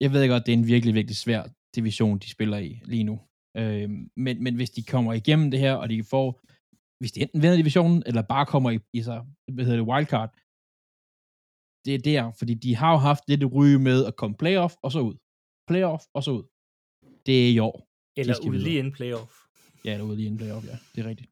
jeg 0.00 0.12
ved 0.12 0.28
godt, 0.28 0.46
det 0.46 0.52
er 0.54 0.58
en 0.58 0.66
virkelig, 0.66 0.94
virkelig 0.94 1.16
svær 1.16 1.48
division, 1.74 2.18
de 2.18 2.30
spiller 2.30 2.58
i 2.58 2.80
lige 2.84 3.04
nu. 3.04 3.20
Øh, 3.56 3.90
men, 4.16 4.42
men 4.44 4.54
hvis 4.54 4.70
de 4.70 4.82
kommer 4.82 5.12
igennem 5.12 5.50
det 5.50 5.60
her, 5.60 5.74
og 5.74 5.88
de 5.88 6.04
får, 6.04 6.40
hvis 7.00 7.12
de 7.12 7.20
enten 7.20 7.42
vinder 7.42 7.56
divisionen, 7.56 8.02
eller 8.06 8.22
bare 8.22 8.46
kommer 8.46 8.70
i, 8.70 8.78
i 8.92 9.02
så, 9.02 9.26
hvad 9.52 9.64
hedder 9.64 9.80
det, 9.80 9.88
wildcard, 9.90 10.30
det 11.84 11.94
er 11.94 12.02
der, 12.10 12.32
fordi 12.38 12.54
de 12.54 12.76
har 12.76 12.90
jo 12.92 12.98
haft 13.08 13.24
lidt 13.28 13.44
ryge 13.56 13.78
med 13.78 13.98
at 14.04 14.16
komme 14.16 14.36
playoff, 14.36 14.74
og 14.82 14.92
så 14.92 15.00
ud. 15.00 15.16
Playoff, 15.70 16.04
og 16.14 16.22
så 16.24 16.30
ud. 16.38 16.44
Det 17.26 17.36
er 17.44 17.50
i 17.56 17.58
år. 17.58 17.76
Eller 18.16 18.34
ude 18.48 18.58
lige 18.58 18.78
inden 18.78 18.92
playoff. 18.92 19.32
Ja, 19.84 19.92
eller 19.92 20.06
ude 20.06 20.16
lige 20.16 20.26
inden 20.26 20.38
playoff, 20.38 20.66
ja. 20.66 20.76
Det 20.94 21.04
er 21.04 21.08
rigtigt. 21.08 21.30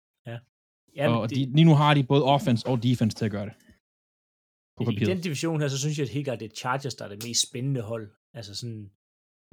Ja, 0.97 1.09
og 1.21 1.31
de, 1.31 1.35
lige 1.35 1.65
nu 1.65 1.75
har 1.75 1.95
de 1.95 2.05
både 2.05 2.25
offense 2.25 2.67
og 2.67 2.83
defense 2.83 3.17
til 3.17 3.25
at 3.25 3.31
gøre 3.31 3.47
det. 3.47 3.55
På 4.77 4.91
I 4.91 4.95
den 4.95 5.21
division 5.21 5.61
her, 5.61 5.69
så 5.69 5.79
synes 5.79 5.99
jeg 5.99 6.07
at 6.07 6.13
helt 6.13 6.27
klart, 6.27 6.41
det 6.41 6.51
er 6.51 6.57
Chargers, 6.63 6.95
der 6.95 7.05
er 7.05 7.09
det 7.09 7.25
mest 7.27 7.49
spændende 7.49 7.83
hold. 7.91 8.07
Altså 8.35 8.55
sådan 8.55 8.91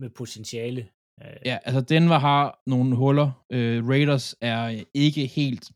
med 0.01 0.09
potentiale. 0.09 0.89
Øh, 1.21 1.37
Ja, 1.45 1.57
altså 1.65 1.81
Denver 1.81 2.19
har 2.19 2.61
nogle 2.67 2.95
huller. 2.95 3.45
Øh, 3.51 3.87
Raiders 3.87 4.35
er 4.41 4.85
ikke 4.93 5.25
helt... 5.25 5.71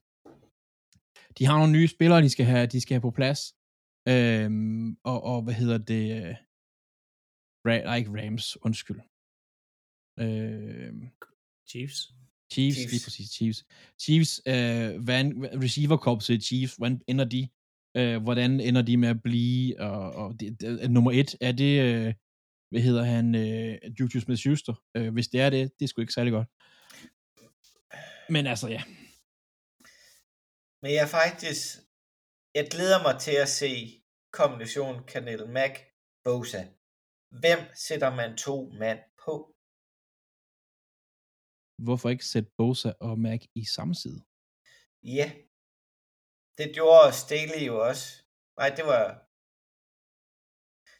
De 1.38 1.46
har 1.46 1.58
nogle 1.58 1.72
nye 1.78 1.88
spillere, 1.88 2.22
de 2.22 2.30
skal 2.30 2.46
have, 2.46 2.68
de 2.68 2.82
skal 2.82 2.96
have 2.96 3.02
på 3.02 3.12
plads. 3.12 3.42
Øhm, 4.08 4.98
og, 5.04 5.24
og 5.24 5.42
hvad 5.44 5.54
hedder 5.54 5.78
det? 5.78 6.04
øh, 6.18 6.36
Ra- 7.68 7.84
nej, 7.88 7.96
ikke 7.98 8.12
Rams, 8.20 8.58
undskyld. 8.68 9.02
Øh, 10.24 10.94
Chiefs. 11.70 12.00
Chiefs, 12.54 12.78
Chiefs. 12.78 12.92
Lige 12.92 13.06
præcis, 13.06 13.30
Chiefs. 13.38 13.60
Chiefs, 14.04 14.42
øh, 14.48 15.04
hvad, 15.06 15.22
receiver 15.64 15.98
corpset 15.98 16.44
Chiefs, 16.44 16.76
hvordan 16.76 17.02
ender 17.08 17.26
de? 17.26 17.50
Øh, 17.98 18.18
hvordan 18.24 18.60
ender 18.60 18.82
de 18.82 18.98
med 18.98 19.10
at 19.10 19.24
blive? 19.24 19.80
Og, 19.82 20.12
og 20.22 20.40
det, 20.40 20.62
det, 20.62 20.92
nummer 20.92 21.12
et, 21.12 21.36
er 21.42 21.52
det, 21.52 21.74
øh, 21.88 22.14
hvad 22.74 22.82
hedder 22.82 23.04
han, 23.04 23.36
øh, 23.36 23.74
Juju 23.98 24.20
Smith-Schuster? 24.24 24.76
Øh, 24.98 25.14
hvis 25.14 25.28
det 25.28 25.40
er 25.42 25.50
det, 25.50 25.72
det 25.80 25.84
er 25.86 25.88
sgu 25.88 26.02
ikke 26.02 26.14
særlig 26.14 26.34
godt. 26.38 26.50
Men 28.34 28.44
altså, 28.48 28.68
ja. 28.78 28.84
Men 30.82 30.90
jeg 30.96 31.04
er 31.08 31.14
faktisk, 31.22 31.62
jeg 32.58 32.66
glæder 32.72 33.00
mig 33.08 33.16
til 33.22 33.36
at 33.46 33.50
se 33.50 33.72
kombinationen 34.40 35.04
Kanel 35.12 35.50
Mac 35.50 35.74
Bosa. 36.24 36.62
Hvem 37.42 37.60
sætter 37.88 38.16
man 38.20 38.38
to 38.38 38.56
mand 38.82 39.00
på? 39.24 39.34
Hvorfor 41.86 42.10
ikke 42.10 42.26
sætte 42.26 42.52
Bosa 42.58 42.92
og 43.00 43.20
Mac 43.20 43.42
i 43.56 43.64
samme 43.76 43.96
side? 43.96 44.20
Ja, 45.18 45.28
det 46.58 46.68
gjorde 46.78 47.14
Staley 47.24 47.64
jo 47.70 47.76
også. 47.90 48.06
Nej, 48.60 48.70
det 48.78 48.86
var, 48.92 49.06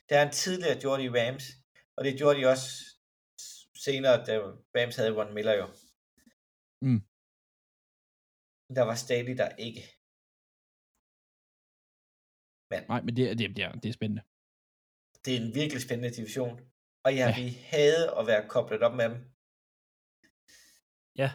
det 0.06 0.18
har 0.18 0.24
han 0.26 0.34
tidligere 0.34 0.80
gjort 0.84 1.02
i 1.02 1.10
Rams, 1.10 1.46
og 1.98 2.04
det 2.06 2.18
gjorde 2.20 2.40
de 2.40 2.46
også 2.54 2.68
senere, 3.86 4.26
da 4.26 4.34
Rams 4.76 4.96
havde 4.96 5.16
Ron 5.18 5.34
Miller 5.34 5.54
jo. 5.62 5.68
Mm. 6.86 7.02
Der 8.76 8.84
var 8.90 8.96
Staley 8.96 9.36
der 9.42 9.50
ikke. 9.68 9.84
Nej, 12.90 13.02
men 13.02 13.16
det, 13.18 13.24
er- 13.32 13.36
det, 13.36 13.56
det, 13.56 13.64
er, 13.64 13.72
det 13.72 13.90
er 13.90 13.94
spændende. 13.94 14.22
Det 15.26 15.32
er 15.36 15.40
en 15.46 15.56
virkelig 15.56 15.82
spændende 15.82 16.16
division, 16.20 16.56
og 17.06 17.12
jeg 17.20 17.28
Ja. 17.30 17.42
vil 17.44 17.52
have 17.76 18.20
at 18.20 18.28
være 18.28 18.44
koblet 18.50 18.82
op 18.88 18.96
med 18.96 19.06
dem. 19.10 19.18
Ja. 21.22 21.30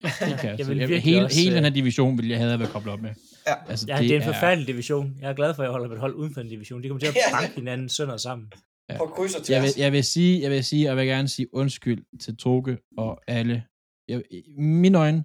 Kan 0.18 0.28
jeg, 0.30 0.44
Jeg 0.44 0.58
jeg 0.58 0.66
vil 0.68 0.78
virkelig 0.78 1.02
hele, 1.02 1.24
også, 1.24 1.36
hele 1.40 1.54
den 1.56 1.64
øh, 1.64 1.68
her 1.68 1.74
division 1.80 2.18
vil 2.18 2.28
jeg 2.28 2.38
have 2.38 2.52
at 2.52 2.60
være 2.62 2.72
koblet 2.76 2.92
op 2.94 3.00
med. 3.06 3.14
Ja. 3.48 3.54
Altså, 3.70 3.84
Ja, 3.88 3.94
det, 3.98 4.02
det 4.08 4.16
er 4.16 4.20
en 4.22 4.30
forfærdelig 4.34 4.66
division. 4.72 5.06
Jeg 5.22 5.30
er 5.30 5.34
glad 5.40 5.54
for, 5.54 5.62
at 5.62 5.66
jeg 5.66 5.72
holder 5.72 5.88
mit 5.88 5.98
hold 6.04 6.14
uden 6.14 6.34
for 6.34 6.40
en 6.40 6.48
division. 6.48 6.82
De 6.82 6.88
kommer 6.88 7.00
til 7.00 7.08
at 7.08 7.14
banke 7.38 7.54
hinanden 7.54 7.88
sønder 7.88 8.16
sammen. 8.16 8.46
Ja. 8.90 8.98
På 8.98 9.06
kryds 9.06 9.34
og 9.34 9.42
Jeg 9.48 9.62
vil, 9.62 9.70
jeg 9.76 9.92
vil 9.92 10.04
sige, 10.04 10.42
jeg 10.42 10.50
vil 10.50 10.64
sige, 10.64 10.84
og 10.86 10.88
jeg 10.88 10.96
vil 10.96 11.06
gerne 11.06 11.28
sige 11.28 11.54
undskyld 11.54 12.18
til 12.18 12.36
Toge 12.36 12.78
og 12.96 13.20
alle. 13.26 13.66
Jeg, 14.08 14.22
I 14.30 14.60
mine 14.82 14.98
øjne, 14.98 15.24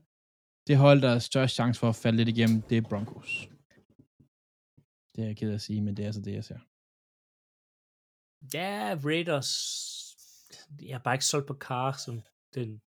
det 0.67 0.77
hold, 0.77 1.01
der 1.01 1.09
er 1.09 1.19
størst 1.19 1.55
chance 1.55 1.79
for 1.79 1.89
at 1.89 1.95
falde 1.95 2.17
lidt 2.17 2.29
igennem, 2.29 2.61
det 2.61 2.77
er 2.77 2.81
Broncos. 2.81 3.49
Det 5.15 5.21
er 5.23 5.27
jeg 5.27 5.37
ked 5.37 5.49
af 5.49 5.53
at 5.53 5.61
sige, 5.61 5.81
men 5.81 5.97
det 5.97 6.03
er 6.03 6.07
altså 6.07 6.21
det, 6.21 6.33
jeg 6.33 6.43
ser. 6.43 6.59
Ja, 8.53 8.95
Raiders. 9.05 9.51
Jeg 10.81 10.95
er 10.99 11.03
bare 11.05 11.15
ikke 11.15 11.25
solgt 11.25 11.47
på 11.47 11.53
Carr, 11.53 11.91
som 12.05 12.21
den... 12.55 12.81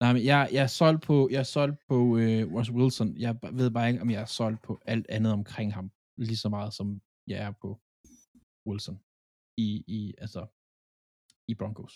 Nej, 0.00 0.12
men 0.12 0.24
jeg, 0.24 0.48
jeg 0.52 0.62
er 0.62 0.66
solgt 0.66 1.02
på, 1.02 1.28
jeg 1.32 1.38
er 1.38 1.50
solgt 1.58 1.78
på 1.88 1.96
uh, 1.96 2.54
Russell 2.54 2.78
Wilson. 2.78 3.16
Jeg 3.16 3.38
ved 3.52 3.70
bare 3.70 3.88
ikke, 3.88 4.00
om 4.00 4.10
jeg 4.10 4.20
er 4.20 4.26
solgt 4.40 4.62
på 4.62 4.80
alt 4.86 5.06
andet 5.08 5.32
omkring 5.32 5.74
ham. 5.74 5.90
Lige 6.18 6.36
så 6.36 6.48
meget, 6.48 6.74
som 6.74 7.00
jeg 7.26 7.38
er 7.38 7.50
på 7.50 7.80
Wilson. 8.68 9.00
I, 9.56 9.68
i 9.98 10.00
altså, 10.24 10.42
i 11.50 11.54
Broncos. 11.60 11.94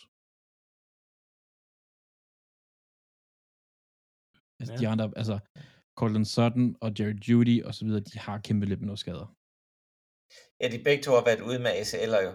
Altså, 4.60 4.72
Ja. 4.74 4.78
de 4.80 4.86
andre, 4.92 5.06
altså, 5.20 5.36
Cortland 5.98 6.26
Sutton 6.34 6.66
og 6.84 6.88
Jared 6.98 7.20
Judy 7.28 7.56
og 7.66 7.72
så 7.74 7.82
videre, 7.86 8.04
de 8.10 8.18
har 8.26 8.36
kæmpet 8.46 8.68
lidt 8.68 8.80
med 8.80 8.88
nogle 8.90 9.04
skader. 9.04 9.28
Ja, 10.60 10.66
de 10.74 10.84
begge 10.86 11.02
to 11.04 11.10
har 11.18 11.24
været 11.28 11.42
ude 11.48 11.58
med 11.64 11.72
ACL'er 11.82 12.22
jo. 12.28 12.32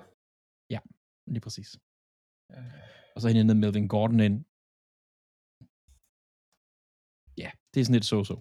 Lige 1.33 1.45
præcis. 1.45 1.69
Og 3.15 3.19
så 3.21 3.27
hende 3.27 3.43
med 3.49 3.55
Melvin 3.63 3.87
Gordon 3.93 4.19
ind. 4.27 4.37
Ja, 7.43 7.49
det 7.71 7.77
er 7.79 7.85
sådan 7.85 7.99
lidt 7.99 8.11
så-så. 8.11 8.35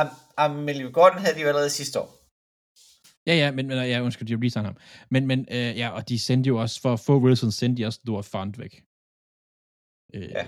Am, 0.00 0.08
am 0.44 0.52
Melvin 0.66 0.92
Gordon 0.98 1.20
havde 1.22 1.36
de 1.36 1.42
jo 1.44 1.48
allerede 1.48 1.76
sidste 1.78 1.96
år. 2.02 2.17
Ja, 3.28 3.34
ja, 3.34 3.52
men, 3.52 3.66
men 3.66 3.88
ja, 3.88 4.00
undskyld, 4.00 4.28
de 4.28 4.46
resign 4.46 4.64
ham. 4.64 4.76
Men, 5.10 5.26
men 5.26 5.40
øh, 5.50 5.78
ja, 5.78 5.90
og 5.90 6.08
de 6.08 6.18
sendte 6.18 6.48
jo 6.48 6.56
også, 6.60 6.80
for 6.80 6.92
at 6.92 7.00
få 7.00 7.18
Wilson, 7.24 7.52
sendte 7.52 7.82
de 7.82 7.86
også 7.86 8.00
Dora 8.06 8.22
Font 8.22 8.58
væk. 8.58 8.84
Øh, 10.14 10.30
Ja. 10.30 10.44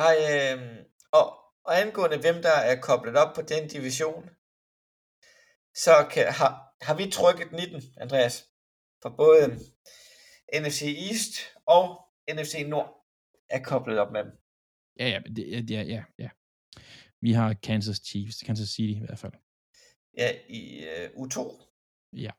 Nej, 0.00 0.16
øh, 0.32 0.84
og, 1.12 1.26
og 1.64 1.80
angående 1.80 2.18
hvem 2.20 2.42
der 2.42 2.56
er 2.70 2.80
koblet 2.80 3.16
op 3.16 3.34
på 3.34 3.42
den 3.42 3.68
division, 3.68 4.22
så 5.74 6.08
kan, 6.12 6.26
har, 6.32 6.52
har 6.80 6.96
vi 6.96 7.10
trykket 7.10 7.52
19, 7.52 7.82
Andreas, 7.96 8.34
for 9.02 9.10
både 9.16 9.42
NFC 10.60 10.82
East 11.10 11.32
og 11.66 11.84
NFC 12.34 12.54
Nord 12.66 13.06
er 13.50 13.62
koblet 13.62 13.98
op 13.98 14.12
med 14.12 14.24
dem. 14.24 14.32
Ja, 14.98 15.08
ja, 15.08 15.18
det, 15.36 15.44
ja, 15.50 15.60
ja, 15.70 15.82
ja, 15.82 16.04
ja. 16.18 16.28
Vi 17.20 17.32
har 17.32 17.54
Kansas 17.54 17.96
Chiefs, 17.96 18.42
Kansas 18.42 18.68
City 18.68 19.00
i 19.02 19.06
hvert 19.06 19.18
fald. 19.18 19.32
Ja, 20.16 20.38
i 20.48 20.84
øh, 20.84 21.10
U2. 21.10 21.38
Ja. 22.12 22.30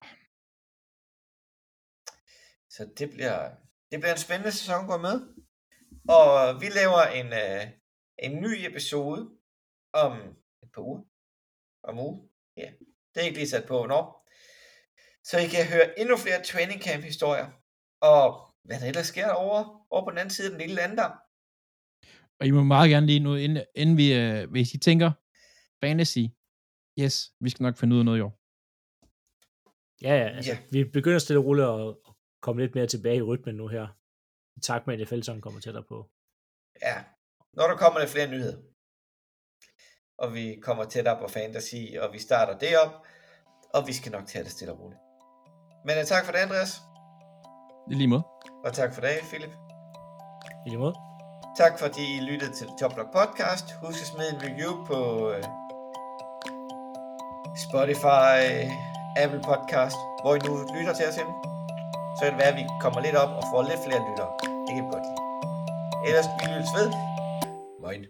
Så 2.69 2.89
det 2.97 3.09
bliver, 3.09 3.49
det 3.91 3.99
bliver 3.99 4.11
en 4.11 4.17
spændende 4.17 4.51
sæson 4.51 4.81
at 4.83 4.87
gå 4.87 4.97
med. 4.97 5.15
Og 6.09 6.61
vi 6.61 6.65
laver 6.65 7.03
en, 7.19 7.25
øh, 7.25 7.63
en 8.19 8.41
ny 8.41 8.53
episode 8.69 9.29
om 9.93 10.11
et 10.63 10.69
par 10.73 10.81
uger. 10.81 11.01
Om 11.83 11.99
uge. 11.99 12.29
Ja, 12.57 12.71
det 13.13 13.21
er 13.21 13.25
ikke 13.25 13.37
lige 13.37 13.49
sat 13.49 13.67
på, 13.67 13.77
hvornår. 13.77 14.29
Så 15.23 15.37
I 15.37 15.47
kan 15.47 15.65
høre 15.73 15.99
endnu 15.99 16.17
flere 16.17 16.43
training 16.43 16.81
camp 16.81 17.03
historier. 17.03 17.47
Og 18.01 18.55
hvad 18.63 18.79
der 18.79 18.87
ellers 18.87 19.07
sker 19.07 19.29
over, 19.29 19.87
over 19.89 20.03
på 20.05 20.09
den 20.09 20.17
anden 20.17 20.33
side 20.33 20.47
af 20.47 20.51
den 20.51 20.61
lille 20.61 20.75
landdam. 20.75 21.11
Og 22.39 22.47
I 22.47 22.51
må 22.51 22.63
meget 22.63 22.89
gerne 22.89 23.07
lige 23.07 23.19
nu, 23.19 23.35
inden, 23.35 23.63
inden 23.75 23.97
vi, 23.97 24.13
øh, 24.13 24.49
hvis 24.51 24.73
I 24.73 24.77
tænker, 24.77 25.11
fantasy, 25.83 26.25
yes, 26.99 27.31
vi 27.39 27.49
skal 27.49 27.63
nok 27.63 27.77
finde 27.77 27.93
ud 27.95 27.99
af 27.99 28.05
noget 28.05 28.17
i 28.19 28.21
år. 28.21 28.33
Ja, 30.01 30.13
ja, 30.21 30.27
altså, 30.37 30.51
Ja. 30.51 30.57
vi 30.71 30.83
begynder 30.83 31.19
stille 31.19 31.39
og 31.39 31.45
roligt 31.45 31.67
at 31.67 31.95
komme 32.41 32.61
lidt 32.61 32.75
mere 32.75 32.87
tilbage 32.87 33.17
i 33.17 33.21
rytmen 33.21 33.55
nu 33.55 33.67
her. 33.67 33.87
I 34.57 34.59
takt 34.59 34.87
med, 34.87 34.93
at 34.93 34.99
NFL-sæsonen 35.01 35.41
kommer 35.41 35.59
tættere 35.59 35.83
på. 35.83 36.09
Ja, 36.81 36.95
når 37.53 37.67
der 37.67 37.77
kommer 37.77 37.99
der 37.99 38.07
flere 38.07 38.27
nyheder. 38.27 38.57
Og 40.17 40.33
vi 40.33 40.59
kommer 40.61 40.83
tættere 40.83 41.17
på 41.21 41.27
fantasy, 41.27 41.81
og 42.01 42.13
vi 42.13 42.19
starter 42.19 42.57
det 42.57 42.77
op. 42.85 42.93
Og 43.73 43.87
vi 43.87 43.93
skal 43.93 44.11
nok 44.11 44.25
tage 44.27 44.43
det 44.43 44.51
stille 44.51 44.73
og 44.73 44.79
roligt. 44.79 45.01
Men 45.85 45.95
uh, 45.97 46.03
tak 46.03 46.25
for 46.25 46.31
det, 46.31 46.39
Andreas. 46.39 46.71
Det 47.87 47.93
er 47.93 47.97
lige 48.03 48.07
måde. 48.07 48.23
Og 48.65 48.73
tak 48.73 48.93
for 48.93 49.01
det, 49.01 49.09
Philip. 49.31 49.53
I 50.65 50.69
lige 50.69 50.79
måde. 50.85 50.95
Tak 51.61 51.73
fordi 51.79 52.03
I 52.17 52.19
lyttede 52.29 52.53
til 52.59 52.67
Top 52.79 52.93
Block 52.93 53.09
Podcast. 53.19 53.65
Husk 53.83 53.99
at 54.03 54.07
smide 54.13 54.29
en 54.35 54.39
review 54.47 54.71
på 54.89 54.97
uh, 55.29 55.64
Spotify, 57.57 58.67
Apple 59.17 59.41
Podcast, 59.41 59.95
hvor 60.21 60.35
I 60.35 60.39
nu 60.47 60.53
lytter 60.75 60.93
til 60.93 61.05
os 61.09 61.15
henne. 61.15 61.33
Så 62.17 62.21
kan 62.23 62.31
det 62.31 62.39
være, 62.39 62.51
at 62.53 62.55
vi 62.55 62.65
kommer 62.81 63.01
lidt 63.01 63.15
op 63.15 63.29
og 63.29 63.43
får 63.51 63.61
lidt 63.61 63.79
flere 63.85 64.01
lyttere. 64.09 64.31
Det 64.65 64.71
kan 64.75 64.83
vi 64.85 64.89
godt 64.95 65.05
lide. 65.09 65.21
Ellers 66.07 66.27
vi 66.39 66.45
lyttes 66.53 66.71
ved. 66.77 66.87
Moin. 67.83 68.05